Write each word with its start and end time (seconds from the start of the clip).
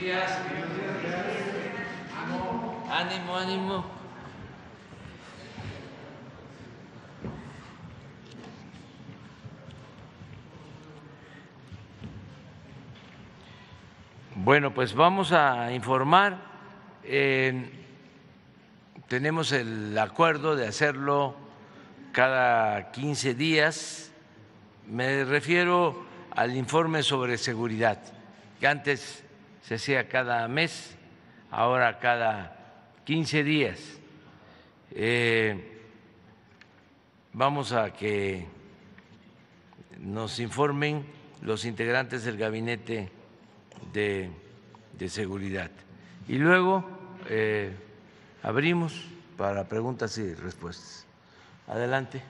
días. 0.00 0.30
Ánimo, 2.90 3.36
ánimo. 3.36 3.84
Bueno, 14.36 14.72
pues 14.72 14.94
vamos 14.94 15.32
a 15.32 15.70
informar. 15.72 16.38
Tenemos 19.08 19.52
el 19.52 19.98
acuerdo 19.98 20.56
de 20.56 20.66
hacerlo 20.66 21.36
cada 22.12 22.90
15 22.90 23.34
días. 23.34 24.12
Me 24.86 25.24
refiero 25.24 26.06
al 26.30 26.56
informe 26.56 27.02
sobre 27.02 27.36
seguridad, 27.36 27.98
que 28.58 28.66
antes 28.66 29.24
se 29.62 29.74
hacía 29.74 30.08
cada 30.08 30.46
mes, 30.48 30.96
ahora 31.50 31.98
cada 31.98 32.56
15 33.04 33.44
días. 33.44 34.00
Eh, 34.92 35.78
vamos 37.32 37.72
a 37.72 37.92
que 37.92 38.46
nos 39.98 40.40
informen 40.40 41.04
los 41.42 41.64
integrantes 41.64 42.24
del 42.24 42.36
gabinete 42.36 43.10
de, 43.92 44.30
seguridad. 45.08 45.70
Y 46.28 46.36
luego 46.38 46.84
eh, 47.28 47.74
abrimos 48.42 49.06
para 49.36 49.68
preguntas 49.68 50.18
y 50.18 50.34
respuestas. 50.34 51.06
Adelante. 51.66 52.22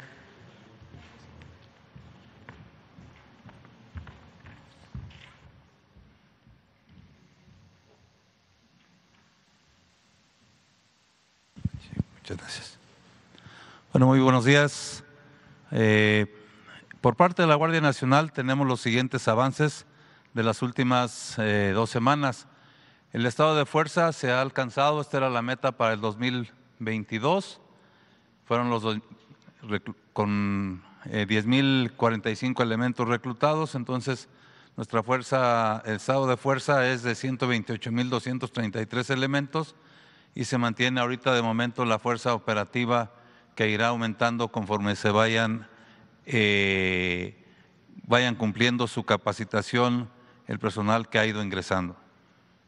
Muchas. 12.35 12.79
Bueno, 13.93 14.07
muy 14.07 14.21
buenos 14.21 14.45
días. 14.45 15.03
Eh, 15.73 16.27
por 17.01 17.17
parte 17.17 17.43
de 17.43 17.49
la 17.49 17.57
Guardia 17.57 17.81
Nacional 17.81 18.33
tenemos 18.33 18.67
los 18.67 18.81
siguientes 18.81 19.27
avances 19.27 19.87
de 20.35 20.43
las 20.43 20.63
últimas 20.63 21.35
eh, 21.39 21.73
dos 21.75 21.91
semanas. 21.91 22.47
El 23.13 23.27
estado 23.27 23.57
de 23.57 23.67
fuerza 23.67 24.13
se 24.13 24.31
ha 24.31 24.41
alcanzado, 24.41 25.01
esta 25.01 25.17
era 25.17 25.31
la 25.31 25.43
meta 25.43 25.73
para 25.73 25.95
el 25.95 26.01
2022. 26.01 27.61
Fueron 28.45 28.71
los 28.71 28.85
con 30.13 30.83
10.045 31.07 32.61
eh, 32.61 32.63
elementos 32.63 33.09
reclutados, 33.09 33.75
entonces 33.75 34.29
nuestra 34.77 35.03
fuerza, 35.03 35.83
el 35.85 35.97
estado 35.97 36.29
de 36.29 36.37
fuerza 36.37 36.89
es 36.89 37.03
de 37.03 37.13
128.233 37.13 39.11
elementos 39.11 39.75
y 40.35 40.45
se 40.45 40.59
mantiene 40.59 41.01
ahorita 41.01 41.35
de 41.35 41.43
momento 41.43 41.85
la 41.85 41.99
fuerza 41.99 42.35
operativa 42.35 43.13
que 43.55 43.69
irá 43.69 43.89
aumentando 43.89 44.49
conforme 44.49 44.97
se 44.97 45.11
vayan, 45.11 45.69
eh, 46.27 47.45
vayan 48.07 48.35
cumpliendo 48.35 48.87
su 48.87 49.05
capacitación 49.05 50.09
el 50.47 50.59
personal 50.59 51.09
que 51.09 51.19
ha 51.19 51.27
ido 51.27 51.43
ingresando. 51.43 51.97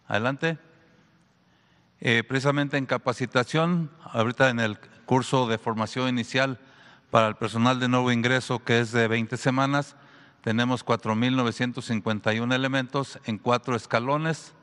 Adelante. 0.06 0.58
Eh, 2.00 2.24
precisamente 2.24 2.76
en 2.76 2.86
capacitación, 2.86 3.90
ahorita 4.02 4.50
en 4.50 4.60
el 4.60 4.78
curso 5.06 5.46
de 5.46 5.58
formación 5.58 6.08
inicial 6.08 6.58
para 7.10 7.28
el 7.28 7.36
personal 7.36 7.78
de 7.78 7.88
nuevo 7.88 8.10
ingreso, 8.10 8.58
que 8.64 8.80
es 8.80 8.92
de 8.92 9.06
20 9.06 9.36
semanas, 9.36 9.96
tenemos 10.42 10.84
4.951 10.84 12.52
elementos 12.54 13.20
en 13.24 13.38
cuatro 13.38 13.76
escalones. 13.76 14.54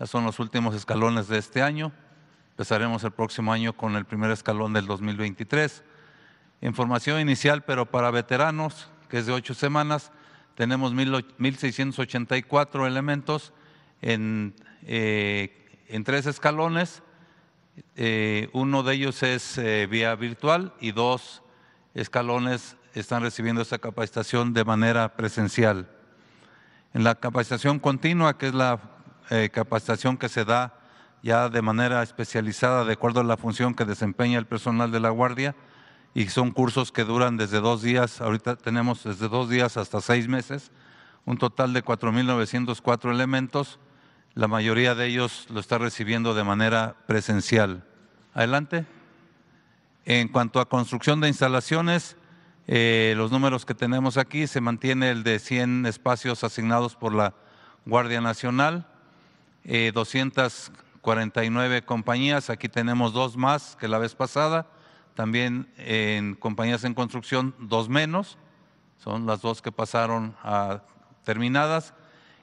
Ya 0.00 0.06
son 0.06 0.24
los 0.24 0.40
últimos 0.40 0.74
escalones 0.74 1.28
de 1.28 1.38
este 1.38 1.62
año. 1.62 1.92
Empezaremos 2.54 3.02
el 3.02 3.10
próximo 3.10 3.52
año 3.52 3.72
con 3.72 3.96
el 3.96 4.04
primer 4.04 4.30
escalón 4.30 4.72
del 4.74 4.86
2023. 4.86 5.82
En 6.60 6.72
formación 6.72 7.20
inicial, 7.20 7.64
pero 7.64 7.84
para 7.84 8.12
veteranos, 8.12 8.92
que 9.08 9.18
es 9.18 9.26
de 9.26 9.32
ocho 9.32 9.54
semanas, 9.54 10.12
tenemos 10.54 10.94
1.684 10.94 12.86
elementos 12.86 13.52
en, 14.02 14.54
eh, 14.82 15.66
en 15.88 16.04
tres 16.04 16.26
escalones. 16.26 17.02
Eh, 17.96 18.50
uno 18.52 18.84
de 18.84 18.94
ellos 18.94 19.24
es 19.24 19.58
eh, 19.58 19.88
vía 19.90 20.14
virtual 20.14 20.74
y 20.78 20.92
dos 20.92 21.42
escalones 21.94 22.76
están 22.94 23.22
recibiendo 23.22 23.62
esta 23.62 23.80
capacitación 23.80 24.54
de 24.54 24.64
manera 24.64 25.16
presencial. 25.16 25.90
En 26.92 27.02
la 27.02 27.16
capacitación 27.16 27.80
continua, 27.80 28.38
que 28.38 28.46
es 28.46 28.54
la 28.54 28.78
capacitación 29.52 30.16
que 30.16 30.28
se 30.28 30.44
da 30.44 30.83
ya 31.24 31.48
de 31.48 31.62
manera 31.62 32.02
especializada 32.02 32.84
de 32.84 32.92
acuerdo 32.92 33.20
a 33.20 33.24
la 33.24 33.38
función 33.38 33.74
que 33.74 33.86
desempeña 33.86 34.38
el 34.38 34.44
personal 34.44 34.92
de 34.92 35.00
la 35.00 35.08
guardia 35.08 35.56
y 36.12 36.28
son 36.28 36.50
cursos 36.50 36.92
que 36.92 37.02
duran 37.02 37.38
desde 37.38 37.60
dos 37.60 37.80
días, 37.80 38.20
ahorita 38.20 38.56
tenemos 38.56 39.04
desde 39.04 39.30
dos 39.30 39.48
días 39.48 39.78
hasta 39.78 40.02
seis 40.02 40.28
meses, 40.28 40.70
un 41.24 41.38
total 41.38 41.72
de 41.72 41.82
4.904 41.82 43.10
elementos, 43.10 43.78
la 44.34 44.48
mayoría 44.48 44.94
de 44.94 45.06
ellos 45.06 45.46
lo 45.48 45.60
está 45.60 45.78
recibiendo 45.78 46.34
de 46.34 46.44
manera 46.44 46.94
presencial. 47.06 47.84
Adelante. 48.34 48.84
En 50.04 50.28
cuanto 50.28 50.60
a 50.60 50.68
construcción 50.68 51.22
de 51.22 51.28
instalaciones, 51.28 52.18
eh, 52.66 53.14
los 53.16 53.32
números 53.32 53.64
que 53.64 53.74
tenemos 53.74 54.18
aquí, 54.18 54.46
se 54.46 54.60
mantiene 54.60 55.10
el 55.10 55.22
de 55.22 55.38
100 55.38 55.86
espacios 55.86 56.44
asignados 56.44 56.96
por 56.96 57.14
la 57.14 57.32
Guardia 57.86 58.20
Nacional, 58.20 58.86
eh, 59.64 59.90
200 59.94 60.70
49 61.04 61.84
compañías, 61.84 62.48
aquí 62.48 62.70
tenemos 62.70 63.12
dos 63.12 63.36
más 63.36 63.76
que 63.76 63.88
la 63.88 63.98
vez 63.98 64.14
pasada, 64.14 64.66
también 65.14 65.70
en 65.76 66.34
compañías 66.34 66.82
en 66.84 66.94
construcción 66.94 67.54
dos 67.58 67.90
menos, 67.90 68.38
son 68.96 69.26
las 69.26 69.42
dos 69.42 69.60
que 69.60 69.70
pasaron 69.70 70.34
a 70.42 70.80
terminadas. 71.22 71.92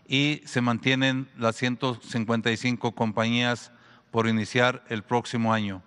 Y 0.07 0.43
se 0.45 0.61
mantienen 0.61 1.27
las 1.37 1.55
155 1.55 2.91
compañías 2.91 3.71
por 4.11 4.27
iniciar 4.27 4.83
el 4.89 5.01
próximo 5.01 5.53
año. 5.53 5.81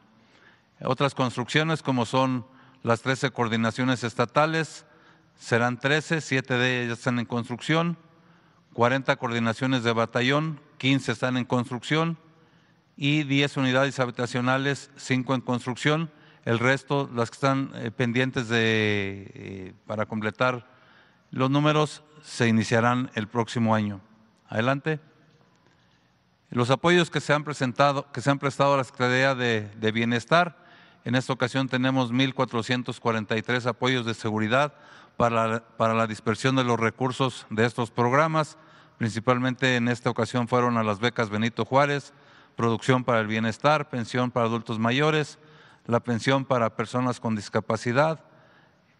Otras 0.83 1.15
construcciones 1.15 1.81
como 1.81 2.07
son 2.07 2.45
las 2.83 3.03
13 3.03 3.31
coordinaciones 3.31 4.03
estatales, 4.03 4.85
serán 5.39 5.79
13, 5.79 6.21
7 6.21 6.55
de 6.55 6.85
ellas 6.85 6.99
están 6.99 7.21
en 7.21 7.27
construcción, 7.27 7.99
40 8.73 9.15
coordinaciones 9.15 9.85
de 9.85 9.93
batallón, 9.93 10.59
15 10.79 11.13
están 11.13 11.37
en 11.37 11.45
construcción, 11.45 12.19
y 12.97 13.25
10 13.25 13.57
unidades 13.57 13.99
habitacionales, 13.99 14.91
5 14.97 15.35
en 15.35 15.41
construcción 15.41 16.11
el 16.45 16.59
resto, 16.59 17.09
las 17.15 17.31
que 17.31 17.35
están 17.35 17.71
eh, 17.75 17.91
pendientes 17.91 18.49
de, 18.49 19.31
eh, 19.35 19.75
para 19.87 20.07
completar 20.07 20.67
los 21.31 21.51
números, 21.51 22.03
se 22.23 22.49
iniciarán 22.49 23.11
el 23.15 23.29
próximo 23.29 23.75
año. 23.75 24.01
Adelante. 24.49 25.01
Los 26.51 26.71
apoyos 26.71 27.11
que 27.11 27.21
se 27.21 27.33
han 27.33 27.45
presentado, 27.45 28.11
que 28.13 28.21
se 28.21 28.31
han 28.31 28.39
prestado 28.39 28.75
a 28.75 28.77
la 28.77 28.85
Secretaría 28.85 29.35
de, 29.35 29.93
Bienestar, 29.93 30.63
en 31.05 31.15
esta 31.15 31.33
ocasión 31.33 31.69
tenemos 31.69 32.13
1.443 32.13 33.67
apoyos 33.67 34.07
de 34.07 34.15
seguridad 34.15 34.75
para 35.17 35.67
para 35.77 35.95
la 35.95 36.07
dispersión 36.07 36.57
de 36.57 36.65
los 36.65 36.79
recursos 36.79 37.47
de 37.51 37.67
estos 37.67 37.91
programas. 37.91 38.57
Principalmente 38.99 39.77
en 39.77 39.89
esta 39.89 40.11
ocasión 40.11 40.47
fueron 40.47 40.77
a 40.77 40.85
las 40.85 41.01
becas 41.01 41.31
Benito 41.31 41.65
Juárez, 41.65 42.13
producción 42.57 43.05
para 43.05 43.21
el 43.21 43.27
bienestar, 43.27 43.89
pensión 43.89 44.31
para 44.31 44.47
adultos 44.47 44.79
mayores, 44.79 45.39
la 45.87 46.01
pensión 46.01 46.45
para 46.45 46.77
personas 46.77 47.21
con 47.21 47.37
discapacidad, 47.37 48.21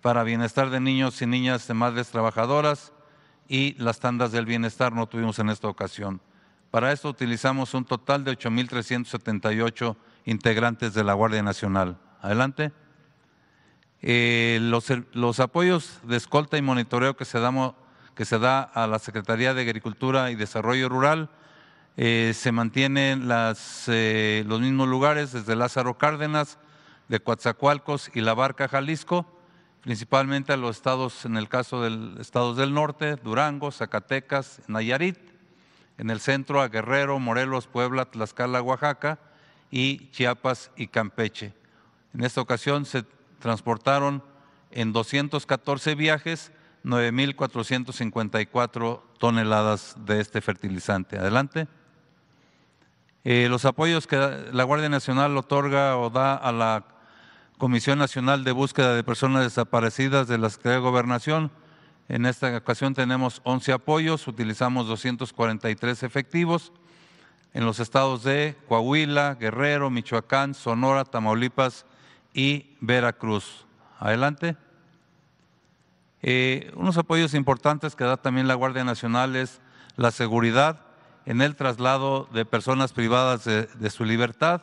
para 0.01 0.23
bienestar 0.23 0.71
de 0.71 0.81
niños 0.81 1.23
y 1.23 1.27
niñas 1.27 1.67
de 1.67 1.75
madres 1.75 2.09
trabajadoras 2.09 2.93
y 3.49 3.75
las 3.79 4.01
tandas 4.01 4.33
del 4.33 4.47
bienestar 4.47 4.93
no 4.93 5.07
tuvimos 5.07 5.39
en 5.39 5.51
esta 5.51 5.69
ocasión. 5.69 6.21
Para 6.71 6.93
esto 6.93 7.09
utilizamos 7.09 7.73
un 7.73 7.85
total 7.85 8.25
de 8.25 8.33
8.378 8.37 9.97
integrantes 10.25 10.93
de 10.93 11.05
la 11.05 11.15
Guardia 11.15 11.43
Nacional. 11.43 11.99
Adelante. 12.21 12.73
Eh, 14.03 14.59
los, 14.61 15.41
apoyos 15.41 16.01
de 16.03 16.17
escolta 16.17 16.59
y 16.59 16.63
monitoreo 16.63 17.17
que 17.17 17.25
se, 17.25 17.39
que 18.15 18.25
se, 18.25 18.39
da 18.39 18.61
a 18.61 18.87
la 18.87 18.99
Secretaría 18.99 19.55
de 19.55 19.63
Agricultura 19.63 20.31
y 20.31 20.35
Desarrollo 20.35 20.91
Rural 20.91 21.31
eh, 21.97 22.33
se 22.35 22.51
mantienen 22.51 23.29
las, 23.29 23.85
eh, 23.87 24.43
los 24.49 24.61
mismos 24.61 24.89
lugares 24.89 25.33
desde 25.33 25.55
Lázaro 25.55 25.97
Cárdenas 25.97 26.59
de 27.09 27.21
Coatzacoalcos 27.21 28.11
y 28.15 28.21
La 28.21 28.35
Barca, 28.35 28.67
Jalisco, 28.67 29.27
principalmente 29.81 30.53
a 30.53 30.57
los 30.57 30.75
estados, 30.77 31.25
en 31.25 31.37
el 31.37 31.49
caso 31.49 31.83
de 31.83 32.21
estados 32.21 32.57
del 32.57 32.75
norte, 32.75 33.15
Durango, 33.17 33.71
Zacatecas, 33.71 34.61
Nayarit, 34.67 35.19
en 35.99 36.11
el 36.11 36.19
centro 36.19 36.61
a 36.61 36.69
Guerrero, 36.69 37.21
Morelos, 37.21 37.69
Puebla, 37.69 38.07
Tlaxcala, 38.07 38.61
Oaxaca 38.61 39.21
y 39.71 40.11
Chiapas 40.11 40.73
y 40.77 40.89
Campeche. 40.89 41.55
En 42.13 42.25
esta 42.25 42.41
ocasión 42.41 42.87
se 42.87 43.05
transportaron 43.39 44.25
en 44.73 44.93
214 44.93 45.95
viajes 45.95 46.51
9.454 46.85 49.01
toneladas 49.19 49.97
de 50.05 50.21
este 50.21 50.41
fertilizante. 50.41 51.19
Adelante. 51.19 51.69
Eh, 53.25 53.47
los 53.49 53.65
apoyos 53.65 54.07
que 54.07 54.17
la 54.53 54.65
Guardia 54.65 54.91
Nacional 54.91 55.35
otorga 55.39 55.97
o 55.97 56.11
da 56.11 56.35
a 56.35 56.53
la 56.53 56.85
Comisión 57.57 57.99
Nacional 57.99 58.45
de 58.45 58.53
Búsqueda 58.53 58.95
de 58.95 59.03
Personas 59.03 59.45
Desaparecidas 59.45 60.29
de 60.29 60.37
la 60.37 60.51
Secretaría 60.51 60.77
de 60.77 60.85
Gobernación. 60.85 61.51
En 62.11 62.27
esta 62.27 62.55
ocasión 62.55 62.93
tenemos 62.93 63.41
11 63.45 63.73
apoyos, 63.73 64.29
utilizamos 64.29 64.87
243 64.89 66.03
efectivos 66.03 66.71
en 67.55 67.65
los 67.65 67.81
estados 67.81 68.25
de 68.25 68.59
Coahuila, 68.69 69.37
Guerrero, 69.37 69.89
Michoacán, 69.89 70.53
Sonora, 70.53 71.07
Tamaulipas 71.07 71.87
y 72.35 72.77
Veracruz. 72.81 73.65
Adelante. 74.01 74.59
Eh, 76.21 76.71
unos 76.77 76.99
apoyos 76.99 77.33
importantes 77.33 77.97
que 77.97 78.05
da 78.05 78.19
también 78.19 78.49
la 78.49 78.55
Guardia 78.55 78.85
Nacional 78.85 79.35
es 79.35 79.63
la 79.97 80.11
seguridad 80.11 80.81
en 81.27 81.41
el 81.41 81.57
traslado 81.57 82.29
de 82.33 82.45
personas 82.45 82.93
privadas 82.93 83.45
de, 83.45 83.91
su 83.91 84.05
libertad. 84.05 84.63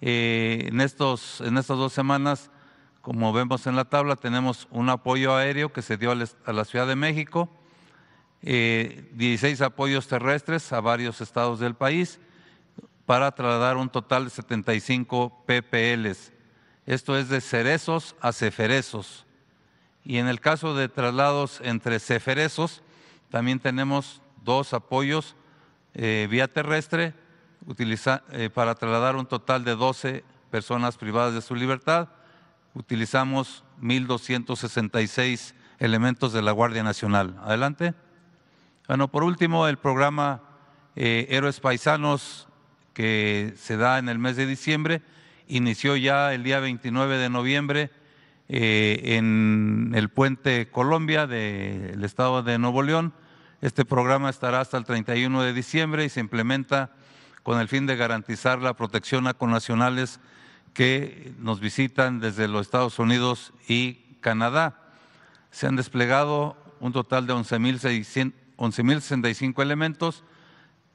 Eh, 0.00 0.66
en, 0.68 0.80
estos, 0.80 1.40
en 1.40 1.56
estas 1.58 1.78
dos 1.78 1.92
semanas, 1.92 2.50
como 3.00 3.32
vemos 3.32 3.66
en 3.66 3.76
la 3.76 3.84
tabla, 3.84 4.16
tenemos 4.16 4.66
un 4.70 4.88
apoyo 4.88 5.36
aéreo 5.36 5.72
que 5.72 5.82
se 5.82 5.96
dio 5.96 6.10
a 6.12 6.52
la 6.52 6.64
Ciudad 6.64 6.86
de 6.86 6.96
México, 6.96 7.48
16 8.42 9.60
eh, 9.60 9.64
apoyos 9.64 10.08
terrestres 10.08 10.72
a 10.72 10.80
varios 10.80 11.20
estados 11.20 11.58
del 11.58 11.74
país 11.74 12.20
para 13.06 13.32
trasladar 13.32 13.76
un 13.76 13.88
total 13.88 14.24
de 14.24 14.30
75 14.30 15.44
PPLs. 15.46 16.32
Esto 16.84 17.16
es 17.16 17.28
de 17.28 17.40
cerezos 17.40 18.14
a 18.20 18.32
ceferezos. 18.32 19.24
Y 20.04 20.18
en 20.18 20.28
el 20.28 20.40
caso 20.40 20.74
de 20.74 20.88
traslados 20.88 21.60
entre 21.62 21.98
ceferezos, 21.98 22.82
también 23.30 23.58
tenemos 23.58 24.22
dos 24.44 24.72
apoyos 24.72 25.34
eh, 25.98 26.28
vía 26.30 26.46
terrestre 26.46 27.14
eh, 27.78 28.50
para 28.52 28.74
trasladar 28.74 29.16
un 29.16 29.24
total 29.24 29.64
de 29.64 29.74
12 29.74 30.24
personas 30.50 30.98
privadas 30.98 31.32
de 31.32 31.40
su 31.40 31.54
libertad. 31.54 32.08
Utilizamos 32.74 33.64
1.266 33.80 35.54
elementos 35.78 36.34
de 36.34 36.42
la 36.42 36.52
Guardia 36.52 36.82
Nacional. 36.82 37.40
Adelante. 37.42 37.94
Bueno, 38.86 39.08
por 39.08 39.24
último, 39.24 39.68
el 39.68 39.78
programa 39.78 40.42
eh, 40.96 41.28
Héroes 41.30 41.60
Paisanos 41.60 42.46
que 42.92 43.54
se 43.56 43.78
da 43.78 43.98
en 43.98 44.10
el 44.10 44.18
mes 44.18 44.36
de 44.36 44.44
diciembre 44.44 45.00
inició 45.48 45.96
ya 45.96 46.34
el 46.34 46.42
día 46.42 46.60
29 46.60 47.16
de 47.16 47.30
noviembre 47.30 47.90
en 48.48 49.92
el 49.94 50.08
puente 50.08 50.68
Colombia 50.70 51.26
del 51.26 52.04
estado 52.04 52.42
de 52.42 52.58
Nuevo 52.58 52.82
León 52.82 53.12
este 53.60 53.84
programa 53.84 54.30
estará 54.30 54.60
hasta 54.60 54.76
el 54.76 54.84
31 54.84 55.42
de 55.42 55.52
diciembre 55.52 56.04
y 56.04 56.08
se 56.08 56.20
implementa 56.20 56.92
con 57.42 57.58
el 57.60 57.66
fin 57.68 57.86
de 57.86 57.96
garantizar 57.96 58.60
la 58.60 58.74
protección 58.74 59.26
a 59.26 59.34
connacionales 59.34 60.20
que 60.74 61.34
nos 61.38 61.58
visitan 61.60 62.20
desde 62.20 62.46
los 62.48 62.62
Estados 62.62 62.98
Unidos 62.98 63.52
y 63.68 64.16
Canadá. 64.20 64.80
Se 65.50 65.66
han 65.66 65.76
desplegado 65.76 66.56
un 66.80 66.92
total 66.92 67.26
de 67.26 67.34
11.065 67.34 69.62
elementos 69.62 70.24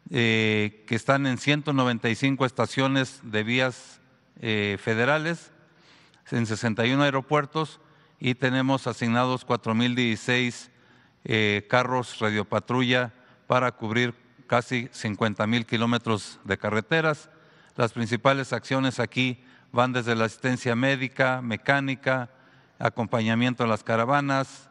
eh, 0.09 0.83
que 0.87 0.95
están 0.95 1.25
en 1.25 1.37
195 1.37 2.45
estaciones 2.45 3.21
de 3.23 3.43
vías 3.43 4.01
eh, 4.41 4.77
federales, 4.81 5.51
en 6.31 6.45
61 6.45 7.03
aeropuertos 7.03 7.79
y 8.19 8.35
tenemos 8.35 8.87
asignados 8.87 9.45
4.016 9.45 10.70
eh, 11.23 11.67
carros 11.69 12.19
radiopatrulla 12.19 13.13
para 13.47 13.71
cubrir 13.71 14.15
casi 14.47 14.89
50 14.91 15.45
mil 15.47 15.65
kilómetros 15.65 16.39
de 16.43 16.57
carreteras. 16.57 17.29
Las 17.75 17.93
principales 17.93 18.53
acciones 18.53 18.99
aquí 18.99 19.43
van 19.71 19.93
desde 19.93 20.15
la 20.15 20.25
asistencia 20.25 20.75
médica, 20.75 21.41
mecánica, 21.41 22.29
acompañamiento 22.79 23.63
a 23.63 23.67
las 23.67 23.83
caravanas, 23.83 24.69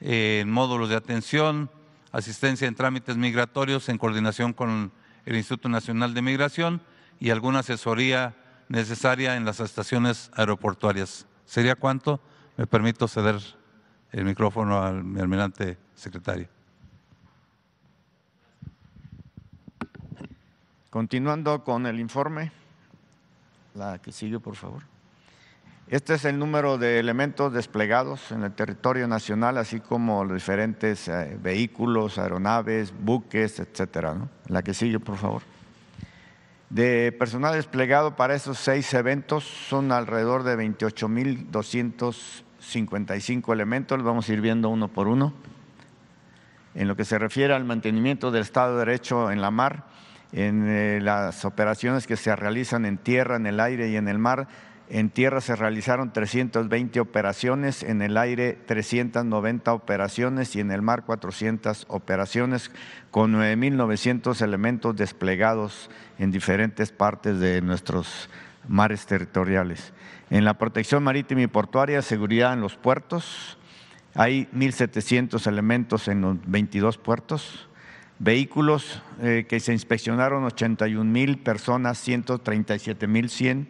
eh, 0.00 0.44
módulos 0.46 0.88
de 0.88 0.96
atención, 0.96 1.70
asistencia 2.12 2.68
en 2.68 2.74
trámites 2.74 3.16
migratorios 3.16 3.88
en 3.88 3.98
coordinación 3.98 4.52
con 4.52 4.92
el 5.26 5.36
Instituto 5.36 5.68
Nacional 5.68 6.14
de 6.14 6.22
Migración 6.22 6.80
y 7.20 7.30
alguna 7.30 7.60
asesoría 7.60 8.34
necesaria 8.68 9.36
en 9.36 9.44
las 9.44 9.60
estaciones 9.60 10.30
aeroportuarias. 10.34 11.26
¿Sería 11.44 11.74
cuánto? 11.74 12.20
Me 12.56 12.66
permito 12.66 13.08
ceder 13.08 13.40
el 14.12 14.24
micrófono 14.24 14.82
al 14.82 14.96
almirante 15.18 15.76
secretario. 15.94 16.48
Continuando 20.90 21.62
con 21.64 21.86
el 21.86 22.00
informe, 22.00 22.50
la 23.74 23.98
que 23.98 24.10
sigue, 24.10 24.40
por 24.40 24.56
favor. 24.56 24.82
Este 25.88 26.14
es 26.14 26.24
el 26.26 26.38
número 26.38 26.76
de 26.76 26.98
elementos 26.98 27.52
desplegados 27.52 28.32
en 28.32 28.42
el 28.44 28.52
territorio 28.52 29.08
nacional, 29.08 29.56
así 29.56 29.80
como 29.80 30.22
los 30.24 30.34
diferentes 30.34 31.08
eh, 31.08 31.38
vehículos, 31.40 32.18
aeronaves, 32.18 32.92
buques, 32.98 33.58
etcétera. 33.58 34.16
La 34.48 34.62
que 34.62 34.74
sigue, 34.74 35.00
por 35.00 35.16
favor. 35.16 35.42
De 36.68 37.12
personal 37.12 37.54
desplegado 37.54 38.16
para 38.16 38.34
esos 38.34 38.58
seis 38.58 38.92
eventos 38.92 39.44
son 39.44 39.90
alrededor 39.90 40.42
de 40.42 40.56
28.255 42.68 43.52
elementos, 43.52 44.02
vamos 44.02 44.28
a 44.28 44.32
ir 44.32 44.40
viendo 44.40 44.68
uno 44.68 44.88
por 44.88 45.08
uno 45.08 45.32
en 46.74 46.86
lo 46.86 46.96
que 46.96 47.04
se 47.04 47.18
refiere 47.18 47.54
al 47.54 47.64
mantenimiento 47.64 48.30
del 48.30 48.42
Estado 48.42 48.74
de 48.74 48.84
Derecho 48.84 49.30
en 49.32 49.40
la 49.40 49.50
mar, 49.50 49.84
en 50.32 50.68
eh, 50.68 51.00
las 51.02 51.44
operaciones 51.44 52.06
que 52.06 52.16
se 52.16 52.34
realizan 52.36 52.84
en 52.84 52.98
tierra, 52.98 53.36
en 53.36 53.46
el 53.46 53.58
aire 53.58 53.88
y 53.88 53.96
en 53.96 54.06
el 54.06 54.18
mar. 54.18 54.46
En 54.90 55.10
tierra 55.10 55.40
se 55.40 55.56
realizaron 55.56 56.12
320 56.12 57.00
operaciones, 57.00 57.82
en 57.82 58.00
el 58.00 58.16
aire 58.16 58.52
390 58.52 59.72
operaciones 59.72 60.54
y 60.54 60.60
en 60.60 60.70
el 60.70 60.82
mar 60.82 61.04
400 61.04 61.86
operaciones 61.88 62.70
con 63.10 63.34
9.900 63.34 64.40
elementos 64.40 64.94
desplegados 64.94 65.90
en 66.18 66.30
diferentes 66.30 66.92
partes 66.92 67.40
de 67.40 67.60
nuestros 67.60 68.30
mares 68.68 69.04
territoriales. 69.04 69.92
En 70.30 70.44
la 70.44 70.58
protección 70.58 71.02
marítima 71.02 71.40
y 71.42 71.46
portuaria, 71.46 72.02
seguridad 72.02 72.52
en 72.52 72.60
los 72.60 72.76
puertos, 72.76 73.56
hay 74.14 74.46
1.700 74.54 75.46
elementos 75.46 76.06
en 76.06 76.20
los 76.20 76.36
22 76.44 76.98
puertos, 76.98 77.68
vehículos 78.18 79.00
eh, 79.22 79.46
que 79.48 79.58
se 79.58 79.72
inspeccionaron 79.72 80.44
81 80.44 81.10
mil 81.10 81.38
personas, 81.38 81.96
137 81.98 83.06
mil 83.06 83.30
100, 83.30 83.68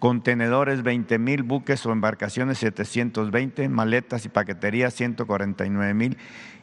contenedores 0.00 0.82
20 0.82 1.18
mil, 1.18 1.42
buques 1.44 1.84
o 1.86 1.92
embarcaciones 1.92 2.58
720, 2.58 3.68
maletas 3.68 4.24
y 4.24 4.30
paquetería 4.30 4.90
149 4.90 5.94
mil, 5.94 6.16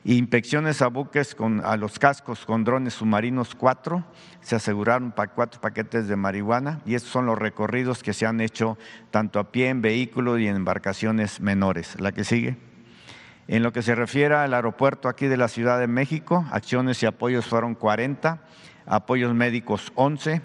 inspecciones 0.03 0.81
a 0.81 0.87
buques 0.87 1.35
con, 1.35 1.63
a 1.63 1.77
los 1.77 1.99
cascos 1.99 2.45
con 2.45 2.63
drones 2.63 2.95
submarinos 2.95 3.53
4, 3.55 4.03
se 4.41 4.55
aseguraron 4.55 5.13
cuatro 5.35 5.61
paquetes 5.61 6.07
de 6.07 6.15
marihuana 6.15 6.81
y 6.85 6.95
estos 6.95 7.11
son 7.11 7.27
los 7.27 7.37
recorridos 7.37 8.01
que 8.01 8.13
se 8.13 8.25
han 8.25 8.41
hecho 8.41 8.77
tanto 9.11 9.39
a 9.39 9.51
pie 9.51 9.69
en 9.69 9.81
vehículos 9.83 10.39
y 10.39 10.47
en 10.47 10.55
embarcaciones 10.55 11.39
menores. 11.39 11.99
La 11.99 12.11
que 12.11 12.23
sigue. 12.23 12.57
En 13.47 13.63
lo 13.63 13.71
que 13.71 13.83
se 13.83 13.95
refiere 13.95 14.35
al 14.35 14.53
aeropuerto 14.53 15.07
aquí 15.07 15.27
de 15.27 15.37
la 15.37 15.47
Ciudad 15.47 15.79
de 15.79 15.87
México, 15.87 16.45
acciones 16.51 17.01
y 17.03 17.05
apoyos 17.05 17.45
fueron 17.45 17.75
40, 17.75 18.41
apoyos 18.87 19.33
médicos 19.35 19.91
11, 19.95 20.41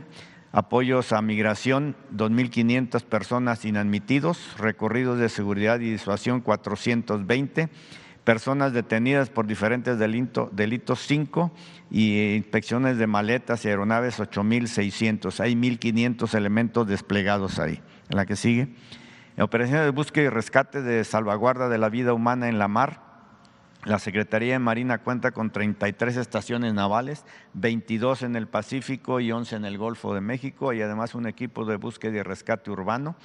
apoyos 0.53 1.13
a 1.13 1.23
migración 1.23 1.97
2.500 2.15 3.03
personas 3.05 3.65
inadmitidos, 3.65 4.55
recorridos 4.59 5.19
de 5.19 5.29
seguridad 5.29 5.81
y 5.81 5.91
disuasión 5.91 6.43
420, 6.43 7.71
personas 8.25 8.73
detenidas 8.73 9.31
por 9.31 9.47
diferentes 9.47 9.99
delitos 9.99 11.01
5 11.01 11.53
y 11.91 12.35
inspecciones 12.35 12.99
de 12.99 13.07
maletas 13.07 13.65
y 13.65 13.69
aeronaves 13.69 14.21
8.600. 14.21 15.41
Hay 15.41 15.55
1.500 15.55 16.35
elementos 16.35 16.87
desplegados 16.87 17.59
ahí. 17.59 17.81
En 18.09 18.17
la 18.17 18.27
que 18.27 18.37
sigue. 18.37 18.69
Operaciones 19.39 19.87
de 19.87 19.91
búsqueda 19.91 20.27
y 20.27 20.29
rescate 20.29 20.83
de 20.83 21.03
salvaguarda 21.05 21.71
de 21.71 21.79
la 21.79 21.89
vida 21.89 22.13
humana 22.13 22.49
en 22.49 22.59
la 22.59 22.69
mar, 22.69 23.12
la 23.85 23.99
Secretaría 23.99 24.53
de 24.53 24.59
Marina 24.61 24.99
cuenta 24.99 25.33
con 25.33 25.51
33 25.51 26.17
estaciones 26.17 26.73
navales, 26.73 27.25
22 27.55 28.23
en 28.23 28.37
el 28.37 28.47
Pacífico 28.47 29.19
y 29.19 29.33
11 29.33 29.57
en 29.57 29.65
el 29.65 29.77
Golfo 29.77 30.15
de 30.15 30.21
México 30.21 30.73
y 30.73 30.81
además 30.81 31.17
un 31.17 31.27
equipo 31.27 31.65
de 31.65 31.77
búsqueda 31.77 32.19
y 32.19 32.23
rescate 32.23 32.71
urbano. 32.71 33.17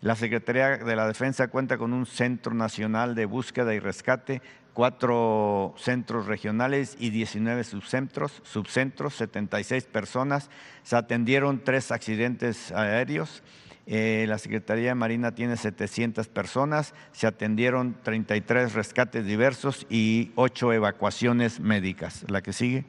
La 0.00 0.16
Secretaría 0.16 0.78
de 0.78 0.96
la 0.96 1.06
Defensa 1.06 1.48
cuenta 1.48 1.76
con 1.76 1.92
un 1.92 2.06
Centro 2.06 2.54
Nacional 2.54 3.14
de 3.14 3.26
Búsqueda 3.26 3.74
y 3.74 3.78
Rescate, 3.80 4.40
cuatro 4.72 5.74
centros 5.76 6.26
regionales 6.26 6.96
y 6.98 7.10
19 7.10 7.62
subcentros, 7.64 8.40
subcentros 8.42 9.14
76 9.16 9.84
personas. 9.84 10.48
Se 10.82 10.96
atendieron 10.96 11.62
tres 11.62 11.92
accidentes 11.92 12.72
aéreos 12.72 13.42
eh, 13.92 14.24
la 14.28 14.38
Secretaría 14.38 14.90
de 14.90 14.94
Marina 14.94 15.34
tiene 15.34 15.56
700 15.56 16.28
personas, 16.28 16.94
se 17.10 17.26
atendieron 17.26 17.96
33 18.04 18.72
rescates 18.72 19.26
diversos 19.26 19.84
y 19.90 20.30
8 20.36 20.74
evacuaciones 20.74 21.58
médicas. 21.58 22.24
La 22.28 22.40
que 22.40 22.52
sigue. 22.52 22.84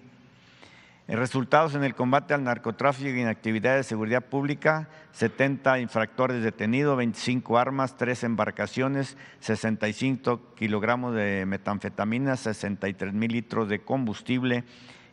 Resultados 1.08 1.74
en 1.74 1.84
el 1.84 1.96
combate 1.96 2.36
al 2.36 2.44
narcotráfico 2.44 3.10
y 3.10 3.20
en 3.20 3.30
actividades 3.30 3.80
de 3.80 3.90
seguridad 3.90 4.24
pública, 4.24 4.90
70 5.14 5.80
infractores 5.80 6.44
detenidos, 6.44 6.96
25 6.96 7.58
armas, 7.58 7.98
3 7.98 8.24
embarcaciones, 8.24 9.18
65 9.40 10.54
kilogramos 10.54 11.16
de 11.16 11.48
metanfetamina, 11.48 12.38
63 12.38 13.12
mil 13.12 13.32
litros 13.32 13.68
de 13.70 13.80
combustible, 13.80 14.66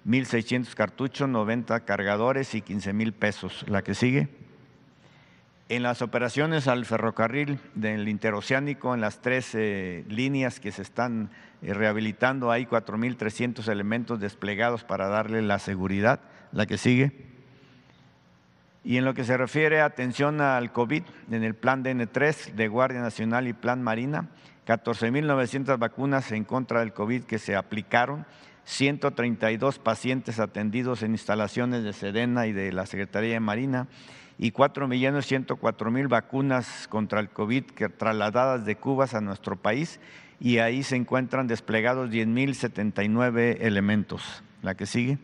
1.600 0.07 0.75
cartuchos, 0.75 1.31
90 1.31 1.81
cargadores 1.87 2.55
y 2.55 2.61
15 2.61 2.93
mil 2.93 3.15
pesos. 3.15 3.65
La 3.69 3.81
que 3.81 3.95
sigue. 3.95 4.29
En 5.71 5.83
las 5.83 6.01
operaciones 6.01 6.67
al 6.67 6.87
ferrocarril 6.87 7.59
del 7.75 8.09
interoceánico, 8.09 8.95
en 8.95 9.03
las 9.03 9.21
tres 9.21 9.55
eh, 9.55 10.03
líneas 10.09 10.61
que 10.61 10.73
se 10.73 10.81
están 10.81 11.29
eh, 11.61 11.75
rehabilitando, 11.75 12.51
hay 12.51 12.65
4.300 12.65 13.69
elementos 13.69 14.19
desplegados 14.19 14.85
para 14.85 15.09
darle 15.09 15.43
la 15.43 15.59
seguridad. 15.59 16.21
La 16.53 16.65
que 16.65 16.79
sigue. 16.79 17.13
Y 18.83 18.97
en 18.97 19.05
lo 19.05 19.13
que 19.13 19.25
se 19.25 19.37
refiere 19.37 19.83
a 19.83 19.85
atención 19.85 20.41
al 20.41 20.73
COVID, 20.73 21.03
en 21.31 21.45
el 21.45 21.55
plan 21.55 21.85
DN3 21.85 22.55
de 22.55 22.69
Guardia 22.69 23.03
Nacional 23.03 23.47
y 23.47 23.53
Plan 23.53 23.83
Marina, 23.83 24.31
14.900 24.67 25.79
vacunas 25.79 26.33
en 26.33 26.45
contra 26.45 26.81
del 26.81 26.95
COVID 26.95 27.25
que 27.25 27.39
se 27.39 27.55
aplicaron, 27.55 28.25
132 28.65 29.79
pacientes 29.79 30.41
atendidos 30.41 31.03
en 31.03 31.13
instalaciones 31.13 31.85
de 31.85 31.93
Sedena 31.93 32.47
y 32.47 32.53
de 32.53 32.73
la 32.73 32.87
Secretaría 32.87 33.35
de 33.35 33.41
Marina 33.41 33.87
y 34.39 34.53
4.104.000 34.53 36.09
vacunas 36.09 36.87
contra 36.89 37.21
el 37.21 37.29
COVID 37.29 37.65
trasladadas 37.97 38.65
de 38.65 38.77
Cuba 38.77 39.07
a 39.13 39.21
nuestro 39.21 39.57
país 39.57 40.01
y 40.41 40.59
ahí 40.59 40.85
se 40.85 40.97
encuentran 40.97 41.49
desplegados 41.49 42.11
10.079 42.11 43.59
elementos. 43.61 44.43
La 44.63 44.75
que 44.75 44.87
sigue. 44.87 45.19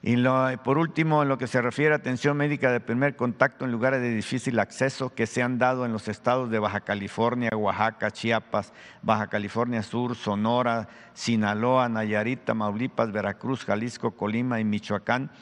Y 0.00 0.16
por 0.64 0.78
último, 0.78 1.22
en 1.22 1.28
lo 1.28 1.38
que 1.38 1.48
se 1.48 1.60
refiere 1.60 1.92
a 1.92 1.96
atención 1.96 2.36
médica 2.36 2.70
de 2.70 2.78
primer 2.78 3.16
contacto 3.16 3.64
en 3.64 3.72
lugares 3.72 4.00
de 4.00 4.14
difícil 4.14 4.58
acceso 4.60 5.12
que 5.12 5.26
se 5.26 5.42
han 5.42 5.58
dado 5.58 5.84
en 5.84 5.92
los 5.92 6.06
estados 6.06 6.50
de 6.50 6.60
Baja 6.60 6.80
California, 6.80 7.50
Oaxaca, 7.54 8.12
Chiapas, 8.12 8.72
Baja 9.02 9.26
California 9.26 9.82
Sur, 9.82 10.14
Sonora, 10.14 10.88
Sinaloa, 11.14 11.88
Nayarit, 11.88 12.44
Tamaulipas, 12.44 13.10
Veracruz, 13.10 13.64
Jalisco, 13.64 14.12
Colima 14.12 14.60
y 14.60 14.64
Michoacán, 14.64 15.32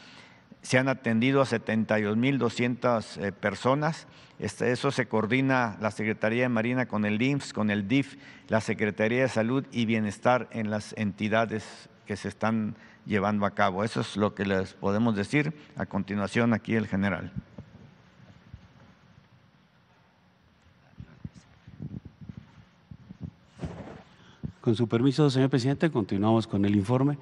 se 0.66 0.78
han 0.78 0.88
atendido 0.88 1.40
a 1.40 1.44
72.200 1.44 3.22
eh, 3.22 3.30
personas. 3.30 4.08
Este, 4.40 4.72
eso 4.72 4.90
se 4.90 5.06
coordina 5.06 5.76
la 5.80 5.92
Secretaría 5.92 6.42
de 6.42 6.48
Marina 6.48 6.86
con 6.86 7.04
el 7.04 7.22
IMSS, 7.22 7.52
con 7.52 7.70
el 7.70 7.86
DIF, 7.86 8.16
la 8.48 8.60
Secretaría 8.60 9.22
de 9.22 9.28
Salud 9.28 9.64
y 9.70 9.86
Bienestar 9.86 10.48
en 10.50 10.68
las 10.70 10.92
entidades 10.98 11.88
que 12.04 12.16
se 12.16 12.26
están 12.26 12.74
llevando 13.06 13.46
a 13.46 13.52
cabo. 13.52 13.84
Eso 13.84 14.00
es 14.00 14.16
lo 14.16 14.34
que 14.34 14.44
les 14.44 14.74
podemos 14.74 15.14
decir. 15.14 15.54
A 15.76 15.86
continuación, 15.86 16.52
aquí 16.52 16.74
el 16.74 16.88
general. 16.88 17.30
Con 24.60 24.74
su 24.74 24.88
permiso, 24.88 25.30
señor 25.30 25.48
presidente, 25.48 25.92
continuamos 25.92 26.48
con 26.48 26.64
el 26.64 26.74
informe. 26.74 27.18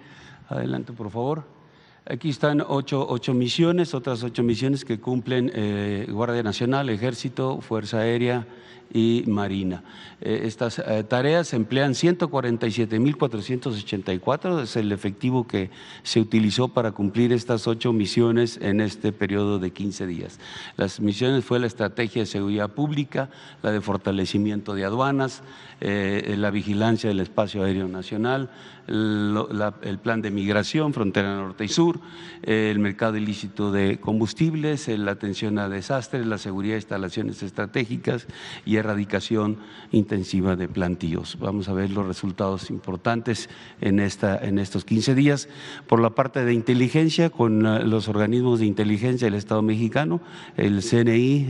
Adelante, 0.49 0.95
por 0.95 1.11
favor. 1.11 1.64
Aquí 2.07 2.29
están 2.29 2.63
ocho, 2.69 3.33
misiones, 3.33 3.95
otras 3.95 4.23
ocho 4.23 4.43
misiones 4.43 4.85
que 4.85 5.01
cumplen 5.01 5.51
eh, 5.55 6.07
Guardia 6.11 6.43
Nacional, 6.43 6.91
Ejército, 6.91 7.63
Fuerza 7.63 8.01
Aérea, 8.01 8.47
y 8.95 9.25
Marina. 9.27 9.85
Eh, 10.21 10.43
estas 10.45 10.79
eh, 10.79 11.03
tareas 11.03 11.53
emplean 11.53 11.95
147.484, 11.95 14.63
es 14.63 14.77
el 14.77 14.93
efectivo 14.93 15.49
que 15.49 15.71
se 16.05 16.21
utilizó 16.21 16.69
para 16.69 16.93
cumplir 16.93 17.33
estas 17.33 17.67
ocho 17.67 17.93
misiones 17.93 18.57
en 18.63 18.81
este 18.81 19.11
periodo 19.13 19.59
de 19.59 19.73
15 19.73 20.07
días. 20.07 20.39
Las 20.77 21.01
misiones 21.01 21.45
fue 21.45 21.59
la 21.59 21.67
estrategia 21.67 22.23
de 22.23 22.27
seguridad 22.27 22.71
pública, 22.71 23.31
la 23.63 23.73
de 23.73 23.81
fortalecimiento 23.81 24.75
de 24.75 24.85
aduanas, 24.85 25.43
eh, 25.81 26.37
la 26.39 26.53
vigilancia 26.53 27.09
del 27.09 27.19
espacio 27.19 27.65
aéreo 27.65 27.89
nacional, 27.89 28.51
el, 28.87 29.99
plan 30.03 30.23
de 30.23 30.31
migración, 30.31 30.93
frontera 30.93 31.35
norte 31.35 31.65
y 31.65 31.69
sur, 31.69 32.01
el 32.43 32.79
mercado 32.79 33.17
ilícito 33.17 33.73
de 33.73 33.99
combustibles, 33.99 34.89
la 34.89 35.13
atención 35.13 35.59
a 35.59 35.69
desastres, 35.69 36.27
la 36.27 36.39
seguridad 36.39 36.75
de 36.75 36.81
instalaciones 36.81 37.43
estratégicas 37.43 38.27
y 38.67 38.77
erradicación 38.85 39.59
intensiva 39.91 40.57
de 40.57 40.69
plantíos. 40.69 41.39
Vamos 41.41 41.69
a 41.69 41.73
ver 41.73 41.91
los 41.91 42.07
resultados 42.07 42.71
importantes 42.71 43.49
en, 43.81 43.99
esta, 43.99 44.37
en 44.37 44.59
estos 44.59 44.85
15 44.85 45.15
días. 45.15 45.49
Por 45.87 46.01
la 46.01 46.11
parte 46.11 46.45
de 46.45 46.53
inteligencia, 46.53 47.31
con 47.31 47.67
eh, 47.67 47.85
los 47.85 48.09
organismos 48.09 48.61
de 48.61 48.67
inteligencia 48.67 49.27
del 49.27 49.35
Estado 49.35 49.63
mexicano, 49.63 50.21
el 50.57 50.83
CNI, 50.83 51.49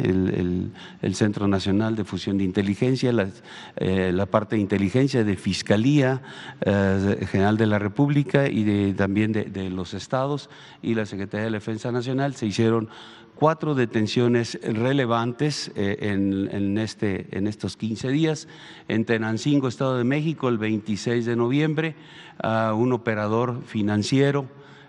el, 1.03 1.15
Centro 1.15 1.47
Nacional 1.47 1.95
de 1.95 2.05
Fusión 2.05 2.39
de 2.39 2.45
Inteligencia, 2.45 3.13
la, 3.13 3.29
eh, 3.77 4.27
parte 4.31 4.57
de 4.57 4.63
inteligencia 4.63 5.23
de 5.23 5.37
Fiscalía 5.37 6.23
eh, 6.61 7.25
General 7.31 7.57
de 7.57 7.67
la 7.67 7.79
República 7.79 8.49
y 8.49 8.93
también 8.95 9.33
de, 9.33 9.45
de 9.45 9.71
los 9.71 9.95
estados 9.95 10.51
y 10.83 10.95
la 10.95 11.07
Secretaría 11.07 11.47
de 11.47 11.53
Defensa 11.53 11.93
Nacional 11.93 12.35
se 12.35 12.47
hicieron 12.47 12.89
cuatro 13.35 13.75
detenciones 13.75 14.59
relevantes 14.63 15.71
eh, 15.75 15.97
en, 16.01 16.79
este, 16.79 17.27
en 17.37 17.47
estos 17.47 17.77
15 17.77 18.09
días. 18.11 18.49
En 18.89 19.05
Tenancingo, 19.05 19.69
Estado 19.69 19.99
de 19.99 20.05
México, 20.05 20.49
el 20.49 20.59
26 20.59 21.27
de 21.27 21.37
noviembre, 21.37 21.97
a 22.43 22.75
un 22.75 22.93
operador 22.93 23.63
financiero 23.65 24.47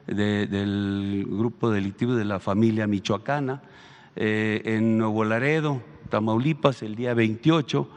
del 0.07 1.25
grupo 1.27 1.71
delictivo 1.71 2.15
de 2.15 2.25
la 2.25 2.39
familia 2.39 2.87
michoacana. 2.87 3.61
Eh, 4.15 4.61
en 4.65 4.97
Nuevo 4.97 5.25
Laredo, 5.25 5.81
Tamaulipas, 6.09 6.83
el 6.83 6.95
día 6.95 7.13
28, 7.13 7.89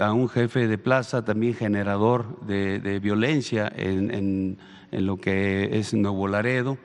a 0.00 0.12
un 0.12 0.28
jefe 0.28 0.66
de 0.66 0.78
plaza, 0.78 1.24
también 1.24 1.54
generador 1.54 2.40
de, 2.46 3.00
violencia 3.00 3.70
en, 3.76 4.56
en 4.90 5.06
lo 5.06 5.18
que 5.18 5.78
es 5.78 5.92
Nuevo 5.94 6.28
Laredo 6.28 6.78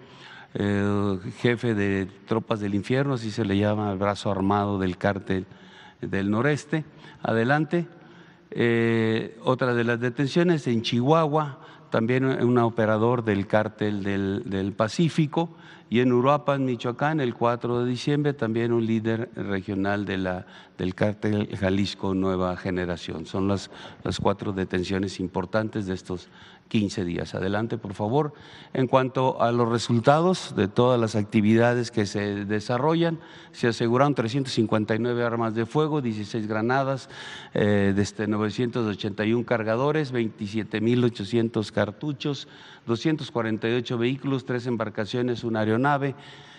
jefe 0.53 1.73
de 1.73 2.07
tropas 2.27 2.59
del 2.59 2.75
infierno, 2.75 3.15
así 3.15 3.31
se 3.31 3.45
le 3.45 3.57
llama 3.57 3.91
el 3.91 3.97
brazo 3.97 4.29
armado 4.29 4.77
del 4.77 4.97
cártel 4.97 5.45
del 6.01 6.29
noreste. 6.29 6.85
Adelante. 7.21 7.87
Eh, 8.55 9.39
otra 9.43 9.73
de 9.73 9.83
las 9.83 9.99
detenciones 9.99 10.67
en 10.67 10.83
Chihuahua, 10.83 11.59
también 11.89 12.25
un 12.25 12.57
operador 12.59 13.23
del 13.23 13.47
cártel 13.47 14.03
del, 14.03 14.73
Pacífico, 14.73 15.49
y 15.89 15.99
en 15.99 16.11
Uruapan, 16.11 16.65
Michoacán, 16.65 17.19
el 17.19 17.33
4 17.33 17.83
de 17.83 17.89
diciembre, 17.89 18.33
también 18.33 18.71
un 18.71 18.85
líder 18.85 19.29
regional 19.35 20.05
de 20.05 20.17
la, 20.17 20.45
del 20.77 20.93
cártel 20.93 21.55
Jalisco 21.55 22.13
Nueva 22.13 22.55
Generación. 22.57 23.25
Son 23.25 23.47
las, 23.47 23.71
las 24.03 24.19
cuatro 24.19 24.53
detenciones 24.53 25.19
importantes 25.19 25.85
de 25.87 25.93
estos 25.93 26.29
15 26.73 27.05
días. 27.05 27.35
Adelante, 27.35 27.77
por 27.77 27.93
favor. 27.93 28.33
En 28.73 28.87
cuanto 28.87 29.39
a 29.39 29.51
los 29.51 29.69
resultados 29.69 30.55
de 30.55 30.67
todas 30.67 30.99
las 30.99 31.15
actividades 31.15 31.91
que 31.91 32.07
se 32.07 32.45
desarrollan, 32.45 33.19
se 33.51 33.67
aseguraron 33.67 34.15
359 34.15 35.23
armas 35.23 35.53
de 35.53 35.67
fuego, 35.67 36.01
16 36.01 36.47
granadas, 36.47 37.09
eh, 37.53 37.93
desde 37.95 38.25
981 38.25 39.45
cargadores, 39.45 40.11
27.800 40.11 41.71
cartuchos, 41.71 42.47
248 42.87 43.95
vehículos, 43.99 44.43
tres 44.43 44.65
embarcaciones, 44.65 45.43
una 45.43 45.59
aeronave. 45.59 46.15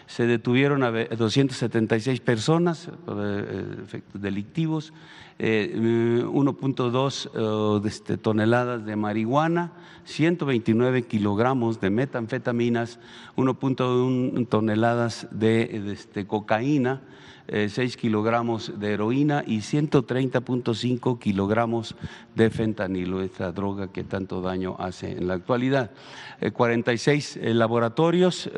Se 0.06 0.26
detuvieron 0.26 0.82
a 0.82 0.90
276 0.90 2.20
personas 2.20 2.90
por 3.04 3.16
eh, 3.20 3.76
efectos 3.82 4.20
delictivos, 4.20 4.92
1.2 5.38 7.30
eh, 7.34 7.88
este, 7.88 8.16
toneladas 8.16 8.84
de 8.84 8.96
marihuana, 8.96 9.72
129 10.04 11.02
kilogramos 11.04 11.80
de 11.80 11.90
metanfetaminas, 11.90 12.98
1.1 13.36 14.48
toneladas 14.48 15.26
de, 15.30 15.92
este, 15.92 16.26
cocaína, 16.26 17.00
6 17.48 17.78
eh, 17.78 17.98
kilogramos 17.98 18.78
de 18.78 18.92
heroína 18.92 19.44
y 19.46 19.58
130.5 19.58 21.18
kilogramos 21.18 21.94
de 22.34 22.50
fentanilo, 22.50 23.22
esta 23.22 23.52
droga 23.52 23.92
que 23.92 24.02
tanto 24.02 24.40
daño 24.40 24.76
hace 24.78 25.12
en 25.12 25.28
la 25.28 25.34
actualidad. 25.34 25.90
46 26.52 27.36
eh, 27.36 27.54
laboratorios 27.54 28.50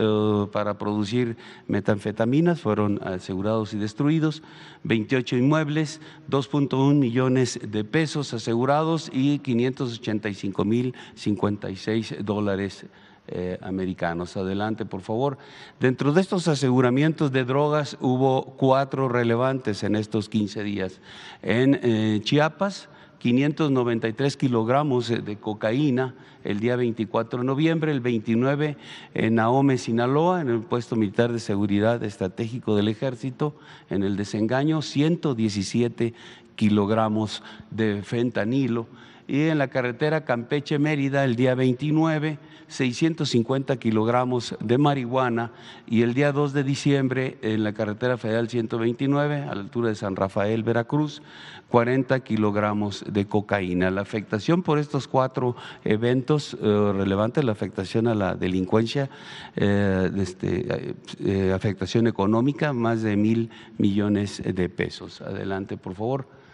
para 0.52 0.78
producir 0.78 1.37
metanfetaminas 1.69 2.61
fueron 2.61 3.00
asegurados 3.02 3.75
y 3.75 3.78
destruidos, 3.78 4.43
28 4.85 5.37
inmuebles, 5.37 6.00
2.1 6.31 6.95
millones 6.95 7.61
de 7.62 7.85
pesos 7.85 8.35
asegurados 8.35 9.11
y 9.12 9.38
585 9.40 10.64
mil 10.64 10.95
56 11.14 12.16
dólares 12.21 12.87
eh, 13.28 13.59
americanos. 13.62 14.37
Adelante, 14.37 14.85
por 14.85 15.00
favor. 15.00 15.38
Dentro 15.80 16.12
de 16.12 16.21
estos 16.21 16.49
aseguramientos 16.49 17.33
de 17.33 17.45
drogas 17.45 17.97
hubo 18.00 18.54
cuatro 18.56 19.09
relevantes 19.09 19.83
en 19.83 19.97
estos 19.97 20.28
15 20.28 20.62
días. 20.62 21.00
En 21.42 21.80
eh, 21.83 22.21
Chiapas, 22.23 22.88
593 23.18 24.37
kilogramos 24.37 25.09
de 25.09 25.37
cocaína 25.37 26.14
el 26.45 26.61
día 26.61 26.76
24 26.76 27.40
de 27.40 27.45
noviembre, 27.45 27.90
el 27.90 28.00
29 28.00 28.76
en 29.14 29.35
Naome, 29.35 29.78
Sinaloa, 29.78 30.40
en 30.40 30.49
el 30.49 30.61
puesto 30.61 30.95
militar 30.95 31.33
de 31.33 31.40
seguridad 31.40 32.04
estratégico 32.04 32.76
del 32.76 32.87
ejército, 32.87 33.56
en 33.90 34.04
el 34.04 34.16
desengaño, 34.16 34.83
117 34.83 36.14
kilogramos 36.54 37.42
de 37.71 38.02
fentanilo 38.02 38.87
y 39.28 39.49
en 39.49 39.59
la 39.59 39.68
carretera 39.68 40.25
Campeche-Mérida 40.25 41.25
el 41.25 41.37
día 41.37 41.54
29, 41.54 42.38
650 42.69 43.77
kilogramos 43.77 44.57
de 44.61 44.79
marihuana 44.79 45.53
y 45.87 46.03
el 46.03 46.15
día 46.15 46.33
2 46.33 46.53
de 46.53 46.65
diciembre 46.65 47.39
en 47.43 47.65
la 47.65 47.73
carretera 47.73 48.17
federal 48.17 48.49
129 48.49 49.43
a 49.43 49.55
la 49.55 49.61
altura 49.61 49.89
de 49.89 49.95
San 49.95 50.17
Rafael, 50.17 50.63
Veracruz, 50.63 51.23
40 51.69 52.21
kilogramos 52.21 53.05
de 53.09 53.27
cocaína. 53.27 53.91
La 53.91 54.03
afectación 54.03 54.63
por 54.63 54.79
estos 54.79 55.09
cuatro 55.09 55.57
eventos 55.85 56.57
eh, 56.61 56.93
relevantes, 56.95 57.45
la 57.45 57.53
afectación 57.53 58.07
a 58.07 58.15
la 58.15 58.35
delincuencia, 58.35 59.11
eh, 59.57 60.11
este, 60.17 60.95
eh, 61.25 61.53
afectación 61.53 62.07
económica, 62.07 62.73
más 62.73 63.03
de 63.03 63.17
mil 63.17 63.51
millones 63.79 64.43
de 64.45 64.69
pesos. 64.69 65.21
Adelante, 65.21 65.77
por 65.77 65.95
favor. 65.95 66.46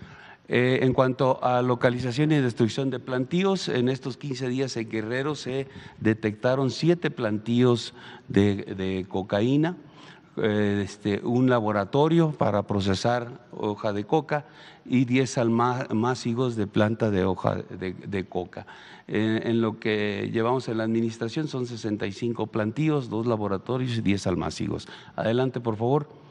Eh, 0.49 0.81
en 0.83 0.93
cuanto 0.93 1.43
a 1.43 1.63
localización 1.63 2.33
y 2.33 2.41
destrucción 2.41 2.91
de 2.91 2.99
plantíos, 2.99 3.69
en 3.69 3.89
estos 3.89 4.17
15 4.17 4.49
días 4.49 4.77
en 4.77 4.89
Guerrero 4.89 5.35
se 5.35 5.69
detectaron 6.01 6.71
siete 6.71 7.11
plantíos 7.11 7.95
de, 8.29 9.07
cocaína, 9.09 9.77
eh, 10.37 10.83
este, 10.85 11.21
un 11.23 11.49
laboratorio 11.49 12.33
para 12.33 12.67
procesar 12.67 13.47
hoja 13.53 13.93
de 13.93 14.05
coca 14.05 14.47
y 14.85 15.05
10 15.05 15.39
almácigos 15.39 16.57
de 16.57 16.67
planta 16.67 17.11
de 17.11 17.25
hoja 17.25 17.57
de, 17.57 18.27
coca. 18.29 18.67
en 19.07 19.61
lo 19.61 19.79
que 19.79 20.29
llevamos 20.33 20.69
en 20.69 20.79
la 20.79 20.85
administración 20.85 21.47
son 21.47 21.67
65 21.67 22.49
plantíos, 22.49 23.09
dos 23.09 23.27
laboratorios 23.27 23.97
y 23.97 24.01
10 24.01 24.27
almácigos. 24.27 24.89
Adelante, 25.15 25.61
por 25.61 25.77
favor. 25.77 26.22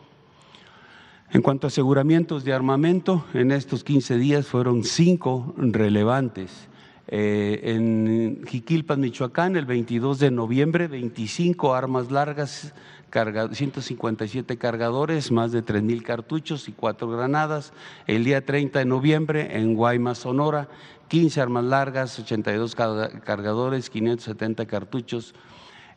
En 1.33 1.41
cuanto 1.41 1.65
a 1.65 1.69
aseguramientos 1.69 2.43
de 2.43 2.51
armamento, 2.51 3.23
en 3.33 3.53
estos 3.53 3.85
15 3.85 4.17
días 4.17 4.47
fueron 4.47 4.83
cinco 4.83 5.53
relevantes. 5.55 6.67
Eh, 7.07 7.61
en 7.63 8.43
Jiquilpan, 8.45 8.99
Michoacán, 8.99 9.55
el 9.55 9.65
22 9.65 10.19
de 10.19 10.29
noviembre, 10.29 10.89
25 10.89 11.73
armas 11.73 12.11
largas, 12.11 12.73
157 13.11 14.57
cargadores, 14.57 15.31
más 15.31 15.53
de 15.53 15.61
3 15.61 15.81
mil 15.83 16.03
cartuchos 16.03 16.67
y 16.67 16.73
cuatro 16.73 17.09
granadas. 17.09 17.71
El 18.07 18.25
día 18.25 18.45
30 18.45 18.79
de 18.79 18.85
noviembre, 18.85 19.57
en 19.57 19.73
Guaymas, 19.75 20.17
Sonora, 20.17 20.67
15 21.07 21.39
armas 21.39 21.63
largas, 21.63 22.19
82 22.19 22.75
cargadores, 22.75 23.89
570 23.89 24.65
cartuchos, 24.65 25.33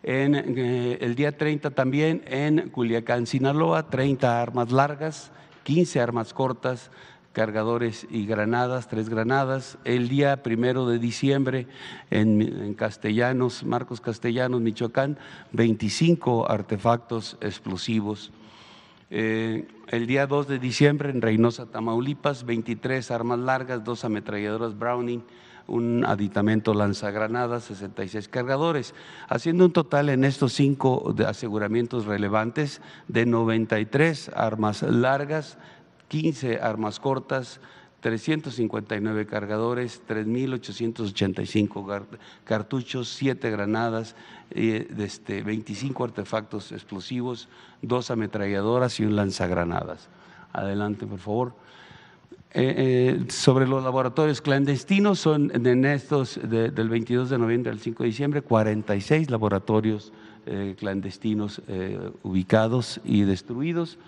en, 0.07 0.35
eh, 0.35 0.99
el 1.01 1.15
día 1.15 1.37
30 1.37 1.71
también 1.71 2.23
en 2.27 2.69
Culiacán, 2.69 3.27
Sinaloa, 3.27 3.89
30 3.89 4.43
armas 4.43 4.71
largas, 4.71 5.33
15 5.63 5.99
armas 5.99 6.35
cortas, 6.35 6.91
cargadores 7.33 8.07
y 8.11 8.27
granadas, 8.27 8.89
tres 8.89 9.09
granadas. 9.09 9.79
El 9.85 10.09
día 10.11 10.43
primero 10.43 10.87
de 10.87 10.99
diciembre 10.99 11.67
en, 12.11 12.75
Castellanos, 12.75 13.65
Marcos 13.65 14.03
Castellanos, 14.03 14.61
Michoacán, 14.61 15.17
25 15.53 16.51
artefactos 16.51 17.39
explosivos. 17.41 18.31
Eh, 19.11 19.67
el 19.89 20.07
día 20.07 20.27
2 20.27 20.49
de 20.49 20.59
diciembre 20.59 21.09
en 21.09 21.23
Reynosa, 21.23 21.65
Tamaulipas, 21.65 22.45
23 22.45 23.11
armas 23.11 23.39
largas, 23.39 23.85
dos 23.85 24.05
ametralladoras 24.05 24.79
Browning, 24.79 25.25
un 25.67 26.05
aditamento 26.05 26.75
lanzagranadas, 26.75 27.65
66 27.65 28.29
cargadores, 28.29 28.95
haciendo 29.29 29.65
un 29.65 29.73
total 29.73 30.09
en 30.11 30.25
estos 30.25 30.53
cinco 30.53 31.15
aseguramientos 31.27 32.05
relevantes 32.07 32.81
de 33.09 33.27
93 33.27 34.31
armas 34.35 34.83
largas, 34.83 35.59
15 36.09 36.61
armas 36.61 37.01
cortas, 37.01 37.61
359 38.05 39.25
cargadores, 39.25 40.03
3.885 40.07 42.05
cartuchos, 42.45 43.09
7 43.09 43.51
granadas, 43.51 44.15
eh, 44.51 44.87
este, 44.99 45.43
25 45.43 46.05
artefactos 46.05 46.71
explosivos, 46.73 47.49
dos 47.81 48.11
ametralladoras 48.11 49.01
y 49.01 49.07
un 49.07 49.17
lanzagranadas. 49.17 50.11
Adelante, 50.53 51.07
por 51.07 51.19
favor. 51.19 51.55
Eh, 52.57 52.75
eh, 52.77 53.25
sobre 53.31 53.67
los 53.67 53.83
laboratorios 53.83 54.41
clandestinos, 54.41 55.19
son 55.19 55.51
en 55.53 55.85
estos 55.85 56.39
del 56.41 56.89
22 56.89 57.29
de 57.29 57.37
noviembre 57.37 57.73
al 57.73 57.81
5 57.81 58.05
de 58.05 58.09
diciembre 58.09 58.43
46 58.43 59.29
laboratorios 59.29 60.13
eh, 60.47 60.77
clandestinos 60.79 61.61
ubicados 62.23 63.01
y 63.05 63.23
destruidos. 63.23 63.99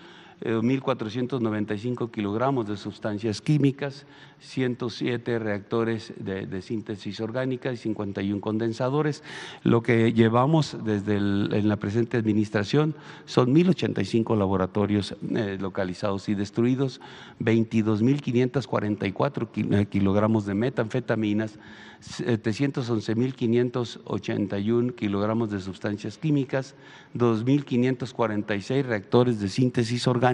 1.495 0.43 2.11
kilogramos 2.11 2.67
de 2.67 2.77
sustancias 2.77 3.41
químicas, 3.41 4.05
107 4.41 5.39
reactores 5.39 6.13
de, 6.19 6.61
síntesis 6.61 7.21
orgánica 7.21 7.73
y 7.73 7.79
51 7.79 8.39
condensadores. 8.41 9.23
Lo 9.63 9.83
que 9.83 10.13
llevamos 10.13 10.77
desde 10.85 11.17
en 11.17 11.69
la 11.69 11.77
presente 11.77 12.19
administración 12.19 12.95
son 13.25 13.55
1.085 13.55 14.37
laboratorios 14.37 15.17
eh, 15.35 15.57
localizados 15.59 16.29
y 16.29 16.35
destruidos, 16.35 17.01
22.544 17.41 19.49
eh, 19.73 19.87
kilogramos 19.87 20.45
de 20.45 20.53
metanfetaminas, 20.55 21.59
711.581 22.03 24.95
kilogramos 24.95 25.51
de 25.51 25.61
sustancias 25.61 26.19
químicas, 26.19 26.75
2.546 27.15 28.85
reactores 28.85 29.41
de 29.41 29.49
síntesis 29.49 30.07
orgánica 30.07 30.26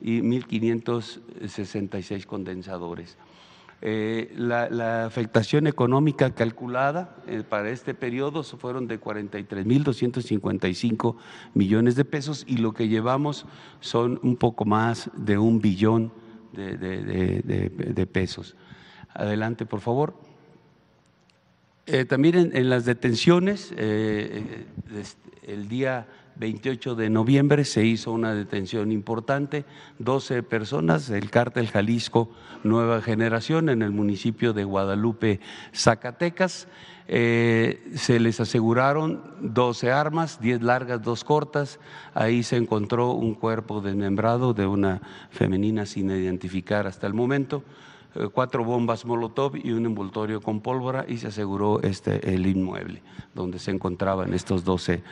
y 0.00 0.20
1.566 0.20 2.26
condensadores. 2.26 3.18
Eh, 3.82 4.32
la, 4.36 5.06
afectación 5.06 5.66
económica 5.66 6.34
calculada 6.34 7.16
eh, 7.26 7.42
para 7.48 7.70
este 7.70 7.94
periodo 7.94 8.42
fueron 8.42 8.86
de 8.86 9.00
43.255 9.00 11.16
millones 11.54 11.96
de 11.96 12.04
pesos 12.04 12.44
y 12.46 12.58
lo 12.58 12.72
que 12.72 12.88
llevamos 12.88 13.46
son 13.80 14.20
un 14.22 14.36
poco 14.36 14.66
más 14.66 15.10
de 15.16 15.38
un 15.38 15.60
billón 15.60 16.12
de 16.52 18.08
pesos. 18.12 18.54
Adelante, 19.14 19.64
por 19.66 19.80
favor. 19.80 20.14
Eh, 21.92 22.04
también 22.04 22.52
en, 22.54 22.70
las 22.70 22.84
detenciones, 22.84 23.74
eh, 23.76 24.64
el 25.42 25.66
día 25.66 26.06
28 26.40 26.94
de 26.94 27.10
noviembre 27.10 27.66
se 27.66 27.84
hizo 27.84 28.12
una 28.12 28.34
detención 28.34 28.92
importante, 28.92 29.66
12 29.98 30.42
personas, 30.42 31.10
el 31.10 31.30
cártel 31.30 31.68
Jalisco 31.68 32.30
Nueva 32.64 33.02
Generación 33.02 33.68
en 33.68 33.82
el 33.82 33.90
municipio 33.90 34.54
de 34.54 34.64
Guadalupe, 34.64 35.40
Zacatecas. 35.74 36.66
se 37.06 38.20
les 38.20 38.40
aseguraron 38.40 39.22
12 39.42 39.92
armas, 39.92 40.40
10 40.40 40.62
largas, 40.62 41.02
2 41.02 41.24
cortas. 41.24 41.78
Ahí 42.14 42.42
se 42.42 42.56
encontró 42.56 43.12
un 43.12 43.34
cuerpo 43.34 43.82
desmembrado 43.82 44.54
de 44.54 44.66
una 44.66 45.02
femenina 45.30 45.84
sin 45.84 46.08
identificar 46.08 46.86
hasta 46.86 47.06
el 47.06 47.12
momento. 47.12 47.62
Eh, 48.14 48.28
cuatro 48.32 48.64
bombas 48.64 49.04
Molotov 49.04 49.56
y 49.56 49.70
un 49.70 49.86
envoltorio 49.86 50.40
con 50.40 50.60
pólvora 50.60 51.04
y 51.06 51.18
se 51.18 51.28
aseguró 51.28 51.80
este, 51.82 52.34
el 52.34 52.44
inmueble 52.46 53.02
donde 53.34 53.60
se 53.60 53.70
encontraban 53.70 54.34
estos 54.34 54.64
12 54.64 54.94
eh, 54.94 55.02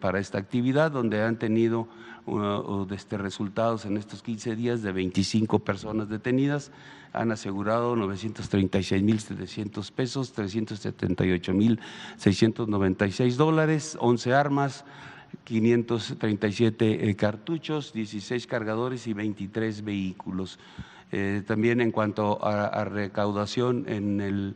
para 0.00 0.18
esta 0.18 0.38
actividad, 0.38 0.90
donde 0.90 1.22
han 1.22 1.38
tenido 1.38 1.86
uh, 2.26 2.86
este, 2.92 3.16
resultados 3.16 3.84
en 3.84 3.96
estos 3.96 4.22
15 4.22 4.56
días 4.56 4.82
de 4.82 4.90
25 4.90 5.60
personas 5.60 6.08
detenidas, 6.08 6.72
han 7.12 7.32
asegurado 7.32 7.96
936.700 7.96 9.92
pesos, 9.92 10.34
378.696 10.36 13.36
dólares, 13.36 13.96
11 14.00 14.34
armas, 14.34 14.84
537 15.44 17.08
eh, 17.08 17.16
cartuchos, 17.16 17.92
16 17.92 18.46
cargadores 18.46 19.06
y 19.06 19.12
23 19.12 19.84
vehículos. 19.84 20.58
Eh, 21.12 21.42
también 21.46 21.80
en 21.80 21.90
cuanto 21.90 22.38
a, 22.44 22.84
recaudación 22.84 23.86
en 23.88 24.20
el 24.20 24.54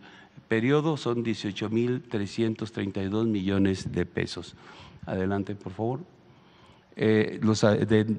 periodo 0.49 0.97
son 0.97 1.25
18.332 1.25 3.27
millones 3.27 3.91
de 3.91 4.07
pesos. 4.07 4.55
Adelante, 5.07 5.57
por 5.57 5.73
favor. 5.73 6.14
Eh, 6.97 7.41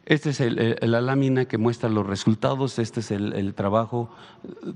Esta 0.08 0.30
es 0.30 0.40
la 0.80 1.02
lámina 1.02 1.44
que 1.44 1.58
muestra 1.58 1.90
los 1.90 2.06
resultados, 2.06 2.78
este 2.78 3.00
es 3.00 3.10
el, 3.10 3.52
trabajo 3.52 4.08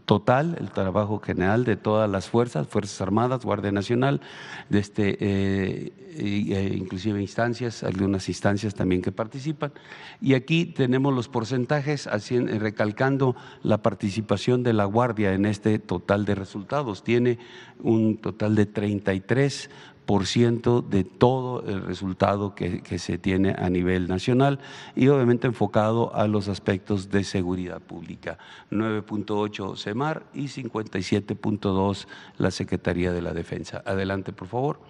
total, 0.04 0.58
el 0.60 0.70
trabajo 0.70 1.20
general 1.20 1.64
de 1.64 1.76
todas 1.76 2.10
las 2.10 2.28
fuerzas, 2.28 2.68
Fuerzas 2.68 3.00
Armadas, 3.00 3.42
Guardia 3.42 3.72
Nacional, 3.72 4.20
de 4.68 4.78
este, 4.78 5.16
eh, 5.20 5.92
e 6.18 6.74
inclusive 6.76 7.18
instancias, 7.18 7.82
algunas 7.82 8.28
instancias 8.28 8.74
también 8.74 9.00
que 9.00 9.10
participan. 9.10 9.72
Y 10.20 10.34
aquí 10.34 10.66
tenemos 10.66 11.14
los 11.14 11.28
porcentajes 11.28 12.10
recalcando 12.58 13.34
la 13.62 13.80
participación 13.80 14.62
de 14.62 14.74
la 14.74 14.84
Guardia 14.84 15.32
en 15.32 15.46
este 15.46 15.78
total 15.78 16.26
de 16.26 16.34
resultados. 16.34 17.04
Tiene 17.04 17.38
un 17.80 18.18
total 18.18 18.54
de 18.54 18.66
33 18.66 19.70
ciento 20.24 20.82
de 20.82 21.04
todo 21.04 21.64
el 21.66 21.82
resultado 21.82 22.54
que, 22.54 22.82
que, 22.82 22.98
se 22.98 23.18
tiene 23.18 23.54
a 23.58 23.70
nivel 23.70 24.08
nacional 24.08 24.58
y 24.94 25.08
obviamente 25.08 25.46
enfocado 25.46 26.14
a 26.14 26.26
los 26.26 26.48
aspectos 26.48 27.10
de 27.10 27.24
seguridad 27.24 27.80
pública. 27.80 28.38
9.8 28.70 29.76
CEMAR 29.76 30.24
y 30.34 30.44
57.2 30.44 32.06
la 32.38 32.50
Secretaría 32.50 33.12
de 33.12 33.22
la 33.22 33.32
Defensa. 33.32 33.82
Adelante, 33.86 34.32
por 34.32 34.48
favor. 34.48 34.80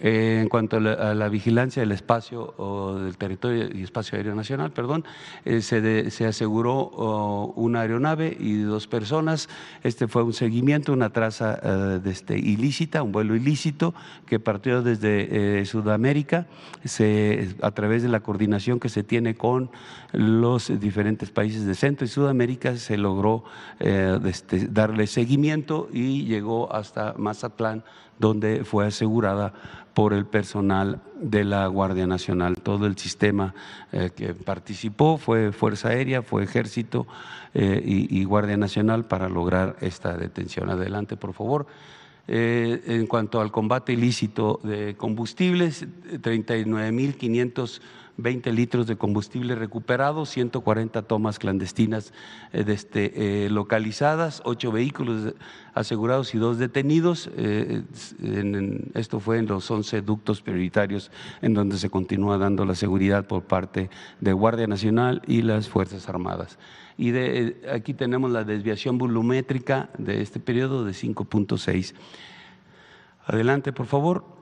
Eh, 0.00 0.38
en 0.40 0.48
cuanto 0.48 0.76
a 0.76 0.80
la, 0.80 1.28
vigilancia 1.28 1.82
del 1.82 1.90
espacio 1.90 2.54
o 2.56 2.94
del 2.94 3.16
territorio 3.16 3.68
y 3.74 3.82
espacio 3.82 4.16
aéreo 4.16 4.34
nacional, 4.34 4.70
perdón, 4.70 5.04
eh, 5.44 5.60
se, 5.60 6.26
aseguró 6.26 6.88
una 7.56 7.80
aeronave 7.80 8.36
y 8.38 8.58
dos 8.58 8.86
personas. 8.86 9.48
Este 9.82 10.06
fue 10.06 10.22
un 10.22 10.32
seguimiento, 10.32 10.92
una 10.92 11.10
traza 11.10 11.58
eh, 11.62 12.00
este, 12.04 12.38
ilícita, 12.38 13.02
un 13.02 13.10
vuelo 13.10 13.34
ilícito 13.34 13.92
que 14.26 14.38
partió 14.38 14.82
desde 14.82 15.64
Sudamérica 15.66 16.46
se, 16.84 17.56
a 17.60 17.72
través 17.72 18.02
de 18.04 18.08
la 18.08 18.20
coordinación 18.20 18.78
que 18.78 18.88
se 18.88 19.02
tiene 19.02 19.34
con 19.34 19.70
los 20.12 20.78
diferentes 20.78 21.30
países 21.30 21.66
de 21.66 21.74
Centro 21.74 22.04
y 22.04 22.08
Sudamérica 22.08 22.76
se 22.76 22.96
logró 22.96 23.44
este, 23.80 24.68
darle 24.68 25.06
seguimiento 25.06 25.88
y 25.92 26.24
llegó 26.24 26.72
hasta 26.72 27.14
Mazatlán 27.18 27.82
donde 28.18 28.64
fue 28.64 28.86
asegurada 28.86 29.54
por 29.98 30.12
el 30.12 30.26
personal 30.26 31.00
de 31.20 31.42
la 31.42 31.66
Guardia 31.66 32.06
Nacional. 32.06 32.54
Todo 32.62 32.86
el 32.86 32.96
sistema 32.96 33.52
eh, 33.90 34.10
que 34.14 34.32
participó 34.32 35.18
fue 35.18 35.50
Fuerza 35.50 35.88
Aérea, 35.88 36.22
fue 36.22 36.44
Ejército 36.44 37.08
eh, 37.52 37.82
y, 37.84 38.22
Guardia 38.22 38.56
Nacional 38.56 39.06
para 39.06 39.28
lograr 39.28 39.74
esta 39.80 40.16
detención. 40.16 40.70
Adelante, 40.70 41.16
por 41.16 41.34
favor. 41.34 41.66
Eh, 42.28 42.80
en 42.86 43.08
cuanto 43.08 43.40
al 43.40 43.50
combate 43.50 43.92
ilícito 43.92 44.60
de 44.62 44.94
combustibles, 44.96 45.84
39.500 46.12 47.80
20 48.18 48.52
litros 48.52 48.86
de 48.86 48.96
combustible 48.96 49.54
recuperado, 49.54 50.26
140 50.26 51.02
tomas 51.02 51.38
clandestinas 51.38 52.12
eh, 52.52 52.64
este, 52.66 53.46
eh, 53.46 53.48
localizadas, 53.48 54.42
8 54.44 54.72
vehículos 54.72 55.34
asegurados 55.72 56.34
y 56.34 56.38
2 56.38 56.58
detenidos. 56.58 57.30
Eh, 57.36 57.84
esto 58.94 59.20
fue 59.20 59.38
en 59.38 59.46
los 59.46 59.70
11 59.70 60.02
ductos 60.02 60.42
prioritarios 60.42 61.10
en 61.42 61.54
donde 61.54 61.78
se 61.78 61.90
continúa 61.90 62.38
dando 62.38 62.64
la 62.64 62.74
seguridad 62.74 63.26
por 63.26 63.44
parte 63.44 63.88
de 64.20 64.32
Guardia 64.32 64.66
Nacional 64.66 65.22
y 65.26 65.42
las 65.42 65.68
Fuerzas 65.68 66.08
Armadas. 66.08 66.58
Y 66.96 67.12
de, 67.12 67.62
aquí 67.72 67.94
tenemos 67.94 68.32
la 68.32 68.42
desviación 68.42 68.98
volumétrica 68.98 69.90
de 69.96 70.20
este 70.20 70.40
periodo 70.40 70.84
de 70.84 70.90
5.6. 70.90 71.94
Adelante, 73.24 73.72
por 73.72 73.86
favor. 73.86 74.37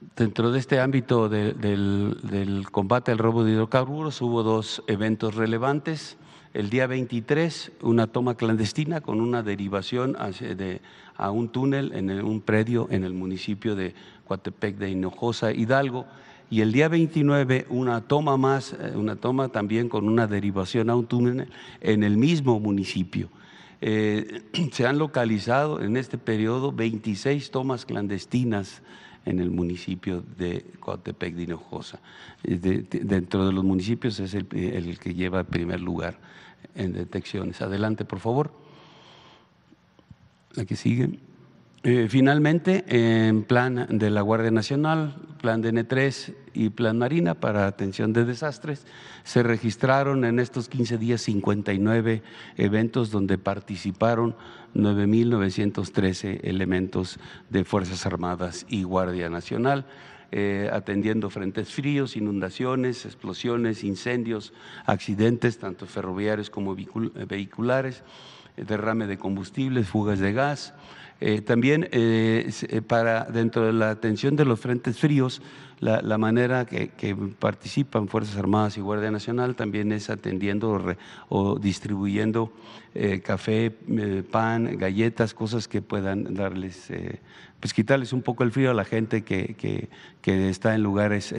Dentro 0.00 0.52
de 0.52 0.60
este 0.60 0.78
ámbito 0.78 1.28
del, 1.28 2.66
combate 2.70 3.10
al 3.10 3.18
robo 3.18 3.42
de 3.42 3.52
hidrocarburos 3.52 4.22
hubo 4.22 4.44
dos 4.44 4.84
eventos 4.86 5.34
relevantes. 5.34 6.16
El 6.54 6.70
día 6.70 6.86
23, 6.86 7.72
una 7.82 8.06
toma 8.06 8.36
clandestina 8.36 9.00
con 9.00 9.20
una 9.20 9.42
derivación 9.42 10.16
a 11.16 11.30
un 11.32 11.48
túnel 11.48 11.92
en 11.94 12.10
un 12.10 12.40
predio 12.40 12.86
en 12.90 13.02
el 13.02 13.12
municipio 13.12 13.74
de 13.74 13.94
Coatepec 14.24 14.76
de 14.76 14.90
Hinojosa, 14.90 15.52
Hidalgo. 15.52 16.06
Y 16.48 16.60
el 16.60 16.70
día 16.70 16.88
29, 16.88 17.66
una 17.68 18.00
toma 18.02 18.36
más, 18.36 18.74
eh, 18.74 18.92
una 18.94 19.16
toma 19.16 19.48
también 19.48 19.88
con 19.88 20.08
una 20.08 20.28
derivación 20.28 20.90
a 20.90 20.96
un 20.96 21.06
túnel 21.06 21.48
en 21.80 22.04
el 22.04 22.16
mismo 22.16 22.60
municipio. 22.60 23.30
Eh, 23.80 24.42
se 24.72 24.86
han 24.86 24.98
localizado 24.98 25.82
en 25.82 25.96
este 25.96 26.18
periodo 26.18 26.70
26 26.70 27.50
tomas 27.50 27.84
clandestinas 27.84 28.80
en 29.24 29.40
el 29.40 29.50
municipio 29.50 30.22
de 30.36 30.64
Coatepec 30.80 31.34
de 31.34 31.42
Hinojosa. 31.42 32.00
dentro 32.42 33.46
de 33.46 33.52
los 33.52 33.64
municipios 33.64 34.20
es 34.20 34.34
el, 34.34 34.46
que 34.98 35.14
lleva 35.14 35.44
primer 35.44 35.80
lugar 35.80 36.18
en 36.74 36.92
detecciones. 36.92 37.60
Adelante, 37.60 38.04
por 38.04 38.20
favor. 38.20 38.52
Aquí 40.56 40.76
sigue. 40.76 41.18
Eh, 41.82 42.06
finalmente, 42.08 42.84
en 42.88 43.44
plan 43.44 43.86
de 43.90 44.10
la 44.10 44.22
Guardia 44.22 44.50
Nacional, 44.50 45.16
plan 45.40 45.62
de 45.62 45.72
N3 45.72 46.34
y 46.58 46.70
plan 46.70 46.98
Marina 46.98 47.34
para 47.34 47.66
atención 47.66 48.12
de 48.12 48.24
desastres, 48.24 48.86
se 49.22 49.42
registraron 49.42 50.24
en 50.24 50.40
estos 50.40 50.68
15 50.68 50.98
días 50.98 51.22
59 51.22 52.22
eventos 52.56 53.10
donde 53.10 53.38
participaron 53.38 54.34
9.913 54.74 56.40
elementos 56.42 57.20
de 57.48 57.64
Fuerzas 57.64 58.04
Armadas 58.06 58.66
y 58.68 58.82
Guardia 58.82 59.30
Nacional. 59.30 59.86
Eh, 60.30 60.68
atendiendo 60.70 61.30
frentes 61.30 61.72
fríos, 61.72 62.14
inundaciones, 62.14 63.06
explosiones, 63.06 63.82
incendios, 63.82 64.52
accidentes, 64.84 65.56
tanto 65.56 65.86
ferroviarios 65.86 66.50
como 66.50 66.74
vehiculares 66.74 68.02
derrame 68.66 69.06
de 69.06 69.18
combustibles, 69.18 69.88
fugas 69.88 70.18
de 70.18 70.32
gas. 70.32 70.74
Eh, 71.20 71.40
también 71.40 71.88
eh, 71.90 72.50
para 72.86 73.24
dentro 73.24 73.66
de 73.66 73.72
la 73.72 73.90
atención 73.90 74.36
de 74.36 74.44
los 74.44 74.60
frentes 74.60 74.98
fríos, 74.98 75.42
la, 75.80 76.18
manera 76.18 76.66
que, 76.66 77.16
participan 77.38 78.08
Fuerzas 78.08 78.36
Armadas 78.36 78.76
y 78.76 78.80
Guardia 78.80 79.10
Nacional 79.10 79.56
también 79.56 79.92
es 79.92 80.10
atendiendo 80.10 80.96
o, 81.28 81.58
distribuyendo 81.58 82.52
café, 83.22 83.70
pan, 84.30 84.76
galletas, 84.76 85.34
cosas 85.34 85.68
que 85.68 85.82
puedan 85.82 86.34
darles, 86.34 86.92
pues 87.60 87.72
quitarles 87.72 88.12
un 88.12 88.22
poco 88.22 88.44
el 88.44 88.50
frío 88.50 88.70
a 88.70 88.74
la 88.74 88.84
gente 88.84 89.22
que, 89.22 89.88
que 90.20 90.48
está 90.48 90.74
en 90.74 90.82
lugares 90.82 91.34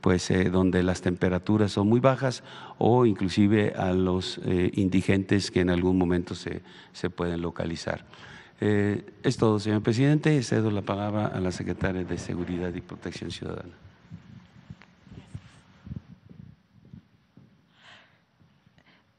pues 0.00 0.32
donde 0.52 0.84
las 0.84 1.00
temperaturas 1.00 1.72
son 1.72 1.88
muy 1.88 1.98
bajas 1.98 2.44
o 2.78 3.06
inclusive 3.06 3.72
a 3.76 3.92
los 3.92 4.40
indigentes 4.72 5.50
que 5.50 5.60
en 5.60 5.70
algún 5.70 5.98
momento 5.98 6.34
se, 6.34 6.62
se 6.92 7.10
pueden 7.10 7.42
localizar. 7.42 8.04
Eh, 8.60 9.04
es 9.22 9.36
todo, 9.36 9.58
señor 9.60 9.82
presidente. 9.82 10.42
Cedo 10.42 10.70
la 10.70 10.82
palabra 10.82 11.26
a 11.26 11.40
la 11.40 11.52
secretaria 11.52 12.04
de 12.04 12.18
Seguridad 12.18 12.74
y 12.74 12.80
Protección 12.80 13.30
Ciudadana. 13.30 13.74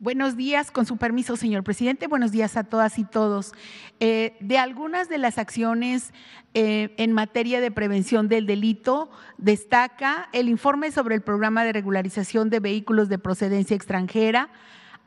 Buenos 0.02 0.38
días, 0.38 0.72
con 0.72 0.86
su 0.86 0.96
permiso, 0.96 1.36
señor 1.36 1.66
presidente. 1.66 2.08
Buenos 2.08 2.32
días 2.32 2.56
a 2.56 2.64
todas 2.64 2.98
y 3.00 3.04
todos. 3.04 3.52
Eh, 4.00 4.38
de 4.40 4.58
algunas 4.58 5.10
de 5.10 5.18
las 5.18 5.38
acciones 5.38 6.14
eh, 6.54 6.94
en 6.96 7.12
materia 7.12 7.60
de 7.60 7.70
prevención 7.70 8.30
del 8.30 8.46
delito, 8.46 9.10
destaca 9.38 10.30
el 10.32 10.48
informe 10.48 10.92
sobre 10.92 11.16
el 11.16 11.22
programa 11.22 11.66
de 11.66 11.74
regularización 11.74 12.50
de 12.50 12.62
vehículos 12.62 13.10
de 13.10 13.20
procedencia 13.20 13.76
extranjera. 13.76 14.50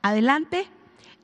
Adelante. 0.03 0.67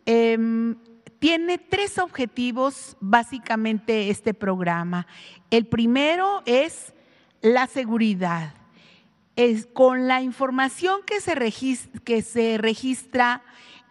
Em, 0.07 0.77
tiene 1.19 1.59
tres 1.59 1.99
objetivos 1.99 2.97
básicamente 3.01 4.11
este 4.11 4.35
programa. 4.35 5.07
El 5.51 5.67
primero 5.67 6.43
es 6.47 6.95
la 7.41 7.67
seguridad. 7.67 8.55
Es 9.37 9.67
con 9.67 10.09
la 10.09 10.23
información 10.23 11.01
que 11.07 11.21
se 11.21 12.59
registra, 12.59 13.43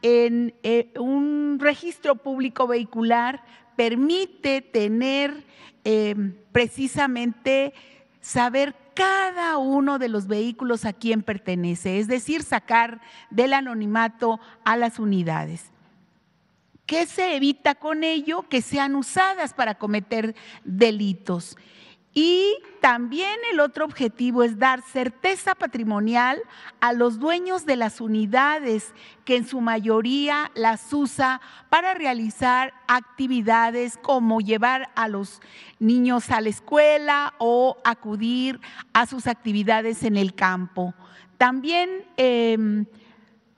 en 0.01 0.53
eh, 0.63 0.93
un 0.99 1.57
registro 1.59 2.15
público 2.15 2.67
vehicular, 2.67 3.43
permite 3.75 4.61
tener 4.61 5.43
em, 5.83 6.35
precisamente 6.51 7.73
saber 8.21 8.75
cada 8.93 9.57
uno 9.57 9.99
de 9.99 10.09
los 10.09 10.27
vehículos 10.27 10.85
a 10.85 10.93
quién 10.93 11.21
pertenece, 11.21 11.99
es 11.99 12.07
decir, 12.07 12.43
sacar 12.43 12.99
del 13.29 13.53
anonimato 13.53 14.39
a 14.65 14.75
las 14.75 14.99
unidades. 14.99 15.71
¿Qué 16.87 17.05
se 17.05 17.35
evita 17.35 17.75
con 17.75 18.05
ello? 18.05 18.43
Que 18.49 18.61
sean 18.61 18.95
usadas 18.95 19.53
para 19.53 19.75
cometer 19.75 20.35
delitos. 20.63 21.57
Y 22.13 22.55
también 22.81 23.37
el 23.51 23.59
otro 23.59 23.85
objetivo 23.85 24.41
es 24.41 24.57
dar 24.57 24.81
certeza 24.81 25.53
patrimonial 25.53 26.41
a 26.79 26.93
los 26.93 27.19
dueños 27.19 27.65
de 27.65 27.75
las 27.75 28.01
unidades, 28.01 28.95
que 29.23 29.35
en 29.35 29.45
su 29.45 29.61
mayoría 29.61 30.49
las 30.55 30.91
usa 30.93 31.41
para 31.69 31.93
realizar 31.93 32.73
actividades 32.87 33.99
como 34.01 34.39
llevar 34.39 34.89
a 34.95 35.09
los 35.09 35.41
niños 35.77 36.31
a 36.31 36.41
la 36.41 36.49
escuela 36.49 37.35
o 37.37 37.77
acudir 37.83 38.61
a 38.93 39.05
sus 39.05 39.27
actividades 39.27 40.01
en 40.01 40.17
el 40.17 40.33
campo. 40.33 40.95
También 41.37 42.07
em, 42.15 42.87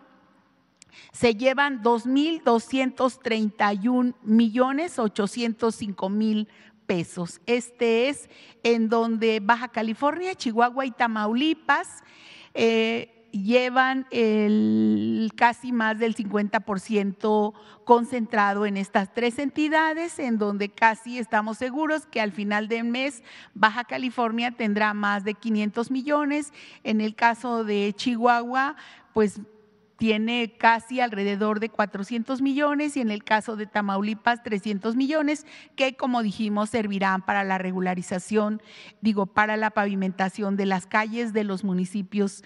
Se 1.12 1.34
llevan 1.34 1.82
2.231 1.82 4.14
millones 4.22 4.98
805 4.98 6.08
mil 6.08 6.48
pesos. 6.86 7.42
Este 7.44 8.08
es 8.08 8.30
en 8.62 8.88
donde 8.88 9.40
Baja 9.40 9.68
California, 9.68 10.34
Chihuahua 10.34 10.86
y 10.86 10.92
Tamaulipas 10.92 12.02
eh, 12.54 13.19
llevan 13.32 14.06
el 14.10 15.30
casi 15.36 15.72
más 15.72 15.98
del 15.98 16.14
50% 16.14 17.52
concentrado 17.84 18.66
en 18.66 18.76
estas 18.76 19.12
tres 19.12 19.38
entidades, 19.38 20.18
en 20.18 20.38
donde 20.38 20.68
casi 20.68 21.18
estamos 21.18 21.58
seguros 21.58 22.06
que 22.06 22.20
al 22.20 22.32
final 22.32 22.68
del 22.68 22.84
mes 22.84 23.22
Baja 23.54 23.84
California 23.84 24.52
tendrá 24.52 24.94
más 24.94 25.24
de 25.24 25.34
500 25.34 25.90
millones. 25.90 26.52
En 26.84 27.00
el 27.00 27.14
caso 27.14 27.64
de 27.64 27.92
Chihuahua, 27.96 28.76
pues 29.12 29.40
tiene 30.00 30.56
casi 30.56 31.00
alrededor 31.00 31.60
de 31.60 31.68
400 31.68 32.40
millones 32.40 32.96
y 32.96 33.02
en 33.02 33.10
el 33.10 33.22
caso 33.22 33.54
de 33.56 33.66
Tamaulipas 33.66 34.42
300 34.42 34.96
millones 34.96 35.46
que 35.76 35.94
como 35.94 36.22
dijimos 36.22 36.70
servirán 36.70 37.20
para 37.20 37.44
la 37.44 37.58
regularización, 37.58 38.62
digo, 39.02 39.26
para 39.26 39.58
la 39.58 39.68
pavimentación 39.68 40.56
de 40.56 40.64
las 40.64 40.86
calles 40.86 41.34
de 41.34 41.44
los 41.44 41.64
municipios 41.64 42.42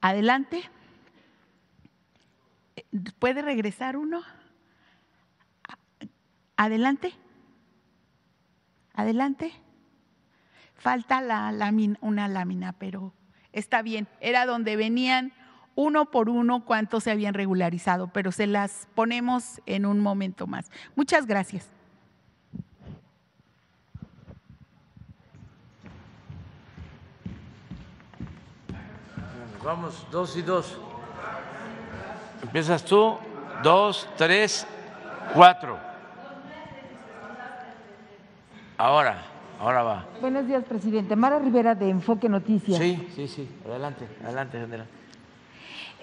Adelante. 0.00 0.62
¿Puede 3.18 3.42
regresar 3.42 3.96
uno? 3.96 4.22
Adelante. 6.56 7.12
Adelante. 8.94 9.52
Falta 10.74 11.20
la 11.20 11.50
lámina, 11.52 11.98
una 12.00 12.28
lámina, 12.28 12.72
pero 12.72 13.12
está 13.52 13.82
bien. 13.82 14.06
Era 14.20 14.46
donde 14.46 14.76
venían 14.76 15.32
uno 15.74 16.10
por 16.10 16.28
uno 16.28 16.64
cuántos 16.64 17.04
se 17.04 17.10
habían 17.10 17.34
regularizado, 17.34 18.08
pero 18.08 18.32
se 18.32 18.46
las 18.46 18.88
ponemos 18.94 19.60
en 19.66 19.86
un 19.86 20.00
momento 20.00 20.46
más. 20.46 20.70
Muchas 20.96 21.26
gracias. 21.26 21.77
Vamos, 29.68 30.06
dos 30.10 30.34
y 30.34 30.40
dos. 30.40 30.78
Empiezas 32.42 32.82
tú, 32.82 33.18
dos, 33.62 34.08
tres, 34.16 34.66
cuatro. 35.34 35.76
Ahora, 38.78 39.18
ahora 39.60 39.82
va. 39.82 40.06
Buenos 40.22 40.46
días, 40.46 40.64
presidente. 40.64 41.14
Mara 41.16 41.38
Rivera 41.38 41.74
de 41.74 41.90
Enfoque 41.90 42.30
Noticias. 42.30 42.78
Sí, 42.78 43.08
sí, 43.14 43.28
sí. 43.28 43.46
Adelante, 43.66 44.08
adelante, 44.24 44.58
general. 44.58 44.86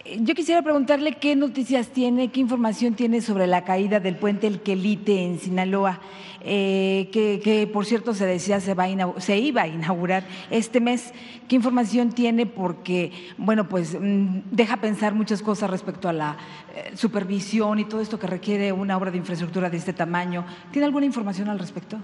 Yo 0.06 0.36
quisiera 0.36 0.62
preguntarle 0.62 1.13
qué 1.13 1.36
noticias 1.36 1.88
tiene, 1.88 2.28
qué 2.28 2.39
información 2.39 2.94
tiene 2.94 3.22
sobre 3.22 3.48
la 3.48 3.63
caída 3.63 4.00
del 4.00 4.15
puente 4.15 4.46
El 4.46 4.62
Quelite 4.62 5.24
en 5.24 5.39
Sinaloa, 5.39 6.00
eh, 6.41 7.10
que, 7.12 7.68
por 7.74 7.88
cierto 7.88 8.13
se 8.13 8.28
decía 8.28 8.60
se, 8.60 9.38
iba 9.39 9.63
a 9.63 9.68
inaugurar 9.68 10.24
este 10.52 10.80
mes. 10.80 11.12
¿Qué 11.48 11.56
información 11.56 12.12
tiene? 12.12 12.46
Porque, 12.46 13.12
bueno, 13.39 13.68
pues 13.68 13.98
mm, 14.00 14.41
deja 14.52 14.78
pensar 14.78 15.15
muchas 15.15 15.41
cosas 15.41 15.72
respecto 15.72 16.08
a 16.08 16.13
la 16.13 16.38
eh, 16.76 16.91
supervisión 16.96 17.80
y 17.80 17.86
todo 17.86 18.00
esto 18.00 18.20
que 18.20 18.28
requiere 18.28 18.72
una 18.72 18.98
obra 18.98 19.10
de 19.10 19.18
infraestructura 19.18 19.72
de 19.72 19.78
este 19.78 19.94
tamaño. 19.94 20.46
¿Tiene 20.72 20.86
alguna 20.86 21.08
información 21.08 21.50
al 21.50 21.58
respecto? 21.58 21.98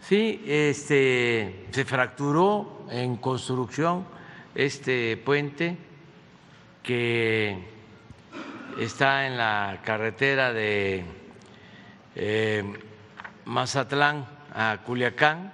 Sí, 0.00 0.40
este, 0.46 1.66
se 1.70 1.84
fracturó 1.84 2.86
en 2.90 3.16
construcción 3.16 4.06
este 4.54 5.18
puente 5.18 5.91
que 6.82 7.56
está 8.78 9.26
en 9.26 9.36
la 9.36 9.80
carretera 9.84 10.52
de 10.52 11.04
eh, 12.16 12.64
Mazatlán 13.44 14.26
a 14.54 14.78
Culiacán. 14.84 15.52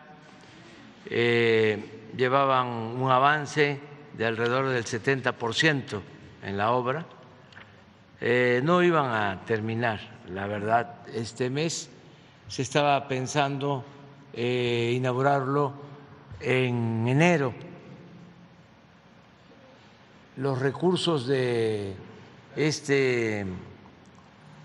Eh, 1.07 2.11
llevaban 2.17 2.67
un 2.67 3.11
avance 3.11 3.81
de 4.17 4.27
alrededor 4.27 4.69
del 4.69 4.85
70% 4.85 6.01
en 6.45 6.57
la 6.57 6.73
obra. 6.73 7.05
Eh, 8.21 8.61
no 8.65 8.83
iban 8.83 9.11
a 9.11 9.41
terminar, 9.45 10.01
la 10.31 10.47
verdad, 10.47 11.07
este 11.15 11.51
mes. 11.51 11.91
Se 12.49 12.63
estaba 12.63 13.07
pensando 13.07 13.85
inaugurarlo 14.35 15.73
en 16.41 17.07
enero. 17.07 17.53
Los 20.39 20.61
recursos 20.61 21.27
de 21.27 21.97
este 22.55 23.45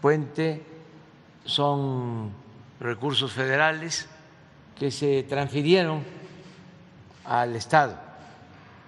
puente 0.03 0.62
son 1.45 2.29
recursos 2.79 3.31
federales 3.31 4.07
que 4.77 4.91
se 4.91 5.23
transfirieron 5.23 6.03
al 7.25 7.55
Estado 7.55 7.97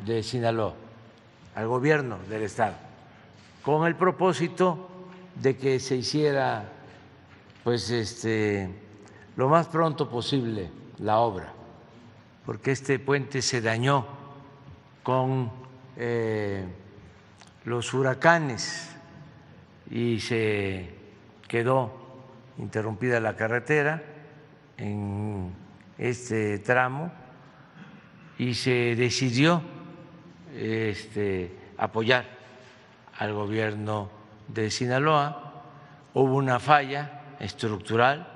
de 0.06 0.22
Sinaloa, 0.22 0.76
al 1.56 1.68
gobierno 1.68 2.20
del 2.30 2.44
Estado, 2.44 2.76
con 3.64 3.88
el 3.88 3.96
propósito 3.96 4.88
de 5.42 5.58
que 5.58 5.80
se 5.80 5.96
hiciera 5.96 6.70
pues 7.64 7.90
este 7.90 8.70
lo 9.36 9.50
más 9.50 9.70
pronto 9.70 10.08
posible 10.08 10.70
la 11.00 11.18
obra, 11.18 11.52
porque 12.46 12.74
este 12.74 13.00
puente 13.00 13.42
se 13.42 13.60
dañó 13.60 14.06
con 15.02 15.65
eh, 15.98 16.66
los 17.66 17.94
huracanes 17.94 18.96
y 19.90 20.20
se 20.20 20.90
quedó 21.48 22.06
interrumpida 22.58 23.20
la 23.20 23.36
carretera 23.36 24.02
en 24.78 25.54
este 25.98 26.60
tramo 26.60 27.12
y 28.38 28.54
se 28.54 28.96
decidió 28.96 29.62
este, 30.56 31.52
apoyar 31.78 32.26
al 33.18 33.34
gobierno 33.34 34.10
de 34.48 34.70
Sinaloa. 34.70 35.64
Hubo 36.14 36.36
una 36.36 36.60
falla 36.60 37.22
estructural 37.40 38.28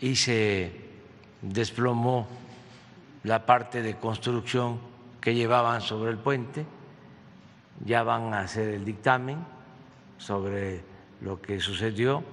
y 0.00 0.16
se 0.16 0.72
desplomó 1.42 2.28
la 3.24 3.44
parte 3.44 3.82
de 3.82 3.96
construcción 3.96 4.87
que 5.28 5.34
llevaban 5.34 5.82
sobre 5.82 6.10
el 6.10 6.16
puente. 6.16 6.64
Ya 7.84 8.02
van 8.02 8.32
a 8.32 8.40
hacer 8.40 8.70
el 8.70 8.82
dictamen 8.86 9.44
sobre 10.16 10.80
lo 11.20 11.38
que 11.42 11.60
sucedió, 11.60 12.24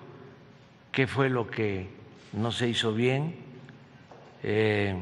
qué 0.93 1.05
fue 1.05 1.27
lo 1.27 1.45
que 1.51 1.89
no 2.31 2.53
se 2.53 2.69
hizo 2.69 2.93
bien, 2.93 3.35
eh, 4.43 4.95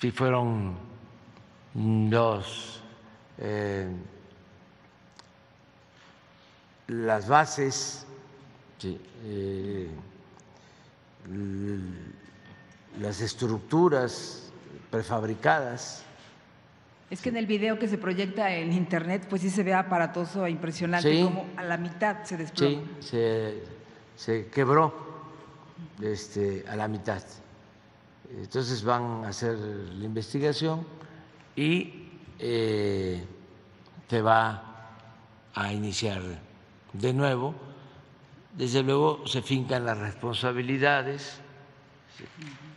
si 0.00 0.10
fueron 0.10 0.76
los, 2.10 2.82
eh, 3.38 3.88
las 6.88 7.28
bases, 7.28 8.08
eh, 8.82 9.88
las 12.98 13.20
estructuras 13.20 14.50
prefabricadas 14.90 16.05
es 17.08 17.22
que 17.22 17.28
en 17.28 17.36
el 17.36 17.46
video 17.46 17.78
que 17.78 17.86
se 17.86 17.98
proyecta 17.98 18.52
en 18.52 18.72
internet, 18.72 19.26
pues 19.28 19.42
sí 19.42 19.50
se 19.50 19.62
ve 19.62 19.72
aparatoso 19.72 20.44
e 20.44 20.50
impresionante, 20.50 21.22
como 21.22 21.46
a 21.56 21.62
la 21.62 21.76
mitad 21.76 22.24
se 22.24 22.36
desploma. 22.36 22.82
Sí, 23.00 23.14
se, 24.16 24.46
quebró 24.48 24.92
este, 26.02 26.64
a 26.68 26.74
la 26.74 26.88
mitad. 26.88 27.22
Entonces 28.36 28.82
van 28.82 29.24
a 29.24 29.28
hacer 29.28 29.56
la 29.56 30.04
investigación 30.04 30.84
y 31.54 32.08
eh, 32.40 33.24
se 34.08 34.22
va 34.22 34.88
a 35.54 35.72
iniciar 35.72 36.22
de 36.92 37.12
nuevo. 37.12 37.54
Desde 38.52 38.82
luego 38.82 39.24
se 39.28 39.42
fincan 39.42 39.84
las 39.84 39.98
responsabilidades 39.98 41.40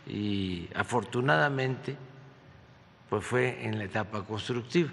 y 0.06 0.68
afortunadamente 0.74 1.96
pues 3.10 3.24
fue 3.24 3.66
en 3.66 3.76
la 3.76 3.84
etapa 3.84 4.24
constructiva, 4.24 4.90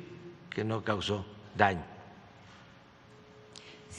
que 0.49 0.63
no 0.63 0.83
causó 0.83 1.25
daño. 1.55 1.96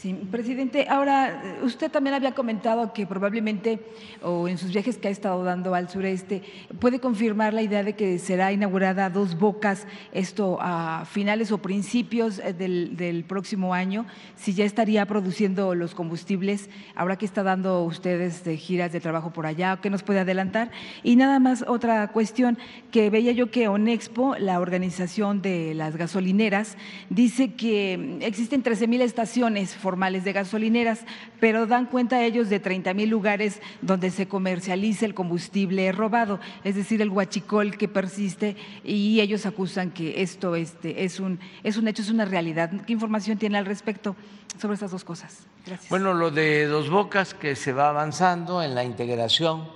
Sí, 0.01 0.15
presidente, 0.31 0.87
ahora 0.89 1.43
usted 1.65 1.91
también 1.91 2.15
había 2.15 2.31
comentado 2.31 2.93
que 2.93 3.05
probablemente, 3.05 3.81
o 4.23 4.47
en 4.47 4.57
sus 4.57 4.71
viajes 4.71 4.97
que 4.97 5.09
ha 5.09 5.11
estado 5.11 5.43
dando 5.43 5.75
al 5.75 5.89
sureste, 5.89 6.45
puede 6.79 7.01
confirmar 7.01 7.53
la 7.53 7.63
idea 7.63 7.83
de 7.83 7.97
que 7.97 8.21
será 8.21 8.53
inaugurada 8.53 9.11
dos 9.11 9.37
bocas, 9.37 9.89
esto 10.13 10.57
a 10.61 11.05
finales 11.05 11.51
o 11.51 11.59
principios 11.59 12.39
eh, 12.39 12.53
del, 12.53 13.25
próximo 13.27 13.75
año, 13.75 14.07
si 14.37 14.55
ya 14.55 14.65
estaría 14.65 15.05
produciendo 15.05 15.75
los 15.75 15.97
combustibles, 15.97 16.71
ahora 16.95 17.17
que 17.19 17.27
está 17.27 17.43
dando 17.43 17.83
ustedes 17.83 18.45
de 18.45 18.57
giras 18.57 18.93
de 18.93 19.01
trabajo 19.01 19.33
por 19.33 19.47
allá, 19.47 19.81
¿qué 19.83 19.91
nos 19.91 20.05
puede 20.05 20.21
adelantar? 20.21 20.71
Y 21.03 21.17
nada 21.17 21.41
más 21.41 21.65
otra 21.67 22.07
cuestión, 22.13 22.57
que 22.93 23.11
veía 23.11 23.33
yo 23.33 23.51
que 23.51 23.67
ONEXPO, 23.67 24.37
la 24.39 24.61
organización 24.61 25.43
de 25.43 25.75
las 25.75 25.97
gasolineras, 25.97 26.77
dice 27.11 27.55
que 27.55 28.19
existen 28.21 28.63
13 28.63 28.87
mil 28.87 29.03
estaciones 29.03 29.75
formales 29.89 30.23
de 30.23 30.35
gasolineras, 30.35 31.01
pero 31.41 31.67
dan 31.67 31.87
cuenta 31.87 32.23
ellos 32.23 32.51
de 32.51 32.61
30 32.61 32.93
mil 32.93 33.09
lugares 33.09 33.63
donde 33.81 34.11
se 34.11 34.29
comercializa 34.29 35.07
el 35.07 35.15
combustible 35.15 35.91
robado, 35.93 36.41
es 36.63 36.75
decir, 36.75 37.01
el 37.01 37.09
huachicol 37.09 37.79
que 37.79 37.89
persiste 37.89 38.55
y 38.85 39.21
ellos 39.21 39.47
acusan 39.47 39.91
que 39.91 40.21
esto 40.21 40.57
este, 40.57 41.05
es, 41.05 41.21
un, 41.21 41.41
es 41.65 41.79
un 41.79 41.89
hecho, 41.89 42.03
es 42.03 42.11
una 42.11 42.27
realidad. 42.27 42.71
¿Qué 42.87 42.93
información 42.93 43.39
tiene 43.39 43.57
al 43.57 43.65
respecto 43.65 44.15
sobre 44.61 44.75
estas 44.75 44.91
dos 44.91 45.05
cosas? 45.05 45.47
Gracias. 45.65 45.89
Bueno, 45.89 46.13
lo 46.13 46.31
de 46.31 46.67
Dos 46.67 46.91
Bocas 46.91 47.33
que 47.33 47.57
se 47.57 47.73
va 47.73 47.89
avanzando 47.89 48.63
en 48.63 48.75
la 48.75 48.85
integración 48.85 49.69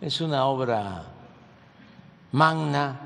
es 0.00 0.20
una 0.20 0.44
obra 0.44 1.06
magna. 2.30 3.00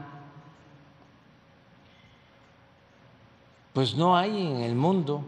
Pues 3.73 3.95
no 3.95 4.15
hay 4.15 4.47
en 4.47 4.61
el 4.61 4.75
mundo 4.75 5.25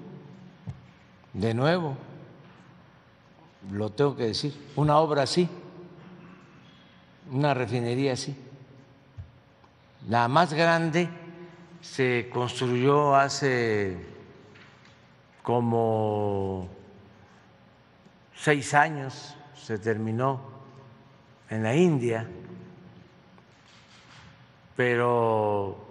de 1.37 1.53
nuevo, 1.53 1.97
lo 3.71 3.91
tengo 3.91 4.17
que 4.17 4.29
decir, 4.29 4.55
una 4.75 4.99
obra 4.99 5.23
así, 5.23 5.49
una 7.31 7.53
refinería 7.53 8.15
así. 8.15 8.35
La 10.09 10.29
más 10.29 10.55
grande 10.55 11.09
se 11.83 12.31
construyó 12.33 13.15
hace 13.15 13.99
como 15.43 16.69
seis 18.35 18.73
años, 18.73 19.37
se 19.61 19.79
terminó 19.79 20.41
en 21.51 21.63
la 21.63 21.77
India, 21.77 22.27
pero 24.75 25.87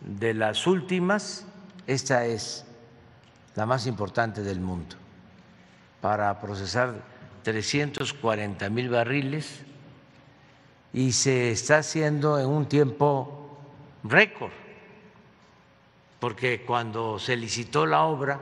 de 0.00 0.32
las 0.32 0.66
últimas, 0.66 1.44
esta 1.86 2.24
es 2.24 2.65
la 3.56 3.64
más 3.64 3.86
importante 3.86 4.42
del 4.42 4.60
mundo, 4.60 4.96
para 6.00 6.38
procesar 6.40 7.02
340 7.42 8.68
mil 8.68 8.90
barriles 8.90 9.62
y 10.92 11.12
se 11.12 11.50
está 11.50 11.78
haciendo 11.78 12.38
en 12.38 12.46
un 12.46 12.68
tiempo 12.68 13.58
récord, 14.04 14.52
porque 16.20 16.64
cuando 16.66 17.18
se 17.18 17.34
licitó 17.34 17.86
la 17.86 18.02
obra, 18.04 18.40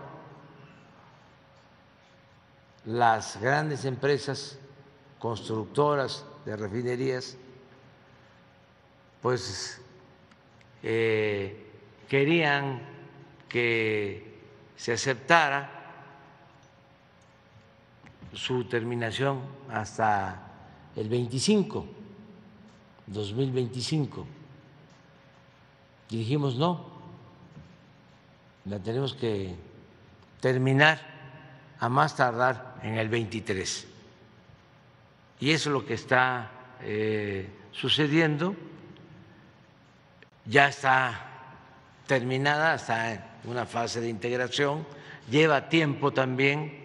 las 2.87 3.41
grandes 3.41 3.85
empresas 3.85 4.59
constructoras 5.21 6.25
de 6.45 6.57
refinerías, 6.57 7.37
pues 9.23 9.81
eh, 10.83 11.71
querían 12.09 12.83
que 13.49 14.34
se 14.77 14.93
aceptara 14.93 15.71
su 18.33 18.65
terminación 18.65 19.41
hasta 19.71 20.41
el 20.97 21.09
25, 21.09 21.87
2025. 23.07 24.27
Y 26.11 26.19
dijimos, 26.19 26.57
no, 26.57 26.87
la 28.67 28.79
tenemos 28.79 29.15
que 29.15 29.55
terminar 30.41 31.01
a 31.81 31.89
más 31.89 32.17
tardar 32.17 32.79
en 32.83 32.95
el 32.95 33.09
23. 33.09 33.89
Y 35.41 35.51
eso 35.51 35.71
es 35.71 35.73
lo 35.73 35.85
que 35.85 35.95
está 35.95 36.51
eh, 36.81 37.49
sucediendo. 37.73 38.55
Ya 40.47 40.69
está 40.69 41.34
terminada, 42.07 42.75
está 42.75 43.13
en 43.13 43.21
una 43.45 43.67
fase 43.67 44.01
de 44.01 44.09
integración, 44.09 44.87
lleva 45.31 45.69
tiempo 45.69 46.13
también 46.13 46.85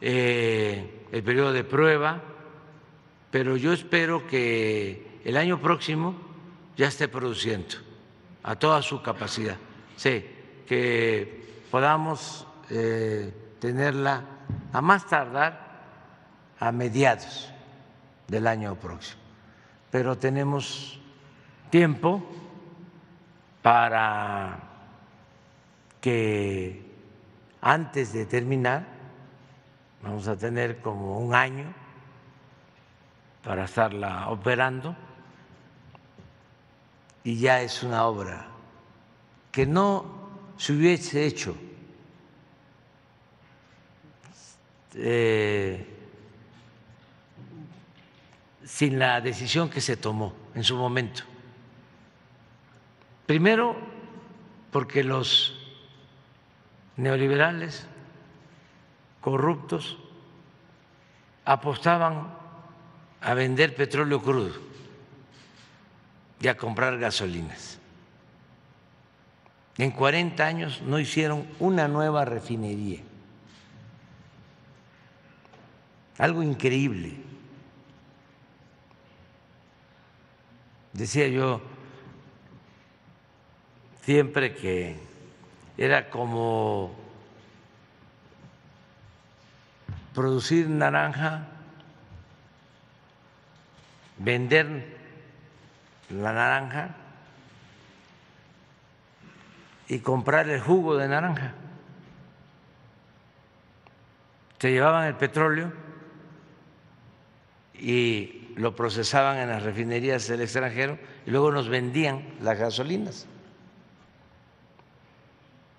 eh, 0.00 1.04
el 1.10 1.22
periodo 1.22 1.52
de 1.52 1.64
prueba, 1.64 2.22
pero 3.30 3.56
yo 3.56 3.72
espero 3.72 4.26
que 4.26 5.20
el 5.24 5.36
año 5.36 5.60
próximo 5.60 6.14
ya 6.76 6.86
esté 6.88 7.08
produciendo 7.08 7.76
a 8.42 8.56
toda 8.56 8.80
su 8.82 9.02
capacidad. 9.02 9.56
Sí, 9.96 10.24
que 10.66 11.64
podamos 11.70 12.46
eh, 12.70 13.32
tenerla 13.58 14.24
a 14.72 14.80
más 14.80 15.06
tardar 15.06 15.68
a 16.60 16.72
mediados 16.72 17.50
del 18.28 18.46
año 18.46 18.76
próximo. 18.76 19.20
Pero 19.90 20.16
tenemos 20.16 21.00
tiempo 21.70 22.22
para 23.62 24.58
que 26.00 26.82
antes 27.60 28.12
de 28.12 28.26
terminar, 28.26 28.86
vamos 30.02 30.28
a 30.28 30.36
tener 30.36 30.80
como 30.80 31.18
un 31.18 31.34
año 31.34 31.72
para 33.42 33.64
estarla 33.64 34.28
operando 34.28 34.94
y 37.24 37.38
ya 37.38 37.62
es 37.62 37.82
una 37.82 38.04
obra 38.04 38.46
que 39.50 39.66
no 39.66 40.18
se 40.56 40.72
hubiese 40.72 41.26
hecho 41.26 41.56
eh, 44.94 45.86
sin 48.64 48.98
la 48.98 49.20
decisión 49.20 49.68
que 49.68 49.80
se 49.80 49.96
tomó 49.96 50.32
en 50.54 50.64
su 50.64 50.76
momento. 50.76 51.22
Primero, 53.28 53.76
porque 54.72 55.04
los 55.04 55.54
neoliberales 56.96 57.86
corruptos 59.20 59.98
apostaban 61.44 62.34
a 63.20 63.34
vender 63.34 63.76
petróleo 63.76 64.22
crudo 64.22 64.54
y 66.40 66.48
a 66.48 66.56
comprar 66.56 66.98
gasolinas. 66.98 67.78
En 69.76 69.90
40 69.90 70.46
años 70.46 70.80
no 70.80 70.98
hicieron 70.98 71.46
una 71.58 71.86
nueva 71.86 72.24
refinería. 72.24 73.02
Algo 76.16 76.42
increíble. 76.42 77.12
Decía 80.94 81.28
yo 81.28 81.60
siempre 84.08 84.54
que 84.54 84.96
era 85.76 86.08
como 86.08 86.96
producir 90.14 90.66
naranja, 90.66 91.46
vender 94.16 94.96
la 96.08 96.32
naranja 96.32 96.96
y 99.88 99.98
comprar 99.98 100.48
el 100.48 100.62
jugo 100.62 100.96
de 100.96 101.06
naranja. 101.06 101.52
Se 104.58 104.70
llevaban 104.70 105.04
el 105.04 105.16
petróleo 105.16 105.70
y 107.74 108.54
lo 108.56 108.74
procesaban 108.74 109.36
en 109.36 109.50
las 109.50 109.64
refinerías 109.64 110.26
del 110.28 110.40
extranjero 110.40 110.98
y 111.26 111.30
luego 111.30 111.52
nos 111.52 111.68
vendían 111.68 112.24
las 112.40 112.58
gasolinas. 112.58 113.28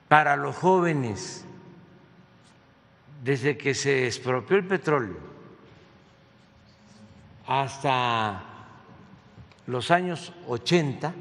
Para 0.10 0.36
los 0.36 0.56
jóvenes, 0.56 1.46
desde 3.24 3.58
que 3.58 3.76
se 3.76 4.08
expropió 4.08 4.58
el 4.58 4.66
petróleo 4.66 5.18
hasta 7.46 8.44
los 9.68 9.92
años 9.92 10.34
80, 10.48 11.14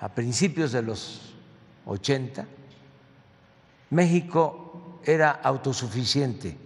a 0.00 0.08
principios 0.08 0.72
de 0.72 0.82
los 0.82 1.34
80, 1.86 2.44
México 3.90 5.00
era 5.04 5.30
autosuficiente 5.30 6.56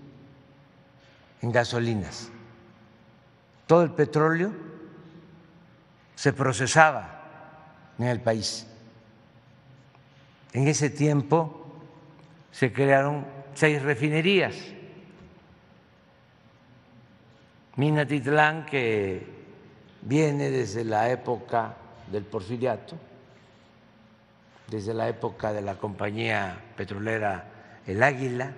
en 1.42 1.52
gasolinas. 1.52 2.30
Todo 3.66 3.82
el 3.82 3.92
petróleo 3.92 4.52
se 6.14 6.32
procesaba 6.32 7.21
en 8.02 8.08
el 8.08 8.20
país. 8.20 8.66
En 10.52 10.68
ese 10.68 10.90
tiempo 10.90 11.66
se 12.50 12.72
crearon 12.72 13.24
seis 13.54 13.82
refinerías. 13.82 14.54
Minatitlán, 17.76 18.66
que 18.66 19.26
viene 20.02 20.50
desde 20.50 20.84
la 20.84 21.08
época 21.10 21.74
del 22.10 22.24
porfiriato, 22.24 22.96
desde 24.68 24.92
la 24.92 25.08
época 25.08 25.52
de 25.52 25.62
la 25.62 25.76
compañía 25.76 26.58
petrolera 26.76 27.44
El 27.86 28.02
Águila, 28.02 28.52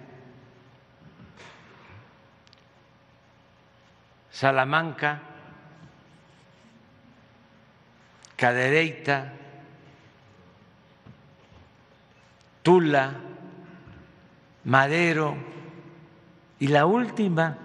Salamanca, 4.30 5.34
Cadereyta, 8.37 9.32
Tula, 12.62 13.20
Madero, 14.64 15.37
y 16.59 16.68
la 16.68 16.87
última 16.87 17.59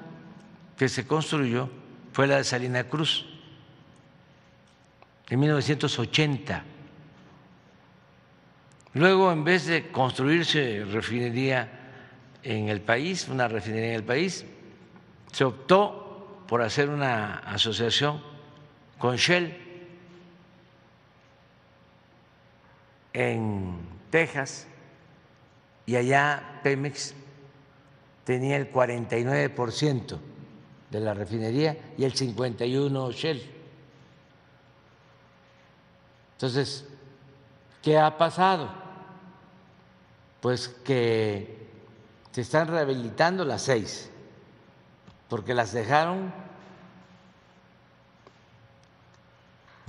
que 0.77 0.89
se 0.89 1.07
construyó 1.07 1.69
fue 2.11 2.27
la 2.27 2.37
de 2.37 2.43
Salina 2.43 2.83
Cruz, 2.83 3.25
en 5.29 5.39
1980. 5.39 6.63
Luego, 8.93 9.31
en 9.31 9.43
vez 9.43 9.67
de 9.67 9.91
construirse 9.91 10.83
refinería 10.85 11.69
en 12.43 12.69
el 12.69 12.81
país, 12.81 13.27
una 13.29 13.47
refinería 13.47 13.89
en 13.89 13.95
el 13.95 14.03
país, 14.03 14.45
se 15.31 15.43
optó 15.43 16.43
por 16.47 16.61
hacer 16.61 16.89
una 16.89 17.35
asociación 17.39 18.21
con 18.97 19.15
Shell 19.15 19.68
en 23.13 23.77
Texas 24.09 24.67
y 25.85 25.95
allá 25.95 26.59
Pemex 26.63 27.13
tenía 28.23 28.57
el 28.57 28.71
49% 28.71 30.17
de 30.91 30.99
la 30.99 31.13
refinería 31.13 31.77
y 31.97 32.03
el 32.03 32.13
51% 32.13 33.11
Shell. 33.11 33.41
Entonces, 36.33 36.85
¿qué 37.81 37.97
ha 37.97 38.17
pasado? 38.17 38.69
Pues 40.41 40.69
que 40.69 41.67
se 42.31 42.41
están 42.41 42.67
rehabilitando 42.67 43.43
las 43.43 43.63
seis 43.63 44.09
porque 45.27 45.53
las 45.53 45.71
dejaron 45.73 46.31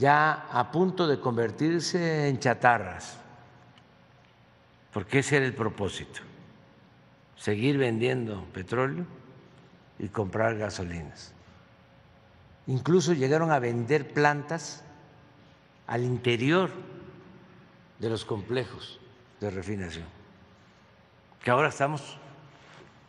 ya 0.00 0.48
a 0.50 0.72
punto 0.72 1.06
de 1.06 1.20
convertirse 1.20 2.26
en 2.28 2.38
chatarras, 2.38 3.18
porque 4.94 5.18
ese 5.18 5.36
era 5.36 5.44
el 5.44 5.54
propósito, 5.54 6.22
seguir 7.36 7.76
vendiendo 7.76 8.42
petróleo 8.46 9.04
y 9.98 10.08
comprar 10.08 10.56
gasolinas. 10.56 11.34
Incluso 12.66 13.12
llegaron 13.12 13.52
a 13.52 13.58
vender 13.58 14.14
plantas 14.14 14.82
al 15.86 16.02
interior 16.02 16.70
de 17.98 18.08
los 18.08 18.24
complejos 18.24 18.98
de 19.38 19.50
refinación, 19.50 20.06
que 21.44 21.50
ahora 21.50 21.68
estamos 21.68 22.16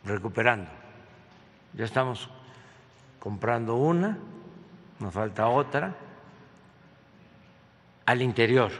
recuperando. 0.04 0.70
Ya 1.72 1.86
estamos 1.86 2.28
comprando 3.18 3.76
una, 3.76 4.18
nos 5.00 5.14
falta 5.14 5.48
otra, 5.48 5.96
al 8.12 8.20
interior 8.20 8.70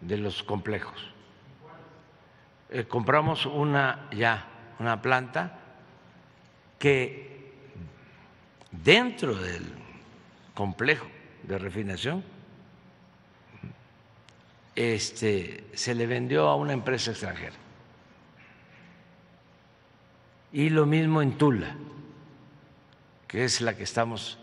de 0.00 0.16
los 0.16 0.44
complejos. 0.44 1.12
Eh, 2.70 2.84
compramos 2.84 3.46
una 3.46 4.08
ya, 4.12 4.46
una 4.78 5.02
planta 5.02 5.58
que 6.78 7.52
dentro 8.70 9.34
del 9.34 9.64
complejo 10.54 11.08
de 11.42 11.58
refinación 11.58 12.22
este, 14.76 15.64
se 15.74 15.94
le 15.96 16.06
vendió 16.06 16.48
a 16.48 16.54
una 16.54 16.74
empresa 16.74 17.10
extranjera 17.10 17.56
y 20.52 20.70
lo 20.70 20.86
mismo 20.86 21.22
en 21.22 21.36
Tula, 21.36 21.74
que 23.26 23.44
es 23.44 23.60
la 23.60 23.76
que 23.76 23.82
estamos 23.82 24.38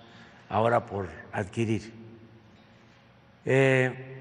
ahora 0.50 0.86
por 0.86 1.08
adquirir. 1.32 2.03
Eh, 3.46 4.14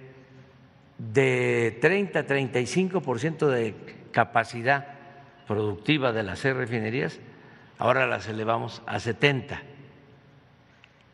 de 0.99 1.79
30 1.81 2.19
a 2.19 2.27
35% 2.27 3.47
de 3.49 3.75
capacidad 4.11 4.87
productiva 5.47 6.13
de 6.13 6.23
las 6.23 6.39
seis 6.39 6.55
refinerías, 6.55 7.19
ahora 7.79 8.07
las 8.07 8.29
elevamos 8.29 8.83
a 8.87 9.01
70. 9.01 9.63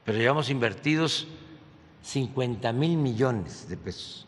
Pero 0.05 0.19
llevamos 0.19 0.51
invertidos 0.51 1.29
50 2.03 2.73
mil 2.73 2.97
millones 2.97 3.69
de 3.69 3.77
pesos 3.77 4.27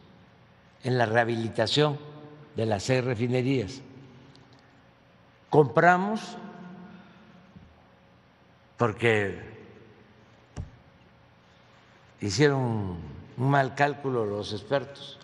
en 0.82 0.98
la 0.98 1.06
rehabilitación 1.06 1.98
de 2.56 2.66
las 2.66 2.82
seis 2.82 3.04
refinerías. 3.04 3.82
Compramos 5.48 6.36
porque 8.76 9.38
hicieron 12.20 12.96
un 13.40 13.48
mal 13.48 13.74
cálculo 13.74 14.26
los 14.26 14.52
expertos, 14.52 15.18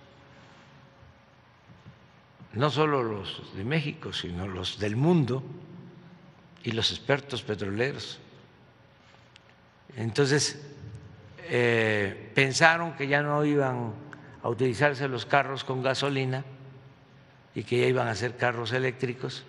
no 2.54 2.70
solo 2.70 3.02
los 3.02 3.54
de 3.54 3.62
México, 3.62 4.10
sino 4.14 4.48
los 4.48 4.78
del 4.78 4.96
mundo 4.96 5.42
y 6.64 6.72
los 6.72 6.92
expertos 6.92 7.42
petroleros. 7.42 8.18
Entonces, 9.96 10.66
eh, 11.42 12.32
pensaron 12.34 12.94
que 12.96 13.06
ya 13.06 13.20
no 13.20 13.44
iban 13.44 13.92
a 14.42 14.48
utilizarse 14.48 15.08
los 15.08 15.26
carros 15.26 15.62
con 15.62 15.82
gasolina 15.82 16.42
y 17.54 17.64
que 17.64 17.80
ya 17.80 17.86
iban 17.86 18.08
a 18.08 18.14
ser 18.14 18.38
carros 18.38 18.72
eléctricos 18.72 19.44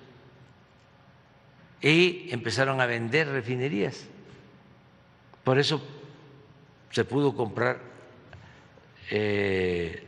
y 1.82 2.28
empezaron 2.34 2.82
a 2.82 2.86
vender 2.86 3.30
refinerías. 3.30 4.08
Por 5.46 5.58
eso 5.58 5.82
se 6.92 7.06
pudo 7.06 7.34
comprar 7.34 7.96
eh, 9.10 10.08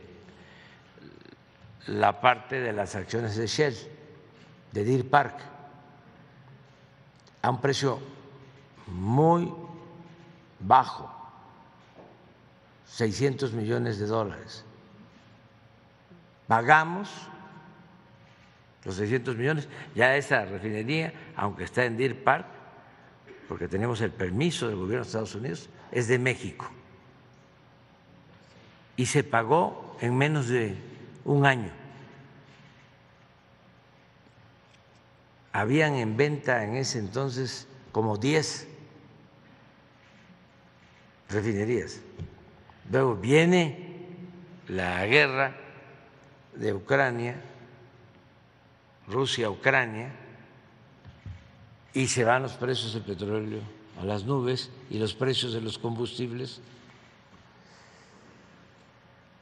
la 1.86 2.20
parte 2.20 2.60
de 2.60 2.72
las 2.72 2.94
acciones 2.94 3.36
de 3.36 3.46
Shell, 3.46 3.76
de 4.72 4.84
Deer 4.84 5.08
Park, 5.08 5.38
a 7.42 7.50
un 7.50 7.60
precio 7.60 8.00
muy 8.86 9.52
bajo, 10.58 11.10
600 12.86 13.52
millones 13.52 13.98
de 13.98 14.06
dólares. 14.06 14.64
Pagamos 16.46 17.08
los 18.84 18.94
600 18.96 19.36
millones, 19.36 19.68
ya 19.94 20.16
esa 20.16 20.44
refinería, 20.44 21.12
aunque 21.36 21.64
está 21.64 21.84
en 21.84 21.96
Deer 21.96 22.22
Park, 22.24 22.46
porque 23.48 23.68
tenemos 23.68 24.00
el 24.00 24.10
permiso 24.10 24.68
del 24.68 24.76
gobierno 24.76 25.04
de 25.04 25.08
Estados 25.08 25.34
Unidos, 25.34 25.68
es 25.92 26.08
de 26.08 26.18
México. 26.18 26.70
Y 29.00 29.06
se 29.06 29.24
pagó 29.24 29.96
en 30.02 30.14
menos 30.14 30.48
de 30.48 30.76
un 31.24 31.46
año. 31.46 31.70
Habían 35.54 35.94
en 35.94 36.18
venta 36.18 36.64
en 36.64 36.76
ese 36.76 36.98
entonces 36.98 37.66
como 37.92 38.18
10 38.18 38.68
refinerías. 41.30 42.02
Luego 42.92 43.16
viene 43.16 44.18
la 44.68 45.06
guerra 45.06 45.56
de 46.54 46.74
Ucrania, 46.74 47.40
Rusia-Ucrania, 49.08 50.12
y 51.94 52.06
se 52.06 52.22
van 52.24 52.42
los 52.42 52.52
precios 52.52 52.92
del 52.92 53.04
petróleo 53.04 53.62
a 53.98 54.04
las 54.04 54.24
nubes 54.24 54.70
y 54.90 54.98
los 54.98 55.14
precios 55.14 55.54
de 55.54 55.62
los 55.62 55.78
combustibles. 55.78 56.60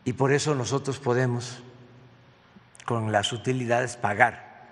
Y 0.08 0.14
por 0.14 0.32
eso 0.32 0.54
nosotros 0.54 0.98
podemos, 0.98 1.58
con 2.86 3.12
las 3.12 3.30
utilidades, 3.34 3.98
pagar. 3.98 4.64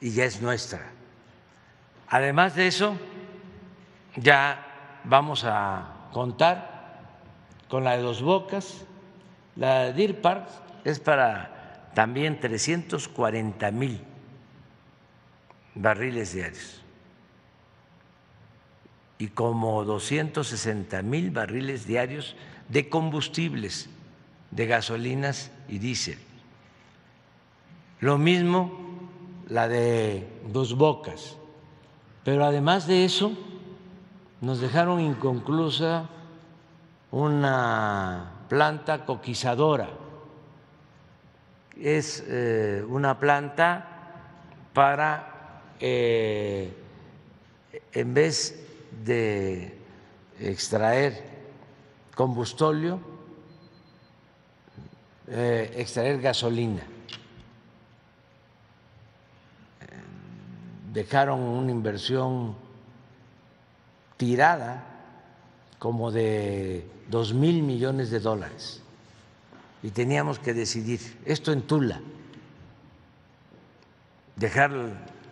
Y 0.00 0.10
ya 0.10 0.24
es 0.24 0.42
nuestra. 0.42 0.90
Además 2.08 2.56
de 2.56 2.66
eso, 2.66 2.96
ya 4.16 5.00
vamos 5.04 5.44
a 5.44 6.08
contar 6.12 6.98
con 7.68 7.84
la 7.84 7.96
de 7.96 8.02
dos 8.02 8.22
bocas. 8.22 8.86
La 9.54 9.84
de 9.84 9.92
Deer 9.92 10.20
es 10.82 10.98
para 10.98 11.92
también 11.94 12.40
340 12.40 13.70
mil 13.70 14.04
barriles 15.76 16.32
diarios 16.32 16.82
y 19.22 19.28
como 19.28 19.84
260 19.84 21.00
mil 21.02 21.30
barriles 21.30 21.86
diarios 21.86 22.34
de 22.72 22.88
combustibles, 22.88 23.90
de 24.50 24.66
gasolinas 24.66 25.50
y 25.68 25.78
diésel. 25.78 26.18
Lo 28.00 28.16
mismo 28.16 28.72
la 29.48 29.68
de 29.68 30.26
Dos 30.50 30.74
Bocas, 30.74 31.36
pero 32.24 32.46
además 32.46 32.86
de 32.86 33.04
eso 33.04 33.32
nos 34.40 34.60
dejaron 34.60 35.00
inconclusa 35.00 36.08
una 37.10 38.32
planta 38.48 39.04
coquizadora. 39.04 39.90
Es 41.78 42.24
eh, 42.26 42.82
una 42.88 43.18
planta 43.18 43.86
para, 44.72 45.62
eh, 45.78 46.72
en 47.92 48.14
vez 48.14 48.66
de 49.04 49.76
extraer 50.40 51.31
combustóleo, 52.14 53.00
eh, 55.28 55.74
extraer 55.76 56.20
gasolina. 56.20 56.82
Dejaron 60.92 61.40
una 61.40 61.70
inversión 61.70 62.54
tirada 64.16 64.84
como 65.78 66.12
de 66.12 66.86
dos 67.08 67.32
mil 67.34 67.62
millones 67.62 68.10
de 68.10 68.20
dólares. 68.20 68.82
Y 69.82 69.90
teníamos 69.90 70.38
que 70.38 70.54
decidir 70.54 71.00
esto 71.24 71.50
en 71.50 71.62
Tula, 71.62 72.00
dejar 74.36 74.70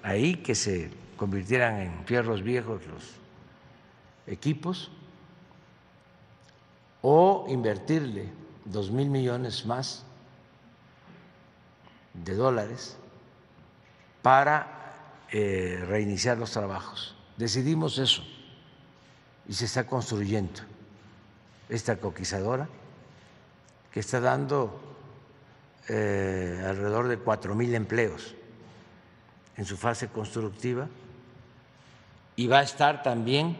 ahí 0.02 0.36
que 0.36 0.54
se 0.54 0.90
convirtieran 1.16 1.80
en 1.80 2.04
fierros 2.04 2.42
viejos 2.42 2.80
los 2.86 3.04
equipos 4.26 4.90
o 7.02 7.46
invertirle 7.48 8.28
dos 8.64 8.90
mil 8.90 9.08
millones 9.08 9.64
más 9.66 10.04
de 12.14 12.34
dólares 12.34 12.96
para 14.22 15.24
eh, 15.30 15.82
reiniciar 15.86 16.38
los 16.38 16.50
trabajos. 16.50 17.14
Decidimos 17.36 17.98
eso 17.98 18.22
y 19.48 19.54
se 19.54 19.64
está 19.64 19.86
construyendo 19.86 20.60
esta 21.68 21.96
coquizadora 21.96 22.68
que 23.92 24.00
está 24.00 24.20
dando 24.20 24.80
eh, 25.88 26.62
alrededor 26.66 27.08
de 27.08 27.18
cuatro 27.18 27.54
mil 27.54 27.74
empleos 27.74 28.34
en 29.56 29.64
su 29.64 29.76
fase 29.76 30.08
constructiva 30.08 30.88
y 32.36 32.46
va 32.46 32.60
a 32.60 32.62
estar 32.62 33.02
también 33.02 33.56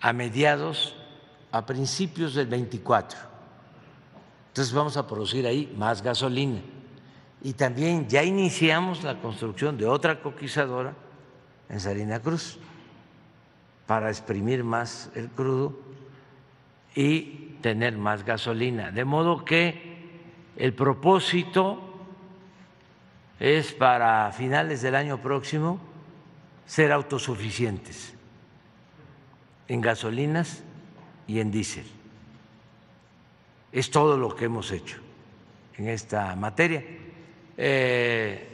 a 0.00 0.12
mediados, 0.12 0.94
a 1.50 1.64
principios 1.64 2.34
del 2.34 2.46
24. 2.46 3.18
Entonces 4.48 4.74
vamos 4.74 4.96
a 4.96 5.06
producir 5.06 5.46
ahí 5.46 5.72
más 5.76 6.02
gasolina. 6.02 6.60
Y 7.42 7.52
también 7.52 8.08
ya 8.08 8.24
iniciamos 8.24 9.04
la 9.04 9.20
construcción 9.20 9.78
de 9.78 9.86
otra 9.86 10.20
coquizadora 10.20 10.94
en 11.68 11.80
Salina 11.80 12.20
Cruz 12.20 12.58
para 13.86 14.08
exprimir 14.08 14.64
más 14.64 15.10
el 15.14 15.28
crudo 15.28 15.78
y 16.94 17.56
tener 17.62 17.96
más 17.96 18.24
gasolina. 18.24 18.90
De 18.90 19.04
modo 19.04 19.44
que 19.44 20.10
el 20.56 20.74
propósito 20.74 21.80
es 23.38 23.72
para 23.72 24.32
finales 24.32 24.82
del 24.82 24.96
año 24.96 25.22
próximo 25.22 25.78
ser 26.66 26.90
autosuficientes 26.90 28.14
en 29.68 29.80
gasolinas 29.80 30.64
y 31.28 31.38
en 31.38 31.52
diésel. 31.52 31.86
Es 33.70 33.90
todo 33.90 34.16
lo 34.16 34.34
que 34.34 34.46
hemos 34.46 34.72
hecho 34.72 34.96
en 35.76 35.88
esta 35.88 36.34
materia. 36.34 36.82
Eh, 37.56 38.48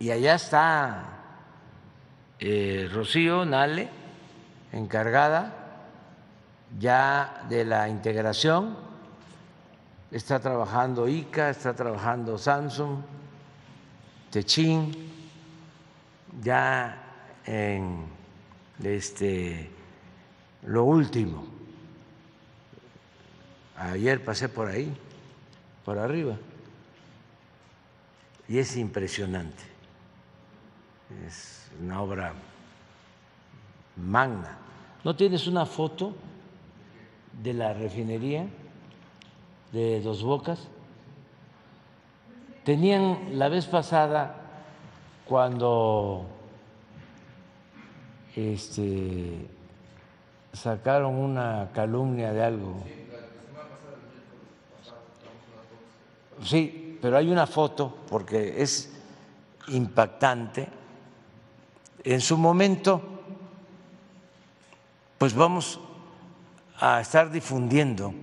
y 0.00 0.10
allá 0.10 0.34
está 0.34 1.04
eh, 2.40 2.88
Rocío 2.92 3.44
Nale, 3.44 3.88
encargada 4.72 5.54
ya 6.78 7.44
de 7.48 7.64
la 7.64 7.88
integración. 7.88 8.76
Está 10.10 10.40
trabajando 10.40 11.06
ICA, 11.06 11.50
está 11.50 11.74
trabajando 11.74 12.38
Samsung, 12.38 13.00
Techin, 14.30 14.92
ya 16.42 17.02
en 17.44 18.06
este 18.82 19.70
lo 20.62 20.84
último 20.84 21.57
Ayer 23.78 24.24
pasé 24.24 24.48
por 24.48 24.66
ahí, 24.66 24.92
por 25.84 25.98
arriba, 25.98 26.36
y 28.48 28.58
es 28.58 28.76
impresionante. 28.76 29.62
Es 31.24 31.70
una 31.80 32.02
obra 32.02 32.32
magna. 33.96 34.58
¿No 35.04 35.14
tienes 35.14 35.46
una 35.46 35.64
foto 35.64 36.12
de 37.40 37.54
la 37.54 37.72
refinería 37.72 38.46
de 39.70 40.00
Dos 40.00 40.24
Bocas? 40.24 40.66
Tenían 42.64 43.38
la 43.38 43.48
vez 43.48 43.66
pasada 43.66 44.34
cuando 45.24 46.26
este, 48.34 49.46
sacaron 50.52 51.14
una 51.14 51.70
calumnia 51.72 52.32
de 52.32 52.42
algo. 52.42 52.82
Sí, 56.44 56.98
pero 57.00 57.16
hay 57.16 57.30
una 57.30 57.46
foto 57.46 57.94
porque 58.08 58.62
es 58.62 58.90
impactante. 59.68 60.68
En 62.04 62.20
su 62.20 62.36
momento, 62.38 63.02
pues 65.18 65.34
vamos 65.34 65.80
a 66.78 67.00
estar 67.00 67.30
difundiendo 67.30 68.14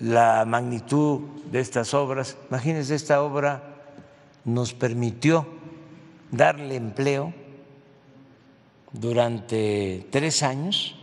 la 0.00 0.44
magnitud 0.46 1.20
de 1.50 1.60
estas 1.60 1.94
obras. 1.94 2.36
Imagínense, 2.50 2.94
esta 2.94 3.22
obra 3.22 3.62
nos 4.44 4.72
permitió 4.74 5.46
darle 6.30 6.76
empleo 6.76 7.32
durante 8.92 10.06
tres 10.10 10.42
años 10.42 10.96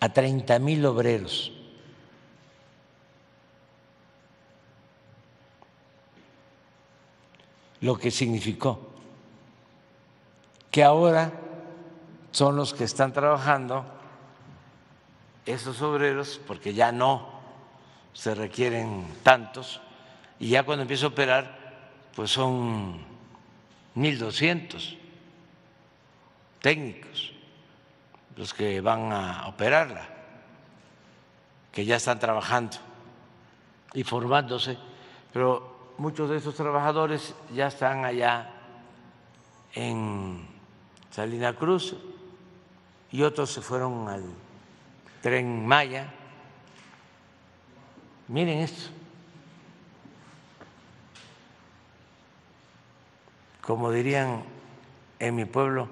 a 0.00 0.12
30 0.12 0.58
mil 0.58 0.84
obreros. 0.84 1.52
Lo 7.80 7.96
que 7.96 8.10
significó. 8.10 8.90
Que 10.70 10.84
ahora 10.84 11.32
son 12.30 12.56
los 12.56 12.74
que 12.74 12.84
están 12.84 13.12
trabajando 13.12 13.84
esos 15.46 15.80
obreros, 15.80 16.40
porque 16.46 16.74
ya 16.74 16.92
no 16.92 17.38
se 18.12 18.34
requieren 18.34 19.06
tantos, 19.22 19.80
y 20.38 20.50
ya 20.50 20.62
cuando 20.62 20.82
empieza 20.82 21.06
a 21.06 21.08
operar, 21.08 21.58
pues 22.14 22.30
son 22.30 22.98
1.200 23.96 24.96
técnicos 26.60 27.32
los 28.36 28.54
que 28.54 28.80
van 28.80 29.12
a 29.12 29.48
operarla, 29.48 30.06
que 31.72 31.84
ya 31.84 31.96
están 31.96 32.18
trabajando 32.18 32.76
y 33.94 34.04
formándose, 34.04 34.76
pero 35.32 35.77
muchos 35.98 36.30
de 36.30 36.36
esos 36.36 36.54
trabajadores 36.54 37.34
ya 37.54 37.66
están 37.66 38.04
allá 38.04 38.50
en 39.74 40.48
Salina 41.10 41.54
Cruz 41.54 41.96
y 43.10 43.22
otros 43.22 43.50
se 43.50 43.60
fueron 43.60 44.08
al 44.08 44.24
tren 45.20 45.66
Maya. 45.66 46.12
Miren 48.28 48.58
esto. 48.58 48.90
Como 53.60 53.90
dirían 53.90 54.44
en 55.18 55.34
mi 55.34 55.44
pueblo, 55.44 55.88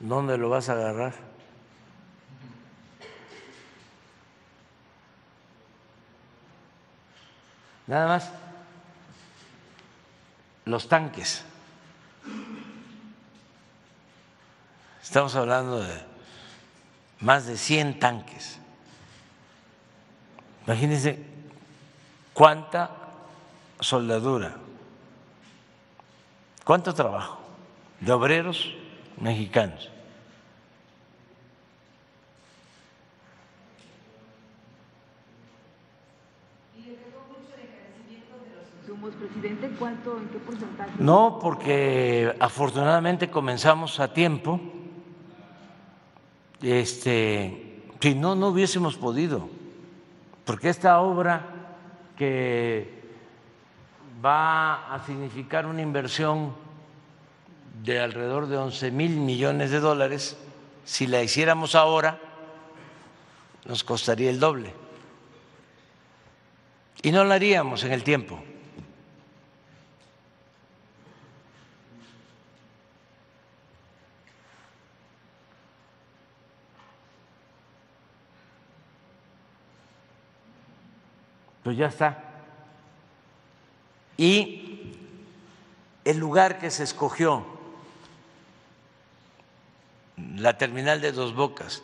¿dónde 0.00 0.38
lo 0.38 0.48
vas 0.48 0.68
a 0.68 0.72
agarrar? 0.72 1.14
Nada 7.86 8.08
más 8.08 8.43
los 10.64 10.88
tanques. 10.88 11.44
Estamos 15.02 15.34
hablando 15.36 15.80
de 15.80 16.02
más 17.20 17.46
de 17.46 17.56
100 17.56 17.98
tanques. 17.98 18.58
Imagínense 20.66 21.22
cuánta 22.32 22.90
soldadura, 23.80 24.56
cuánto 26.64 26.94
trabajo 26.94 27.38
de 28.00 28.12
obreros 28.12 28.72
mexicanos. 29.20 29.93
Presidente, 39.12 39.70
¿cuánto, 39.78 40.16
en 40.18 40.28
qué 40.28 40.38
porcentaje? 40.38 40.92
No, 40.98 41.38
porque 41.40 42.34
afortunadamente 42.40 43.30
comenzamos 43.30 44.00
a 44.00 44.12
tiempo. 44.12 44.60
Este, 46.62 47.64
si 48.00 48.14
no, 48.14 48.34
no 48.34 48.48
hubiésemos 48.48 48.96
podido, 48.96 49.48
porque 50.44 50.68
esta 50.68 51.00
obra 51.00 51.42
que 52.18 53.02
va 54.24 54.94
a 54.94 55.02
significar 55.06 55.66
una 55.66 55.80
inversión 55.80 56.52
de 57.82 58.00
alrededor 58.00 58.46
de 58.46 58.58
11 58.58 58.90
mil 58.90 59.16
millones 59.16 59.70
de 59.70 59.80
dólares, 59.80 60.36
si 60.84 61.06
la 61.06 61.22
hiciéramos 61.22 61.74
ahora, 61.74 62.20
nos 63.66 63.84
costaría 63.84 64.28
el 64.28 64.38
doble. 64.38 64.74
Y 67.02 67.10
no 67.10 67.24
la 67.24 67.34
haríamos 67.34 67.84
en 67.84 67.92
el 67.92 68.04
tiempo. 68.04 68.42
Pues 81.64 81.76
ya 81.76 81.86
está. 81.86 82.22
Y 84.16 84.92
el 86.04 86.18
lugar 86.18 86.58
que 86.58 86.70
se 86.70 86.84
escogió 86.84 87.44
la 90.36 90.56
terminal 90.58 91.00
de 91.00 91.10
Dos 91.10 91.34
Bocas. 91.34 91.82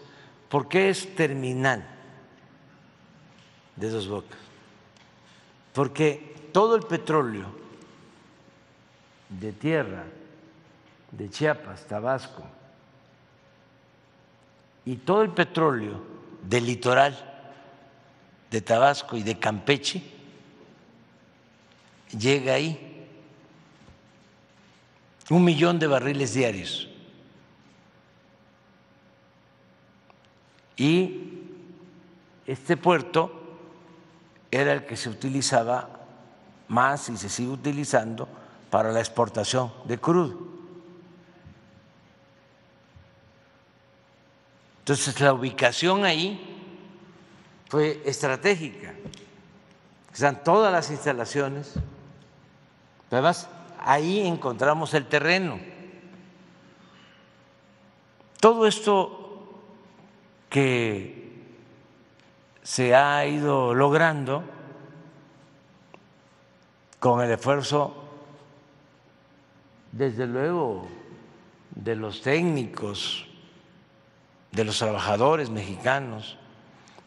¿Por 0.49 0.69
qué 0.69 0.91
es 0.91 1.15
terminal 1.17 1.85
de 3.77 3.91
Dos 3.91 4.07
Bocas? 4.07 4.39
Porque 5.73 6.51
todo 6.53 6.77
el 6.77 6.83
petróleo 6.83 7.47
de 9.29 9.53
tierra 9.53 10.05
de 11.13 11.31
Chiapas, 11.31 11.87
Tabasco, 11.87 12.45
y 14.85 14.97
todo 14.97 15.23
el 15.23 15.31
petróleo 15.31 16.03
del 16.43 16.67
litoral 16.67 17.30
de 18.51 18.61
Tabasco 18.61 19.17
y 19.17 19.23
de 19.23 19.39
Campeche 19.39 20.03
llega 22.19 22.55
ahí. 22.55 23.07
Un 25.29 25.45
millón 25.45 25.79
de 25.79 25.87
barriles 25.87 26.35
diarios. 26.35 26.91
y 30.81 31.45
este 32.47 32.79
puerto 32.79 33.31
era 34.51 34.73
el 34.73 34.87
que 34.87 34.97
se 34.97 35.11
utilizaba 35.11 35.91
más 36.69 37.11
y 37.11 37.19
se 37.19 37.29
sigue 37.29 37.51
utilizando 37.51 38.27
para 38.71 38.91
la 38.91 39.01
exportación 39.01 39.71
de 39.85 39.99
crudo. 39.99 40.39
Entonces 44.79 45.21
la 45.21 45.35
ubicación 45.35 46.07
ahí 46.07 46.50
fue 47.71 48.03
estratégica. 48.05 48.93
Están 50.13 50.43
todas 50.43 50.73
las 50.73 50.91
instalaciones. 50.91 51.75
Además, 53.13 53.49
ahí 53.79 54.27
encontramos 54.27 54.93
el 54.93 55.07
terreno. 55.07 55.61
Todo 58.41 58.67
esto 58.67 59.61
que 60.49 61.45
se 62.65 62.93
ha 62.97 63.25
ido 63.25 63.73
logrando 63.73 64.43
con 66.99 67.23
el 67.23 67.31
esfuerzo, 67.31 67.95
desde 69.93 70.27
luego, 70.27 70.89
de 71.71 71.95
los 71.95 72.21
técnicos, 72.21 73.29
de 74.51 74.65
los 74.65 74.77
trabajadores 74.77 75.51
mexicanos, 75.51 76.37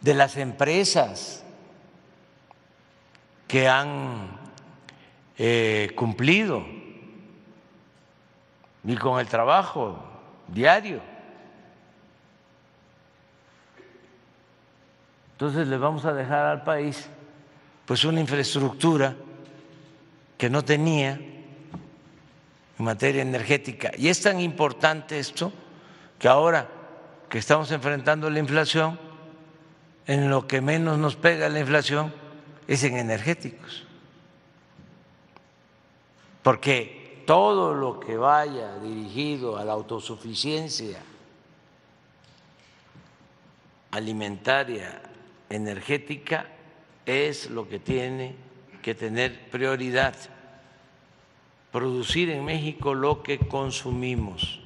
de 0.03 0.13
las 0.13 0.37
empresas 0.37 1.43
que 3.47 3.67
han 3.67 4.37
eh, 5.37 5.91
cumplido 5.95 6.63
y 8.83 8.95
con 8.97 9.19
el 9.19 9.27
trabajo 9.27 9.97
diario 10.47 11.13
Entonces 15.43 15.67
le 15.67 15.77
vamos 15.77 16.05
a 16.05 16.13
dejar 16.13 16.45
al 16.45 16.63
país 16.63 17.07
pues 17.85 18.05
una 18.05 18.21
infraestructura 18.21 19.13
que 20.37 20.49
no 20.49 20.63
tenía 20.63 21.19
en 22.79 22.85
materia 22.85 23.23
energética. 23.23 23.91
Y 23.97 24.07
es 24.07 24.21
tan 24.21 24.39
importante 24.39 25.19
esto 25.19 25.51
que 26.17 26.29
ahora 26.29 26.69
que 27.27 27.39
estamos 27.39 27.69
enfrentando 27.71 28.29
la 28.29 28.39
inflación, 28.39 28.97
en 30.07 30.29
lo 30.29 30.47
que 30.47 30.61
menos 30.61 30.97
nos 30.97 31.15
pega 31.15 31.49
la 31.49 31.59
inflación 31.59 32.13
es 32.67 32.83
en 32.83 32.97
energéticos. 32.97 33.83
Porque 36.41 37.23
todo 37.25 37.73
lo 37.73 37.99
que 37.99 38.17
vaya 38.17 38.77
dirigido 38.79 39.57
a 39.57 39.63
la 39.63 39.73
autosuficiencia 39.73 40.99
alimentaria, 43.91 45.01
energética, 45.49 46.47
es 47.05 47.49
lo 47.49 47.67
que 47.67 47.79
tiene 47.79 48.35
que 48.81 48.95
tener 48.95 49.49
prioridad. 49.49 50.15
Producir 51.71 52.29
en 52.29 52.43
México 52.43 52.93
lo 52.93 53.23
que 53.23 53.39
consumimos. 53.39 54.59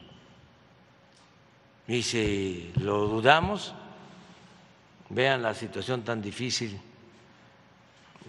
Y 1.88 2.04
si 2.04 2.72
lo 2.76 3.08
dudamos, 3.08 3.74
vean 5.10 5.41
la 5.41 5.53
situación 5.53 6.03
tan 6.03 6.22
difícil 6.22 6.80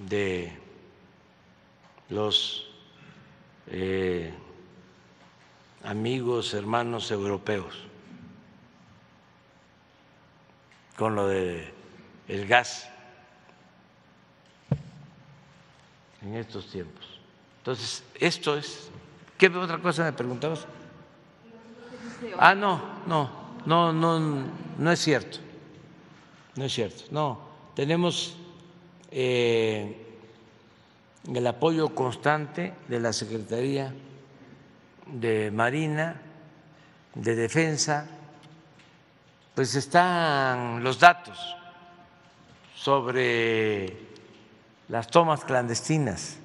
de 0.09 0.53
los 2.09 2.69
eh, 3.67 4.33
amigos, 5.85 6.55
hermanos 6.55 7.11
europeos 7.11 7.89
con 10.97 11.15
lo 11.15 11.29
de 11.29 11.73
el 12.27 12.47
gas 12.47 12.91
en 16.23 16.35
estos 16.35 16.67
tiempos. 16.67 17.21
Entonces, 17.59 18.03
esto 18.15 18.57
es. 18.57 18.91
¿Qué 19.39 19.47
otra 19.47 19.79
cosa 19.79 20.03
me 20.03 20.13
preguntabas? 20.13 20.67
Ah, 22.37 22.55
no, 22.55 22.81
no, 23.07 23.31
no, 23.65 23.93
no, 23.93 24.45
no 24.77 24.91
es 24.91 24.99
cierto. 24.99 25.39
No 26.59 26.65
es 26.65 26.73
cierto. 26.73 27.05
No, 27.13 27.39
tenemos 27.77 28.37
eh, 29.13 29.97
el 31.33 31.47
apoyo 31.47 31.95
constante 31.95 32.75
de 32.89 32.99
la 32.99 33.13
Secretaría 33.13 33.95
de 35.07 35.53
Marina, 35.53 36.21
de 37.15 37.37
Defensa, 37.37 38.09
pues 39.55 39.73
están 39.77 40.83
los 40.83 40.99
datos 40.99 41.39
sobre 42.75 43.97
las 44.89 45.07
tomas 45.07 45.45
clandestinas 45.45 46.39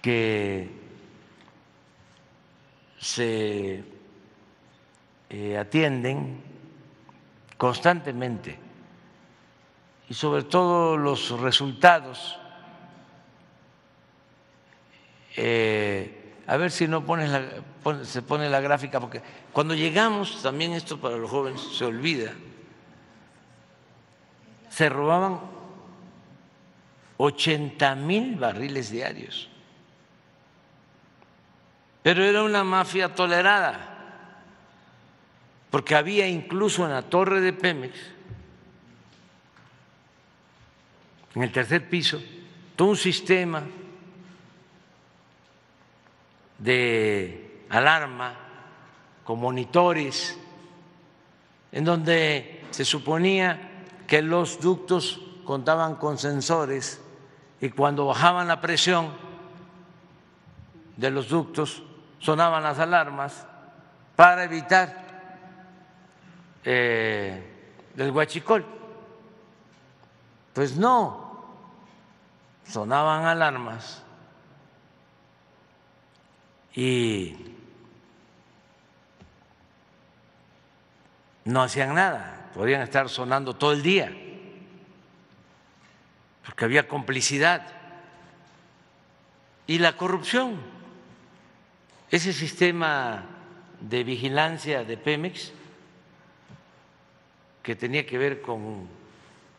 que 0.00 0.70
se 2.98 3.84
eh, 5.28 5.58
atienden 5.58 6.55
constantemente 7.56 8.58
y 10.08 10.14
sobre 10.14 10.44
todo 10.44 10.96
los 10.96 11.30
resultados. 11.40 12.38
Eh, 15.36 16.34
a 16.46 16.56
ver 16.56 16.70
si 16.70 16.86
no 16.86 17.04
pones 17.04 17.30
se 18.02 18.22
pone 18.22 18.48
la 18.48 18.60
gráfica, 18.60 19.00
porque 19.00 19.22
cuando 19.52 19.74
llegamos, 19.74 20.42
también 20.42 20.72
esto 20.72 21.00
para 21.00 21.16
los 21.16 21.30
jóvenes 21.30 21.60
se 21.60 21.84
olvida, 21.84 22.32
se 24.68 24.88
robaban 24.88 25.40
80 27.16 27.94
mil 27.96 28.36
barriles 28.36 28.90
diarios. 28.90 29.48
Pero 32.02 32.24
era 32.24 32.42
una 32.42 32.62
mafia 32.62 33.14
tolerada 33.14 33.95
porque 35.70 35.94
había 35.94 36.28
incluso 36.28 36.84
en 36.84 36.92
la 36.92 37.02
torre 37.02 37.40
de 37.40 37.52
Pemex, 37.52 37.94
en 41.34 41.42
el 41.42 41.52
tercer 41.52 41.88
piso, 41.88 42.20
todo 42.76 42.88
un 42.88 42.96
sistema 42.96 43.62
de 46.58 47.64
alarma 47.68 48.34
con 49.24 49.40
monitores, 49.40 50.38
en 51.72 51.84
donde 51.84 52.64
se 52.70 52.84
suponía 52.84 53.84
que 54.06 54.22
los 54.22 54.60
ductos 54.60 55.20
contaban 55.44 55.96
con 55.96 56.16
sensores 56.16 57.00
y 57.60 57.70
cuando 57.70 58.06
bajaban 58.06 58.48
la 58.48 58.60
presión 58.60 59.12
de 60.96 61.10
los 61.10 61.28
ductos 61.28 61.82
sonaban 62.18 62.62
las 62.62 62.78
alarmas 62.78 63.46
para 64.14 64.44
evitar 64.44 65.05
eh, 66.68 67.42
del 67.94 68.10
huachicol. 68.10 68.66
Pues 70.52 70.76
no, 70.76 71.44
sonaban 72.68 73.24
alarmas 73.24 74.02
y 76.74 77.36
no 81.44 81.62
hacían 81.62 81.94
nada, 81.94 82.50
podían 82.52 82.82
estar 82.82 83.08
sonando 83.08 83.54
todo 83.54 83.72
el 83.72 83.82
día, 83.82 84.12
porque 86.44 86.64
había 86.64 86.88
complicidad. 86.88 87.64
Y 89.68 89.78
la 89.78 89.96
corrupción, 89.96 90.60
ese 92.10 92.32
sistema 92.32 93.24
de 93.80 94.02
vigilancia 94.02 94.84
de 94.84 94.96
Pemex 94.96 95.52
que 97.66 97.74
tenía 97.74 98.06
que 98.06 98.16
ver 98.16 98.40
con 98.40 98.86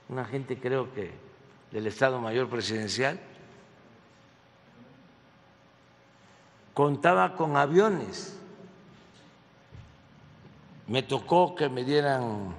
una 0.08 0.24
gente 0.24 0.58
creo 0.58 0.94
que 0.94 1.12
del 1.74 1.88
Estado 1.88 2.22
Mayor 2.22 2.48
Presidencial, 2.48 3.20
contaba 6.74 7.36
con 7.36 7.58
aviones. 7.58 8.40
Me 10.88 11.04
tocó 11.04 11.54
que 11.54 11.68
me 11.68 11.84
dieran 11.84 12.56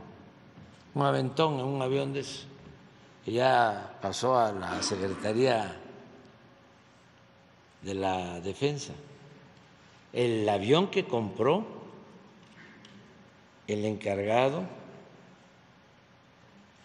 un 0.93 1.03
aventón 1.03 1.55
en 1.61 1.65
un 1.65 1.81
avión 1.81 2.13
que 2.13 3.33
ya 3.33 3.97
pasó 4.03 4.39
a 4.39 4.53
la 4.53 4.83
Secretaría 4.83 5.81
de 7.81 7.95
la 7.95 8.39
Defensa. 8.41 8.93
El 10.13 10.47
avión 10.47 10.89
que 10.91 11.07
compró 11.07 11.65
el 13.67 13.87
encargado 13.87 14.77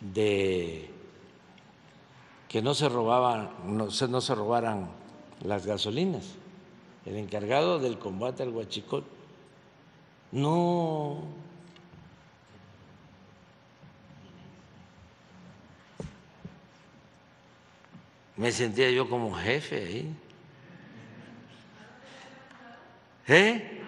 de 0.03 0.89
que 2.49 2.61
no 2.61 2.73
se 2.75 2.89
robaban, 2.89 3.49
no 3.65 3.87
no 4.09 4.21
se 4.21 4.35
robaran 4.35 4.89
las 5.43 5.65
gasolinas. 5.65 6.35
El 7.05 7.17
encargado 7.17 7.79
del 7.79 7.97
combate 7.97 8.43
al 8.43 8.49
huachicol 8.49 9.03
no 10.31 11.23
me 18.37 18.51
sentía 18.51 18.91
yo 18.91 19.09
como 19.09 19.33
jefe 19.33 19.83
ahí. 19.83 20.15
¿Eh? 23.27 23.81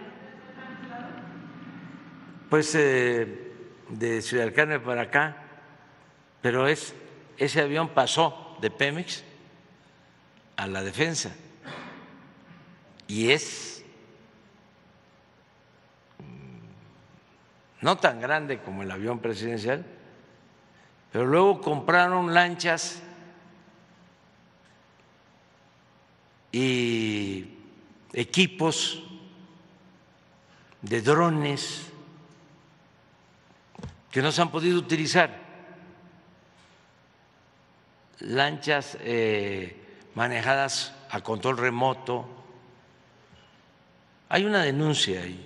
Pues 2.49 2.73
eh, 2.75 3.51
de 3.89 4.21
Ciudad 4.21 4.53
Carmen 4.53 4.81
para 4.81 5.03
acá 5.03 5.44
pero 6.45 6.67
es, 6.67 6.93
ese 7.39 7.59
avión 7.59 7.89
pasó 7.89 8.55
de 8.61 8.69
Pemex 8.69 9.23
a 10.55 10.67
la 10.67 10.83
defensa. 10.83 11.35
Y 13.07 13.31
es 13.31 13.83
mm, 16.19 17.83
no 17.83 17.97
tan 17.97 18.21
grande 18.21 18.59
como 18.59 18.83
el 18.83 18.91
avión 18.91 19.17
presidencial, 19.17 19.83
pero 21.11 21.25
luego 21.25 21.61
compraron 21.61 22.31
lanchas 22.31 23.01
y 26.51 27.57
equipos 28.13 29.01
de 30.83 31.01
drones 31.01 31.87
que 34.11 34.21
no 34.21 34.31
se 34.31 34.43
han 34.43 34.51
podido 34.51 34.77
utilizar 34.77 35.44
lanchas 38.19 38.97
eh, 39.01 39.75
manejadas 40.15 40.93
a 41.09 41.21
control 41.21 41.57
remoto. 41.57 42.27
Hay 44.29 44.45
una 44.45 44.63
denuncia 44.63 45.21
ahí 45.21 45.45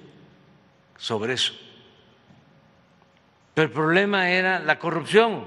sobre 0.98 1.34
eso. 1.34 1.54
Pero 3.54 3.68
el 3.68 3.74
problema 3.74 4.30
era 4.30 4.60
la 4.60 4.80
corrupción. 4.80 5.46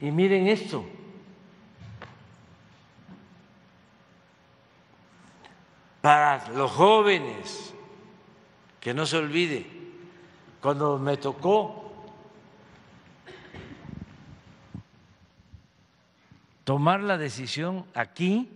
Y 0.00 0.10
miren 0.10 0.48
esto. 0.48 0.84
Para 6.00 6.48
los 6.48 6.72
jóvenes, 6.72 7.72
que 8.80 8.92
no 8.92 9.06
se 9.06 9.16
olvide, 9.16 9.64
cuando 10.60 10.98
me 10.98 11.16
tocó 11.16 11.81
tomar 16.64 17.00
la 17.00 17.18
decisión 17.18 17.86
aquí, 17.94 18.48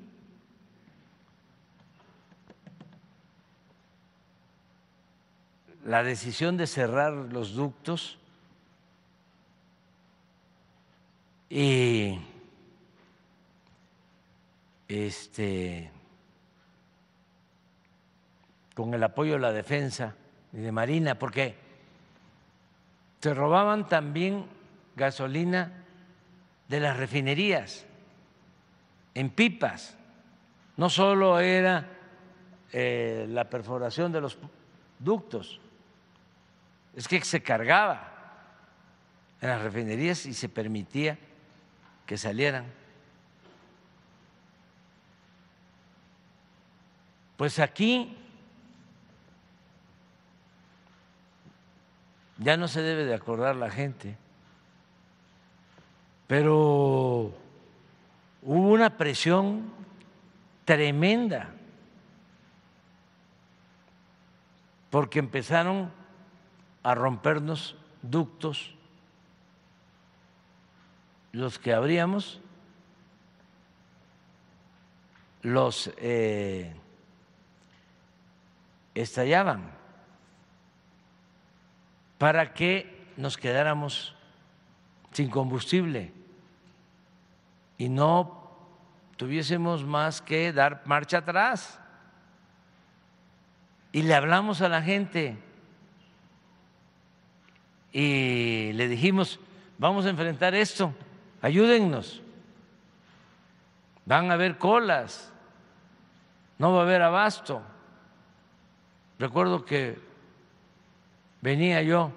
la 5.84 6.02
decisión 6.02 6.56
de 6.56 6.66
cerrar 6.66 7.12
los 7.12 7.54
ductos 7.54 8.18
y 11.48 12.18
este 14.88 15.90
con 18.74 18.92
el 18.92 19.02
apoyo 19.02 19.34
de 19.34 19.38
la 19.38 19.52
defensa 19.52 20.14
y 20.52 20.58
de 20.58 20.70
Marina, 20.70 21.18
porque 21.18 21.56
se 23.20 23.32
robaban 23.32 23.88
también 23.88 24.44
gasolina 24.96 25.84
de 26.68 26.80
las 26.80 26.96
refinerías 26.96 27.85
en 29.16 29.30
pipas. 29.30 29.96
No 30.76 30.90
solo 30.90 31.40
era 31.40 31.88
eh, 32.70 33.26
la 33.30 33.48
perforación 33.48 34.12
de 34.12 34.20
los 34.20 34.38
ductos, 34.98 35.58
es 36.94 37.08
que 37.08 37.22
se 37.22 37.42
cargaba 37.42 38.12
en 39.40 39.48
las 39.48 39.62
refinerías 39.62 40.26
y 40.26 40.34
se 40.34 40.50
permitía 40.50 41.18
que 42.04 42.18
salieran. 42.18 42.66
Pues 47.38 47.58
aquí 47.58 48.18
ya 52.36 52.58
no 52.58 52.68
se 52.68 52.82
debe 52.82 53.06
de 53.06 53.14
acordar 53.14 53.56
la 53.56 53.70
gente, 53.70 54.18
pero 56.26 57.45
hubo 58.46 58.68
una 58.68 58.96
presión 58.96 59.72
tremenda 60.64 61.52
porque 64.88 65.18
empezaron 65.18 65.90
a 66.84 66.94
rompernos 66.94 67.76
ductos 68.02 68.72
los 71.32 71.58
que 71.58 71.74
abríamos, 71.74 72.40
los 75.42 75.90
eh, 75.98 76.72
estallaban 78.94 79.72
para 82.16 82.54
que 82.54 83.06
nos 83.16 83.36
quedáramos 83.36 84.14
sin 85.10 85.28
combustible 85.28 86.12
y 87.78 87.88
no 87.88 88.46
tuviésemos 89.16 89.84
más 89.84 90.20
que 90.20 90.52
dar 90.52 90.82
marcha 90.86 91.18
atrás. 91.18 91.78
Y 93.92 94.02
le 94.02 94.14
hablamos 94.14 94.60
a 94.60 94.68
la 94.68 94.82
gente 94.82 95.38
y 97.92 98.72
le 98.74 98.88
dijimos, 98.88 99.40
vamos 99.78 100.04
a 100.04 100.10
enfrentar 100.10 100.54
esto, 100.54 100.92
ayúdennos. 101.40 102.22
Van 104.04 104.30
a 104.30 104.34
haber 104.34 104.58
colas, 104.58 105.32
no 106.58 106.72
va 106.72 106.80
a 106.80 106.82
haber 106.82 107.02
abasto. 107.02 107.62
Recuerdo 109.18 109.64
que 109.64 109.98
venía 111.40 111.82
yo, 111.82 112.12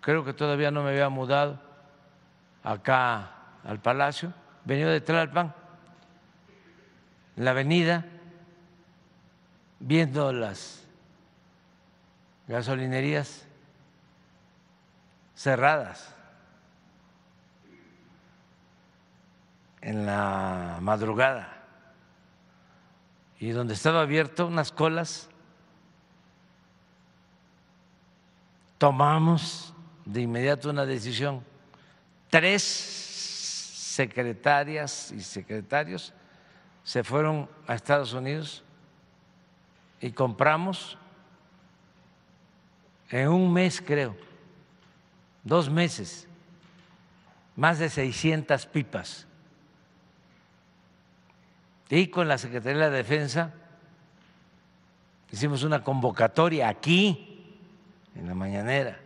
creo 0.00 0.24
que 0.24 0.32
todavía 0.32 0.70
no 0.70 0.82
me 0.84 0.90
había 0.90 1.08
mudado 1.08 1.63
acá 2.64 3.30
al 3.62 3.80
palacio, 3.80 4.32
venía 4.64 4.88
de 4.88 5.00
Tlalpan, 5.00 5.54
en 7.36 7.44
la 7.44 7.50
avenida, 7.52 8.04
viendo 9.78 10.32
las 10.32 10.84
gasolinerías 12.48 13.46
cerradas 15.34 16.14
en 19.80 20.06
la 20.06 20.78
madrugada 20.80 21.52
y 23.38 23.50
donde 23.50 23.74
estaba 23.74 24.00
abierto 24.00 24.46
unas 24.46 24.72
colas 24.72 25.28
tomamos 28.78 29.74
de 30.04 30.22
inmediato 30.22 30.70
una 30.70 30.86
decisión. 30.86 31.42
Tres 32.34 32.64
secretarias 32.64 35.12
y 35.12 35.20
secretarios 35.20 36.12
se 36.82 37.04
fueron 37.04 37.48
a 37.68 37.76
Estados 37.76 38.12
Unidos 38.12 38.64
y 40.00 40.10
compramos 40.10 40.98
en 43.10 43.28
un 43.28 43.52
mes, 43.52 43.80
creo, 43.80 44.16
dos 45.44 45.70
meses, 45.70 46.26
más 47.54 47.78
de 47.78 47.88
600 47.88 48.66
pipas. 48.66 49.28
Y 51.88 52.08
con 52.08 52.26
la 52.26 52.36
Secretaría 52.36 52.82
de 52.82 52.90
la 52.90 52.96
Defensa 52.96 53.54
hicimos 55.30 55.62
una 55.62 55.84
convocatoria 55.84 56.68
aquí 56.68 57.46
en 58.16 58.26
la 58.26 58.34
mañanera, 58.34 58.98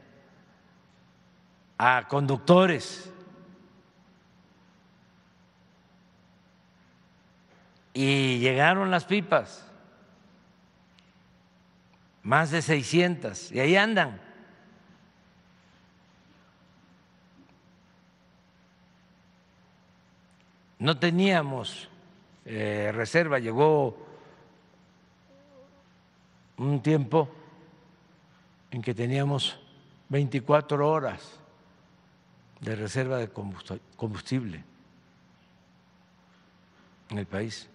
a 1.77 2.09
conductores. 2.09 3.13
Y 8.01 8.39
llegaron 8.39 8.93
las 8.93 9.05
pipas, 9.07 9.67
más 12.23 12.53
de 12.53 12.63
600, 12.63 13.51
y 13.51 13.59
ahí 13.59 13.75
andan. 13.75 14.21
No 20.79 20.97
teníamos 20.97 21.89
eh, 22.45 22.93
reserva, 22.95 23.41
llegó 23.41 23.99
un 26.57 26.81
tiempo 26.81 27.29
en 28.71 28.81
que 28.81 28.95
teníamos 28.95 29.59
24 30.09 30.89
horas 30.89 31.41
de 32.61 32.77
reserva 32.77 33.19
de 33.19 33.29
combustible 33.29 34.63
en 37.11 37.19
el 37.19 37.27
país. 37.27 37.69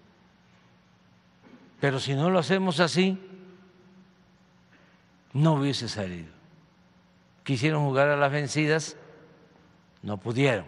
Pero 1.84 2.00
si 2.00 2.14
no 2.14 2.30
lo 2.30 2.40
hacemos 2.40 2.80
así, 2.80 3.20
no 5.34 5.56
hubiese 5.56 5.90
salido. 5.90 6.32
Quisieron 7.44 7.84
jugar 7.84 8.08
a 8.08 8.16
las 8.16 8.32
vencidas, 8.32 8.96
no 10.02 10.16
pudieron. 10.16 10.64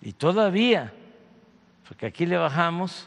Y 0.00 0.14
todavía, 0.14 0.90
porque 1.86 2.06
aquí 2.06 2.24
le 2.24 2.38
bajamos 2.38 3.06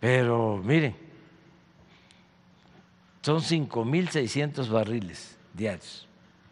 Pero 0.00 0.58
miren, 0.58 0.94
son 3.22 3.38
5.600 3.38 4.68
barriles 4.68 5.38
diarios, 5.54 6.06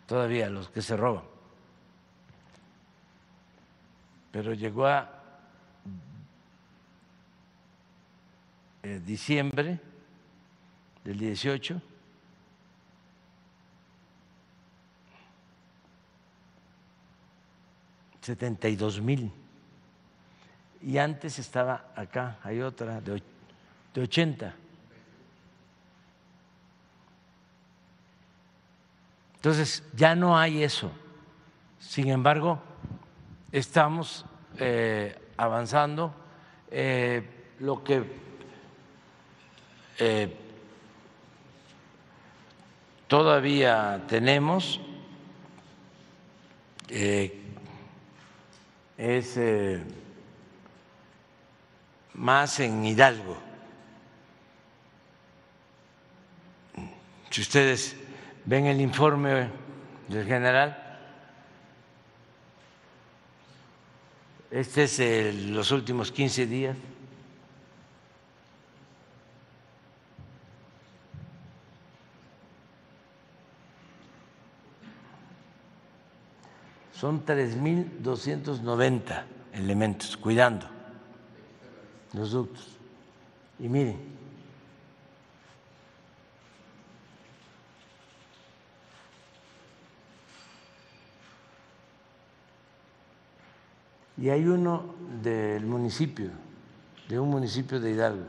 todavía 0.07 0.49
los 0.49 0.71
que 0.71 0.81
se 0.81 0.97
roban. 0.97 1.36
Pero 4.37 4.53
llegó 4.53 4.87
a 4.87 5.09
eh, 8.83 9.01
diciembre 9.03 9.81
del 11.03 11.19
18 11.19 11.81
72 18.21 19.01
mil. 19.01 19.33
Y 20.83 20.99
antes 20.99 21.39
estaba 21.39 21.95
acá, 21.97 22.39
hay 22.43 22.61
otra 22.61 23.01
de 23.01 23.23
de 23.95 24.03
80. 24.03 24.55
Entonces, 29.37 29.83
ya 29.95 30.15
no 30.15 30.37
hay 30.37 30.63
eso. 30.63 30.93
Sin 31.81 32.09
embargo, 32.11 32.63
estamos 33.59 34.27
eh, 34.59 35.19
avanzando. 35.39 36.15
Eh, 36.71 37.23
lo 37.61 37.83
que 37.83 38.05
eh, 39.99 40.37
todavía 43.09 44.03
tenemos 44.07 44.79
eh, 46.89 47.41
es 48.99 49.37
eh, 49.39 49.83
más 52.13 52.61
en 52.61 52.85
Hidalgo. 52.85 53.39
Si 57.31 57.41
ustedes 57.41 57.97
ven 58.45 58.67
el 58.67 58.83
informe 58.83 59.49
del 60.09 60.27
general, 60.27 60.86
este 64.57 64.85
es 64.85 65.35
los 65.47 65.71
últimos 65.71 66.11
15 66.11 66.47
días. 66.47 66.77
son 76.93 77.25
3.290 77.27 79.25
elementos 79.53 80.17
cuidando 80.17 80.67
los 82.15 82.31
ductos. 82.31 82.79
Y 83.59 83.69
miren, 83.69 83.99
y 94.17 94.31
hay 94.31 94.47
uno 94.47 94.95
del 95.23 95.67
municipio, 95.67 96.31
de 97.09 97.21
un 97.21 97.31
municipio 97.31 97.81
de 97.81 97.91
Hidalgo, 97.91 98.25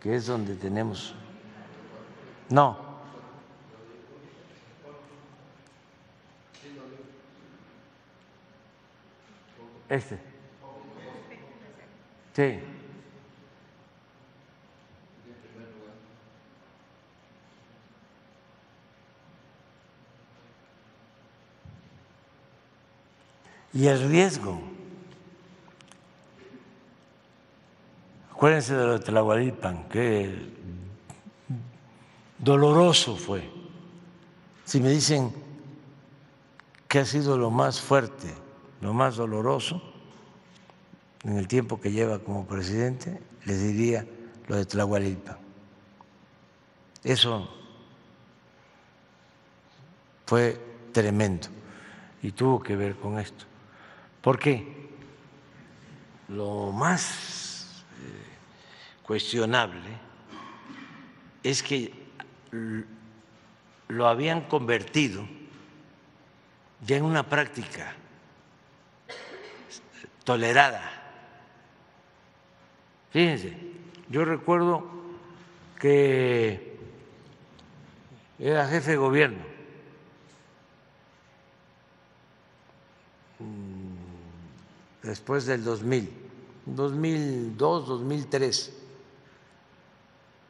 que 0.00 0.16
es 0.16 0.26
donde 0.26 0.54
tenemos... 0.56 1.14
No, 2.50 2.92
Este. 9.92 10.18
Sí. 12.34 12.60
Y 23.74 23.86
el 23.86 24.08
riesgo. 24.08 24.71
Acuérdense 28.42 28.74
de 28.74 28.84
lo 28.84 28.92
de 28.94 28.98
Tlahualipan, 28.98 29.88
que 29.88 30.34
doloroso 32.38 33.14
fue. 33.14 33.48
Si 34.64 34.80
me 34.80 34.90
dicen 34.90 35.32
que 36.88 36.98
ha 36.98 37.06
sido 37.06 37.38
lo 37.38 37.52
más 37.52 37.80
fuerte 37.80 38.34
lo 38.80 38.92
más 38.92 39.14
doloroso 39.14 39.80
en 41.22 41.36
el 41.36 41.46
tiempo 41.46 41.80
que 41.80 41.92
lleva 41.92 42.18
como 42.18 42.44
presidente, 42.44 43.22
les 43.44 43.62
diría 43.62 44.04
lo 44.48 44.56
de 44.56 44.66
Tlahualilpa. 44.66 45.38
Eso 47.04 47.48
fue 50.26 50.60
tremendo 50.90 51.46
y 52.20 52.32
tuvo 52.32 52.60
que 52.60 52.74
ver 52.74 52.96
con 52.96 53.20
esto. 53.20 53.44
¿Por 54.20 54.36
qué? 54.36 54.90
Lo 56.26 56.72
más 56.72 57.51
cuestionable 59.12 59.90
es 61.42 61.62
que 61.62 61.92
lo 63.88 64.08
habían 64.08 64.48
convertido 64.48 65.28
ya 66.86 66.96
en 66.96 67.04
una 67.04 67.28
práctica 67.28 67.94
tolerada. 70.24 70.80
Fíjense, 73.10 73.54
yo 74.08 74.24
recuerdo 74.24 74.88
que 75.78 76.78
era 78.38 78.66
jefe 78.66 78.92
de 78.92 78.96
gobierno 78.96 79.44
mm, 83.40 85.06
después 85.06 85.44
del 85.44 85.64
2000, 85.64 86.10
2002, 86.64 87.88
2003, 87.88 88.81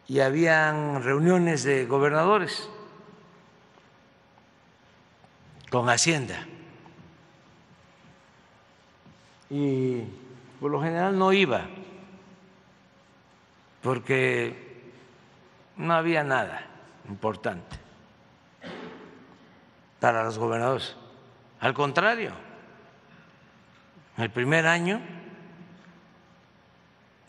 y 0.08 0.20
habían 0.20 1.02
reuniones 1.02 1.62
de 1.64 1.86
gobernadores 1.86 2.68
con 5.70 5.88
Hacienda 5.88 6.46
y 9.52 10.02
por 10.60 10.70
lo 10.70 10.80
general 10.80 11.18
no 11.18 11.30
iba, 11.34 11.66
porque 13.82 14.92
no 15.76 15.92
había 15.92 16.24
nada 16.24 16.66
importante 17.06 17.76
para 20.00 20.24
los 20.24 20.38
gobernadores. 20.38 20.96
Al 21.60 21.74
contrario, 21.74 22.32
el 24.16 24.30
primer 24.30 24.66
año 24.66 25.02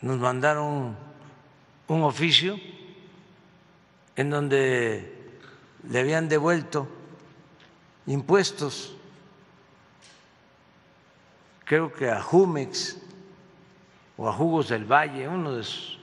nos 0.00 0.18
mandaron 0.18 0.96
un 1.88 2.02
oficio 2.02 2.58
en 4.16 4.30
donde 4.30 5.12
le 5.88 6.00
habían 6.00 6.28
devuelto 6.28 6.88
impuestos 8.06 8.94
creo 11.64 11.92
que 11.92 12.10
a 12.10 12.20
Jumex 12.20 12.98
o 14.16 14.28
a 14.28 14.32
Jugos 14.32 14.68
del 14.68 14.84
Valle, 14.84 15.26
uno 15.26 15.54
de 15.54 15.62
esos, 15.62 15.98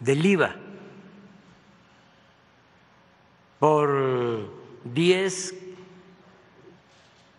del 0.00 0.24
IVA, 0.24 0.54
por 3.58 4.50
10, 4.84 5.54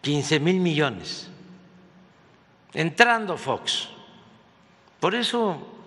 15 0.02 0.40
mil 0.40 0.60
millones, 0.60 1.30
entrando 2.74 3.38
Fox. 3.38 3.90
Por 5.00 5.16
eso 5.16 5.79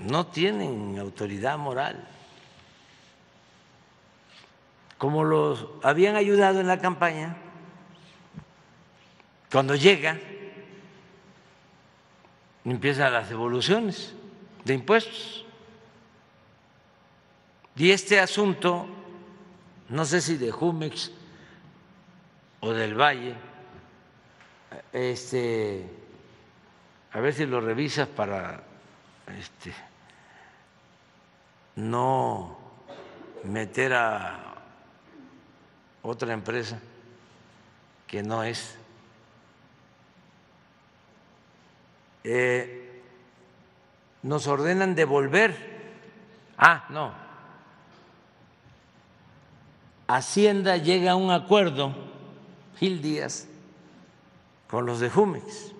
no 0.00 0.26
tienen 0.26 0.98
autoridad 0.98 1.58
moral 1.58 2.08
como 4.98 5.22
los 5.22 5.66
habían 5.84 6.16
ayudado 6.16 6.60
en 6.60 6.66
la 6.66 6.80
campaña, 6.80 7.36
cuando 9.50 9.76
llega, 9.76 10.18
empiezan 12.64 13.12
las 13.12 13.28
devoluciones 13.28 14.14
de 14.64 14.74
impuestos. 14.74 15.46
Y 17.76 17.92
este 17.92 18.18
asunto, 18.18 18.88
no 19.88 20.04
sé 20.04 20.20
si 20.20 20.36
de 20.36 20.50
Jumex 20.50 21.12
o 22.58 22.72
del 22.72 23.00
Valle, 23.00 23.36
este, 24.92 25.88
a 27.12 27.20
ver 27.20 27.32
si 27.32 27.46
lo 27.46 27.60
revisas 27.60 28.08
para 28.08 28.64
este, 29.38 29.72
no 31.78 32.58
meter 33.44 33.94
a 33.94 34.36
otra 36.02 36.32
empresa 36.32 36.80
que 38.06 38.22
no 38.22 38.42
es. 38.42 38.76
Eh, 42.24 43.00
nos 44.22 44.48
ordenan 44.48 44.96
devolver. 44.96 45.54
Ah, 46.58 46.86
no. 46.90 47.12
Hacienda 50.08 50.78
llega 50.78 51.12
a 51.12 51.16
un 51.16 51.30
acuerdo, 51.30 51.92
Gil 52.78 53.00
Díaz, 53.02 53.46
con 54.68 54.84
los 54.84 54.98
de 54.98 55.10
Jumex. 55.10 55.72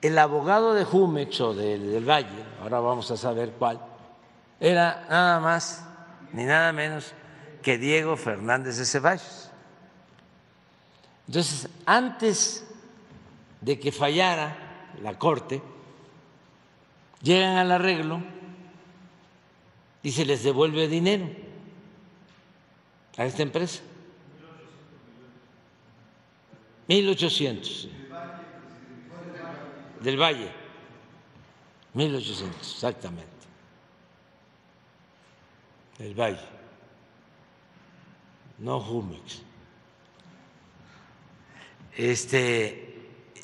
El 0.00 0.18
abogado 0.18 0.74
de 0.74 0.84
Jumex 0.84 1.40
o 1.40 1.54
del 1.54 2.08
Valle, 2.08 2.44
ahora 2.62 2.78
vamos 2.78 3.10
a 3.10 3.16
saber 3.16 3.52
cuál, 3.58 3.80
era 4.60 5.06
nada 5.08 5.40
más 5.40 5.84
ni 6.32 6.44
nada 6.44 6.72
menos 6.72 7.12
que 7.62 7.78
Diego 7.78 8.16
Fernández 8.16 8.76
de 8.76 8.84
Ceballos. 8.84 9.50
Entonces, 11.26 11.68
antes 11.86 12.66
de 13.60 13.78
que 13.78 13.92
fallara 13.92 14.92
la 15.02 15.18
Corte, 15.18 15.62
llegan 17.22 17.56
al 17.56 17.72
arreglo 17.72 18.22
y 20.02 20.12
se 20.12 20.26
les 20.26 20.42
devuelve 20.42 20.86
dinero 20.86 21.28
a 23.16 23.24
esta 23.24 23.42
empresa. 23.42 23.82
1.800 26.88 27.88
del 30.00 30.20
Valle. 30.20 30.50
1800, 31.94 32.74
exactamente. 32.74 33.33
El 35.98 36.14
Valle, 36.14 36.40
no 38.58 38.80
Jumex. 38.80 39.42
Este, 41.96 42.94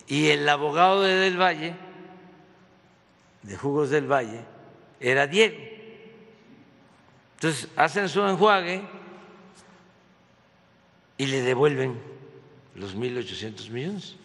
y 0.08 0.28
el 0.28 0.48
abogado 0.48 1.02
de 1.02 1.14
Del 1.14 1.40
Valle, 1.40 1.74
de 3.42 3.56
Jugos 3.56 3.90
del 3.90 4.10
Valle, 4.10 4.40
era 4.98 5.26
Diego. 5.26 5.58
Entonces 7.34 7.68
hacen 7.76 8.08
su 8.08 8.22
enjuague 8.26 8.82
y 11.16 11.26
le 11.26 11.42
devuelven 11.42 12.00
los 12.74 12.96
1.800 12.96 13.70
millones, 13.70 14.16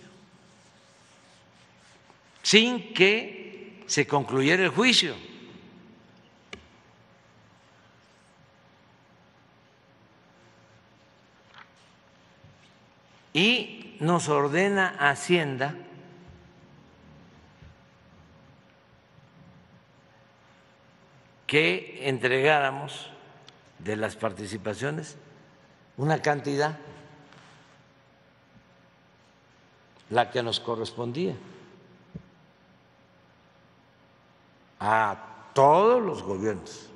sin 2.41 2.93
que 2.93 3.83
se 3.85 4.07
concluyera 4.07 4.63
el 4.63 4.69
juicio. 4.69 5.15
Y 13.35 13.97
nos 13.99 14.29
ordena 14.29 14.95
Hacienda 14.97 15.75
que 21.45 22.07
entregáramos 22.07 23.09
de 23.79 23.97
las 23.97 24.15
participaciones 24.15 25.17
una 25.97 26.21
cantidad, 26.21 26.77
la 30.09 30.31
que 30.31 30.41
nos 30.41 30.61
correspondía, 30.61 31.35
a 34.79 35.49
todos 35.53 36.01
los 36.01 36.23
gobiernos 36.23 36.89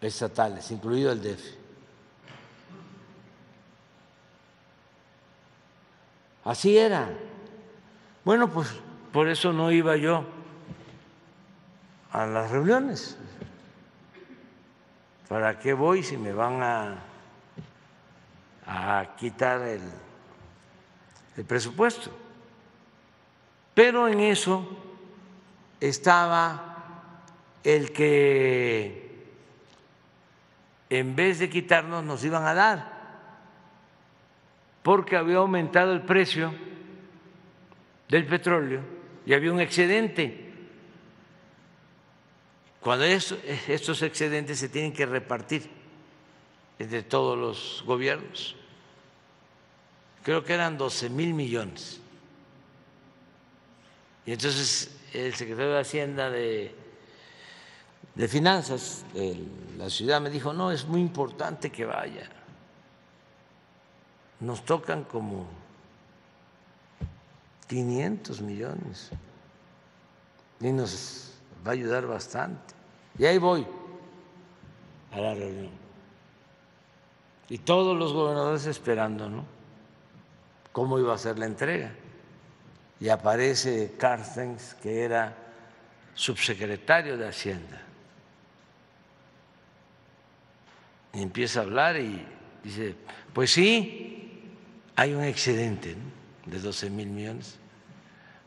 estatales, 0.00 0.70
incluido 0.70 1.10
el 1.10 1.20
DF. 1.20 1.61
Así 6.44 6.76
era. 6.76 7.08
Bueno, 8.24 8.48
pues 8.48 8.68
por 9.12 9.28
eso 9.28 9.52
no 9.52 9.70
iba 9.70 9.96
yo 9.96 10.24
a 12.12 12.26
las 12.26 12.50
reuniones. 12.50 13.16
¿Para 15.28 15.58
qué 15.58 15.72
voy 15.72 16.02
si 16.02 16.16
me 16.16 16.32
van 16.32 16.62
a, 16.62 16.98
a 18.66 19.16
quitar 19.16 19.62
el, 19.62 19.80
el 21.36 21.44
presupuesto? 21.44 22.10
Pero 23.74 24.08
en 24.08 24.20
eso 24.20 24.68
estaba 25.80 26.76
el 27.64 27.92
que 27.92 29.26
en 30.90 31.16
vez 31.16 31.38
de 31.38 31.48
quitarnos 31.48 32.04
nos 32.04 32.22
iban 32.24 32.44
a 32.44 32.52
dar, 32.52 32.91
porque 34.82 35.16
había 35.16 35.36
aumentado 35.36 35.92
el 35.92 36.02
precio 36.02 36.52
del 38.08 38.26
petróleo 38.26 38.80
y 39.24 39.32
había 39.32 39.52
un 39.52 39.60
excedente. 39.60 40.50
Cuando 42.80 43.04
estos 43.04 44.02
excedentes 44.02 44.58
se 44.58 44.68
tienen 44.68 44.92
que 44.92 45.06
repartir 45.06 45.70
entre 46.78 47.04
todos 47.04 47.38
los 47.38 47.84
gobiernos, 47.86 48.56
creo 50.24 50.42
que 50.42 50.52
eran 50.52 50.76
12 50.76 51.10
mil 51.10 51.32
millones. 51.32 52.00
Y 54.26 54.32
entonces 54.32 54.98
el 55.12 55.34
secretario 55.34 55.74
de 55.74 55.80
Hacienda 55.80 56.28
de, 56.28 56.74
de 58.14 58.28
Finanzas 58.28 59.04
de 59.14 59.36
la 59.78 59.88
ciudad 59.88 60.20
me 60.20 60.30
dijo, 60.30 60.52
no, 60.52 60.72
es 60.72 60.84
muy 60.86 61.00
importante 61.00 61.70
que 61.70 61.84
vaya. 61.84 62.28
Nos 64.42 64.64
tocan 64.64 65.04
como 65.04 65.46
500 67.68 68.40
millones. 68.40 69.10
Y 70.60 70.72
nos 70.72 71.32
va 71.64 71.70
a 71.70 71.74
ayudar 71.74 72.06
bastante. 72.06 72.74
Y 73.16 73.24
ahí 73.24 73.38
voy 73.38 73.64
a 75.12 75.18
la 75.18 75.34
reunión. 75.34 75.70
Y 77.48 77.58
todos 77.58 77.96
los 77.96 78.12
gobernadores 78.12 78.66
esperando, 78.66 79.28
¿no? 79.28 79.44
¿Cómo 80.72 80.98
iba 80.98 81.14
a 81.14 81.18
ser 81.18 81.38
la 81.38 81.46
entrega? 81.46 81.92
Y 82.98 83.10
aparece 83.10 83.94
Carstens, 83.96 84.74
que 84.74 85.04
era 85.04 85.36
subsecretario 86.14 87.16
de 87.16 87.28
Hacienda. 87.28 87.80
Y 91.12 91.22
empieza 91.22 91.60
a 91.60 91.62
hablar 91.62 91.96
y 91.96 92.26
dice, 92.64 92.96
pues 93.34 93.52
sí, 93.52 94.11
hay 95.02 95.14
un 95.14 95.24
excedente 95.24 95.96
de 96.46 96.60
12 96.60 96.90
mil 96.90 97.08
millones 97.08 97.58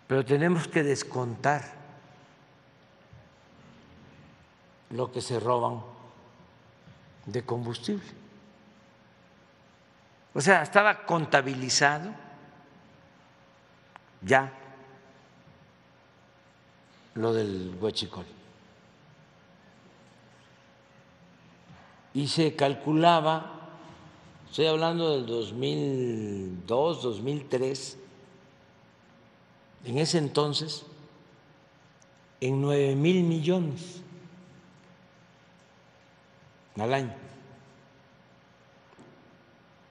pero 0.08 0.24
tenemos 0.24 0.70
que 0.70 0.84
descontar 0.84 1.64
lo 4.92 5.12
que 5.12 5.20
se 5.20 5.38
roban 5.38 5.82
de 7.26 7.44
combustible. 7.44 8.06
O 10.34 10.40
sea, 10.40 10.62
estaba 10.62 11.06
contabilizado 11.06 12.12
ya 14.22 14.52
lo 17.16 17.34
del 17.34 17.76
huachicol. 17.82 18.26
Y 22.14 22.28
se 22.28 22.56
calculaba, 22.56 23.55
estoy 24.56 24.68
hablando 24.68 25.12
del 25.12 25.26
2002, 25.26 27.04
2003, 27.04 27.98
en 29.84 29.98
ese 29.98 30.18
entonces 30.18 30.86
en 32.40 32.62
nueve 32.62 32.96
mil 32.96 33.26
millones 33.26 34.02
al 36.80 36.94
año. 36.94 37.14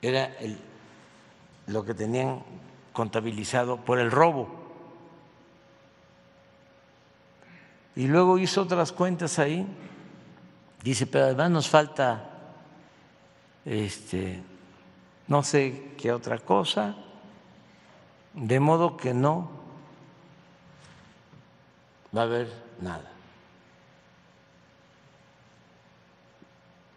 Era 0.01 0.35
lo 1.67 1.85
que 1.85 1.93
tenían 1.93 2.43
contabilizado 2.95 3.77
por 3.85 3.99
el 3.99 4.11
robo. 4.11 4.49
Y 7.97 8.07
luego 8.07 8.39
hizo 8.39 8.63
otras 8.63 8.93
cuentas 8.93 9.39
ahí. 9.39 9.67
Dice, 10.83 11.07
pero 11.07 11.27
además 11.27 11.51
nos 11.51 11.69
falta 11.69 12.31
este 13.67 14.54
no 15.27 15.43
sé 15.43 15.95
qué 15.99 16.13
otra 16.13 16.39
cosa, 16.39 16.97
de 18.35 18.61
modo 18.61 18.97
que 18.97 19.15
no 19.15 19.51
va 22.15 22.23
a 22.23 22.25
haber 22.25 22.53
nada. 22.81 23.11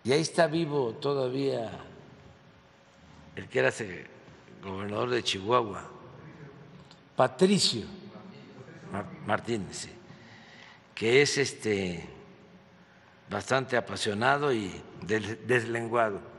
Y 0.03 0.11
ahí 0.11 0.21
está 0.21 0.47
vivo 0.47 0.93
todavía 0.93 1.69
el 3.35 3.47
que 3.47 3.59
era 3.59 3.71
gobernador 4.63 5.09
de 5.09 5.23
Chihuahua, 5.23 5.83
Patricio 7.15 7.85
Martínez, 9.25 9.89
que 10.95 11.21
es 11.21 11.37
este 11.37 12.07
bastante 13.29 13.75
apasionado 13.75 14.53
y 14.53 14.81
deslenguado 15.45 16.36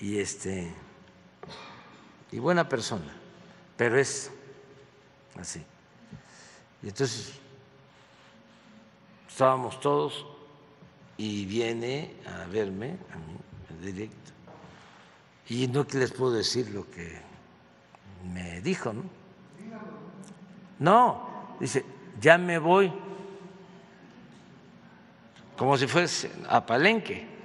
y 0.00 0.18
este 0.18 0.72
y 2.30 2.38
buena 2.38 2.68
persona, 2.68 3.12
pero 3.76 3.98
es 3.98 4.30
así. 5.38 5.64
Y 6.82 6.88
entonces 6.88 7.32
estábamos 9.28 9.80
todos 9.80 10.26
y 11.16 11.46
viene 11.46 12.14
a 12.26 12.46
verme 12.46 12.96
a 13.12 13.16
mí 13.16 13.36
en 13.70 13.82
directo. 13.82 14.32
Y 15.48 15.66
no 15.68 15.86
que 15.86 15.98
les 15.98 16.12
puedo 16.12 16.32
decir 16.32 16.70
lo 16.70 16.88
que 16.90 17.20
me 18.32 18.60
dijo, 18.60 18.92
¿no? 18.92 19.04
No, 20.78 21.56
dice, 21.58 21.84
ya 22.20 22.38
me 22.38 22.58
voy, 22.58 22.92
como 25.56 25.76
si 25.76 25.88
fuese 25.88 26.30
a 26.48 26.64
Palenque. 26.64 27.37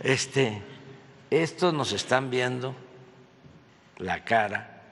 Este, 0.00 0.62
estos 1.28 1.74
nos 1.74 1.92
están 1.92 2.30
viendo 2.30 2.74
la 3.98 4.24
cara, 4.24 4.82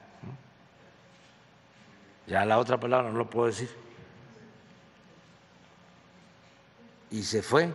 ya 2.27 2.45
la 2.45 2.59
otra 2.59 2.79
palabra 2.79 3.09
no 3.09 3.17
lo 3.17 3.27
puedo 3.27 3.47
decir. 3.47 3.69
Y 7.09 7.23
se 7.23 7.41
fue. 7.41 7.73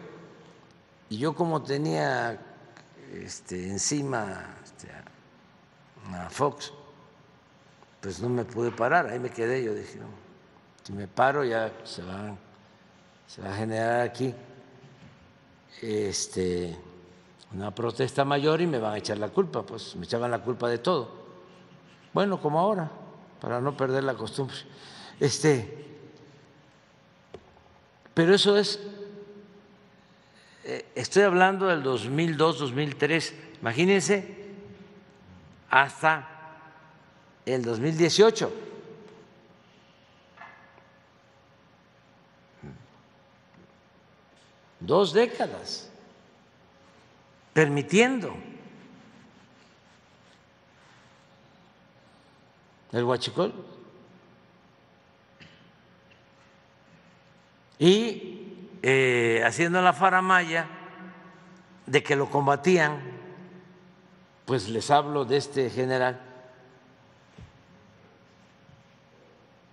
Y 1.09 1.19
yo 1.19 1.35
como 1.35 1.61
tenía 1.61 2.41
este, 3.13 3.69
encima 3.69 4.55
este, 4.63 4.89
a 6.13 6.31
Fox, 6.31 6.73
pues 8.01 8.21
no 8.21 8.29
me 8.29 8.45
pude 8.45 8.71
parar, 8.71 9.09
ahí 9.09 9.19
me 9.19 9.31
quedé, 9.31 9.65
yo 9.65 9.75
dije, 9.75 9.99
no, 9.99 10.07
si 10.85 10.93
me 10.93 11.09
paro 11.09 11.45
ya 11.45 11.73
se 11.83 12.03
va, 12.03 12.37
se 13.27 13.43
va 13.43 13.53
a 13.53 13.57
generar 13.57 14.03
aquí 14.03 14.33
este, 15.83 16.79
una 17.53 17.75
protesta 17.75 18.25
mayor 18.25 18.61
y 18.61 18.67
me 18.67 18.79
van 18.79 18.95
a 18.95 18.99
echar 18.99 19.19
la 19.19 19.29
culpa, 19.29 19.63
pues 19.63 19.95
me 19.97 20.05
echaban 20.05 20.31
la 20.31 20.41
culpa 20.41 20.69
de 20.69 20.79
todo. 20.79 21.25
Bueno, 22.13 22.41
como 22.41 22.59
ahora, 22.59 22.91
para 23.41 23.61
no 23.61 23.77
perder 23.77 24.05
la 24.05 24.15
costumbre. 24.15 24.57
Este, 25.21 25.85
pero 28.15 28.35
eso 28.35 28.57
es, 28.57 28.81
eh, 30.65 30.87
estoy 30.95 31.23
hablando 31.23 31.67
del 31.67 31.83
2002, 31.83 32.59
2003, 32.59 33.35
imagínense 33.61 34.45
hasta 35.71 36.29
el 37.45 37.63
2018. 37.63 38.53
Dos 44.81 45.13
décadas 45.13 45.91
permitiendo 47.55 48.37
el 52.93 53.05
huachicol. 53.05 53.55
Y 57.79 58.69
eh, 58.83 59.43
haciendo 59.47 59.81
la 59.81 59.93
faramaya 59.93 60.67
de 61.87 62.03
que 62.03 62.17
lo 62.17 62.29
combatían, 62.29 63.01
pues 64.45 64.69
les 64.69 64.91
hablo 64.91 65.25
de 65.25 65.37
este 65.39 65.71
general 65.71 66.21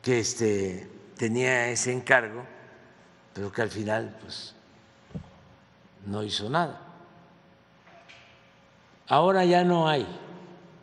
que 0.02 0.20
este, 0.20 0.90
tenía 1.18 1.70
ese 1.70 1.94
encargo, 1.94 2.44
pero 3.34 3.52
que 3.52 3.62
al 3.62 3.70
final 3.70 4.18
pues, 4.22 4.56
no 6.06 6.24
hizo 6.24 6.50
nada. 6.50 6.91
Ahora 9.12 9.44
ya 9.44 9.66
no 9.66 9.90
hay 9.90 10.08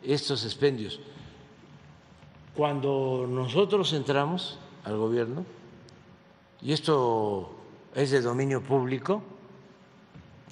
estos 0.03 0.45
expendios. 0.45 0.99
Cuando 2.55 3.25
nosotros 3.27 3.91
entramos 3.93 4.59
al 4.83 4.97
gobierno, 4.97 5.43
y 6.61 6.71
esto 6.71 7.55
es 7.95 8.11
de 8.11 8.21
dominio 8.21 8.61
público, 8.61 9.23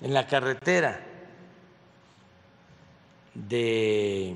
en 0.01 0.11
la 0.11 0.25
carretera 0.25 1.05
de 3.35 4.35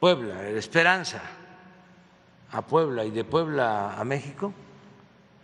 Puebla, 0.00 0.40
de 0.40 0.58
Esperanza 0.58 1.20
a 2.52 2.62
Puebla 2.62 3.04
y 3.04 3.10
de 3.10 3.24
Puebla 3.24 4.00
a 4.00 4.04
México, 4.04 4.54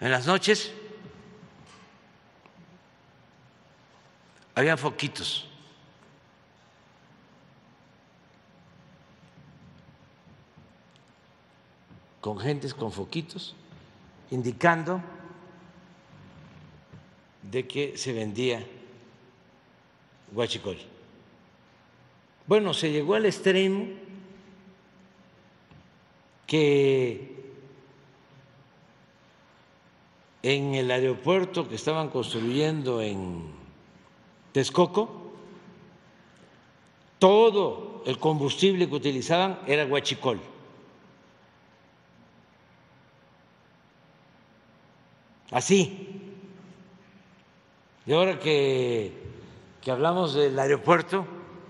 en 0.01 0.11
las 0.11 0.27
noches 0.27 0.73
había 4.55 4.77
foquitos 4.77 5.49
con 12.23 12.39
gentes 12.39 12.73
con 12.73 12.93
foquitos, 12.93 13.55
indicando 14.31 15.03
de 17.43 17.67
que 17.67 17.99
se 17.99 18.13
vendía 18.13 18.65
guachicol. 20.31 20.79
Bueno, 22.47 22.73
se 22.75 22.93
llegó 22.93 23.17
al 23.17 23.27
extremo 23.27 23.89
que 26.47 27.43
en 30.45 30.75
el 30.77 30.91
aeropuerto 30.93 31.69
que 31.69 31.75
estaban 31.75 32.09
construyendo 32.09 33.03
en 33.03 33.62
Texcoco, 34.53 35.33
todo 37.19 38.03
el 38.07 38.19
combustible 38.19 38.89
que 38.89 38.95
utilizaban 38.95 39.59
era 39.67 39.85
guachicol. 39.85 40.41
Así. 45.51 46.21
Y 48.07 48.13
ahora 48.13 48.39
que, 48.39 49.13
que 49.81 49.91
hablamos 49.91 50.35
del 50.35 50.59
aeropuerto, 50.59 51.27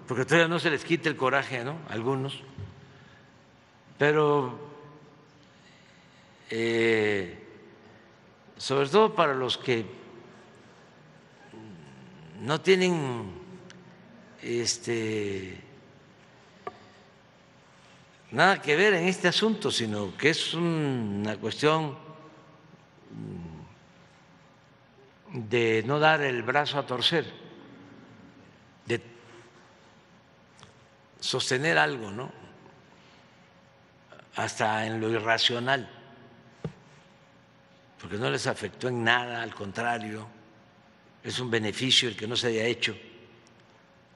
porque 0.06 0.24
todavía 0.24 0.48
no 0.48 0.59
se 0.59 0.70
les 0.70 0.84
quite 0.84 1.09
el 1.09 1.16
coraje, 1.16 1.64
¿no? 1.64 1.76
algunos, 1.88 2.40
pero 3.98 4.59
eh, 6.50 7.38
sobre 8.56 8.88
todo 8.88 9.14
para 9.14 9.34
los 9.34 9.59
que 9.59 9.84
no 12.43 12.60
tienen 12.60 13.31
este 14.43 15.62
nada 18.32 18.60
que 18.60 18.74
ver 18.74 18.94
en 18.94 19.06
este 19.06 19.28
asunto, 19.28 19.70
sino 19.70 20.16
que 20.16 20.31
es 20.31 20.52
una 20.55 21.36
cuestión 21.36 21.97
de 25.32 25.85
no 25.86 26.01
dar 26.01 26.20
el 26.23 26.43
brazo 26.43 26.78
a 26.78 26.86
torcer, 26.86 27.32
de 28.86 29.01
sostener 31.20 31.78
algo, 31.78 32.10
¿no? 32.10 32.32
Hasta 34.35 34.85
en 34.86 35.01
lo 35.01 35.10
irracional, 35.10 35.89
porque 38.01 38.16
no 38.16 38.31
les 38.31 38.48
afectó 38.48 38.89
en 38.89 39.05
nada, 39.05 39.43
al 39.43 39.55
contrario, 39.55 40.41
es 41.24 41.39
un 41.39 41.51
beneficio 41.51 42.09
el 42.09 42.16
que 42.16 42.27
no 42.27 42.36
se 42.36 42.49
haya 42.49 42.65
hecho 42.65 42.97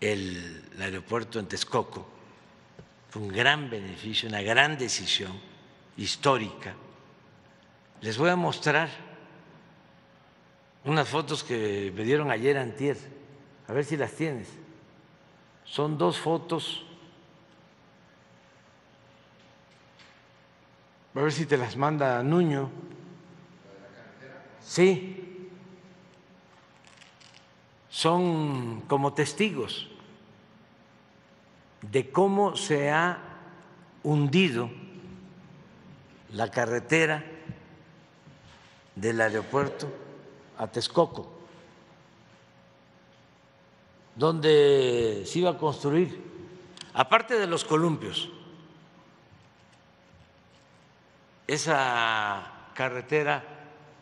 el, 0.01 0.63
aeropuerto 0.79 1.39
en 1.39 1.47
Texcoco. 1.47 2.07
Fue 3.09 3.23
un 3.23 3.29
gran 3.29 3.71
beneficio, 3.71 4.29
una 4.29 4.43
gran 4.43 4.77
decisión 4.77 5.33
histórica. 5.97 6.75
Les 8.01 8.19
voy 8.19 8.31
a 8.31 8.37
mostrar 8.37 8.89
unas 10.85 11.09
fotos 11.09 11.43
que 11.43 11.93
me 11.95 12.05
dieron 12.05 12.31
ayer 12.31 12.59
antier, 12.59 12.97
a 13.69 13.73
ver 13.73 13.85
si 13.85 13.97
las 13.97 14.13
tienes. 14.13 14.49
Son 15.65 15.97
dos 15.97 16.19
fotos. 16.19 16.85
A 21.15 21.21
ver 21.21 21.33
si 21.33 21.47
te 21.47 21.57
las 21.57 21.77
manda 21.77 22.23
Nuño. 22.23 22.71
Sí. 24.63 25.26
Son 27.97 28.83
como 28.89 29.15
testigos 29.15 29.89
de 31.81 32.11
cómo 32.11 32.55
se 32.55 32.91
ha 32.91 33.19
hundido 34.03 34.69
la 36.35 36.51
carretera 36.51 37.25
del 38.95 39.19
aeropuerto 39.19 39.91
a 40.59 40.67
Texcoco, 40.67 41.27
donde 44.15 45.23
se 45.25 45.39
iba 45.39 45.53
a 45.53 45.57
construir, 45.57 46.23
aparte 46.93 47.39
de 47.39 47.47
los 47.47 47.65
columpios, 47.65 48.29
esa 51.47 52.69
carretera 52.75 53.43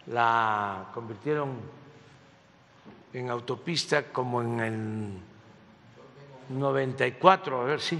la 0.08 0.90
convirtieron 0.92 1.83
en 3.14 3.30
autopista 3.30 4.02
como 4.12 4.42
en 4.42 4.60
el 4.60 5.08
94, 6.48 7.60
a 7.60 7.64
ver 7.64 7.80
si. 7.80 7.98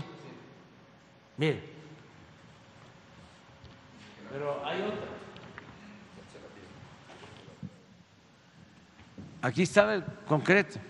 Mire. 1.37 1.63
Pero 4.31 4.67
hay 4.67 4.83
otra. 4.83 5.15
Aquí 9.43 9.63
estaba 9.63 9.95
el 9.95 10.05
concreto. 10.27 10.81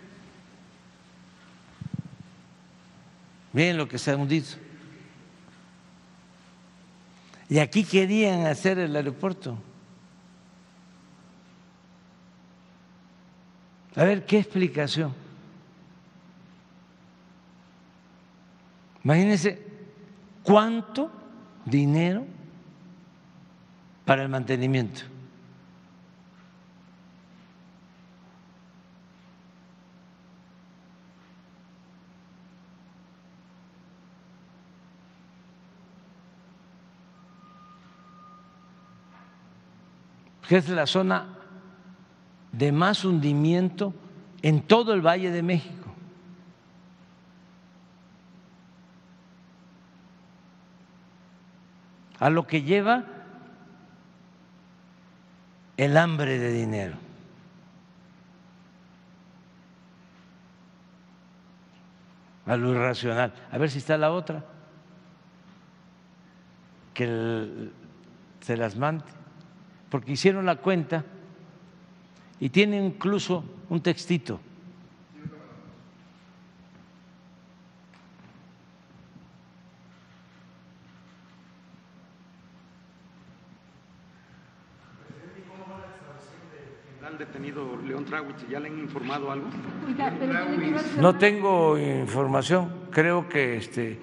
Miren 3.52 3.76
lo 3.76 3.86
que 3.86 3.98
se 3.98 4.10
ha 4.10 4.16
hundido. 4.16 4.46
Y 7.48 7.58
aquí 7.58 7.84
querían 7.84 8.46
hacer 8.46 8.78
el 8.78 8.96
aeropuerto. 8.96 9.58
A 13.96 14.04
ver, 14.04 14.26
¿qué 14.26 14.38
explicación? 14.38 15.14
Imagínense 19.04 19.62
cuánto 20.42 21.10
dinero 21.64 22.24
para 24.04 24.22
el 24.22 24.28
mantenimiento. 24.28 25.02
que 40.48 40.58
es 40.58 40.68
la 40.68 40.86
zona 40.86 41.26
de 42.58 42.72
más 42.72 43.04
hundimiento 43.04 43.94
en 44.42 44.62
todo 44.62 44.94
el 44.94 45.00
Valle 45.00 45.30
de 45.30 45.42
México. 45.42 45.92
A 52.20 52.30
lo 52.30 52.46
que 52.46 52.62
lleva 52.62 53.04
el 55.76 55.96
hambre 55.96 56.38
de 56.38 56.52
dinero. 56.52 56.96
A 62.46 62.56
lo 62.56 62.70
irracional. 62.72 63.32
A 63.50 63.58
ver 63.58 63.70
si 63.70 63.78
está 63.78 63.98
la 63.98 64.12
otra. 64.12 64.44
Que 66.92 67.70
se 68.40 68.56
las 68.56 68.76
mande. 68.76 69.04
Porque 69.90 70.12
hicieron 70.12 70.46
la 70.46 70.56
cuenta 70.56 71.04
y 72.44 72.50
tiene 72.50 72.76
incluso 72.76 73.42
un 73.70 73.80
textito. 73.80 74.38
detenido 87.16 87.78
León 87.86 88.04
Trawitz, 88.04 88.46
¿ya 88.50 88.58
le 88.58 88.68
han 88.68 88.78
informado 88.78 89.30
algo? 89.30 89.46
No 90.98 91.16
tengo 91.16 91.78
información, 91.78 92.88
creo 92.90 93.28
que 93.28 93.56
este 93.56 94.00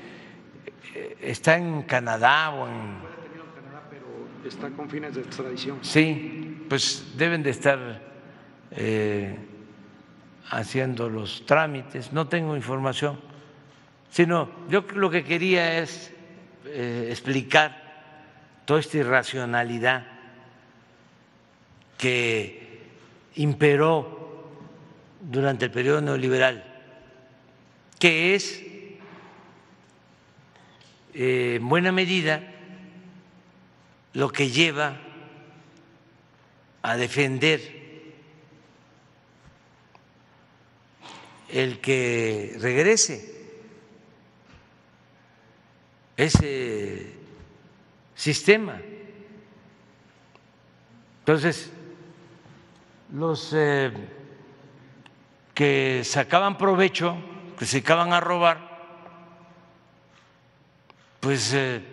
está 1.19 1.57
en 1.57 1.83
Canadá 1.83 2.51
o 2.51 2.67
en... 2.67 3.01
Fue 3.01 3.09
detenido 3.11 3.43
en 3.43 3.61
Canadá, 3.61 3.83
pero 3.89 4.47
está 4.47 4.69
con 4.69 4.89
fines 4.89 5.13
de 5.13 5.21
extradición. 5.21 5.77
Sí, 5.81 6.65
pues 6.69 7.13
deben 7.17 7.43
de 7.43 7.49
estar 7.49 8.10
eh, 8.71 9.37
haciendo 10.49 11.09
los 11.09 11.45
trámites, 11.45 12.13
no 12.13 12.27
tengo 12.27 12.55
información, 12.55 13.19
sino 14.09 14.49
yo 14.69 14.85
lo 14.93 15.09
que 15.09 15.23
quería 15.23 15.79
es 15.79 16.11
eh, 16.65 17.07
explicar 17.09 17.81
toda 18.65 18.79
esta 18.79 18.97
irracionalidad 18.97 20.05
que 21.97 22.81
imperó 23.35 24.49
durante 25.21 25.65
el 25.65 25.71
periodo 25.71 26.01
neoliberal, 26.01 26.63
que 27.99 28.35
es 28.35 28.63
eh, 31.13 31.55
en 31.55 31.69
buena 31.69 31.91
medida 31.91 32.41
lo 34.13 34.31
que 34.31 34.49
lleva 34.49 34.97
a 36.81 36.97
defender 36.97 37.80
el 41.51 41.79
que 41.79 42.55
regrese 42.59 43.31
ese 46.17 47.15
sistema. 48.15 48.79
Entonces, 51.19 51.71
los 53.13 53.53
eh, 53.53 53.91
que 55.53 56.03
sacaban 56.03 56.57
provecho, 56.57 57.15
que 57.57 57.65
se 57.65 57.79
acaban 57.79 58.13
a 58.13 58.19
robar, 58.19 58.71
pues 61.19 61.53
eh, 61.53 61.83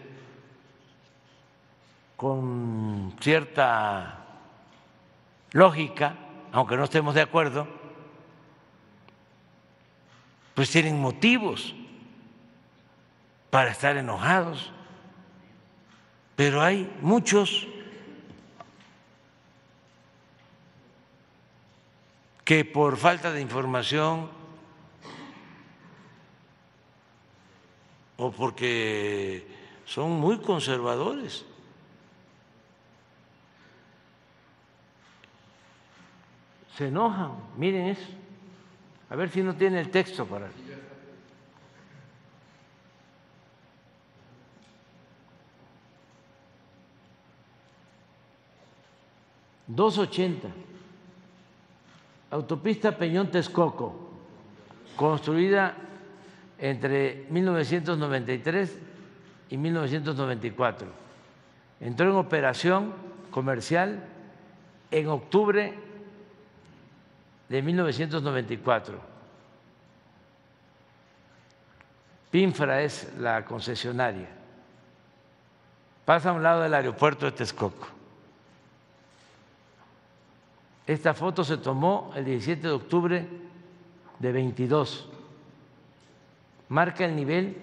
con 2.17 3.15
cierta 3.21 4.27
lógica, 5.53 6.17
aunque 6.53 6.77
no 6.77 6.85
estemos 6.85 7.15
de 7.15 7.23
acuerdo, 7.23 7.78
pues 10.59 10.73
tienen 10.73 11.01
motivos 11.01 11.73
para 13.49 13.71
estar 13.71 13.97
enojados. 13.97 14.73
Pero 16.35 16.61
hay 16.61 16.93
muchos 17.01 17.69
que 22.45 22.65
por 22.65 22.97
falta 22.97 23.31
de 23.31 23.41
información 23.41 24.29
o 28.17 28.33
porque 28.33 29.47
son 29.85 30.11
muy 30.11 30.41
conservadores, 30.41 31.47
se 36.77 36.89
enojan, 36.89 37.31
miren 37.57 37.91
eso. 37.91 38.18
A 39.11 39.17
ver 39.17 39.31
si 39.31 39.43
no 39.43 39.55
tiene 39.55 39.81
el 39.81 39.91
texto 39.91 40.27
para. 40.27 40.49
Dos 49.67 49.99
ochenta. 49.99 50.49
Autopista 52.31 52.97
Peñón 52.97 53.31
Texcoco, 53.31 54.11
construida 54.97 55.75
entre 56.59 57.27
1993 57.31 58.79
y 59.51 59.57
1994. 59.57 60.89
Entró 61.81 62.11
en 62.11 62.17
operación 62.17 62.93
comercial 63.31 64.05
en 64.91 65.09
octubre 65.09 65.75
de 67.49 67.63
1994. 67.63 69.01
PINFRA 72.31 72.83
es 72.83 73.11
la 73.19 73.45
concesionaria. 73.45 74.29
Pasa 76.05 76.31
a 76.31 76.33
un 76.33 76.43
lado 76.43 76.63
del 76.63 76.75
aeropuerto 76.75 77.27
de 77.27 77.33
Texcoco. 77.33 77.89
Esta 80.87 81.15
foto 81.15 81.45
se 81.45 81.59
tomó 81.59 82.13
el 82.15 82.25
17 82.25 82.63
de 82.67 82.73
octubre 82.73 83.29
de 84.19 84.33
22. 84.33 85.09
Marca 86.71 87.05
el 87.05 87.17
nivel 87.17 87.57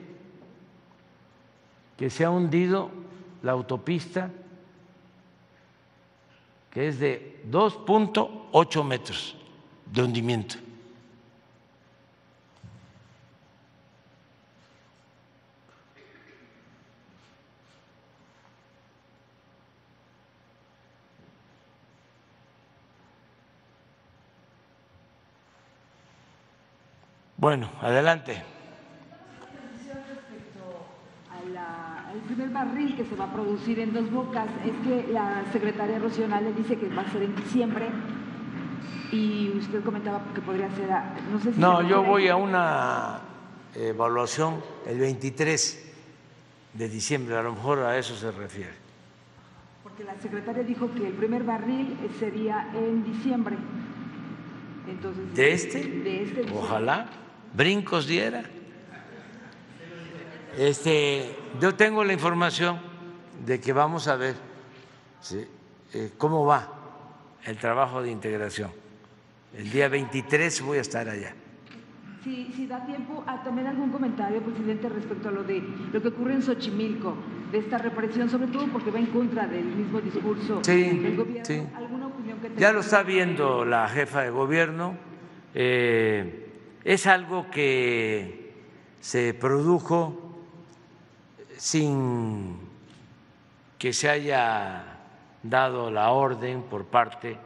que 1.97 2.09
se 2.09 2.25
ha 2.25 2.29
hundido 2.29 2.89
la 3.41 3.53
autopista, 3.53 4.29
que 6.71 6.87
es 6.87 6.99
de 6.99 7.41
2.8 7.49 8.83
metros 8.83 9.44
de 9.85 10.03
hundimiento. 10.03 10.55
Bueno, 27.37 27.69
adelante. 27.79 28.41
El 32.11 32.21
primer 32.21 32.49
barril 32.49 32.95
que 32.95 33.05
se 33.05 33.15
va 33.15 33.25
a 33.25 33.33
producir 33.33 33.79
en 33.79 33.93
dos 33.93 34.09
bocas 34.09 34.47
es 34.65 34.71
que 34.87 35.11
la 35.11 35.43
secretaria 35.51 35.99
Rocío 35.99 36.27
le 36.27 36.53
dice 36.53 36.75
que 36.77 36.89
va 36.89 37.03
a 37.03 37.11
ser 37.11 37.21
en 37.21 37.35
diciembre 37.35 37.89
y 39.11 39.51
usted 39.57 39.83
comentaba 39.83 40.21
que 40.33 40.41
podría 40.41 40.69
ser, 40.75 40.89
no 41.31 41.39
sé 41.39 41.53
si... 41.53 41.59
No, 41.59 41.81
yo 41.81 42.03
voy 42.03 42.27
a 42.27 42.35
una 42.35 43.21
evaluación 43.75 44.61
el 44.85 44.99
23 44.99 45.93
de 46.73 46.89
diciembre, 46.89 47.37
a 47.37 47.43
lo 47.43 47.53
mejor 47.53 47.79
a 47.79 47.97
eso 47.97 48.15
se 48.15 48.31
refiere. 48.31 48.73
Porque 49.83 50.03
la 50.03 50.15
secretaria 50.19 50.63
dijo 50.63 50.89
que 50.93 51.07
el 51.07 51.13
primer 51.13 51.43
barril 51.43 51.97
sería 52.19 52.69
en 52.73 53.03
diciembre. 53.03 53.55
Entonces, 54.87 55.33
¿De 55.33 55.53
este? 55.53 55.83
De 55.83 56.23
este. 56.23 56.45
Ojalá, 56.53 57.07
brincos 57.53 58.07
diera. 58.07 58.43
Este, 60.57 61.35
yo 61.59 61.75
tengo 61.75 62.03
la 62.03 62.13
información 62.13 62.79
de 63.45 63.59
que 63.59 63.73
vamos 63.73 64.07
a 64.07 64.15
ver 64.15 64.35
eh, 65.93 66.11
cómo 66.17 66.45
va 66.45 66.74
el 67.45 67.57
trabajo 67.57 68.01
de 68.01 68.11
integración. 68.11 68.71
El 69.57 69.71
día 69.71 69.87
23 69.87 70.61
voy 70.61 70.79
a 70.79 70.81
estar 70.81 71.07
allá. 71.07 71.33
Sí, 72.23 72.51
si 72.55 72.65
da 72.65 72.83
tiempo 72.85 73.23
a 73.27 73.43
también 73.43 73.67
algún 73.67 73.91
comentario, 73.91 74.41
presidente, 74.41 74.89
respecto 74.89 75.29
a 75.29 75.31
lo 75.31 75.43
de 75.43 75.61
lo 75.93 76.01
que 76.01 76.07
ocurre 76.07 76.33
en 76.33 76.41
Xochimilco, 76.41 77.15
de 77.51 77.59
esta 77.59 77.77
represión, 77.77 78.29
sobre 78.29 78.47
todo 78.47 78.67
porque 78.67 78.89
va 78.89 78.97
en 78.97 79.05
contra 79.07 79.45
del 79.45 79.63
mismo 79.63 80.01
discurso 80.01 80.59
del 80.61 81.15
gobierno. 81.15 81.45
Sí. 81.45 81.61
¿Alguna 81.75 82.07
opinión 82.07 82.39
que? 82.39 82.51
Ya 82.57 82.73
lo 82.73 82.79
está 82.79 83.03
viendo 83.03 83.63
la 83.63 83.87
jefa 83.87 84.23
de 84.23 84.31
gobierno. 84.31 84.97
Eh, 85.53 86.49
es 86.83 87.05
algo 87.05 87.49
que 87.51 88.53
se 88.99 89.35
produjo 89.35 90.35
sin 91.57 92.57
que 93.77 93.93
se 93.93 94.09
haya 94.09 94.94
dado 95.49 95.91
la 95.91 96.11
orden 96.11 96.63
por 96.63 96.85
parte 96.85 97.37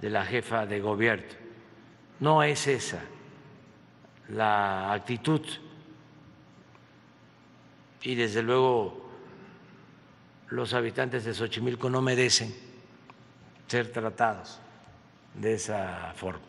de 0.00 0.10
la 0.10 0.24
jefa 0.24 0.66
de 0.66 0.80
gobierno. 0.80 1.26
No 2.20 2.42
es 2.42 2.66
esa 2.66 3.00
la 4.28 4.92
actitud 4.92 5.42
y 8.02 8.14
desde 8.14 8.42
luego 8.42 9.10
los 10.48 10.72
habitantes 10.74 11.24
de 11.24 11.34
Xochimilco 11.34 11.90
no 11.90 12.00
merecen 12.00 12.54
ser 13.66 13.92
tratados 13.92 14.60
de 15.34 15.54
esa 15.54 16.12
forma. 16.16 16.40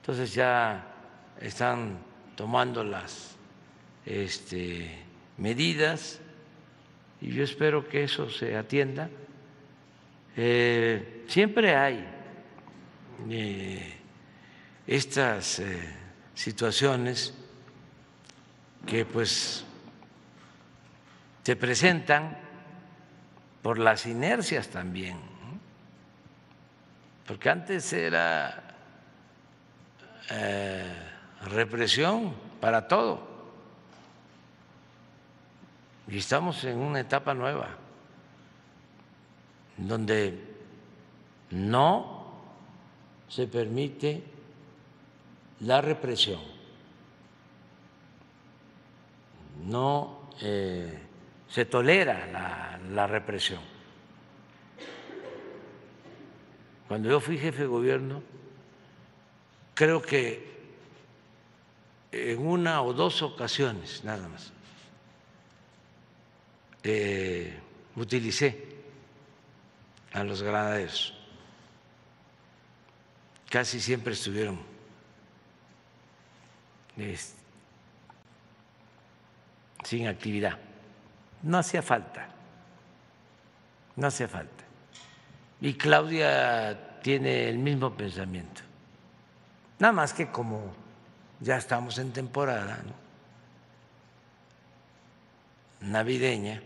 Entonces 0.00 0.34
ya 0.34 0.86
están 1.40 1.98
tomando 2.36 2.84
las 2.84 3.36
este, 4.04 5.04
medidas 5.38 6.20
y 7.20 7.32
yo 7.32 7.42
espero 7.42 7.88
que 7.88 8.04
eso 8.04 8.30
se 8.30 8.56
atienda. 8.56 9.10
Eh, 10.38 11.24
siempre 11.28 11.74
hay 11.74 12.06
eh, 13.30 13.96
estas 14.86 15.60
eh, 15.60 15.94
situaciones 16.34 17.32
que 18.84 19.06
pues 19.06 19.64
se 21.42 21.56
presentan 21.56 22.36
por 23.62 23.78
las 23.78 24.04
inercias 24.04 24.68
también, 24.68 25.18
porque 27.26 27.48
antes 27.48 27.92
era 27.92 28.62
represión 31.46 32.34
para 32.60 32.86
todo. 32.86 33.36
Y 36.08 36.18
estamos 36.18 36.62
en 36.64 36.78
una 36.78 37.00
etapa 37.00 37.32
nueva, 37.34 37.70
donde 39.76 40.38
no 41.50 42.26
se 43.28 43.46
permite 43.46 44.22
la 45.60 45.80
represión, 45.80 46.40
no 49.64 50.30
eh, 50.40 50.98
se 51.48 51.64
tolera 51.64 52.78
la, 52.90 53.06
represión. 53.06 53.60
Cuando 56.88 57.08
yo 57.08 57.20
fui 57.20 57.38
jefe 57.38 57.62
de 57.62 57.66
gobierno, 57.66 58.22
creo 59.74 60.00
que 60.00 60.56
en 62.12 62.46
una 62.46 62.82
o 62.82 62.92
dos 62.92 63.22
ocasiones 63.22 64.04
nada 64.04 64.28
más 64.28 64.52
eh, 66.82 67.58
utilicé 67.96 68.65
a 70.16 70.24
los 70.24 70.42
granaderos. 70.42 71.12
Casi 73.50 73.80
siempre 73.80 74.14
estuvieron 74.14 74.58
sin 79.84 80.08
actividad. 80.08 80.58
No 81.42 81.58
hacía 81.58 81.82
falta, 81.82 82.28
no 83.94 84.06
hacía 84.06 84.26
falta. 84.26 84.64
Y 85.60 85.74
Claudia 85.74 87.00
tiene 87.02 87.50
el 87.50 87.58
mismo 87.58 87.94
pensamiento. 87.94 88.62
Nada 89.78 89.92
más 89.92 90.14
que 90.14 90.30
como 90.30 90.74
ya 91.40 91.58
estamos 91.58 91.98
en 91.98 92.12
temporada 92.12 92.78
navideña, 95.82 96.62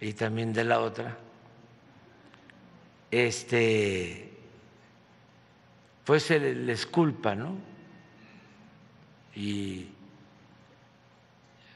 y 0.00 0.12
también 0.12 0.52
de 0.52 0.64
la 0.64 0.80
otra, 0.80 1.16
este, 3.10 4.32
pues 6.04 6.24
se 6.24 6.38
les 6.38 6.86
culpa, 6.86 7.34
¿no? 7.34 7.56
Y 9.34 9.88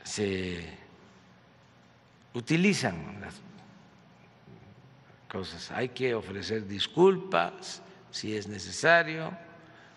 se 0.02 0.68
utilizan 2.34 3.20
las 3.20 3.34
cosas. 5.28 5.70
Hay 5.70 5.90
que 5.90 6.14
ofrecer 6.14 6.66
disculpas 6.66 7.82
si 8.10 8.36
es 8.36 8.48
necesario 8.48 9.32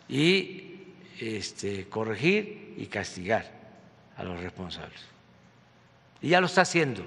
y 0.07 0.93
este, 1.19 1.89
corregir 1.89 2.75
y 2.77 2.85
castigar 2.87 3.51
a 4.17 4.23
los 4.23 4.39
responsables. 4.39 5.01
Y 6.21 6.29
ya 6.29 6.39
lo 6.39 6.47
está 6.47 6.61
haciendo. 6.61 7.03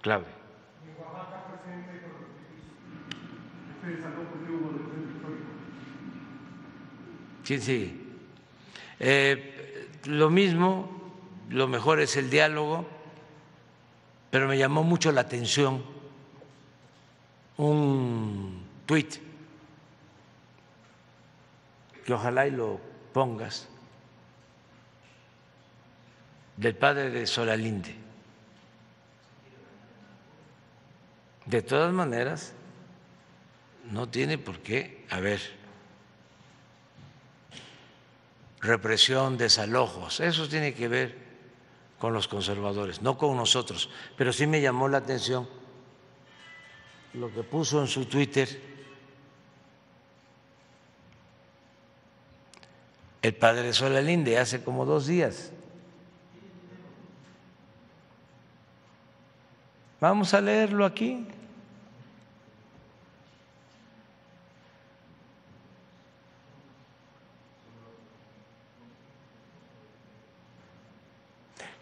Claudia. 0.00 0.39
¿Quién 7.44 7.60
sigue? 7.60 7.94
Eh, 8.98 9.88
lo 10.04 10.30
mismo, 10.30 11.12
lo 11.48 11.66
mejor 11.66 12.00
es 12.00 12.16
el 12.16 12.30
diálogo, 12.30 12.86
pero 14.30 14.46
me 14.46 14.58
llamó 14.58 14.84
mucho 14.84 15.10
la 15.12 15.22
atención 15.22 15.82
un 17.56 18.64
tuit 18.86 19.16
que 22.04 22.12
ojalá 22.12 22.46
y 22.46 22.50
lo 22.50 22.80
pongas 23.12 23.68
del 26.56 26.74
padre 26.76 27.10
de 27.10 27.26
Solalinde 27.26 27.96
De 31.46 31.62
todas 31.62 31.92
maneras, 31.92 32.52
no 33.84 34.08
tiene 34.08 34.38
por 34.38 34.60
qué 34.60 35.06
haber 35.10 35.40
represión, 38.60 39.38
desalojos. 39.38 40.20
Eso 40.20 40.48
tiene 40.48 40.74
que 40.74 40.88
ver 40.88 41.30
con 41.98 42.12
los 42.12 42.28
conservadores, 42.28 43.02
no 43.02 43.18
con 43.18 43.36
nosotros. 43.36 43.90
Pero 44.16 44.32
sí 44.32 44.46
me 44.46 44.60
llamó 44.60 44.88
la 44.88 44.98
atención 44.98 45.48
lo 47.14 47.32
que 47.32 47.42
puso 47.42 47.80
en 47.80 47.88
su 47.88 48.06
Twitter 48.06 48.70
el 53.22 53.34
padre 53.34 53.72
Solalinde 53.72 54.38
hace 54.38 54.64
como 54.64 54.84
dos 54.86 55.06
días. 55.06 55.52
Vamos 60.00 60.32
a 60.32 60.40
leerlo 60.40 60.86
aquí. 60.86 61.26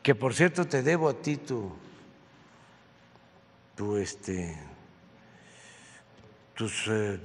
Que 0.09 0.15
por 0.15 0.33
cierto 0.33 0.67
te 0.67 0.83
debo 0.83 1.11
a 1.11 1.13
ti 1.13 1.37
tu, 1.37 1.71
tu 3.77 3.99
este, 3.99 4.57
tus 6.55 6.87
eh, 6.89 7.21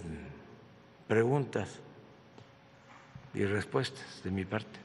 preguntas 1.07 1.79
y 3.33 3.45
respuestas 3.45 4.21
de 4.21 4.31
mi 4.31 4.43
parte. 4.43 4.81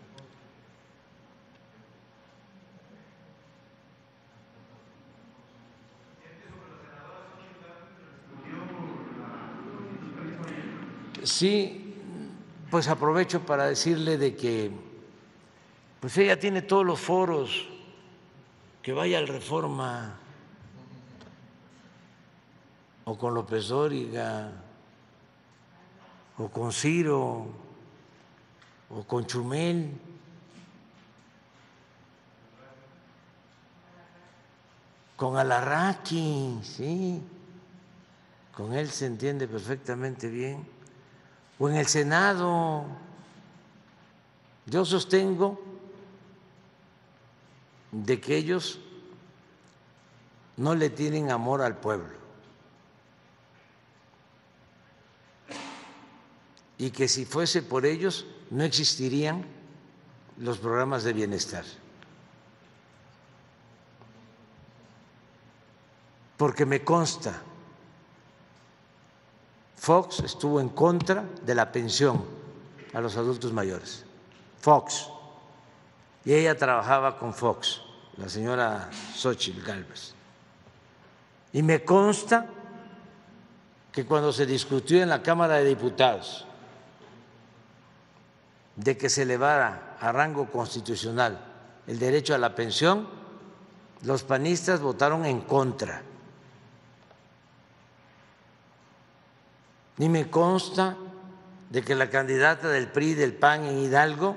Sí, 11.24 11.96
pues 12.70 12.86
aprovecho 12.86 13.44
para 13.44 13.66
decirle 13.66 14.16
de 14.18 14.36
que 14.36 14.70
pues 15.98 16.16
ella 16.18 16.38
tiene 16.38 16.62
todos 16.62 16.86
los 16.86 17.00
foros 17.00 17.68
que 18.88 18.94
vaya 18.94 19.18
al 19.18 19.28
Reforma 19.28 20.16
o 23.04 23.18
con 23.18 23.34
López 23.34 23.68
Dóriga 23.68 24.50
o 26.38 26.48
con 26.48 26.72
Ciro 26.72 27.48
o 28.88 29.02
con 29.02 29.26
Chumel. 29.26 29.92
Con 35.18 35.36
Alarraqui, 35.36 36.58
sí, 36.62 37.20
con 38.54 38.72
él 38.72 38.88
se 38.88 39.04
entiende 39.04 39.46
perfectamente 39.46 40.28
bien. 40.28 40.66
O 41.58 41.68
en 41.68 41.76
el 41.76 41.86
Senado. 41.86 42.86
Yo 44.64 44.86
sostengo 44.86 45.67
de 47.92 48.20
que 48.20 48.36
ellos 48.36 48.80
no 50.56 50.74
le 50.74 50.90
tienen 50.90 51.30
amor 51.30 51.62
al 51.62 51.76
pueblo 51.76 52.18
y 56.76 56.90
que 56.90 57.08
si 57.08 57.24
fuese 57.24 57.62
por 57.62 57.86
ellos 57.86 58.26
no 58.50 58.64
existirían 58.64 59.44
los 60.38 60.58
programas 60.58 61.02
de 61.02 61.12
bienestar. 61.12 61.64
Porque 66.36 66.64
me 66.64 66.84
consta 66.84 67.42
Fox 69.88 70.20
estuvo 70.20 70.60
en 70.60 70.68
contra 70.68 71.24
de 71.46 71.54
la 71.54 71.72
pensión 71.72 72.22
a 72.92 73.00
los 73.00 73.16
adultos 73.16 73.52
mayores. 73.52 74.04
Fox. 74.60 75.08
Y 76.24 76.34
ella 76.34 76.56
trabajaba 76.56 77.18
con 77.18 77.32
Fox, 77.32 77.80
la 78.16 78.28
señora 78.28 78.90
Xochitl 79.14 79.62
Galvez. 79.62 80.14
Y 81.52 81.62
me 81.62 81.84
consta 81.84 82.46
que 83.92 84.04
cuando 84.04 84.32
se 84.32 84.46
discutió 84.46 85.02
en 85.02 85.08
la 85.08 85.22
Cámara 85.22 85.54
de 85.54 85.64
Diputados 85.64 86.46
de 88.76 88.96
que 88.96 89.08
se 89.08 89.22
elevara 89.22 89.96
a 90.00 90.12
rango 90.12 90.50
constitucional 90.50 91.38
el 91.86 91.98
derecho 91.98 92.34
a 92.34 92.38
la 92.38 92.54
pensión, 92.54 93.08
los 94.02 94.22
panistas 94.22 94.80
votaron 94.80 95.24
en 95.24 95.40
contra. 95.40 96.02
Ni 99.96 100.08
me 100.08 100.30
consta 100.30 100.96
de 101.70 101.82
que 101.82 101.94
la 101.94 102.08
candidata 102.08 102.68
del 102.68 102.88
PRI 102.88 103.14
del 103.14 103.34
PAN 103.34 103.64
en 103.64 103.78
Hidalgo 103.78 104.36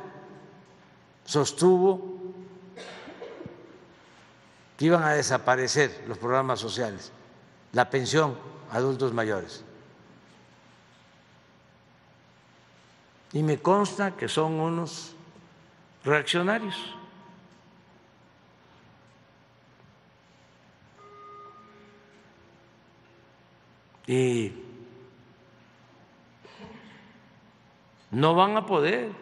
sostuvo 1.32 2.02
que 4.76 4.84
iban 4.84 5.02
a 5.04 5.14
desaparecer 5.14 6.04
los 6.06 6.18
programas 6.18 6.60
sociales, 6.60 7.14
la 7.72 7.90
pensión 7.90 8.38
a 8.70 8.76
adultos 8.76 9.14
mayores. 9.14 9.64
Y 13.32 13.44
me 13.44 13.60
consta 13.60 14.12
que 14.18 14.28
son 14.28 14.60
unos 14.60 15.16
reaccionarios. 16.04 16.76
Y 24.06 24.52
no 28.12 28.36
van 28.36 28.58
a 28.58 28.66
poder. 28.66 29.21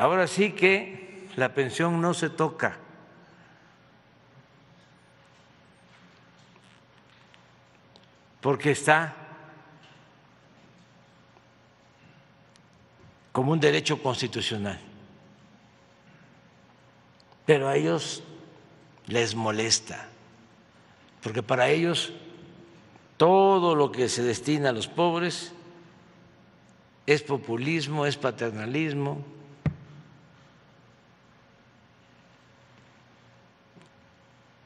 Ahora 0.00 0.26
sí 0.26 0.52
que 0.52 1.28
la 1.36 1.52
pensión 1.52 2.00
no 2.00 2.14
se 2.14 2.30
toca. 2.30 2.78
Porque 8.40 8.70
está 8.70 9.14
como 13.30 13.52
un 13.52 13.60
derecho 13.60 14.02
constitucional. 14.02 14.80
Pero 17.44 17.68
a 17.68 17.76
ellos 17.76 18.22
les 19.06 19.34
molesta, 19.34 20.08
porque 21.22 21.42
para 21.42 21.68
ellos 21.68 22.10
todo 23.18 23.74
lo 23.74 23.92
que 23.92 24.08
se 24.08 24.22
destina 24.22 24.70
a 24.70 24.72
los 24.72 24.88
pobres 24.88 25.52
es 27.06 27.22
populismo, 27.22 28.06
es 28.06 28.16
paternalismo. 28.16 29.39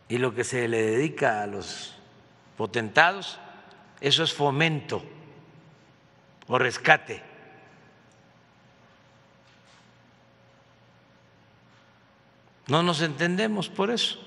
Y 0.08 0.18
lo 0.18 0.34
que 0.34 0.44
se 0.44 0.68
le 0.68 0.82
dedica 0.82 1.42
a 1.42 1.46
los 1.46 1.94
potentados, 2.56 3.38
eso 4.00 4.22
es 4.22 4.32
fomento 4.32 5.02
o 6.46 6.58
rescate. 6.58 7.22
No 12.66 12.82
nos 12.82 13.02
entendemos 13.02 13.68
por 13.68 13.90
eso. 13.90 14.18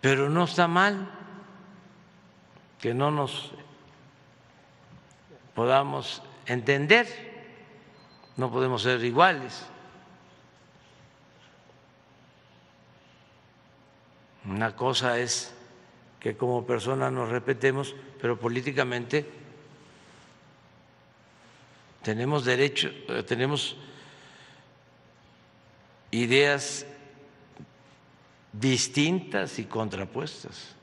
Pero 0.00 0.28
no 0.28 0.44
está 0.44 0.68
mal 0.68 1.10
que 2.80 2.94
no 2.94 3.10
nos 3.10 3.52
podamos 5.54 6.22
entender, 6.44 7.06
no 8.36 8.50
podemos 8.50 8.82
ser 8.82 9.02
iguales. 9.02 9.66
Una 14.48 14.76
cosa 14.76 15.18
es 15.18 15.52
que 16.20 16.36
como 16.36 16.64
personas 16.64 17.12
nos 17.12 17.28
respetemos, 17.28 17.94
pero 18.20 18.38
políticamente 18.38 19.28
tenemos 22.02 22.44
derecho, 22.44 22.88
eh, 23.08 23.24
tenemos 23.24 23.76
ideas 26.12 26.86
distintas 28.52 29.58
y 29.58 29.64
contrapuestas. 29.64 30.74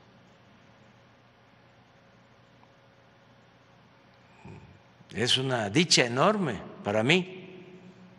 Es 5.12 5.38
una 5.38 5.70
dicha 5.70 6.04
enorme 6.04 6.60
para 6.82 7.02
mí, 7.02 7.64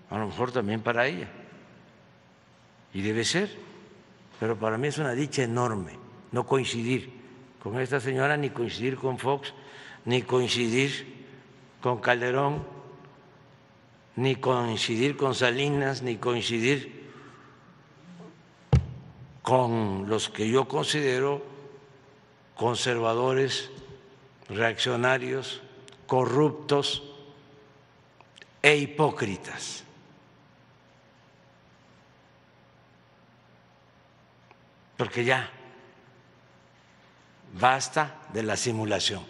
a 0.09 0.17
lo 0.17 0.27
mejor 0.27 0.51
también 0.51 0.81
para 0.81 1.05
ella, 1.07 1.27
y 2.93 3.01
debe 3.01 3.25
ser, 3.25 3.64
pero 4.39 4.57
para 4.57 4.77
mí 4.77 4.87
es 4.87 4.97
una 4.97 5.13
dicha 5.13 5.43
enorme 5.43 6.05
no 6.31 6.45
coincidir 6.45 7.13
con 7.63 7.79
esta 7.79 8.01
señora, 8.01 8.35
ni 8.35 8.49
coincidir 8.49 8.97
con 8.97 9.17
Fox, 9.17 9.53
ni 10.03 10.21
coincidir 10.21 11.25
con 11.81 11.99
Calderón, 11.99 12.61
ni 14.17 14.35
coincidir 14.35 15.15
con 15.15 15.33
Salinas, 15.33 16.01
ni 16.01 16.17
coincidir 16.17 17.05
con 19.41 20.09
los 20.09 20.29
que 20.29 20.49
yo 20.49 20.67
considero 20.67 21.41
conservadores, 22.55 23.71
reaccionarios, 24.49 25.61
corruptos 26.07 27.01
e 28.61 28.75
hipócritas. 28.75 29.84
Porque 34.97 35.25
ya 35.25 35.49
basta 37.53 38.15
de 38.33 38.43
la 38.43 38.57
simulación. 38.57 39.23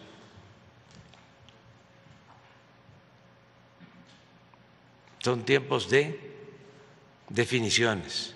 Son 5.19 5.43
tiempos 5.43 5.89
de 5.89 6.35
definiciones 7.29 8.35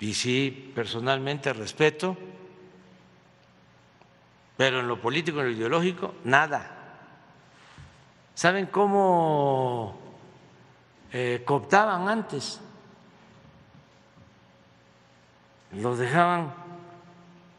y 0.00 0.14
sí 0.14 0.72
personalmente 0.74 1.52
respeto, 1.52 2.16
pero 4.56 4.80
en 4.80 4.88
lo 4.88 5.00
político, 5.00 5.38
en 5.38 5.46
lo 5.46 5.52
ideológico, 5.52 6.16
nada. 6.24 6.78
¿Saben 8.34 8.66
cómo 8.66 9.96
eh, 11.12 11.42
cooptaban 11.44 12.08
antes? 12.08 12.60
Los 15.72 15.98
dejaban 15.98 16.54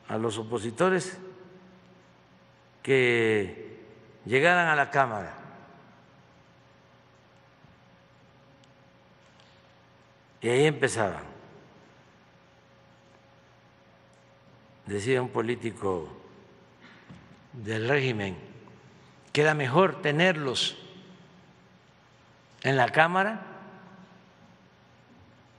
a 0.07 0.17
los 0.17 0.37
opositores 0.37 1.17
que 2.81 3.81
llegaran 4.25 4.67
a 4.67 4.75
la 4.75 4.91
Cámara. 4.91 5.33
Y 10.41 10.49
ahí 10.49 10.65
empezaban. 10.65 11.33
decía 14.85 15.21
un 15.21 15.29
político 15.29 16.09
del 17.53 17.87
régimen, 17.87 18.37
que 19.31 19.41
era 19.41 19.53
mejor 19.53 20.01
tenerlos 20.01 20.77
en 22.63 22.77
la 22.77 22.89
Cámara 22.89 23.41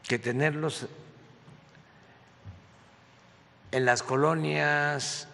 que 0.03 0.19
tenerlos 0.19 0.87
en 3.75 3.85
las 3.85 4.05
colonias 4.05 5.27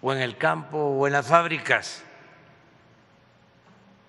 o 0.00 0.14
en 0.14 0.18
el 0.18 0.38
campo 0.38 0.78
o 0.78 1.06
en 1.06 1.12
las 1.12 1.26
fábricas 1.26 2.02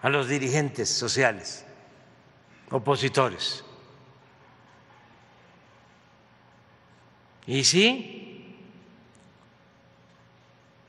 a 0.02 0.07
los 0.07 0.30
dirigentes 0.30 0.88
sociales, 0.88 1.66
opositores. 2.72 3.66
Y 7.45 7.66
sí, 7.66 8.57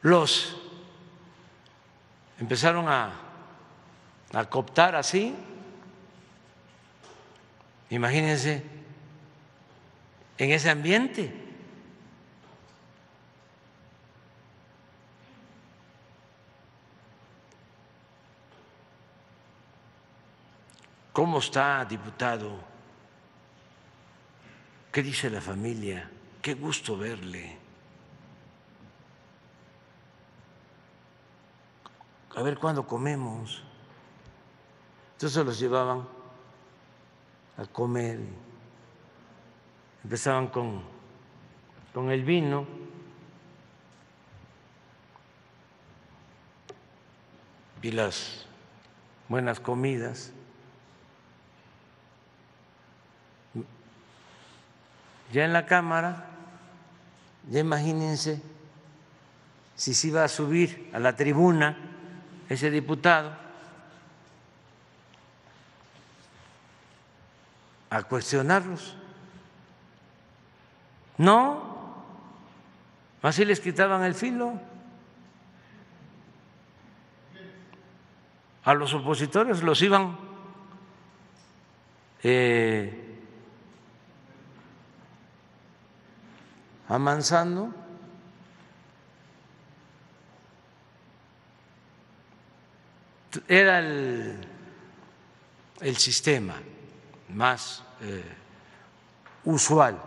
los 0.02 0.56
empezaron 2.38 2.88
a, 2.88 3.10
a 4.32 4.44
cooptar 4.44 4.94
así. 4.94 5.34
Imagínense 7.90 8.62
en 10.38 10.52
ese 10.52 10.70
ambiente. 10.70 11.45
¿Cómo 21.16 21.38
está, 21.38 21.82
diputado 21.86 22.58
¿Qué 24.92 25.02
dice 25.02 25.30
la 25.30 25.40
familia? 25.40 26.10
Qué 26.42 26.52
gusto 26.52 26.98
verle. 26.98 27.56
A 32.34 32.42
ver 32.42 32.58
cuándo 32.58 32.86
comemos. 32.86 33.62
Entonces 35.12 35.42
los 35.42 35.58
llevaban 35.58 36.06
a 37.56 37.64
comer. 37.64 38.20
Empezaban 40.04 40.48
con, 40.48 40.82
con 41.94 42.10
el 42.10 42.24
vino. 42.24 42.66
Y 47.80 47.90
las 47.90 48.44
buenas 49.30 49.60
comidas. 49.60 50.34
Ya 55.32 55.44
en 55.44 55.52
la 55.52 55.66
Cámara, 55.66 56.26
ya 57.50 57.60
imagínense 57.60 58.40
si 59.74 59.94
se 59.94 60.08
iba 60.08 60.24
a 60.24 60.28
subir 60.28 60.90
a 60.92 60.98
la 60.98 61.14
tribuna 61.14 61.76
ese 62.48 62.70
diputado 62.70 63.32
a 67.90 68.02
cuestionarlos. 68.02 68.96
No, 71.18 72.04
así 73.22 73.44
les 73.44 73.60
quitaban 73.60 74.02
el 74.04 74.14
filo. 74.14 74.54
A 78.64 78.74
los 78.74 78.92
opositores 78.94 79.62
los 79.62 79.80
iban 79.82 80.18
eh, 82.22 83.05
amansando. 86.88 87.72
Era 93.48 93.80
el, 93.80 94.48
el 95.80 95.96
sistema 95.96 96.54
más 97.28 97.82
eh, 98.00 98.24
usual, 99.44 100.00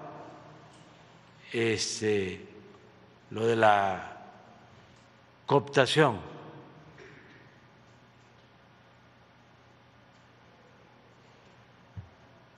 este, 1.53 2.47
lo 3.29 3.45
de 3.45 3.55
la 3.55 4.17
cooptación. 5.45 6.19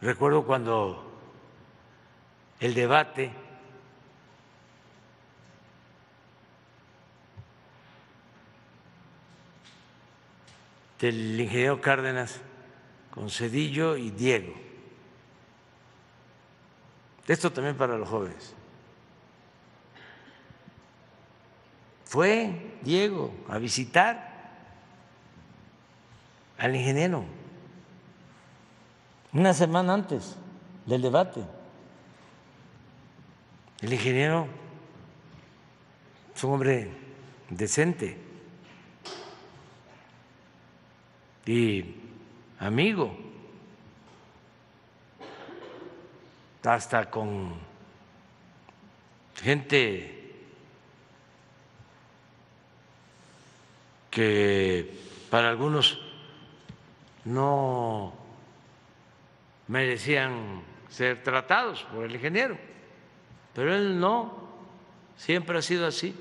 Recuerdo 0.02 0.44
cuando 0.44 1.12
el 2.60 2.74
debate 2.74 3.32
del 11.02 11.40
ingeniero 11.40 11.82
Cárdenas 11.82 12.40
con 13.10 13.30
Cedillo 13.30 13.98
y 13.98 14.12
Diego. 14.12 14.54
Esto 17.28 17.52
también 17.52 17.76
para 17.76 17.98
los 17.98 18.08
jóvenes. 18.08 18.54
Fue 22.06 22.78
Diego 22.84 23.34
a 23.50 23.58
visitar 23.58 24.30
al 26.58 26.76
ingeniero 26.76 27.26
una 29.34 29.54
semana 29.54 29.94
antes 29.94 30.36
del 30.86 31.02
debate. 31.02 31.42
El 33.82 33.94
ingeniero 33.94 34.46
es 36.36 36.44
un 36.44 36.54
hombre 36.54 36.92
decente 37.50 38.31
y 41.46 41.96
amigo, 42.60 43.18
hasta 46.64 47.10
con 47.10 47.56
gente 49.36 50.36
que 54.12 54.94
para 55.30 55.50
algunos 55.50 56.00
no 57.26 58.14
merecían 59.68 60.62
ser 60.90 61.24
tratados 61.24 61.84
por 61.86 62.06
el 62.06 62.14
ingeniero, 62.14 62.58
pero 63.56 63.74
él 63.74 64.00
no, 64.00 64.50
siempre 65.18 65.58
ha 65.58 65.62
sido 65.62 65.88
así. 65.88 66.16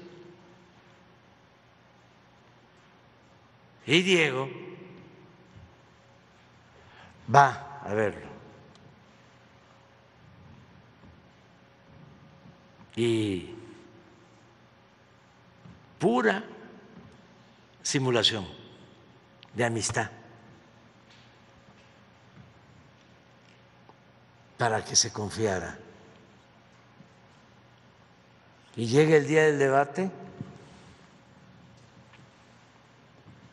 Y 3.87 4.03
Diego 4.03 4.49
va 7.35 7.81
a 7.85 7.95
verlo. 7.95 8.29
Y 12.97 13.55
pura 15.99 16.45
simulación 17.83 18.47
de 19.55 19.65
amistad 19.65 20.11
para 24.59 24.85
que 24.85 24.95
se 24.95 25.13
confiara. 25.13 25.79
Y 28.77 28.87
llega 28.87 29.17
el 29.17 29.27
día 29.27 29.45
del 29.45 29.59
debate 29.59 30.11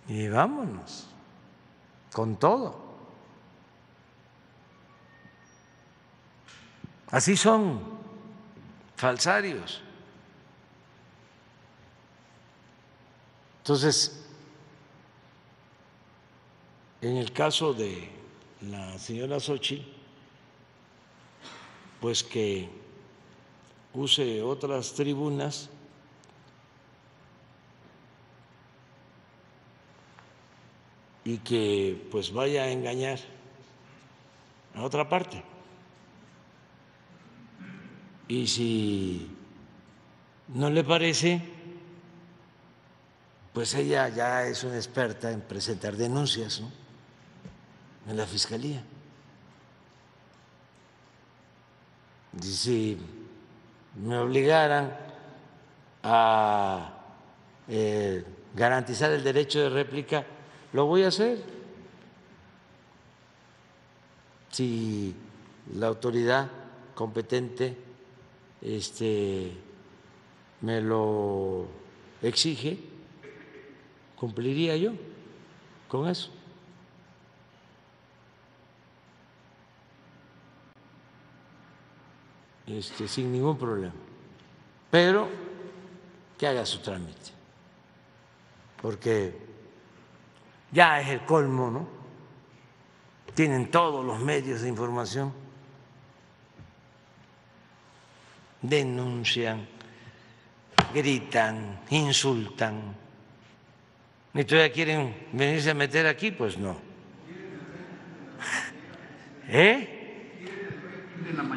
y 0.08 0.28
vámonos 0.28 1.08
con 2.12 2.38
todo. 2.38 2.87
Así 7.10 7.38
son 7.38 7.82
falsarios. 8.96 9.82
Entonces, 13.60 14.26
en 17.02 17.18
el 17.18 17.32
caso 17.32 17.74
de 17.74 18.10
la 18.62 18.98
señora 18.98 19.40
Xochitl, 19.40 19.84
pues 22.02 22.24
que 22.24 22.70
use 23.94 24.42
otras 24.42 24.94
tribunas 24.94 25.70
y 31.24 31.38
que 31.40 32.08
pues 32.12 32.32
vaya 32.32 32.64
a 32.64 32.72
engañar 32.72 33.20
a 34.76 34.84
otra 34.84 35.10
parte. 35.10 35.57
Y 38.28 38.48
si 38.48 39.32
no 40.50 40.70
le 40.70 40.84
parece, 40.84 41.42
pues 43.54 43.74
ella 43.74 44.10
ya 44.10 44.46
es 44.46 44.64
una 44.64 44.76
experta 44.76 45.32
en 45.32 45.42
presentar 45.42 45.96
denuncias 45.96 46.62
en 48.08 48.18
la 48.18 48.26
fiscalía. 48.26 48.84
Y 52.42 52.46
si 52.46 52.98
me 53.96 54.18
obligaran 54.18 54.96
a 56.04 56.94
eh, 57.68 58.24
garantizar 58.54 59.12
el 59.12 59.24
derecho 59.24 59.60
de 59.60 59.70
réplica, 59.70 60.26
lo 60.74 60.86
voy 60.86 61.04
a 61.04 61.08
hacer. 61.08 61.44
Si 64.52 65.16
la 65.74 65.88
autoridad 65.88 66.50
competente 66.94 67.87
este, 68.62 69.52
me 70.62 70.82
lo 70.82 71.68
exige, 72.22 72.78
cumpliría 74.16 74.76
yo 74.78 74.92
con 75.88 76.10
eso. 76.10 76.32
Este, 82.66 83.08
sin 83.08 83.32
ningún 83.32 83.58
problema. 83.58 83.94
Pero 84.92 85.30
que 86.38 86.48
haga 86.48 86.66
su 86.66 86.80
trámite, 86.80 87.32
porque 88.82 89.38
ya 90.72 91.02
es 91.02 91.10
el 91.10 91.26
colmo, 91.26 91.72
¿no? 91.72 91.88
Tienen 93.34 93.72
todos 93.72 94.04
los 94.04 94.20
medios 94.20 94.62
de 94.62 94.70
información 94.70 95.47
denuncian, 98.62 99.68
gritan, 100.94 101.80
insultan. 101.90 102.96
¿Y 104.34 104.44
todavía 104.44 104.72
quieren 104.72 105.16
venirse 105.32 105.72
a 105.72 105.74
meter 105.74 106.08
aquí? 106.08 106.32
Pues 106.32 106.58
no. 106.58 106.78
¿Eh? 109.48 109.94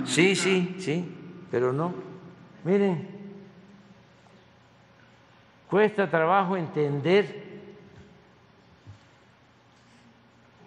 Sí, 0.04 0.34
sí, 0.34 0.76
sí, 0.78 1.04
pero 1.50 1.72
no. 1.72 1.94
Miren, 2.64 3.08
cuesta 5.68 6.10
trabajo 6.10 6.56
entender 6.56 7.48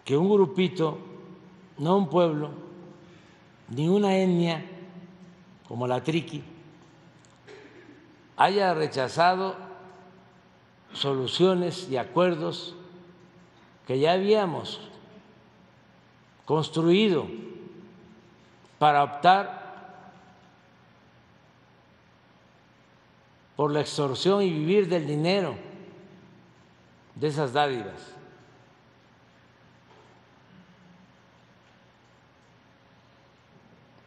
que 0.06 0.18
un 0.18 0.30
grupito, 0.30 1.00
no 1.78 1.98
un 1.98 2.10
pueblo, 2.10 2.52
ni 3.70 3.88
una 3.88 4.18
etnia 4.18 4.64
como 5.74 5.88
la 5.88 6.04
triqui, 6.04 6.44
haya 8.38 8.76
rechazado 8.76 9.56
soluciones 10.94 11.90
y 11.90 11.98
acuerdos 11.98 12.76
que 13.88 13.98
ya 13.98 14.12
habíamos 14.12 14.82
construido 16.46 17.26
para 18.78 19.04
optar 19.04 20.04
por 23.56 23.72
la 23.72 23.82
extorsión 23.82 24.44
y 24.44 24.52
vivir 24.52 24.88
del 24.88 25.08
dinero 25.08 25.56
de 27.16 27.28
esas 27.30 27.52
dádivas. 27.52 28.13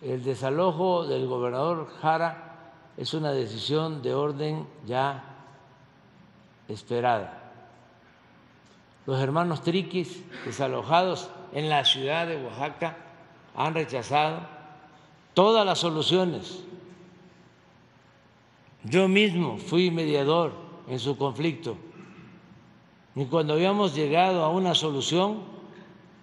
El 0.07 0.23
desalojo 0.23 1.05
del 1.05 1.27
gobernador 1.27 1.89
Jara 2.01 2.71
es 2.97 3.13
una 3.13 3.33
decisión 3.33 4.03
de 4.03 4.15
orden 4.15 4.65
ya 4.87 5.25
esperada. 6.69 7.51
Los 9.05 9.21
hermanos 9.21 9.63
Triquis, 9.63 10.23
desalojados 10.45 11.29
en 11.53 11.69
la 11.69 11.85
ciudad 11.85 12.29
de 12.29 12.37
Oaxaca, 12.37 12.97
han 13.57 13.75
rechazado 13.75 14.43
todas 15.35 15.67
las 15.67 15.81
soluciones. 15.81 16.63
Yo 18.85 19.09
mismo 19.09 19.59
fui 19.59 19.91
mediador 19.91 20.53
en 20.87 21.01
su 21.01 21.19
conflicto 21.19 21.77
y 23.17 23.25
cuando 23.25 23.55
habíamos 23.55 23.93
llegado 23.97 24.45
a 24.45 24.51
una 24.51 24.77
solución, 24.77 25.43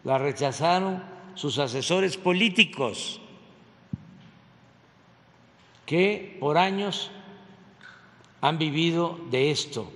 la 0.05 0.19
rechazaron 0.19 1.03
sus 1.35 1.59
asesores 1.59 2.15
políticos 2.15 3.19
que 5.85 6.37
por 6.39 6.57
años 6.57 7.11
han 8.41 8.57
vivido 8.57 9.19
de 9.29 9.51
esto. 9.51 9.91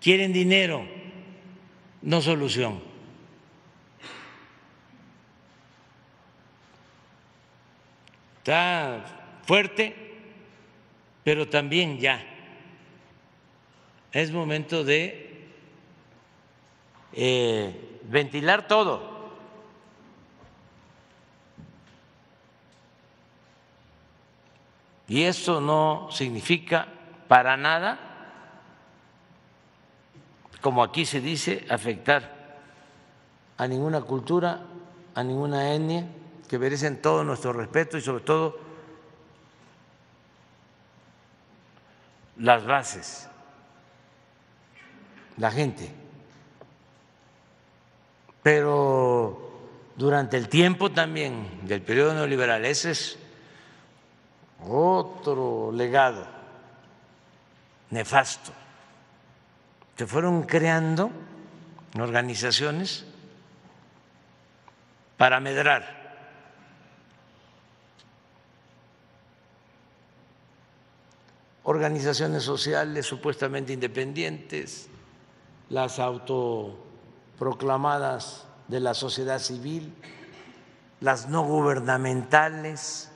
Quieren 0.00 0.32
dinero, 0.32 0.86
no 2.02 2.20
solución. 2.20 2.80
Está 8.38 9.40
fuerte, 9.44 9.94
pero 11.24 11.48
también 11.48 11.98
ya 11.98 12.24
es 14.12 14.30
momento 14.30 14.84
de 14.84 15.48
eh, 17.12 17.98
ventilar 18.04 18.66
todo. 18.66 19.15
Y 25.08 25.22
eso 25.24 25.60
no 25.60 26.08
significa 26.10 26.88
para 27.28 27.56
nada, 27.56 27.98
como 30.60 30.82
aquí 30.82 31.06
se 31.06 31.20
dice, 31.20 31.64
afectar 31.70 32.58
a 33.56 33.66
ninguna 33.66 34.00
cultura, 34.02 34.62
a 35.14 35.22
ninguna 35.22 35.72
etnia, 35.72 36.06
que 36.48 36.58
merecen 36.58 37.00
todo 37.00 37.24
nuestro 37.24 37.52
respeto 37.52 37.96
y 37.96 38.00
sobre 38.00 38.24
todo 38.24 38.58
las 42.38 42.64
bases, 42.64 43.28
la 45.36 45.50
gente. 45.50 45.92
Pero 48.42 49.50
durante 49.96 50.36
el 50.36 50.48
tiempo 50.48 50.92
también 50.92 51.60
del 51.62 51.82
periodo 51.82 52.14
neoliberal, 52.14 52.64
ese 52.64 52.90
es 52.90 53.18
otro 54.64 55.72
legado 55.72 56.36
nefasto. 57.90 58.52
Se 59.96 60.06
fueron 60.06 60.42
creando 60.42 61.10
organizaciones 61.98 63.06
para 65.16 65.40
medrar. 65.40 65.96
Organizaciones 71.62 72.42
sociales 72.44 73.06
supuestamente 73.06 73.72
independientes, 73.72 74.90
las 75.68 75.98
autoproclamadas 75.98 78.44
de 78.68 78.78
la 78.80 78.94
sociedad 78.94 79.40
civil, 79.40 79.92
las 81.00 81.28
no 81.28 81.42
gubernamentales, 81.42 83.10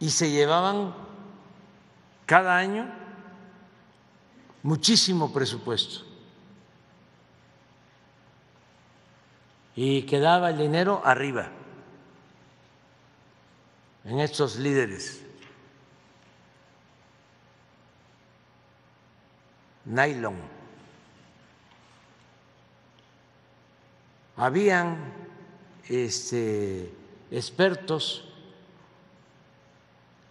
y 0.00 0.10
se 0.10 0.30
llevaban 0.30 0.94
cada 2.24 2.56
año 2.56 2.90
muchísimo 4.62 5.32
presupuesto. 5.32 6.06
Y 9.76 10.02
quedaba 10.02 10.50
el 10.50 10.58
dinero 10.58 11.02
arriba, 11.04 11.48
en 14.04 14.20
estos 14.20 14.56
líderes. 14.56 15.22
Nylon. 19.84 20.36
Habían 24.36 25.12
este, 25.88 26.94
expertos 27.30 28.29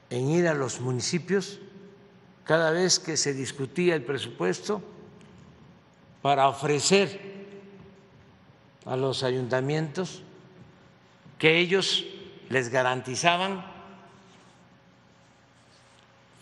en 0.09 0.29
ir 0.29 0.47
a 0.47 0.53
los 0.53 0.79
municipios 0.79 1.59
cada 2.43 2.71
vez 2.71 2.99
que 2.99 3.15
se 3.15 3.33
discutía 3.33 3.95
el 3.95 4.03
presupuesto 4.03 4.81
para 6.21 6.47
ofrecer 6.47 7.19
a 8.85 8.95
los 8.95 9.23
ayuntamientos 9.23 10.23
que 11.37 11.59
ellos 11.59 12.05
les 12.49 12.69
garantizaban, 12.69 13.63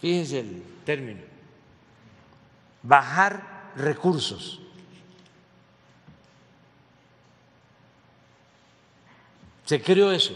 fíjense 0.01 0.39
el 0.39 0.63
término, 0.85 1.21
bajar 2.83 3.71
recursos. 3.75 4.61
Se 9.65 9.81
creó 9.81 10.13
eso. 10.13 10.33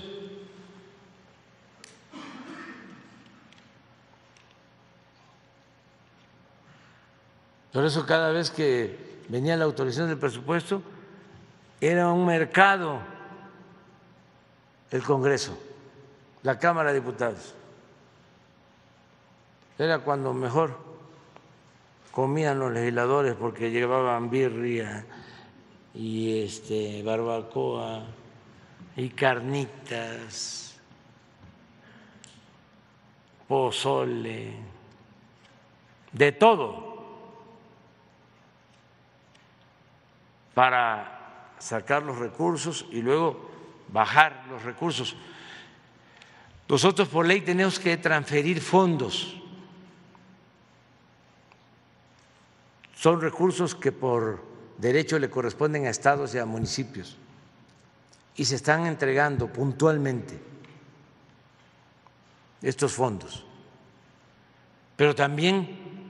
Por 7.72 7.86
eso 7.86 8.06
cada 8.06 8.32
vez 8.32 8.52
que 8.52 9.24
venía 9.30 9.56
la 9.56 9.66
autorización 9.66 10.10
del 10.10 10.18
presupuesto, 10.18 10.82
era 11.80 12.12
un 12.12 12.26
mercado 12.26 13.00
el 14.92 15.04
Congreso, 15.04 15.58
la 16.44 16.60
Cámara 16.60 16.90
de 16.92 17.00
Diputados. 17.00 17.56
Era 19.80 20.00
cuando 20.00 20.34
mejor 20.34 20.78
comían 22.12 22.60
los 22.60 22.74
legisladores 22.74 23.36
porque 23.36 23.72
llevaban 23.72 24.30
birria 24.30 25.06
y 25.94 26.44
este 26.44 27.02
barbacoa 27.04 28.04
y 28.98 29.10
carnitas, 29.10 30.76
pozole, 33.48 34.54
de 36.12 36.32
todo. 36.34 36.91
Para 40.54 41.54
sacar 41.60 42.04
los 42.04 42.18
recursos 42.18 42.86
y 42.92 43.02
luego 43.02 43.50
bajar 43.90 44.46
los 44.50 44.64
recursos. 44.64 45.16
Nosotros 46.68 47.08
por 47.10 47.26
ley 47.26 47.42
tenemos 47.42 47.80
que 47.80 47.98
transferir 47.98 48.62
fondos. 48.62 49.38
Son 52.96 53.20
recursos 53.20 53.76
que 53.76 53.92
por 53.92 54.44
derecho 54.78 55.20
le 55.20 55.30
corresponden 55.30 55.86
a 55.86 55.90
estados 55.90 56.34
y 56.34 56.40
a 56.40 56.46
municipios 56.46 57.18
y 58.36 58.46
se 58.46 58.56
están 58.56 58.86
entregando 58.86 59.48
puntualmente 59.48 60.40
estos 62.62 62.94
fondos. 62.94 63.46
Pero 64.96 65.16
también 65.16 66.10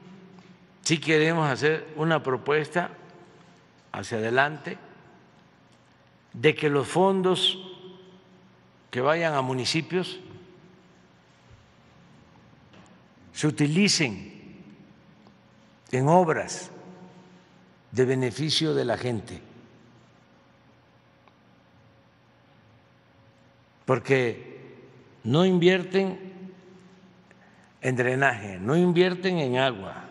si 0.82 1.00
queremos 1.00 1.50
hacer 1.50 1.94
una 1.96 2.22
propuesta 2.22 2.92
hacia 3.92 4.18
adelante 4.18 4.78
de 6.34 6.56
que 6.56 6.70
los 6.70 6.88
fondos 6.88 7.58
que 8.92 9.02
vayan 9.02 9.34
a 9.34 9.42
municipios, 9.42 10.20
se 13.34 13.48
utilicen 13.48 14.32
en 15.92 16.08
obras 16.10 16.70
de 17.92 18.06
beneficio 18.06 18.76
de 18.76 18.86
la 18.86 18.98
gente. 18.98 19.42
Porque 23.86 24.84
no 25.24 25.46
invierten 25.46 26.20
en 27.82 27.96
drenaje, 27.96 28.60
no 28.60 28.76
invierten 28.76 29.40
en 29.40 29.58
agua, 29.58 30.06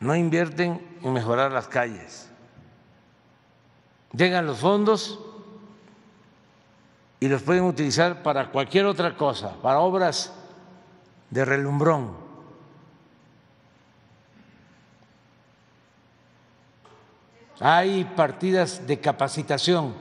no 0.00 0.14
invierten 0.14 0.80
en 1.02 1.12
mejorar 1.12 1.52
las 1.52 1.68
calles. 1.68 2.28
Llegan 4.12 4.46
los 4.46 4.58
fondos 4.58 5.18
y 7.20 7.28
los 7.28 7.42
pueden 7.42 7.64
utilizar 7.64 8.22
para 8.22 8.50
cualquier 8.50 8.86
otra 8.86 9.16
cosa, 9.16 9.54
para 9.60 9.80
obras 9.80 10.32
de 11.30 11.44
relumbrón. 11.44 12.28
Hay 17.60 18.04
partidas 18.04 18.86
de 18.86 19.00
capacitación 19.00 19.92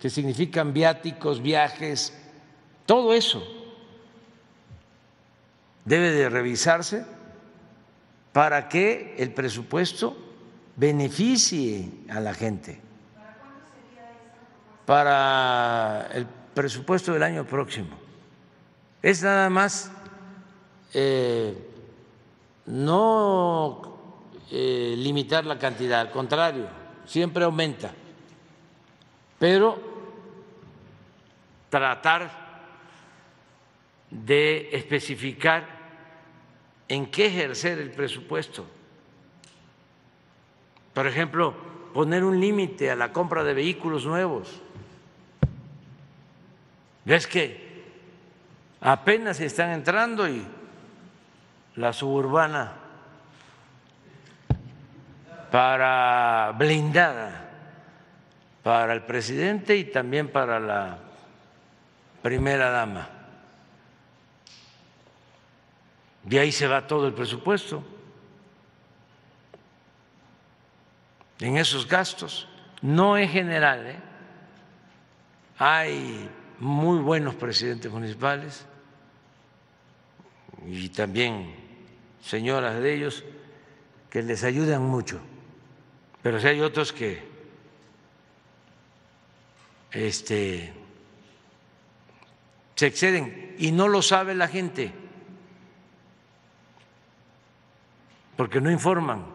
que 0.00 0.08
significan 0.08 0.72
viáticos, 0.72 1.42
viajes, 1.42 2.16
todo 2.86 3.12
eso 3.12 3.42
debe 5.84 6.12
de 6.12 6.28
revisarse 6.28 7.04
para 8.38 8.68
que 8.68 9.16
el 9.18 9.32
presupuesto 9.32 10.16
beneficie 10.76 11.90
a 12.08 12.20
la 12.20 12.32
gente. 12.32 12.80
Para 14.86 16.08
el 16.12 16.24
presupuesto 16.54 17.12
del 17.12 17.24
año 17.24 17.44
próximo. 17.44 17.98
Es 19.02 19.24
nada 19.24 19.50
más 19.50 19.90
eh, 20.94 21.52
no 22.66 23.98
eh, 24.52 24.94
limitar 24.96 25.44
la 25.44 25.58
cantidad, 25.58 25.98
al 26.02 26.12
contrario, 26.12 26.68
siempre 27.06 27.42
aumenta, 27.42 27.90
pero 29.36 29.80
tratar 31.70 32.30
de 34.12 34.68
especificar 34.70 35.77
en 36.88 37.06
qué 37.10 37.26
ejercer 37.26 37.78
el 37.78 37.90
presupuesto. 37.90 38.66
Por 40.94 41.06
ejemplo, 41.06 41.54
poner 41.94 42.24
un 42.24 42.40
límite 42.40 42.90
a 42.90 42.96
la 42.96 43.12
compra 43.12 43.44
de 43.44 43.54
vehículos 43.54 44.04
nuevos. 44.06 44.60
¿Ves 47.04 47.26
que 47.26 47.68
apenas 48.80 49.40
están 49.40 49.70
entrando 49.70 50.28
y 50.28 50.44
la 51.76 51.92
suburbana 51.92 52.72
para 55.50 56.52
blindada 56.58 57.48
para 58.62 58.92
el 58.92 59.02
presidente 59.02 59.76
y 59.76 59.84
también 59.84 60.28
para 60.28 60.60
la 60.60 60.98
primera 62.20 62.70
dama. 62.70 63.08
De 66.24 66.38
ahí 66.38 66.52
se 66.52 66.66
va 66.66 66.86
todo 66.86 67.06
el 67.06 67.14
presupuesto. 67.14 67.82
En 71.40 71.56
esos 71.56 71.86
gastos. 71.86 72.48
No 72.82 73.16
es 73.16 73.30
general. 73.30 73.86
¿eh? 73.86 73.96
Hay 75.58 76.28
muy 76.58 76.98
buenos 77.00 77.34
presidentes 77.34 77.90
municipales 77.90 78.66
y 80.66 80.88
también 80.88 81.54
señoras 82.22 82.80
de 82.80 82.94
ellos 82.94 83.24
que 84.10 84.22
les 84.22 84.42
ayudan 84.44 84.82
mucho, 84.82 85.20
pero 86.22 86.40
si 86.40 86.48
hay 86.48 86.60
otros 86.60 86.92
que 86.92 87.22
este, 89.92 90.72
se 92.74 92.86
exceden 92.86 93.54
y 93.58 93.70
no 93.72 93.88
lo 93.88 94.02
sabe 94.02 94.34
la 94.34 94.48
gente, 94.48 94.92
porque 98.38 98.60
no 98.60 98.70
informan, 98.70 99.26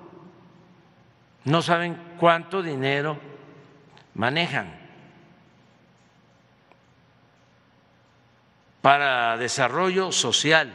no 1.44 1.62
saben 1.62 1.98
cuánto 2.18 2.64
dinero 2.64 3.20
manejan 4.14 4.74
para 8.82 9.36
desarrollo 9.36 10.14
social. 10.14 10.74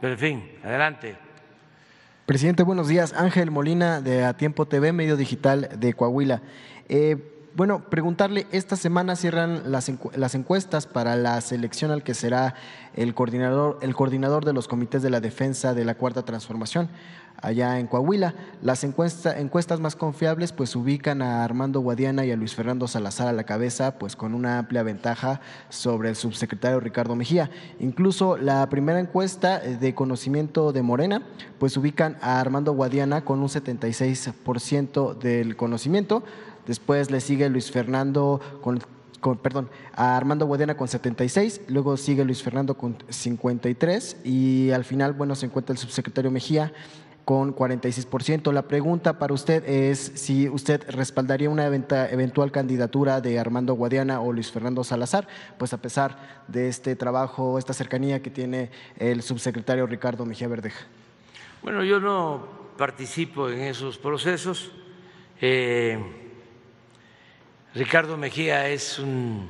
Pero 0.00 0.14
en 0.14 0.18
fin, 0.18 0.52
adelante. 0.64 1.16
Presidente, 2.26 2.64
buenos 2.64 2.88
días. 2.88 3.12
Ángel 3.12 3.52
Molina 3.52 4.00
de 4.00 4.24
A 4.24 4.36
Tiempo 4.36 4.66
TV, 4.66 4.92
medio 4.92 5.16
digital 5.16 5.68
de 5.78 5.94
Coahuila. 5.94 6.42
Eh, 6.88 7.37
bueno, 7.58 7.82
preguntarle, 7.90 8.46
esta 8.52 8.76
semana 8.76 9.16
cierran 9.16 9.72
las, 9.72 9.88
encuestas 9.88 10.86
para 10.86 11.16
la 11.16 11.40
selección 11.40 11.90
al 11.90 12.04
que 12.04 12.14
será 12.14 12.54
el 12.94 13.16
coordinador, 13.16 13.80
el 13.82 13.96
coordinador 13.96 14.44
de 14.44 14.52
los 14.52 14.68
comités 14.68 15.02
de 15.02 15.10
la 15.10 15.18
defensa 15.20 15.74
de 15.74 15.84
la 15.84 15.96
Cuarta 15.96 16.24
Transformación 16.24 16.88
allá 17.42 17.78
en 17.78 17.86
Coahuila. 17.86 18.34
Las 18.62 18.84
encuestas 18.84 19.80
más 19.80 19.96
confiables 19.96 20.52
pues 20.52 20.74
ubican 20.76 21.22
a 21.22 21.44
Armando 21.44 21.80
Guadiana 21.80 22.24
y 22.24 22.30
a 22.30 22.36
Luis 22.36 22.54
Fernando 22.54 22.88
Salazar 22.88 23.28
a 23.28 23.32
la 23.32 23.44
cabeza 23.44 23.98
pues 23.98 24.16
con 24.16 24.34
una 24.34 24.58
amplia 24.58 24.82
ventaja 24.82 25.40
sobre 25.68 26.10
el 26.10 26.16
subsecretario 26.16 26.80
Ricardo 26.80 27.14
Mejía. 27.14 27.50
Incluso 27.80 28.36
la 28.36 28.68
primera 28.68 29.00
encuesta 29.00 29.60
de 29.60 29.94
conocimiento 29.94 30.72
de 30.72 30.82
Morena 30.82 31.22
pues 31.58 31.76
ubican 31.76 32.18
a 32.20 32.40
Armando 32.40 32.72
Guadiana 32.72 33.24
con 33.24 33.40
un 33.40 33.48
76% 33.48 35.18
del 35.18 35.56
conocimiento. 35.56 36.22
Después 36.68 37.10
le 37.10 37.20
sigue 37.20 37.48
Luis 37.48 37.72
Fernando 37.72 38.40
con 38.60 38.78
perdón, 39.42 39.68
a 39.94 40.16
Armando 40.16 40.46
Guadiana 40.46 40.76
con 40.76 40.86
76, 40.86 41.62
luego 41.68 41.96
sigue 41.96 42.24
Luis 42.24 42.42
Fernando 42.42 42.76
con 42.76 42.96
53 43.08 44.18
y 44.24 44.70
al 44.70 44.84
final, 44.84 45.12
bueno, 45.12 45.34
se 45.34 45.46
encuentra 45.46 45.72
el 45.72 45.78
subsecretario 45.78 46.30
Mejía 46.30 46.72
con 47.24 47.54
46%. 47.54 48.52
La 48.52 48.68
pregunta 48.68 49.18
para 49.18 49.34
usted 49.34 49.68
es 49.68 50.12
si 50.14 50.48
usted 50.48 50.82
respaldaría 50.88 51.50
una 51.50 51.66
eventual 51.66 52.52
candidatura 52.52 53.20
de 53.20 53.38
Armando 53.38 53.74
Guadiana 53.74 54.20
o 54.20 54.32
Luis 54.32 54.52
Fernando 54.52 54.84
Salazar, 54.84 55.26
pues 55.58 55.72
a 55.72 55.78
pesar 55.78 56.44
de 56.46 56.68
este 56.68 56.96
trabajo, 56.96 57.58
esta 57.58 57.74
cercanía 57.74 58.22
que 58.22 58.30
tiene 58.30 58.70
el 58.98 59.22
subsecretario 59.22 59.86
Ricardo 59.86 60.24
Mejía 60.24 60.48
Verdeja. 60.48 60.86
Bueno, 61.62 61.82
yo 61.82 61.98
no 61.98 62.46
participo 62.76 63.50
en 63.50 63.60
esos 63.60 63.98
procesos. 63.98 64.70
Eh, 65.40 66.27
Ricardo 67.78 68.16
Mejía 68.16 68.68
es 68.68 68.98
un 68.98 69.48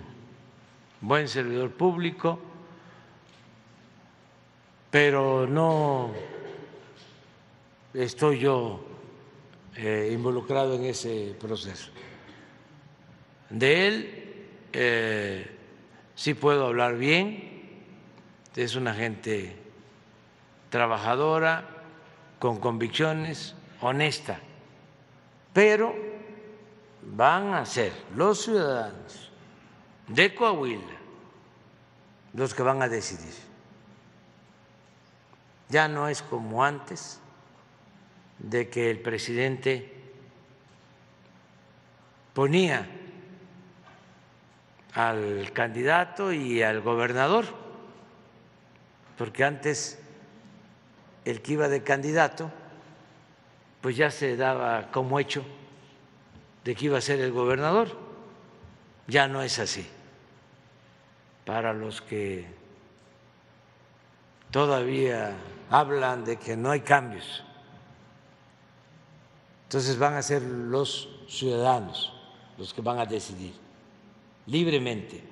buen 1.00 1.28
servidor 1.28 1.70
público, 1.70 2.38
pero 4.90 5.46
no 5.46 6.12
estoy 7.94 8.40
yo 8.40 8.84
eh, 9.76 10.10
involucrado 10.12 10.74
en 10.74 10.84
ese 10.84 11.34
proceso. 11.40 11.90
De 13.48 13.88
él 13.88 14.46
eh, 14.74 15.50
sí 16.14 16.34
puedo 16.34 16.66
hablar 16.66 16.98
bien, 16.98 17.78
es 18.54 18.76
una 18.76 18.92
gente 18.92 19.56
trabajadora, 20.68 21.66
con 22.38 22.60
convicciones, 22.60 23.54
honesta, 23.80 24.38
pero 25.54 26.07
van 27.14 27.54
a 27.54 27.64
ser 27.64 27.92
los 28.14 28.42
ciudadanos 28.42 29.30
de 30.08 30.34
Coahuila 30.34 30.98
los 32.34 32.54
que 32.54 32.62
van 32.62 32.82
a 32.82 32.88
decidir. 32.88 33.34
Ya 35.68 35.88
no 35.88 36.08
es 36.08 36.22
como 36.22 36.64
antes 36.64 37.20
de 38.38 38.68
que 38.68 38.90
el 38.90 39.00
presidente 39.00 39.92
ponía 42.32 42.88
al 44.94 45.52
candidato 45.52 46.32
y 46.32 46.62
al 46.62 46.80
gobernador, 46.80 47.46
porque 49.16 49.44
antes 49.44 49.98
el 51.24 51.42
que 51.42 51.54
iba 51.54 51.68
de 51.68 51.82
candidato, 51.82 52.50
pues 53.80 53.96
ya 53.96 54.10
se 54.10 54.36
daba 54.36 54.90
como 54.90 55.18
hecho 55.18 55.44
de 56.68 56.74
que 56.74 56.84
iba 56.84 56.98
a 56.98 57.00
ser 57.00 57.18
el 57.20 57.32
gobernador. 57.32 57.88
Ya 59.06 59.26
no 59.26 59.40
es 59.40 59.58
así. 59.58 59.86
Para 61.46 61.72
los 61.72 62.02
que 62.02 62.44
todavía 64.50 65.32
hablan 65.70 66.26
de 66.26 66.36
que 66.36 66.56
no 66.56 66.70
hay 66.70 66.80
cambios 66.80 67.42
Entonces 69.64 69.98
van 69.98 70.14
a 70.14 70.22
ser 70.22 70.42
los 70.42 71.08
ciudadanos 71.26 72.12
los 72.58 72.74
que 72.74 72.82
van 72.82 72.98
a 72.98 73.06
decidir 73.06 73.54
libremente. 74.46 75.22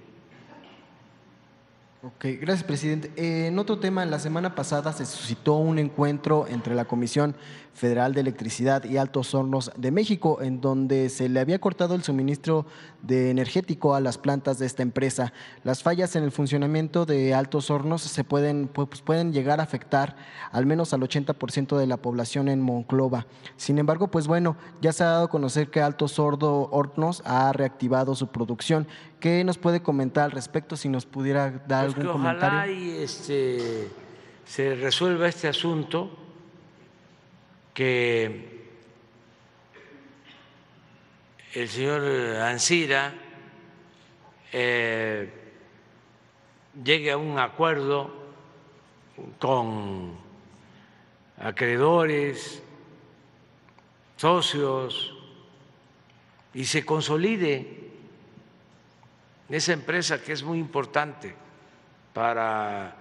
Ok, 2.03 2.27
gracias, 2.41 2.63
presidente. 2.63 3.13
Eh, 3.17 3.49
en 3.49 3.59
otro 3.59 3.79
tema, 3.79 4.05
la 4.05 4.21
semana 4.21 4.55
pasada 4.55 4.93
se 4.93 5.05
suscitó 5.05 5.55
un 5.55 5.79
encuentro 5.79 6.47
entre 6.47 6.75
la 6.75 6.85
Comisión 6.85 7.35
Federal 7.77 8.15
de 8.15 8.23
Electricidad 8.23 8.85
y 8.85 8.97
Altos 8.97 9.35
Hornos 9.35 9.71
de 9.77 9.91
México, 9.91 10.41
en 10.41 10.63
donde 10.63 11.11
se 11.11 11.29
le 11.29 11.41
había 11.41 11.61
cortado 11.61 11.95
el 11.95 12.03
suministro 12.03 12.65
de 13.03 13.31
energético 13.31 13.95
a 13.95 14.01
las 14.01 14.17
plantas 14.17 14.59
de 14.59 14.65
esta 14.65 14.83
empresa. 14.83 15.35
Las 15.63 15.83
fallas 15.83 16.17
en 16.17 16.25
el 16.25 16.33
funcionamiento 16.33 17.05
de 17.05 17.35
Altos 17.35 17.71
Hornos 17.71 18.01
se 18.01 18.25
pueden, 18.25 18.69
pues, 18.69 19.03
pueden 19.03 19.35
llegar 19.35 19.61
a 19.61 19.65
afectar 19.65 20.17
al 20.53 20.65
menos 20.65 20.95
al 20.95 21.03
80% 21.03 21.77
de 21.77 21.87
la 21.87 21.99
población 21.99 22.49
en 22.49 22.63
Monclova. 22.63 23.27
Sin 23.57 23.79
embargo, 23.79 24.09
pues 24.09 24.27
bueno, 24.27 24.57
ya 24.81 24.93
se 24.95 25.05
ha 25.05 25.09
dado 25.09 25.25
a 25.27 25.31
conocer 25.31 25.69
que 25.71 25.83
Altos 25.83 26.19
Hornos 26.19 27.23
ha 27.27 27.53
reactivado 27.53 28.15
su 28.15 28.29
producción. 28.29 28.89
¿Qué 29.21 29.45
nos 29.45 29.59
puede 29.59 29.83
comentar 29.83 30.25
al 30.25 30.31
respecto? 30.31 30.77
Si 30.79 30.89
nos 30.89 31.05
pudiera 31.05 31.51
dar 31.69 31.85
Pues 31.85 31.97
algún 31.97 32.03
que 32.05 32.09
comentario. 32.09 32.59
ojalá 32.59 32.73
y 32.73 32.91
este, 33.03 33.89
se 34.47 34.75
resuelva 34.77 35.29
este 35.29 35.49
asunto 35.49 36.23
que 37.77 38.65
el 41.53 41.69
señor 41.69 42.03
Ansira 42.41 43.13
eh, 44.51 45.31
llegue 46.83 47.13
a 47.13 47.19
un 47.19 47.39
acuerdo 47.39 48.11
con 49.39 50.17
acreedores, 51.37 52.63
socios 54.17 55.15
y 56.55 56.65
se 56.65 56.83
consolide 56.87 57.91
esa 59.51 59.75
empresa 59.75 60.23
que 60.23 60.33
es 60.33 60.43
muy 60.43 60.59
importante 60.59 61.35
para 62.15 62.97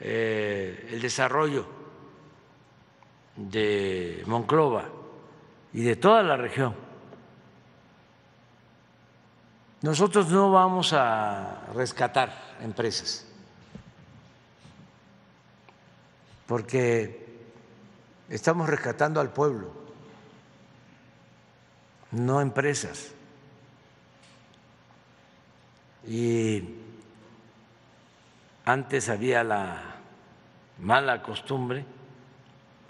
eh, 0.00 0.90
el 0.92 1.00
desarrollo 1.00 1.81
de 3.36 4.22
Monclova 4.26 4.88
y 5.72 5.82
de 5.82 5.96
toda 5.96 6.22
la 6.22 6.36
región. 6.36 6.74
Nosotros 9.82 10.28
no 10.28 10.52
vamos 10.52 10.92
a 10.92 11.66
rescatar 11.74 12.56
empresas, 12.60 13.26
porque 16.46 17.42
estamos 18.28 18.68
rescatando 18.68 19.20
al 19.20 19.32
pueblo, 19.32 19.72
no 22.12 22.40
empresas. 22.40 23.12
Y 26.06 26.76
antes 28.64 29.08
había 29.08 29.42
la 29.42 29.96
mala 30.78 31.22
costumbre 31.22 31.84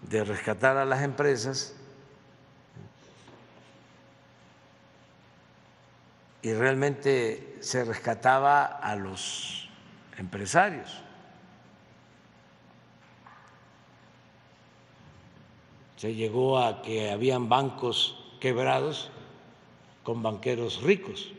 de 0.02 0.24
rescatar 0.24 0.76
a 0.76 0.84
las 0.84 1.02
empresas 1.02 1.74
y 6.42 6.52
realmente 6.52 7.58
se 7.60 7.84
rescataba 7.84 8.64
a 8.64 8.96
los 8.96 9.68
empresarios. 10.18 11.00
Se 15.96 16.14
llegó 16.14 16.58
a 16.58 16.82
que 16.82 17.12
habían 17.12 17.48
bancos 17.48 18.18
quebrados 18.40 19.10
con 20.02 20.20
banqueros 20.20 20.82
ricos, 20.82 21.32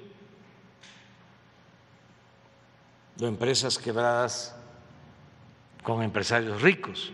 o 3.22 3.26
empresas 3.26 3.78
quebradas 3.78 4.56
con 5.84 6.02
empresarios 6.02 6.62
ricos. 6.62 7.12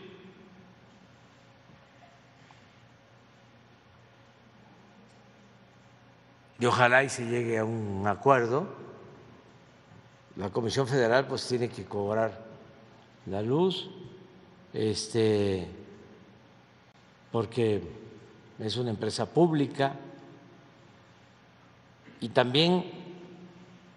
Y 6.60 6.66
ojalá 6.66 7.04
y 7.04 7.10
se 7.10 7.26
llegue 7.26 7.58
a 7.58 7.64
un 7.64 8.06
acuerdo. 8.06 8.68
La 10.36 10.50
Comisión 10.50 10.88
Federal 10.88 11.26
pues 11.28 11.48
tiene 11.48 11.70
que 11.70 11.86
cobrar 11.86 12.46
la 13.28 13.42
luz, 13.42 13.90
este, 14.74 15.68
porque 17.32 17.82
es 18.60 18.78
una 18.78 18.90
empresa 18.90 19.26
pública 19.26 19.96
y 22.20 22.30
también 22.30 22.92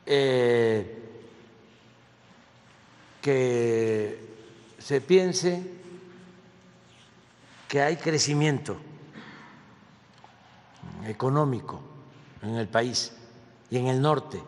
eh, 0.07 0.99
que 3.21 4.21
se 4.79 5.01
piense 5.01 5.63
que 7.67 7.83
hay 7.83 7.97
crecimiento 7.97 8.77
económico 11.07 11.93
en 12.43 12.57
el 12.57 12.69
país 12.69 13.13
y 13.71 13.79
en 13.79 13.87
el 13.87 14.03
norte. 14.03 14.43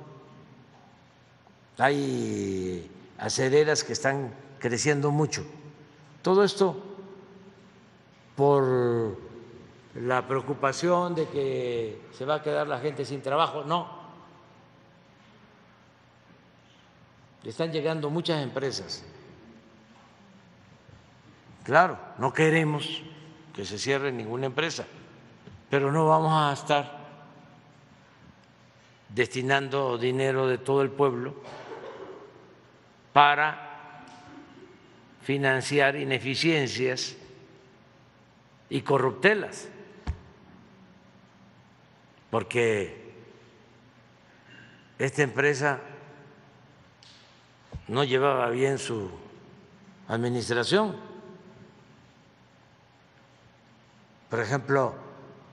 Hay 1.78 2.90
acereras 3.18 3.82
que 3.82 3.92
están 3.92 4.34
creciendo 4.58 5.10
mucho. 5.10 5.44
Todo 6.22 6.44
esto 6.44 6.76
por 8.36 9.18
la 9.94 10.26
preocupación 10.26 11.14
de 11.14 11.28
que 11.28 12.02
se 12.12 12.24
va 12.24 12.36
a 12.36 12.42
quedar 12.42 12.66
la 12.66 12.80
gente 12.80 13.04
sin 13.04 13.22
trabajo. 13.22 13.64
No. 13.64 14.04
Están 17.44 17.72
llegando 17.72 18.10
muchas 18.10 18.42
empresas. 18.42 19.04
Claro, 21.62 21.98
no 22.18 22.32
queremos 22.32 23.02
que 23.54 23.64
se 23.64 23.78
cierre 23.78 24.10
ninguna 24.12 24.46
empresa, 24.46 24.84
pero 25.70 25.92
no 25.92 26.06
vamos 26.06 26.32
a 26.32 26.52
estar 26.52 27.03
destinando 29.14 29.96
dinero 29.96 30.48
de 30.48 30.58
todo 30.58 30.82
el 30.82 30.90
pueblo 30.90 31.34
para 33.12 34.02
financiar 35.22 35.94
ineficiencias 35.94 37.16
y 38.68 38.82
corruptelas, 38.82 39.68
porque 42.30 43.14
esta 44.98 45.22
empresa 45.22 45.80
no 47.86 48.02
llevaba 48.02 48.50
bien 48.50 48.78
su 48.78 49.10
administración. 50.08 50.96
Por 54.28 54.40
ejemplo, 54.40 54.94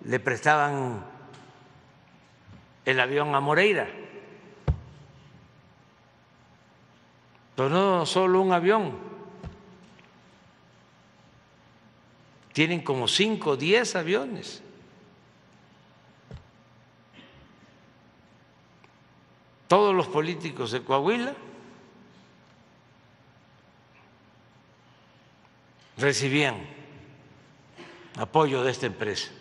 le 0.06 0.20
prestaban 0.20 1.11
el 2.86 3.00
avión 3.00 3.34
a 3.36 3.40
Moreira. 3.40 3.88
Pero 7.56 7.70
no 7.70 8.06
solo 8.06 8.42
un 8.42 8.54
avión, 8.54 8.98
tienen 12.54 12.82
como 12.82 13.08
cinco 13.08 13.52
o 13.52 13.58
diez 13.58 13.96
aviones. 13.96 14.64
Todos 19.68 19.96
los 19.96 20.08
políticos 20.08 20.72
de 20.72 20.84
Coahuila 20.84 21.34
recibían 25.98 26.58
apoyo 28.18 28.64
de 28.64 28.72
esta 28.72 28.88
empresa. 28.88 29.32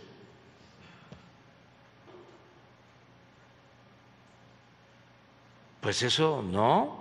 Pues 5.91 6.05
eso 6.05 6.41
no. 6.41 7.01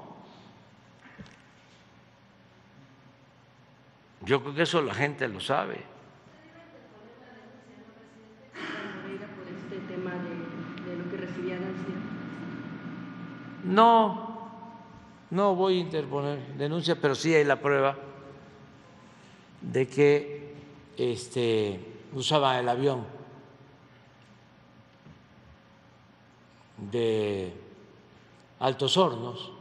Yo 4.25 4.41
creo 4.41 4.55
que 4.55 4.63
eso 4.63 4.81
la 4.81 4.95
gente 4.95 5.27
lo 5.27 5.39
sabe. 5.39 5.83
No, 13.63 14.49
no 15.29 15.53
voy 15.53 15.77
a 15.77 15.81
interponer 15.81 16.39
denuncia, 16.55 16.99
pero 16.99 17.13
sí 17.13 17.31
hay 17.35 17.43
la 17.43 17.59
prueba 17.59 17.95
de 19.61 19.87
que 19.87 20.55
este, 20.97 21.79
usaba 22.15 22.59
el 22.59 22.67
avión 22.67 23.05
de 26.91 27.68
Altos 28.59 28.97
Hornos. 28.97 29.51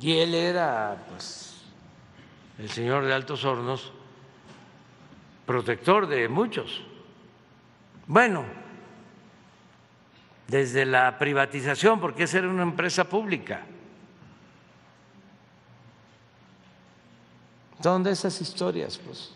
Y 0.00 0.16
él 0.18 0.34
era, 0.34 1.04
pues, 1.10 1.62
el 2.58 2.70
señor 2.70 3.04
de 3.04 3.14
Altos 3.14 3.44
Hornos 3.44 3.92
protector 5.48 6.06
de 6.06 6.28
muchos. 6.28 6.82
Bueno, 8.06 8.44
desde 10.46 10.84
la 10.84 11.18
privatización, 11.18 12.00
porque 12.00 12.24
esa 12.24 12.38
era 12.38 12.50
una 12.50 12.64
empresa 12.64 13.04
pública. 13.04 13.64
Son 17.82 18.02
de 18.02 18.10
esas 18.10 18.38
historias, 18.42 18.98
pues, 18.98 19.32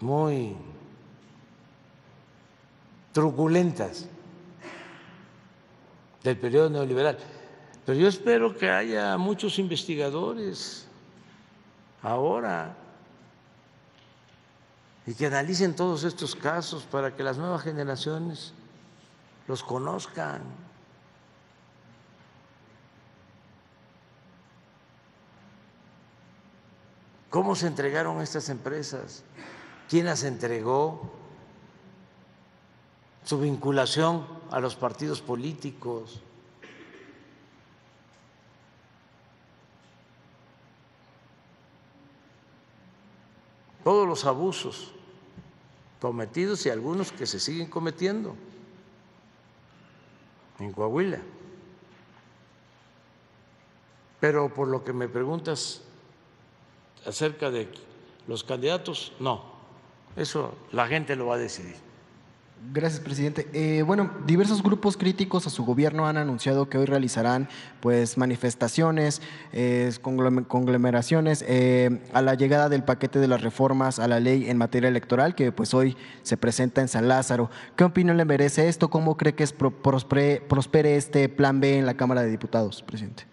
muy 0.00 0.54
truculentas 3.12 4.06
del 6.22 6.38
periodo 6.38 6.70
neoliberal. 6.70 7.18
Pero 7.84 7.98
yo 7.98 8.08
espero 8.08 8.56
que 8.56 8.70
haya 8.70 9.16
muchos 9.16 9.58
investigadores 9.58 10.86
ahora 12.02 12.76
y 15.06 15.14
que 15.14 15.26
analicen 15.26 15.74
todos 15.74 16.04
estos 16.04 16.36
casos 16.36 16.84
para 16.84 17.16
que 17.16 17.22
las 17.22 17.38
nuevas 17.38 17.62
generaciones 17.62 18.52
los 19.48 19.62
conozcan. 19.62 20.42
¿Cómo 27.30 27.54
se 27.54 27.68
entregaron 27.68 28.20
estas 28.20 28.48
empresas? 28.48 29.22
¿Quién 29.88 30.06
las 30.06 30.24
entregó? 30.24 31.19
Su 33.30 33.38
vinculación 33.38 34.26
a 34.50 34.58
los 34.58 34.74
partidos 34.74 35.22
políticos. 35.22 36.20
Todos 43.84 44.08
los 44.08 44.24
abusos 44.24 44.90
cometidos 46.00 46.66
y 46.66 46.70
algunos 46.70 47.12
que 47.12 47.24
se 47.24 47.38
siguen 47.38 47.70
cometiendo 47.70 48.34
en 50.58 50.72
Coahuila. 50.72 51.20
Pero 54.18 54.52
por 54.52 54.66
lo 54.66 54.82
que 54.82 54.92
me 54.92 55.06
preguntas, 55.06 55.82
acerca 57.06 57.52
de 57.52 57.72
los 58.26 58.42
candidatos, 58.42 59.12
no, 59.20 59.44
eso 60.16 60.52
la 60.72 60.88
gente 60.88 61.14
lo 61.14 61.26
va 61.26 61.36
a 61.36 61.38
decidir. 61.38 61.89
Gracias, 62.72 63.00
presidente. 63.00 63.48
Eh, 63.54 63.82
bueno, 63.82 64.10
diversos 64.26 64.62
grupos 64.62 64.96
críticos 64.96 65.46
a 65.46 65.50
su 65.50 65.64
gobierno 65.64 66.06
han 66.06 66.18
anunciado 66.18 66.68
que 66.68 66.76
hoy 66.76 66.84
realizarán 66.84 67.48
pues 67.80 68.18
manifestaciones, 68.18 69.22
eh, 69.52 69.90
conglomeraciones 70.02 71.42
eh, 71.48 72.00
a 72.12 72.20
la 72.20 72.34
llegada 72.34 72.68
del 72.68 72.84
paquete 72.84 73.18
de 73.18 73.28
las 73.28 73.40
reformas 73.40 73.98
a 73.98 74.06
la 74.06 74.20
ley 74.20 74.50
en 74.50 74.58
materia 74.58 74.88
electoral 74.88 75.34
que 75.34 75.52
pues 75.52 75.72
hoy 75.72 75.96
se 76.22 76.36
presenta 76.36 76.82
en 76.82 76.88
San 76.88 77.08
Lázaro. 77.08 77.50
¿Qué 77.76 77.84
opinión 77.84 78.18
le 78.18 78.26
merece 78.26 78.68
esto? 78.68 78.88
¿Cómo 78.88 79.16
cree 79.16 79.34
que 79.34 79.44
es 79.44 79.52
prospere, 79.52 80.40
prospere 80.40 80.96
este 80.96 81.28
plan 81.30 81.60
B 81.60 81.78
en 81.78 81.86
la 81.86 81.94
Cámara 81.94 82.22
de 82.22 82.30
Diputados, 82.30 82.82
presidente? 82.82 83.24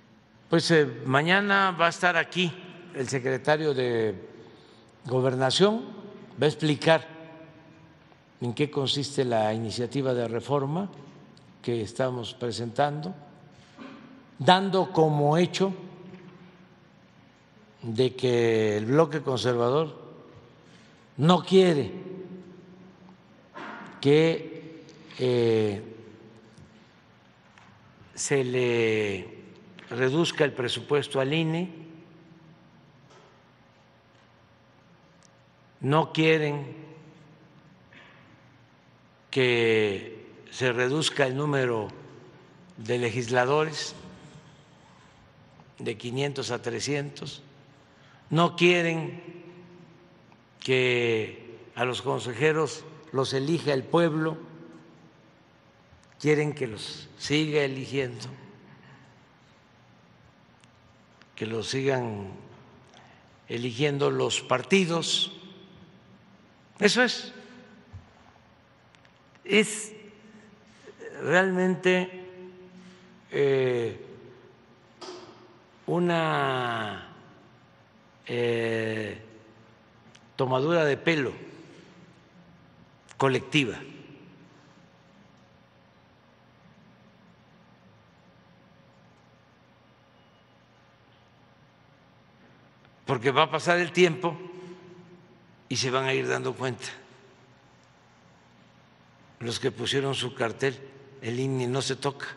Pues 0.50 0.74
mañana 1.06 1.76
va 1.78 1.88
a 1.88 1.90
estar 1.90 2.16
aquí 2.16 2.54
el 2.96 3.08
secretario 3.08 3.74
de 3.74 4.16
Gobernación 5.06 5.82
va 6.42 6.46
a 6.46 6.50
explicar 6.50 7.17
en 8.42 8.54
qué 8.54 8.70
consiste 8.70 9.26
la 9.26 9.54
iniciativa 9.54 10.14
de 10.14 10.28
reforma 10.28 10.90
que 11.62 11.82
estamos 11.82 12.34
presentando, 12.34 13.14
dando 14.38 14.92
como 14.92 15.38
hecho 15.38 15.74
de 17.82 18.16
que 18.16 18.78
el 18.78 18.86
bloque 18.86 19.22
conservador 19.22 19.96
no 21.18 21.44
quiere 21.44 21.92
que 24.02 24.84
eh, 25.20 25.82
se 28.14 28.44
le 28.44 29.38
reduzca 29.90 30.44
el 30.44 30.54
presupuesto 30.54 31.20
al 31.20 31.34
INE 31.34 31.88
no 35.82 36.12
quieren 36.12 36.87
que 39.38 40.18
se 40.50 40.74
reduzca 40.74 41.28
el 41.28 41.38
número 41.38 41.90
de 42.78 42.98
legisladores 42.98 43.94
de 45.78 45.96
500 45.96 46.50
a 46.50 46.60
300, 46.60 47.44
no 48.32 48.56
quieren 48.56 49.22
que 50.60 51.60
a 51.76 51.86
los 51.86 52.02
consejeros 52.02 52.84
los 53.12 53.32
elija 53.34 53.74
el 53.74 53.84
pueblo, 53.84 54.40
quieren 56.20 56.56
que 56.56 56.66
los 56.66 57.08
siga 57.20 57.62
eligiendo, 57.62 58.26
que 61.36 61.46
los 61.46 61.68
sigan 61.68 62.32
eligiendo 63.48 64.10
los 64.10 64.42
partidos. 64.42 65.32
Eso 66.80 67.04
es. 67.04 67.37
Es 69.48 69.94
realmente 71.22 72.10
eh, 73.32 74.00
una 75.86 77.08
eh, 78.26 79.18
tomadura 80.36 80.84
de 80.84 80.98
pelo 80.98 81.32
colectiva. 83.16 83.78
Porque 93.06 93.32
va 93.32 93.44
a 93.44 93.50
pasar 93.50 93.80
el 93.80 93.94
tiempo 93.94 94.38
y 95.70 95.78
se 95.78 95.90
van 95.90 96.04
a 96.04 96.14
ir 96.14 96.28
dando 96.28 96.54
cuenta. 96.54 97.07
Los 99.40 99.60
que 99.60 99.72
pusieron 99.72 100.16
su 100.16 100.34
cartel, 100.34 100.80
el 101.22 101.40
INE 101.40 101.68
no 101.68 101.82
se 101.82 101.96
toca. 101.96 102.28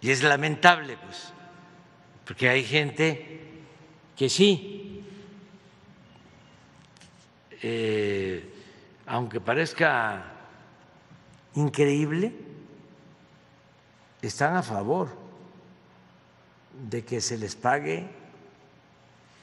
Y 0.00 0.10
es 0.10 0.22
lamentable, 0.22 0.96
pues, 0.96 1.32
porque 2.26 2.48
hay 2.48 2.64
gente 2.64 3.50
que 4.16 4.28
sí, 4.28 5.04
eh, 7.62 8.52
aunque 9.06 9.40
parezca 9.40 10.24
increíble, 11.54 12.34
están 14.20 14.56
a 14.56 14.62
favor 14.62 15.08
de 16.88 17.04
que 17.04 17.20
se 17.20 17.38
les 17.38 17.54
pague 17.54 18.08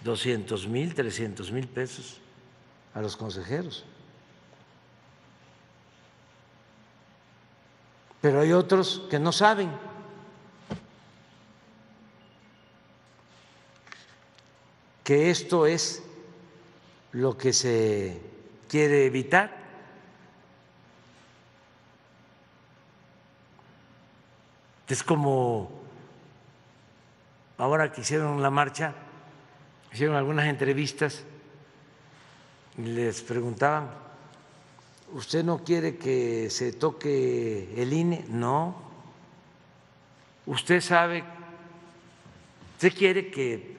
200 0.03 0.67
mil, 0.67 0.93
300 0.93 1.51
mil 1.51 1.67
pesos 1.67 2.19
a 2.93 3.01
los 3.01 3.15
consejeros. 3.15 3.85
Pero 8.21 8.41
hay 8.41 8.51
otros 8.53 9.03
que 9.09 9.19
no 9.19 9.31
saben. 9.31 9.89
que 15.09 15.31
esto 15.31 15.65
es 15.65 16.03
lo 17.13 17.35
que 17.35 17.51
se 17.51 18.21
quiere 18.67 19.07
evitar. 19.07 19.57
Es 24.87 25.01
como 25.01 25.71
ahora 27.57 27.91
que 27.91 28.01
hicieron 28.01 28.39
la 28.43 28.51
marcha 28.51 28.93
hicieron 29.91 30.15
algunas 30.15 30.45
entrevistas 30.45 31.23
y 32.77 32.83
les 32.83 33.21
preguntaban, 33.23 33.89
¿usted 35.13 35.43
no 35.43 35.63
quiere 35.63 35.97
que 35.97 36.49
se 36.49 36.73
toque 36.73 37.73
el 37.77 37.93
INE? 37.93 38.25
No. 38.29 38.75
¿Usted 40.45 40.81
sabe, 40.81 41.23
usted 42.73 42.93
quiere 42.93 43.29
que 43.29 43.77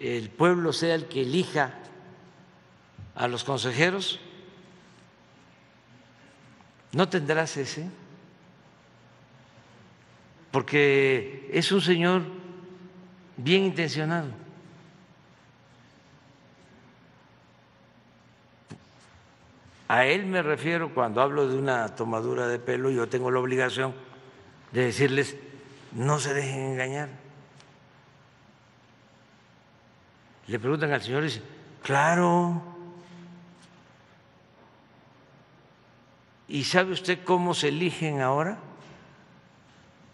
el 0.00 0.30
pueblo 0.30 0.72
sea 0.72 0.94
el 0.94 1.06
que 1.06 1.22
elija 1.22 1.74
a 3.14 3.28
los 3.28 3.44
consejeros? 3.44 4.20
¿No 6.92 7.08
tendrás 7.08 7.56
ese? 7.56 7.88
Porque 10.50 11.50
es 11.52 11.70
un 11.70 11.80
señor 11.80 12.22
bien 13.36 13.64
intencionado 13.64 14.47
A 19.88 20.04
él 20.04 20.26
me 20.26 20.42
refiero 20.42 20.92
cuando 20.92 21.22
hablo 21.22 21.48
de 21.48 21.56
una 21.56 21.94
tomadura 21.94 22.46
de 22.46 22.58
pelo, 22.58 22.90
yo 22.90 23.08
tengo 23.08 23.30
la 23.30 23.40
obligación 23.40 23.94
de 24.70 24.84
decirles, 24.84 25.36
no 25.92 26.20
se 26.20 26.34
dejen 26.34 26.72
engañar. 26.72 27.08
le 30.48 30.58
preguntan 30.58 30.90
al 30.92 31.02
Señor 31.02 31.22
y 31.22 31.26
dice, 31.26 31.42
claro. 31.82 32.62
¿Y 36.48 36.64
sabe 36.64 36.92
usted 36.92 37.22
cómo 37.22 37.52
se 37.52 37.68
eligen 37.68 38.22
ahora? 38.22 38.58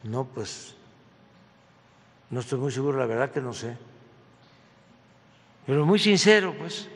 No, 0.03 0.25
pues 0.25 0.75
no 2.31 2.41
estoy 2.41 2.59
muy 2.59 2.73
seguro, 2.73 2.99
la 2.99 3.07
verdad 3.07 3.31
que 3.31 3.41
no 3.41 3.53
sé. 3.53 3.77
Pero 5.67 5.87
muy 5.87 6.01
sincero, 6.01 6.53
pues. 6.59 6.89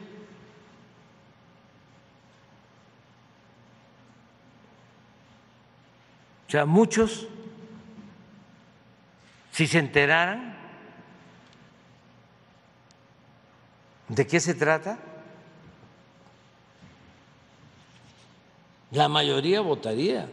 O 6.48 6.50
sea, 6.50 6.64
muchos, 6.64 7.26
si 9.52 9.66
se 9.66 9.78
enteraran 9.78 10.56
de 14.08 14.26
qué 14.26 14.40
se 14.40 14.54
trata, 14.54 14.98
la 18.92 19.10
mayoría 19.10 19.60
votaría 19.60 20.26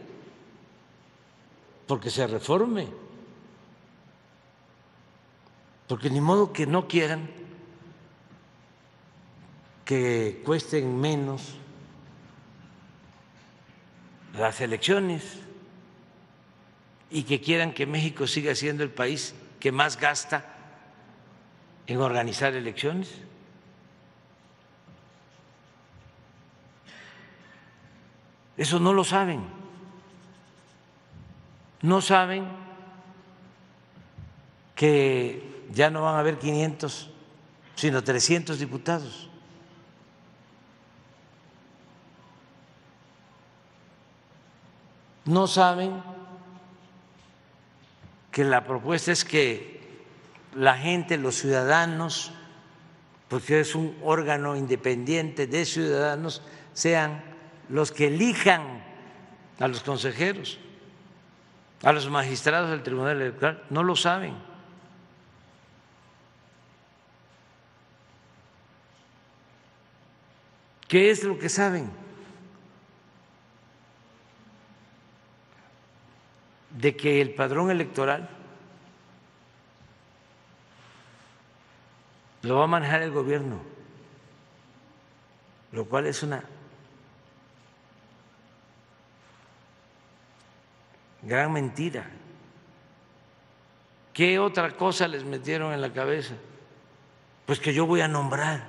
porque 1.86 2.08
se 2.08 2.26
reforme, 2.26 2.88
porque 5.86 6.08
ni 6.08 6.22
modo 6.22 6.50
que 6.50 6.66
no 6.66 6.88
quieran 6.88 7.28
que 9.84 10.40
cuesten 10.46 10.98
menos 10.98 11.56
las 14.32 14.62
elecciones 14.62 15.45
y 17.16 17.22
que 17.22 17.40
quieran 17.40 17.72
que 17.72 17.86
México 17.86 18.26
siga 18.26 18.54
siendo 18.54 18.84
el 18.84 18.90
país 18.90 19.34
que 19.58 19.72
más 19.72 19.98
gasta 19.98 20.44
en 21.86 21.98
organizar 21.98 22.54
elecciones. 22.54 23.08
Eso 28.58 28.78
no 28.80 28.92
lo 28.92 29.02
saben. 29.02 29.46
No 31.80 32.02
saben 32.02 32.44
que 34.74 35.64
ya 35.72 35.88
no 35.88 36.02
van 36.02 36.16
a 36.16 36.18
haber 36.18 36.38
500, 36.38 37.08
sino 37.76 38.04
300 38.04 38.58
diputados. 38.58 39.30
No 45.24 45.46
saben 45.46 46.15
que 48.36 48.44
la 48.44 48.66
propuesta 48.66 49.12
es 49.12 49.24
que 49.24 49.80
la 50.54 50.76
gente, 50.76 51.16
los 51.16 51.36
ciudadanos, 51.36 52.32
porque 53.28 53.60
es 53.60 53.74
un 53.74 53.96
órgano 54.02 54.56
independiente 54.56 55.46
de 55.46 55.64
ciudadanos, 55.64 56.42
sean 56.74 57.24
los 57.70 57.92
que 57.92 58.08
elijan 58.08 58.84
a 59.58 59.68
los 59.68 59.82
consejeros, 59.82 60.58
a 61.82 61.94
los 61.94 62.10
magistrados 62.10 62.68
del 62.68 62.82
Tribunal 62.82 63.22
Electoral. 63.22 63.64
No 63.70 63.82
lo 63.82 63.96
saben. 63.96 64.34
¿Qué 70.88 71.10
es 71.10 71.24
lo 71.24 71.38
que 71.38 71.48
saben? 71.48 71.90
De 76.76 76.96
que 76.96 77.20
el 77.22 77.34
padrón 77.34 77.70
electoral 77.70 78.28
lo 82.42 82.58
va 82.58 82.64
a 82.64 82.68
manejar 82.68 83.02
el 83.02 83.10
gobierno, 83.10 83.60
lo 85.72 85.86
cual 85.86 86.06
es 86.06 86.22
una 86.22 86.44
gran 91.22 91.52
mentira. 91.52 92.10
¿Qué 94.12 94.38
otra 94.38 94.76
cosa 94.76 95.08
les 95.08 95.24
metieron 95.24 95.72
en 95.72 95.80
la 95.80 95.92
cabeza? 95.92 96.34
Pues 97.46 97.58
que 97.58 97.72
yo 97.74 97.86
voy 97.86 98.00
a 98.00 98.08
nombrar 98.08 98.66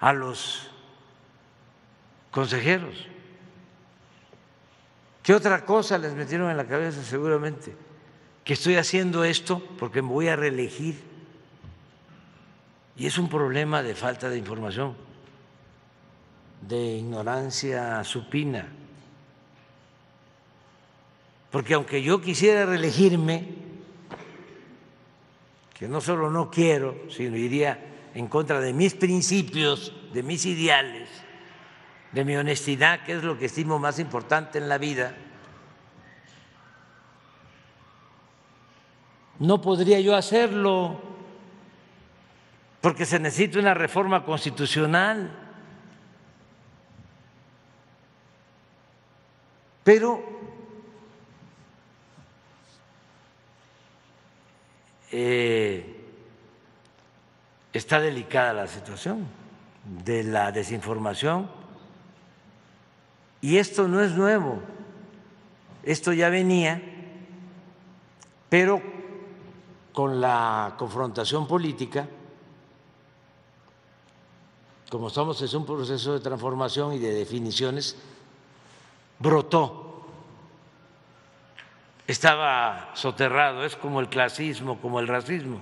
a 0.00 0.12
los 0.12 0.70
consejeros. 2.30 3.08
¿Qué 5.26 5.34
otra 5.34 5.64
cosa 5.64 5.98
les 5.98 6.14
metieron 6.14 6.52
en 6.52 6.56
la 6.56 6.68
cabeza 6.68 7.02
seguramente? 7.02 7.74
Que 8.44 8.52
estoy 8.52 8.76
haciendo 8.76 9.24
esto 9.24 9.60
porque 9.76 10.00
me 10.00 10.10
voy 10.10 10.28
a 10.28 10.36
reelegir. 10.36 11.02
Y 12.96 13.06
es 13.06 13.18
un 13.18 13.28
problema 13.28 13.82
de 13.82 13.96
falta 13.96 14.28
de 14.30 14.38
información, 14.38 14.94
de 16.60 16.98
ignorancia 16.98 18.04
supina. 18.04 18.68
Porque 21.50 21.74
aunque 21.74 22.04
yo 22.04 22.20
quisiera 22.20 22.64
reelegirme, 22.64 23.48
que 25.76 25.88
no 25.88 26.00
solo 26.00 26.30
no 26.30 26.52
quiero, 26.52 26.96
sino 27.10 27.36
iría 27.36 27.84
en 28.14 28.28
contra 28.28 28.60
de 28.60 28.72
mis 28.72 28.94
principios, 28.94 29.92
de 30.12 30.22
mis 30.22 30.46
ideales, 30.46 31.08
de 32.12 32.24
mi 32.24 32.36
honestidad, 32.36 33.04
que 33.04 33.12
es 33.14 33.22
lo 33.22 33.38
que 33.38 33.46
estimo 33.46 33.78
más 33.78 33.98
importante 33.98 34.58
en 34.58 34.68
la 34.68 34.78
vida, 34.78 35.14
no 39.38 39.60
podría 39.60 40.00
yo 40.00 40.16
hacerlo 40.16 41.00
porque 42.80 43.04
se 43.04 43.18
necesita 43.18 43.58
una 43.58 43.74
reforma 43.74 44.24
constitucional. 44.24 45.30
Pero 49.82 50.22
eh, 55.10 55.96
está 57.72 58.00
delicada 58.00 58.52
la 58.52 58.66
situación 58.66 59.26
de 59.84 60.24
la 60.24 60.50
desinformación 60.52 61.50
y 63.40 63.58
esto 63.58 63.86
no 63.88 64.02
es 64.02 64.12
nuevo, 64.12 64.60
esto 65.82 66.12
ya 66.12 66.28
venía, 66.28 66.82
pero 68.48 68.82
con 69.92 70.20
la 70.20 70.74
confrontación 70.76 71.46
política, 71.46 72.08
como 74.90 75.08
estamos 75.08 75.40
en 75.42 75.56
un 75.56 75.66
proceso 75.66 76.12
de 76.12 76.20
transformación 76.20 76.94
y 76.94 76.98
de 76.98 77.12
definiciones, 77.12 77.96
brotó. 79.18 80.06
Estaba 82.06 82.90
soterrado, 82.94 83.64
es 83.64 83.74
como 83.74 84.00
el 84.00 84.08
clasismo, 84.08 84.80
como 84.80 85.00
el 85.00 85.08
racismo, 85.08 85.60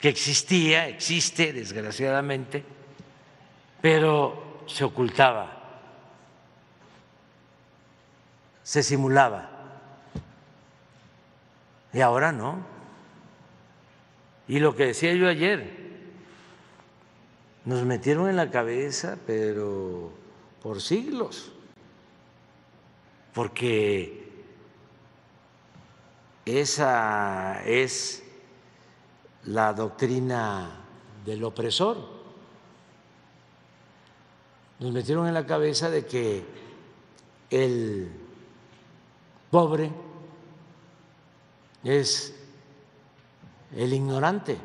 que 0.00 0.08
existía, 0.08 0.88
existe 0.88 1.52
desgraciadamente, 1.52 2.64
pero 3.80 4.64
se 4.66 4.82
ocultaba 4.82 5.61
se 8.62 8.82
simulaba. 8.82 9.50
Y 11.92 12.00
ahora 12.00 12.32
no. 12.32 12.64
Y 14.48 14.58
lo 14.58 14.74
que 14.74 14.86
decía 14.86 15.14
yo 15.14 15.28
ayer, 15.28 15.82
nos 17.64 17.84
metieron 17.84 18.28
en 18.28 18.36
la 18.36 18.50
cabeza, 18.50 19.18
pero 19.26 20.12
por 20.62 20.80
siglos, 20.80 21.52
porque 23.34 24.30
esa 26.44 27.62
es 27.64 28.22
la 29.44 29.72
doctrina 29.72 30.84
del 31.24 31.44
opresor. 31.44 31.98
Nos 34.80 34.92
metieron 34.92 35.28
en 35.28 35.34
la 35.34 35.46
cabeza 35.46 35.88
de 35.88 36.04
que 36.04 36.44
el 37.50 38.21
pobre 39.52 39.90
es 41.84 42.34
el 43.76 43.92
ignorante. 43.92 44.56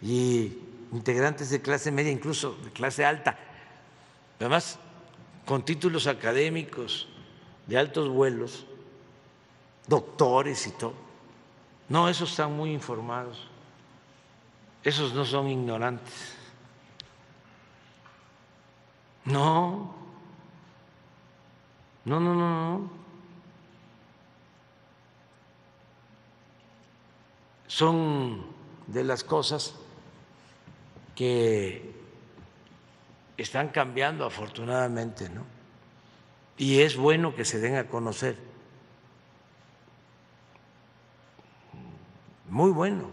Y 0.00 0.56
integrantes 0.92 1.50
de 1.50 1.60
clase 1.60 1.90
media, 1.90 2.10
incluso 2.10 2.56
de 2.64 2.70
clase 2.70 3.04
alta, 3.04 3.36
además 4.40 4.78
con 5.44 5.62
títulos 5.66 6.06
académicos 6.06 7.08
de 7.66 7.76
altos 7.76 8.08
vuelos, 8.08 8.64
doctores 9.86 10.66
y 10.66 10.70
todo. 10.70 10.94
No, 11.90 12.08
esos 12.08 12.30
están 12.30 12.56
muy 12.56 12.72
informados. 12.72 13.48
Esos 14.82 15.12
no 15.12 15.26
son 15.26 15.48
ignorantes. 15.48 16.37
No, 19.28 19.98
No, 22.08 22.18
no, 22.18 22.34
no, 22.34 22.78
no. 22.78 22.90
Son 27.66 28.46
de 28.86 29.04
las 29.04 29.22
cosas 29.24 29.74
que 31.14 31.92
están 33.36 33.68
cambiando 33.68 34.24
afortunadamente, 34.24 35.28
¿no? 35.28 35.44
Y 36.56 36.80
es 36.80 36.96
bueno 36.96 37.34
que 37.34 37.44
se 37.44 37.60
den 37.60 37.76
a 37.76 37.88
conocer. 37.88 38.38
Muy 42.48 42.70
bueno. 42.70 43.10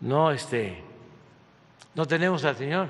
No, 0.00 0.30
este, 0.32 0.84
no 1.94 2.06
tenemos 2.06 2.44
al 2.44 2.56
Señor. 2.56 2.88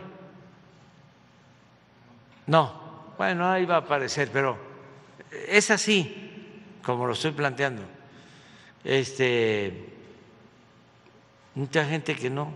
No, 2.47 3.13
bueno, 3.19 3.49
ahí 3.49 3.65
va 3.65 3.77
a 3.77 3.79
aparecer, 3.79 4.31
pero 4.33 4.57
es 5.49 5.71
así 5.71 6.29
como 6.83 7.07
lo 7.07 7.13
estoy 7.13 7.33
planteando. 7.33 7.83
Este, 8.85 9.93
mucha 11.55 11.85
gente 11.85 12.15
que 12.15 12.31
no 12.31 12.53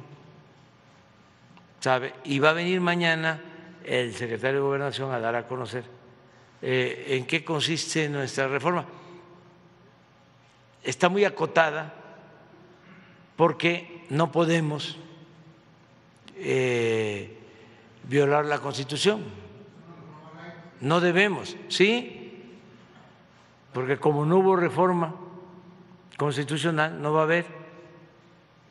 sabe, 1.81 2.15
y 2.25 2.39
va 2.39 2.51
a 2.51 2.55
venir 2.55 2.81
mañana 2.81 3.41
el 3.85 4.15
secretario 4.15 4.61
de 4.61 4.67
Gobernación 4.67 5.13
a 5.13 5.19
dar 5.19 5.35
a 5.35 5.47
conocer 5.47 5.85
eh, 6.63 7.07
en 7.09 7.27
qué 7.27 7.45
consiste 7.45 8.09
nuestra 8.09 8.47
reforma. 8.47 8.87
Está 10.83 11.09
muy 11.09 11.25
acotada 11.25 11.93
porque 13.37 14.05
no 14.11 14.31
podemos 14.31 14.97
eh, 16.45 17.39
violar 18.09 18.45
la 18.45 18.59
Constitución. 18.59 19.23
No 20.81 21.01
debemos, 21.01 21.57
¿sí? 21.69 22.43
Porque 23.73 23.99
como 23.99 24.27
no 24.27 24.39
hubo 24.39 24.57
reforma 24.57 25.15
constitucional, 26.17 27.01
no 27.01 27.13
va 27.13 27.21
a 27.21 27.25
haber, 27.25 27.47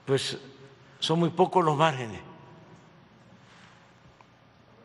pues 0.06 0.38
son 1.00 1.20
muy 1.20 1.30
pocos 1.30 1.64
los 1.64 1.78
márgenes. 1.78 2.20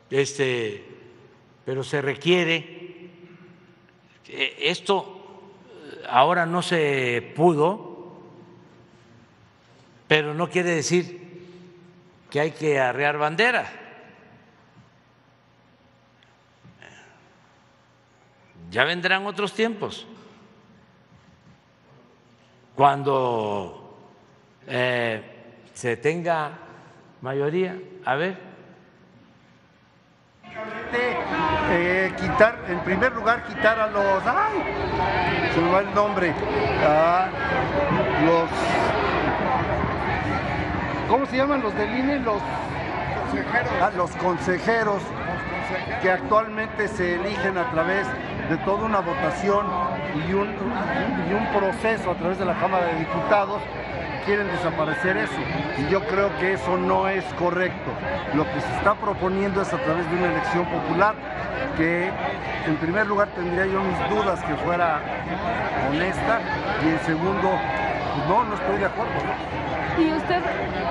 Este, 0.08 0.84
pero 1.64 1.82
se 1.82 2.00
requiere, 2.00 3.10
eh, 4.28 4.56
esto 4.60 5.16
ahora 6.08 6.46
no 6.46 6.62
se 6.62 7.32
pudo, 7.34 8.14
pero 10.06 10.32
no 10.34 10.48
quiere 10.48 10.70
decir 10.70 11.25
que 12.30 12.40
hay 12.40 12.50
que 12.52 12.80
arrear 12.80 13.18
bandera. 13.18 13.66
Ya 18.70 18.84
vendrán 18.84 19.26
otros 19.26 19.52
tiempos. 19.52 20.06
Cuando 22.74 23.96
eh, 24.66 25.22
se 25.72 25.96
tenga 25.96 26.50
mayoría, 27.22 27.78
a 28.04 28.14
ver. 28.16 28.38
Eh, 31.70 32.12
quitar, 32.18 32.64
en 32.68 32.80
primer 32.80 33.12
lugar, 33.12 33.44
quitar 33.44 33.78
a 33.78 33.86
los, 33.88 34.22
ay, 34.26 35.52
se 35.54 35.60
me 35.60 35.70
va 35.70 35.80
el 35.80 35.94
nombre, 35.94 36.32
a 36.82 37.28
los 38.24 39.05
¿Cómo 41.08 41.26
se 41.26 41.36
llaman 41.36 41.62
los 41.62 41.74
del 41.74 41.98
INE? 41.98 42.18
Los 42.20 42.42
consejeros. 43.30 43.72
Ah, 43.80 43.90
los 43.96 44.10
consejeros 44.16 45.02
que 46.02 46.10
actualmente 46.10 46.88
se 46.88 47.14
eligen 47.14 47.58
a 47.58 47.70
través 47.70 48.06
de 48.48 48.56
toda 48.58 48.84
una 48.84 49.00
votación 49.00 49.66
y 50.28 50.32
un, 50.32 50.48
y 50.48 51.32
un 51.32 51.46
proceso 51.58 52.10
a 52.10 52.14
través 52.14 52.38
de 52.38 52.44
la 52.44 52.54
Cámara 52.54 52.86
de 52.86 52.98
Diputados 53.00 53.60
quieren 54.24 54.48
desaparecer 54.48 55.16
eso. 55.16 55.38
Y 55.78 55.90
yo 55.90 56.04
creo 56.04 56.36
que 56.38 56.54
eso 56.54 56.76
no 56.76 57.08
es 57.08 57.24
correcto. 57.34 57.90
Lo 58.34 58.44
que 58.44 58.60
se 58.60 58.76
está 58.76 58.94
proponiendo 58.94 59.62
es 59.62 59.72
a 59.72 59.78
través 59.78 60.10
de 60.10 60.16
una 60.16 60.32
elección 60.32 60.64
popular 60.66 61.14
que 61.76 62.10
en 62.66 62.76
primer 62.76 63.06
lugar 63.06 63.28
tendría 63.28 63.66
yo 63.66 63.80
mis 63.80 63.98
dudas 64.10 64.42
que 64.42 64.54
fuera 64.56 65.00
honesta 65.88 66.40
y 66.84 66.88
en 66.88 67.00
segundo, 67.00 67.52
pues 68.16 68.28
no, 68.28 68.44
no 68.44 68.54
estoy 68.54 68.78
de 68.78 68.86
acuerdo. 68.86 69.12
¿Y 69.98 70.12
usted 70.12 70.42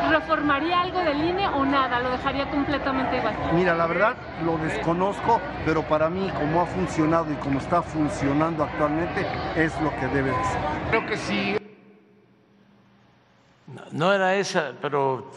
reformaría 0.10 0.82
algo 0.82 1.00
del 1.00 1.24
INE 1.24 1.48
o 1.50 1.66
nada? 1.66 2.00
¿Lo 2.00 2.10
dejaría 2.12 2.50
completamente 2.50 3.18
igual? 3.18 3.36
Mira, 3.54 3.76
la 3.76 3.88
verdad 3.88 4.16
lo 4.44 4.58
desconozco, 4.58 5.40
pero 5.66 5.84
para 5.84 6.10
mí 6.10 6.32
como 6.40 6.62
ha 6.62 6.66
funcionado 6.66 7.32
y 7.32 7.36
como 7.36 7.60
está 7.60 7.82
funcionando 7.82 8.64
actualmente 8.64 9.26
es 9.56 9.80
lo 9.82 9.92
que 10.00 10.08
debe 10.08 10.32
ser. 10.32 10.60
Creo 10.90 11.06
que 11.08 11.18
sí. 11.18 11.58
No, 13.68 13.82
no 13.92 14.14
era 14.14 14.36
esa, 14.36 14.72
pero 14.82 15.32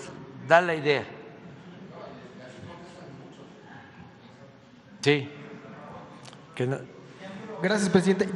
da 0.47 0.60
la 0.60 0.74
idea. 0.74 1.05
Sí. 5.01 5.31
Que 6.55 6.66
no- 6.66 6.78
Gracias, 7.62 7.89
presidente. 7.89 8.28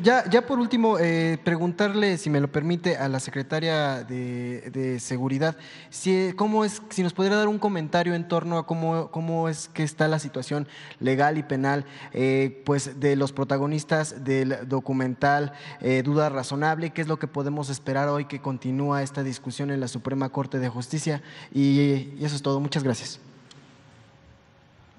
Ya, 0.00 0.24
ya 0.30 0.46
por 0.46 0.60
último, 0.60 0.96
eh, 1.00 1.38
preguntarle, 1.42 2.18
si 2.18 2.30
me 2.30 2.38
lo 2.40 2.46
permite, 2.46 2.96
a 2.96 3.08
la 3.08 3.18
secretaria 3.18 4.04
de, 4.04 4.70
de 4.70 5.00
Seguridad, 5.00 5.56
si, 5.90 6.32
cómo 6.36 6.64
es, 6.64 6.80
si 6.90 7.02
nos 7.02 7.12
podría 7.12 7.36
dar 7.36 7.48
un 7.48 7.58
comentario 7.58 8.14
en 8.14 8.28
torno 8.28 8.58
a 8.58 8.66
cómo, 8.66 9.10
cómo 9.10 9.48
es 9.48 9.68
que 9.68 9.82
está 9.82 10.06
la 10.06 10.20
situación 10.20 10.68
legal 11.00 11.36
y 11.36 11.42
penal 11.42 11.84
eh, 12.12 12.62
pues 12.64 13.00
de 13.00 13.16
los 13.16 13.32
protagonistas 13.32 14.22
del 14.22 14.68
documental 14.68 15.52
eh, 15.80 16.02
Duda 16.04 16.28
Razonable, 16.28 16.90
qué 16.90 17.02
es 17.02 17.08
lo 17.08 17.18
que 17.18 17.26
podemos 17.26 17.68
esperar 17.68 18.08
hoy 18.08 18.26
que 18.26 18.40
continúa 18.40 19.02
esta 19.02 19.24
discusión 19.24 19.72
en 19.72 19.80
la 19.80 19.88
Suprema 19.88 20.28
Corte 20.28 20.60
de 20.60 20.68
Justicia. 20.68 21.22
Y, 21.52 22.24
eso 22.24 22.36
es 22.36 22.42
todo. 22.42 22.60
Muchas 22.60 22.84
gracias. 22.84 23.18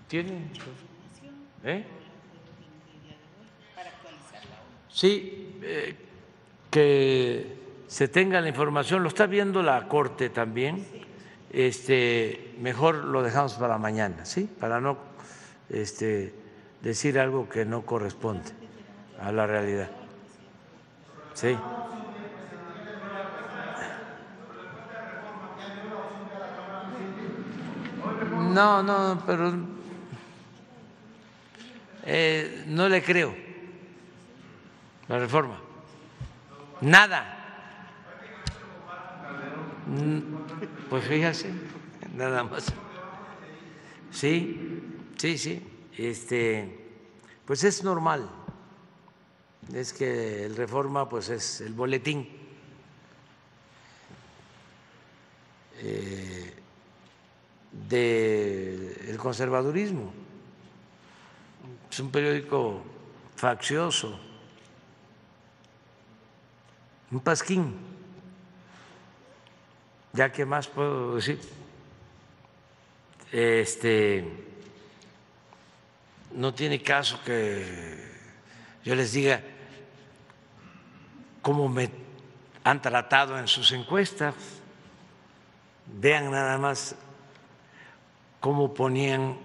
¿Tiene? 0.10 0.50
¿Eh? 1.64 1.86
Sí, 4.92 5.60
eh, 5.62 5.96
que 6.70 7.58
se 7.88 8.08
tenga 8.08 8.42
la 8.42 8.50
información, 8.50 9.04
lo 9.04 9.10
está 9.10 9.26
viendo 9.26 9.64
la 9.64 9.88
Corte 9.88 10.30
también, 10.30 10.86
este, 11.52 12.54
mejor 12.60 12.96
lo 12.96 13.24
dejamos 13.24 13.54
para 13.54 13.78
mañana, 13.78 14.26
¿sí? 14.26 14.50
Para 14.60 14.80
no 14.80 14.98
este, 15.70 16.34
decir 16.82 17.20
algo 17.20 17.50
que 17.50 17.66
no 17.66 17.84
corresponde 17.84 18.52
a 19.20 19.32
la 19.32 19.48
realidad. 19.48 19.90
Sí. 21.34 21.58
No, 28.52 28.84
no, 28.84 29.24
pero 29.26 29.54
eh, 32.06 32.64
no 32.68 32.90
le 32.90 33.04
creo 33.04 33.49
la 35.10 35.20
reforma. 35.20 35.60
Nada. 36.82 37.36
Mm, 39.88 40.20
Pues 40.90 41.04
fíjese, 41.06 41.52
nada 42.16 42.44
más. 42.44 42.72
Sí, 44.12 44.82
sí, 45.18 45.38
sí. 45.38 45.66
Este, 45.98 46.80
pues 47.46 47.64
es 47.64 47.84
normal. 47.84 48.30
Es 49.74 49.94
que 49.94 50.46
el 50.46 50.56
reforma, 50.56 51.08
pues 51.10 51.30
es 51.30 51.62
el 51.62 51.74
boletín. 51.74 52.38
eh, 55.82 56.54
del 57.72 59.18
conservadurismo. 59.18 60.12
Es 61.90 62.00
un 62.02 62.12
periódico 62.12 62.82
faccioso, 63.36 64.20
un 67.12 67.20
pasquín. 67.20 67.76
Ya 70.14 70.32
que 70.32 70.46
más 70.46 70.68
puedo 70.68 71.16
decir. 71.16 71.40
Este 73.32 74.26
no 76.32 76.54
tiene 76.54 76.82
caso 76.82 77.20
que 77.24 78.10
yo 78.84 78.96
les 78.96 79.12
diga 79.14 79.42
cómo 81.42 81.70
me 81.70 81.90
han 82.64 82.82
tratado 82.82 83.38
en 83.38 83.48
sus 83.48 83.72
encuestas. 83.72 84.34
Vean 85.86 86.32
nada 86.32 86.58
más 86.58 86.96
cómo 88.40 88.74
ponían 88.74 89.38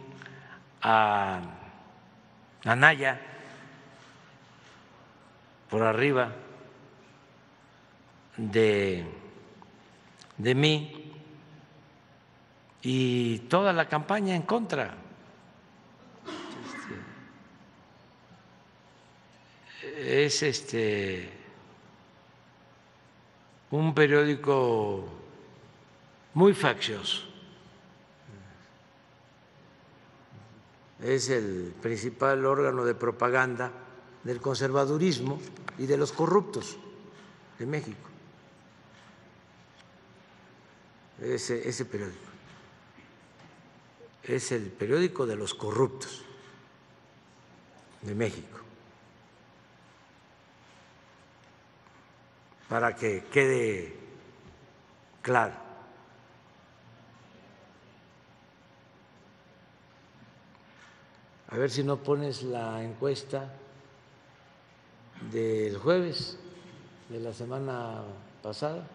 a 0.81 1.41
Anaya 2.65 3.21
por 5.69 5.83
arriba 5.83 6.33
de, 8.37 9.05
de 10.37 10.55
mí 10.55 11.13
y 12.83 13.39
toda 13.41 13.73
la 13.73 13.89
campaña 13.89 14.37
en 14.37 14.43
contra. 14.43 14.95
Este, 19.81 20.27
es 20.27 20.43
este 20.43 21.31
un 23.71 23.95
periódico 23.95 25.05
muy 26.35 26.55
faccioso. 26.55 27.23
Es 31.03 31.29
el 31.29 31.75
principal 31.83 32.47
órgano 32.47 32.85
de 32.85 32.95
propaganda 32.95 33.73
del 34.23 34.41
conservadurismo 34.41 35.41
y 35.79 35.87
de 35.87 35.97
los 35.97 36.13
corruptos 36.13 36.77
de 37.59 37.67
México. 37.67 38.14
Ese, 41.21 41.69
ese 41.69 41.85
periódico 41.85 42.35
es 44.25 44.53
el 44.53 44.71
periódico 44.71 45.27
de 45.27 45.37
los 45.37 45.55
corruptos 45.55 46.25
de 48.03 48.15
México. 48.15 48.59
Para 52.69 52.97
que 52.97 53.25
quede 53.25 53.97
claro. 55.21 55.55
A 61.49 61.57
ver 61.57 61.71
si 61.71 61.85
no 61.85 61.99
pones 61.99 62.43
la 62.43 62.83
encuesta 62.83 63.53
del 65.31 65.79
jueves 65.79 66.39
de 67.11 67.21
la 67.21 67.33
semana 67.33 68.03
pasada. 68.43 68.89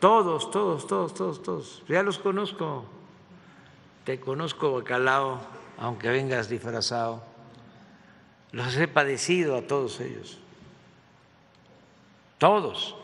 Todos, 0.00 0.50
todos, 0.50 0.86
todos, 0.86 1.14
todos, 1.14 1.42
todos. 1.42 1.82
Ya 1.86 2.02
los 2.02 2.18
conozco. 2.18 2.86
Te 4.04 4.18
conozco, 4.18 4.72
Bacalao, 4.72 5.40
aunque 5.78 6.08
vengas 6.08 6.48
disfrazado. 6.48 7.22
Los 8.52 8.76
he 8.76 8.88
padecido 8.88 9.56
a 9.56 9.62
todos 9.62 10.00
ellos. 10.00 10.38
Todos. 12.38 12.96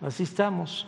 Así 0.00 0.22
estamos. 0.22 0.86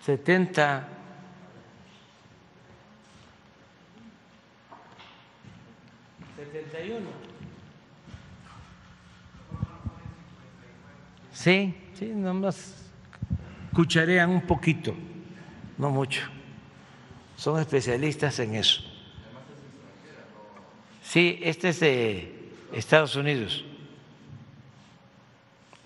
Setenta 0.00 0.97
setenta 6.68 6.84
y 6.84 6.90
uno. 6.90 7.08
Sí, 11.32 11.74
sí, 11.94 12.06
nomás 12.06 12.90
cucharean 13.72 14.30
un 14.30 14.42
poquito, 14.42 14.94
no 15.76 15.90
mucho. 15.90 16.22
Son 17.36 17.60
especialistas 17.60 18.38
en 18.40 18.56
eso. 18.56 18.82
Sí, 21.02 21.38
este 21.42 21.68
es 21.68 21.80
de 21.80 22.50
Estados 22.72 23.14
Unidos. 23.16 23.64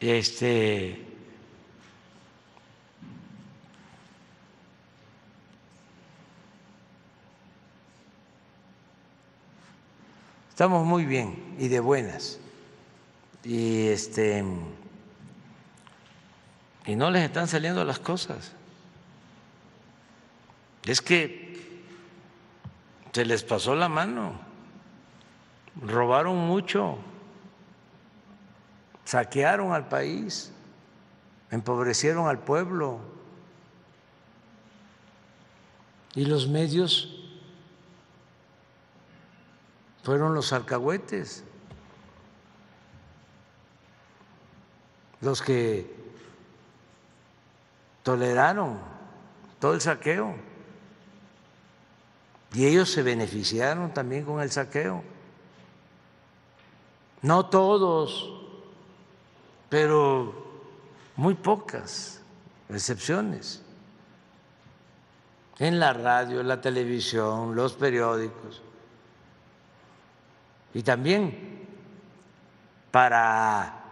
Este 0.01 1.12
Estamos 10.53 10.85
muy 10.85 11.07
bien 11.07 11.57
y 11.59 11.69
de 11.69 11.81
buenas. 11.81 12.39
Y 13.43 13.87
este 13.89 14.45
y 16.85 16.95
no 16.95 17.11
les 17.11 17.25
están 17.25 17.49
saliendo 17.49 17.83
las 17.87 17.99
cosas. 17.99 18.53
Es 20.85 21.01
que 21.01 21.83
se 23.13 23.25
les 23.25 23.43
pasó 23.45 23.75
la 23.75 23.89
mano. 23.89 24.35
Robaron 25.81 26.37
mucho. 26.37 26.99
Saquearon 29.07 29.73
al 29.73 29.89
país. 29.89 30.53
Empobrecieron 31.51 32.29
al 32.29 32.41
pueblo. 32.41 33.01
Y 36.15 36.27
los 36.27 36.47
medios 36.47 37.22
fueron 40.03 40.35
los 40.35 40.53
alcahuetes, 40.53 41.45
los 45.21 45.41
que 45.41 45.95
toleraron 48.03 48.79
todo 49.61 49.75
el 49.75 49.81
saqueo. 49.81 50.35
Y 52.53 52.67
ellos 52.67 52.91
se 52.91 53.03
beneficiaron 53.03 53.95
también 53.95 54.25
con 54.25 54.41
el 54.43 54.51
saqueo. 54.51 55.03
No 57.23 57.47
todos, 57.47 58.31
pero 59.69 60.35
muy 61.15 61.35
pocas 61.35 62.21
excepciones. 62.69 63.63
En 65.59 65.79
la 65.79 65.93
radio, 65.93 66.41
en 66.41 66.49
la 66.49 66.61
televisión, 66.61 67.55
los 67.55 67.75
periódicos 67.75 68.61
y 70.75 70.83
también 70.83 71.67
para 72.91 73.83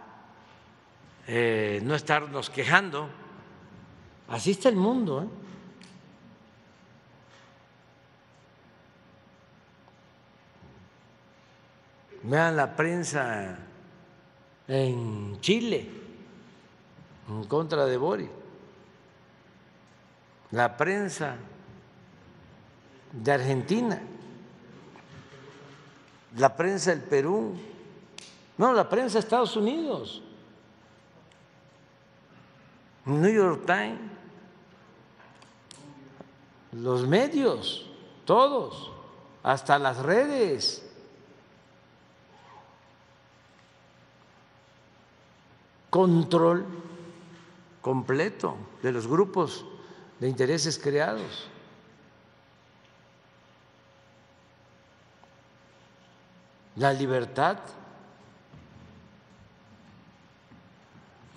eh, 1.27 1.79
no 1.83 1.95
estarnos 1.95 2.49
quejando. 2.49 3.09
Así 4.29 4.51
está 4.51 4.69
el 4.69 4.75
mundo. 4.75 5.23
¿eh? 5.23 5.27
Vean 12.23 12.55
la 12.55 12.75
prensa 12.75 13.57
en 14.67 15.39
Chile 15.41 15.89
en 17.27 17.43
contra 17.45 17.85
de 17.85 17.97
Bori. 17.97 18.29
La 20.51 20.75
prensa 20.77 21.35
de 23.11 23.31
Argentina 23.31 24.01
la 26.37 26.55
prensa 26.55 26.91
del 26.91 27.01
Perú, 27.01 27.53
no, 28.57 28.73
la 28.73 28.87
prensa 28.87 29.15
de 29.15 29.19
Estados 29.19 29.55
Unidos, 29.55 30.21
New 33.05 33.33
York 33.33 33.65
Times, 33.65 33.99
los 36.71 37.05
medios, 37.05 37.89
todos, 38.25 38.91
hasta 39.43 39.77
las 39.79 39.97
redes. 39.97 40.87
Control 45.89 46.65
completo 47.81 48.55
de 48.81 48.93
los 48.93 49.07
grupos 49.07 49.65
de 50.19 50.29
intereses 50.29 50.79
creados. 50.79 51.50
La 56.75 56.93
libertad 56.93 57.57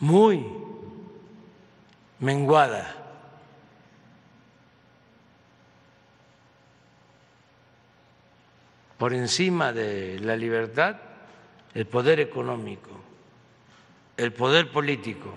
muy 0.00 0.46
menguada. 2.20 3.00
Por 8.98 9.12
encima 9.12 9.72
de 9.72 10.20
la 10.20 10.36
libertad, 10.36 10.96
el 11.74 11.86
poder 11.86 12.20
económico, 12.20 12.90
el 14.16 14.32
poder 14.32 14.70
político. 14.70 15.32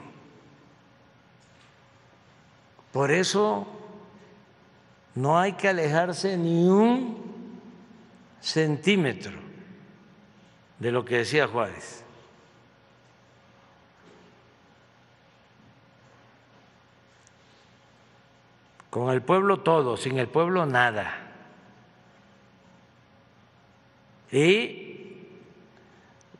Por 2.91 3.11
eso 3.11 3.67
no 5.15 5.39
hay 5.39 5.53
que 5.53 5.67
alejarse 5.67 6.37
ni 6.37 6.67
un 6.67 7.17
centímetro 8.39 9.46
de 10.79 10.91
lo 10.91 11.05
que 11.05 11.17
decía 11.17 11.47
Juárez. 11.47 12.03
Con 18.89 19.11
el 19.11 19.21
pueblo 19.21 19.61
todo, 19.61 19.97
sin 19.97 20.17
el 20.17 20.27
pueblo 20.27 20.65
nada. 20.65 21.27
Y 24.31 25.27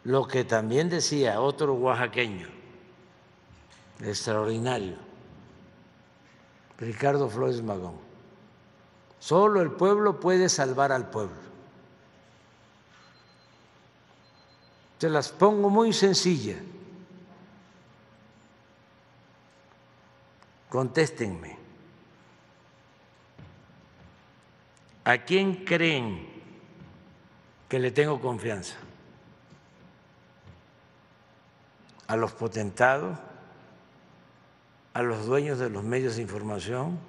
lo 0.03 0.27
que 0.27 0.43
también 0.43 0.89
decía 0.89 1.41
otro 1.41 1.73
oaxaqueño, 1.73 2.47
extraordinario, 4.01 4.95
Ricardo 6.77 7.29
Flores 7.29 7.61
Magón, 7.61 7.97
solo 9.19 9.61
el 9.61 9.71
pueblo 9.71 10.19
puede 10.19 10.49
salvar 10.49 10.91
al 10.91 11.09
pueblo. 11.09 11.46
Se 14.99 15.09
las 15.09 15.29
pongo 15.29 15.69
muy 15.69 15.93
sencilla. 15.93 16.57
contéstenme. 20.69 21.57
¿A 25.05 25.17
quién 25.19 25.65
creen 25.65 26.27
que 27.69 27.79
le 27.79 27.91
tengo 27.91 28.19
confianza? 28.19 28.75
¿A 32.07 32.15
los 32.15 32.33
potentados? 32.33 33.17
¿A 34.93 35.01
los 35.01 35.25
dueños 35.25 35.59
de 35.59 35.69
los 35.69 35.83
medios 35.83 36.17
de 36.17 36.23
información? 36.23 36.99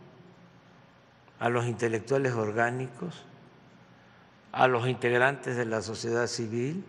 ¿A 1.41 1.49
los 1.49 1.67
intelectuales 1.67 2.35
orgánicos? 2.35 3.25
¿A 4.53 4.69
los 4.69 4.89
integrantes 4.89 5.57
de 5.57 5.65
la 5.65 5.83
sociedad 5.83 6.27
civil? 6.27 6.85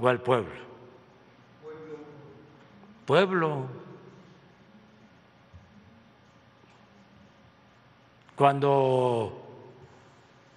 ¿O 0.00 0.08
al 0.08 0.20
pueblo? 0.20 0.54
Pueblo. 3.04 3.66
Cuando 8.34 9.46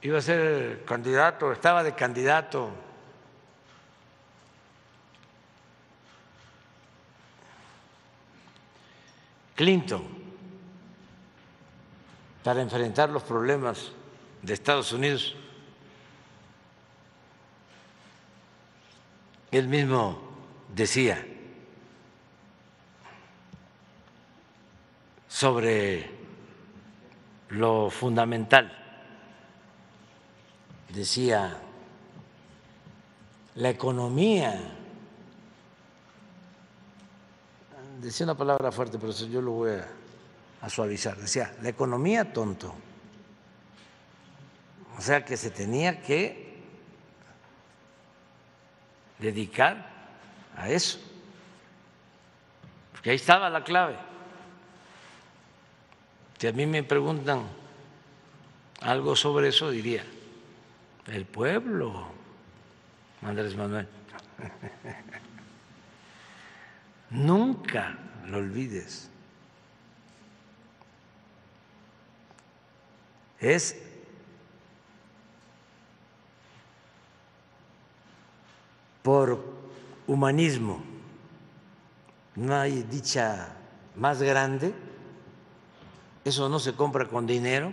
iba 0.01 0.17
a 0.17 0.21
ser 0.21 0.85
candidato, 0.85 1.51
estaba 1.51 1.83
de 1.83 1.93
candidato 1.93 2.69
Clinton 9.55 10.03
para 12.43 12.61
enfrentar 12.61 13.09
los 13.09 13.23
problemas 13.23 13.91
de 14.41 14.53
Estados 14.53 14.91
Unidos. 14.93 15.35
Él 19.53 19.67
mismo 19.67 20.17
decía 20.73 21.23
sobre 25.27 26.09
lo 27.49 27.91
fundamental, 27.91 28.75
decía 30.89 31.61
la 33.53 33.69
economía 33.69 34.59
decía 38.01 38.25
una 38.25 38.35
palabra 38.35 38.71
fuerte, 38.71 38.97
pero 38.97 39.13
yo 39.13 39.39
lo 39.39 39.51
voy 39.51 39.71
a, 40.61 40.69
suavizar. 40.69 41.15
Decía, 41.15 41.55
la 41.61 41.69
economía 41.69 42.33
tonto. 42.33 42.73
O 44.97 45.01
sea 45.01 45.23
que 45.23 45.37
se 45.37 45.51
tenía 45.51 46.01
que 46.01 46.42
dedicar 49.23 49.89
a 50.55 50.69
eso. 50.69 50.99
Porque 52.91 53.11
ahí 53.11 53.15
estaba 53.15 53.49
la 53.49 53.63
clave. 53.63 53.95
Si 56.37 56.47
a 56.47 56.51
mí 56.51 56.65
me 56.65 56.83
preguntan 56.83 57.47
algo 58.81 59.15
sobre 59.15 59.47
eso, 59.47 59.71
diría, 59.71 60.03
el 61.07 61.25
pueblo, 61.25 62.07
Andrés 63.21 63.55
Manuel. 63.55 63.87
Nunca 67.09 67.97
lo 68.25 68.39
olvides. 68.39 69.09
Es 73.39 73.81
por 79.03 79.43
humanismo. 80.07 80.83
No 82.35 82.55
hay 82.55 82.81
dicha 82.83 83.49
más 83.95 84.21
grande. 84.21 84.73
Eso 86.25 86.49
no 86.49 86.57
se 86.57 86.73
compra 86.73 87.07
con 87.07 87.27
dinero 87.27 87.71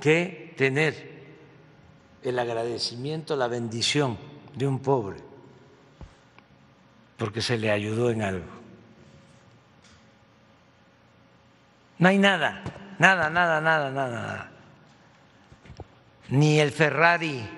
que 0.00 0.54
tener 0.56 1.12
el 2.22 2.38
agradecimiento, 2.38 3.36
la 3.36 3.48
bendición 3.48 4.16
de 4.56 4.66
un 4.66 4.78
pobre 4.78 5.34
porque 7.16 7.40
se 7.40 7.56
le 7.56 7.70
ayudó 7.70 8.10
en 8.10 8.22
algo. 8.22 8.46
No 11.98 12.08
hay 12.08 12.18
nada, 12.18 12.62
nada, 12.98 13.30
nada, 13.30 13.60
nada, 13.60 13.90
nada, 13.90 14.20
nada. 14.20 14.50
Ni 16.28 16.58
el 16.58 16.70
Ferrari 16.70 17.48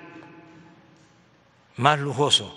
más 1.77 1.99
lujoso. 1.99 2.53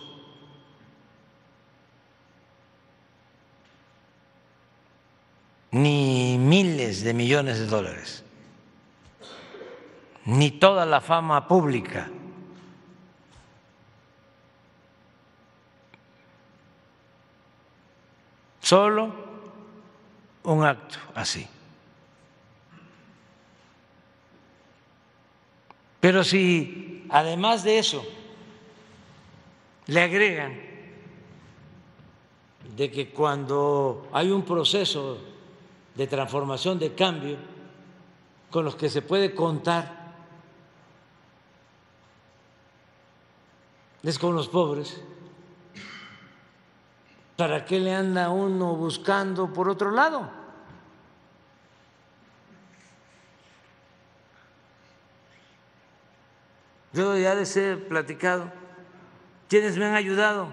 Ni 5.73 6.37
miles 6.39 7.05
de 7.05 7.15
millones 7.15 7.59
de 7.59 7.67
dólares. 7.67 8.25
Ni 10.25 10.51
toda 10.51 10.85
la 10.85 11.01
fama 11.01 11.47
pública 11.47 12.11
Solo 18.71 19.13
un 20.45 20.65
acto 20.65 20.97
así. 21.17 21.45
Pero 25.99 26.23
si 26.23 27.05
además 27.11 27.65
de 27.65 27.81
eso 27.81 28.07
le 29.91 30.01
agregan 30.03 30.57
de 32.77 32.91
que 32.91 33.11
cuando 33.11 34.09
hay 34.13 34.31
un 34.31 34.45
proceso 34.45 35.19
de 35.97 36.07
transformación, 36.07 36.79
de 36.79 36.95
cambio, 36.95 37.37
con 38.51 38.65
los 38.65 38.77
que 38.77 38.89
se 38.89 39.03
puede 39.03 39.35
contar, 39.35 40.15
es 44.05 44.19
con 44.19 44.35
los 44.35 44.49
pobres, 44.49 45.03
¿Para 47.37 47.65
qué 47.65 47.81
le 47.81 47.95
anda 47.95 48.29
uno 48.29 48.77
buscando 48.77 49.51
por 49.51 49.71
otro 49.71 49.91
lado? 49.91 50.31
Yo 56.93 57.17
ya 57.17 57.35
les 57.35 57.57
he 57.57 57.79
platicado 57.79 58.60
quiénes 59.51 59.77
me 59.77 59.85
han 59.85 59.97
ayudado. 59.97 60.49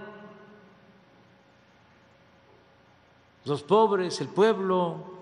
Los 3.46 3.62
pobres, 3.62 4.20
el 4.20 4.28
pueblo. 4.28 5.16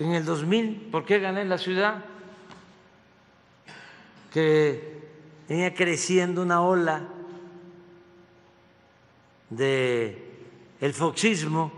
En 0.00 0.12
el 0.14 0.24
2000, 0.24 0.88
¿por 0.90 1.04
qué 1.04 1.20
gané 1.20 1.44
la 1.44 1.56
ciudad? 1.56 2.04
Que 4.32 5.08
venía 5.48 5.72
creciendo 5.72 6.42
una 6.42 6.60
ola 6.60 7.04
de 9.50 10.40
el 10.80 10.92
foxismo 10.92 11.70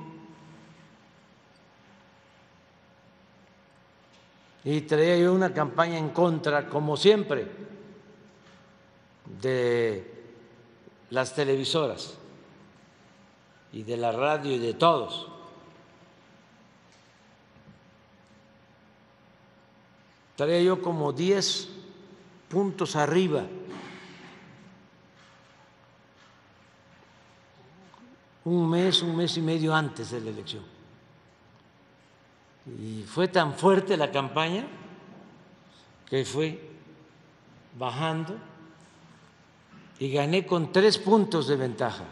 y 4.65 4.81
traía 4.81 5.19
yo 5.19 5.35
una 5.35 5.53
campaña 5.53 5.99
en 5.99 6.09
contra, 6.09 6.67
como 6.71 6.97
siempre, 6.97 7.74
de 9.25 10.13
las 11.11 11.35
televisoras 11.35 12.15
y 13.73 13.83
de 13.83 13.97
la 13.97 14.13
radio 14.13 14.53
y 14.53 14.59
de 14.59 14.75
todos. 14.75 15.29
Traía 20.37 20.61
yo 20.63 20.83
como 20.83 21.13
10 21.13 21.69
puntos 22.49 22.97
arriba 22.97 23.45
un 28.45 28.69
mes, 28.69 29.03
un 29.03 29.17
mes 29.17 29.37
y 29.37 29.41
medio 29.41 29.75
antes 29.75 30.11
de 30.11 30.21
la 30.21 30.31
elección. 30.31 30.65
Y 32.81 33.03
fue 33.03 33.29
tan 33.29 33.55
fuerte 33.55 33.97
la 33.97 34.11
campaña 34.11 34.67
que 36.09 36.25
fue 36.25 36.71
bajando 37.79 38.37
y 40.05 40.13
gané 40.13 40.45
con 40.45 40.71
tres 40.71 40.99
puntos 40.99 41.49
de 41.49 41.57
ventaja. 41.57 42.05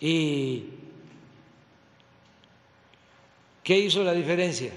¿Y 0.00 0.64
qué 3.62 3.78
hizo 3.78 4.02
la 4.02 4.12
diferencia? 4.14 4.72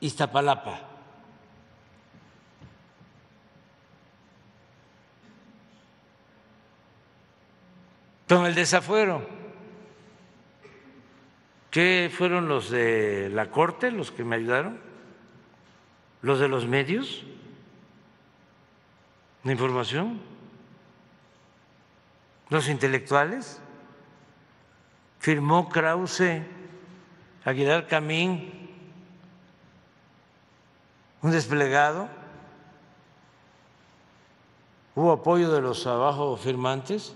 Iztapalapa. 0.00 0.80
Con 8.28 8.44
el 8.44 8.56
desafuero. 8.56 9.24
¿Qué 11.70 12.10
fueron 12.12 12.48
los 12.48 12.70
de 12.70 13.30
la 13.32 13.52
Corte 13.52 13.92
los 13.92 14.10
que 14.10 14.24
me 14.24 14.34
ayudaron? 14.34 14.91
Los 16.22 16.38
de 16.38 16.48
los 16.48 16.66
medios 16.66 17.24
de 19.42 19.52
información, 19.52 20.20
los 22.48 22.68
intelectuales. 22.68 23.60
Firmó 25.18 25.68
Krause, 25.68 26.42
Aguilar 27.44 27.86
Camín, 27.86 28.70
un 31.22 31.30
desplegado. 31.30 32.08
Hubo 34.94 35.12
apoyo 35.12 35.50
de 35.52 35.60
los 35.60 35.86
abajo 35.86 36.36
firmantes. 36.36 37.14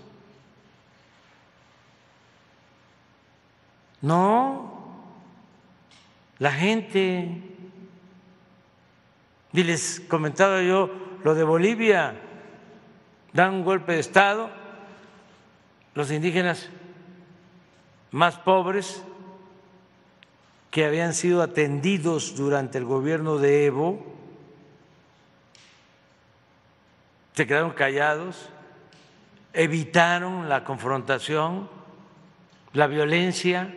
No, 4.01 4.95
la 6.39 6.51
gente. 6.51 7.56
Y 9.57 9.63
les 9.63 10.01
comentaba 10.01 10.61
yo 10.61 10.91
lo 11.23 11.33
de 11.33 11.43
Bolivia, 11.43 12.13
dan 13.33 13.55
un 13.55 13.63
golpe 13.63 13.93
de 13.93 14.01
Estado, 14.01 14.51
los 15.95 16.11
indígenas 16.11 16.69
más 18.11 18.37
pobres 18.37 19.01
que 20.69 20.85
habían 20.85 21.15
sido 21.15 21.41
atendidos 21.41 22.35
durante 22.35 22.77
el 22.77 22.85
gobierno 22.85 23.39
de 23.39 23.65
Evo, 23.65 24.05
se 27.33 27.47
quedaron 27.47 27.71
callados, 27.71 28.49
evitaron 29.53 30.49
la 30.49 30.63
confrontación, 30.65 31.67
la 32.73 32.85
violencia, 32.85 33.73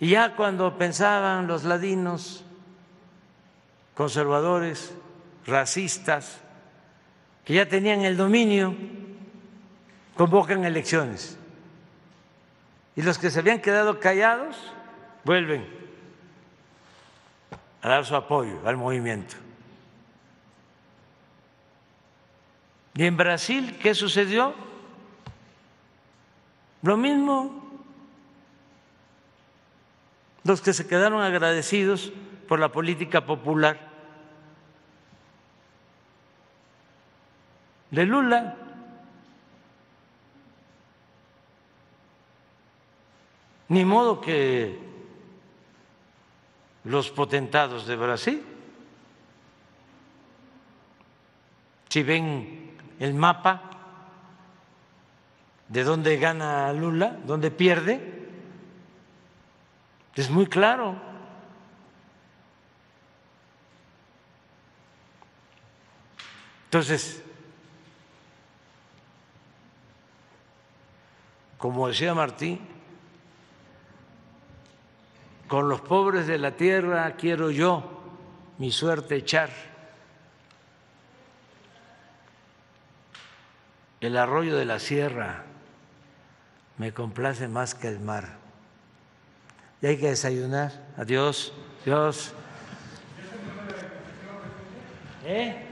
y 0.00 0.08
ya 0.08 0.34
cuando 0.36 0.78
pensaban 0.78 1.46
los 1.46 1.64
ladinos, 1.64 2.45
conservadores, 3.96 4.94
racistas, 5.46 6.38
que 7.44 7.54
ya 7.54 7.66
tenían 7.66 8.02
el 8.02 8.16
dominio, 8.16 8.76
convocan 10.14 10.64
elecciones. 10.64 11.38
Y 12.94 13.02
los 13.02 13.18
que 13.18 13.30
se 13.30 13.40
habían 13.40 13.60
quedado 13.60 13.98
callados 13.98 14.56
vuelven 15.24 15.66
a 17.80 17.88
dar 17.88 18.04
su 18.04 18.14
apoyo 18.14 18.60
al 18.66 18.76
movimiento. 18.76 19.36
¿Y 22.94 23.04
en 23.04 23.16
Brasil 23.16 23.78
qué 23.80 23.94
sucedió? 23.94 24.54
Lo 26.82 26.96
mismo. 26.96 27.62
Los 30.44 30.60
que 30.60 30.72
se 30.72 30.86
quedaron 30.86 31.22
agradecidos 31.22 32.12
por 32.46 32.60
la 32.60 32.70
política 32.70 33.26
popular 33.26 33.85
de 37.90 38.04
Lula. 38.04 38.56
Ni 43.68 43.84
modo 43.84 44.20
que 44.20 44.78
los 46.84 47.10
potentados 47.10 47.86
de 47.86 47.96
Brasil, 47.96 48.44
si 51.88 52.02
ven 52.02 52.76
el 53.00 53.14
mapa 53.14 53.70
de 55.68 55.82
dónde 55.82 56.16
gana 56.18 56.72
Lula, 56.72 57.18
dónde 57.24 57.50
pierde, 57.50 58.28
es 60.14 60.30
muy 60.30 60.46
claro. 60.46 60.94
Entonces, 66.66 67.25
como 71.66 71.88
decía 71.88 72.14
Martín, 72.14 72.60
con 75.48 75.68
los 75.68 75.80
pobres 75.80 76.28
de 76.28 76.38
la 76.38 76.52
tierra 76.52 77.16
quiero 77.16 77.50
yo 77.50 77.82
mi 78.58 78.70
suerte 78.70 79.16
echar. 79.16 79.50
El 84.00 84.16
arroyo 84.16 84.56
de 84.56 84.64
la 84.64 84.78
sierra 84.78 85.42
me 86.78 86.92
complace 86.92 87.48
más 87.48 87.74
que 87.74 87.88
el 87.88 87.98
mar. 87.98 88.36
Y 89.82 89.86
hay 89.86 89.96
que 89.98 90.10
desayunar. 90.10 90.70
Adiós. 90.96 91.52
Dios. 91.84 92.32
¿Eh? 95.24 95.66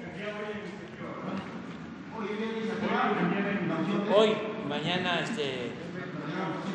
Hoy, 4.16 4.36
mañana, 4.68 5.20
este. 5.20 5.83
Amen. 6.36 6.73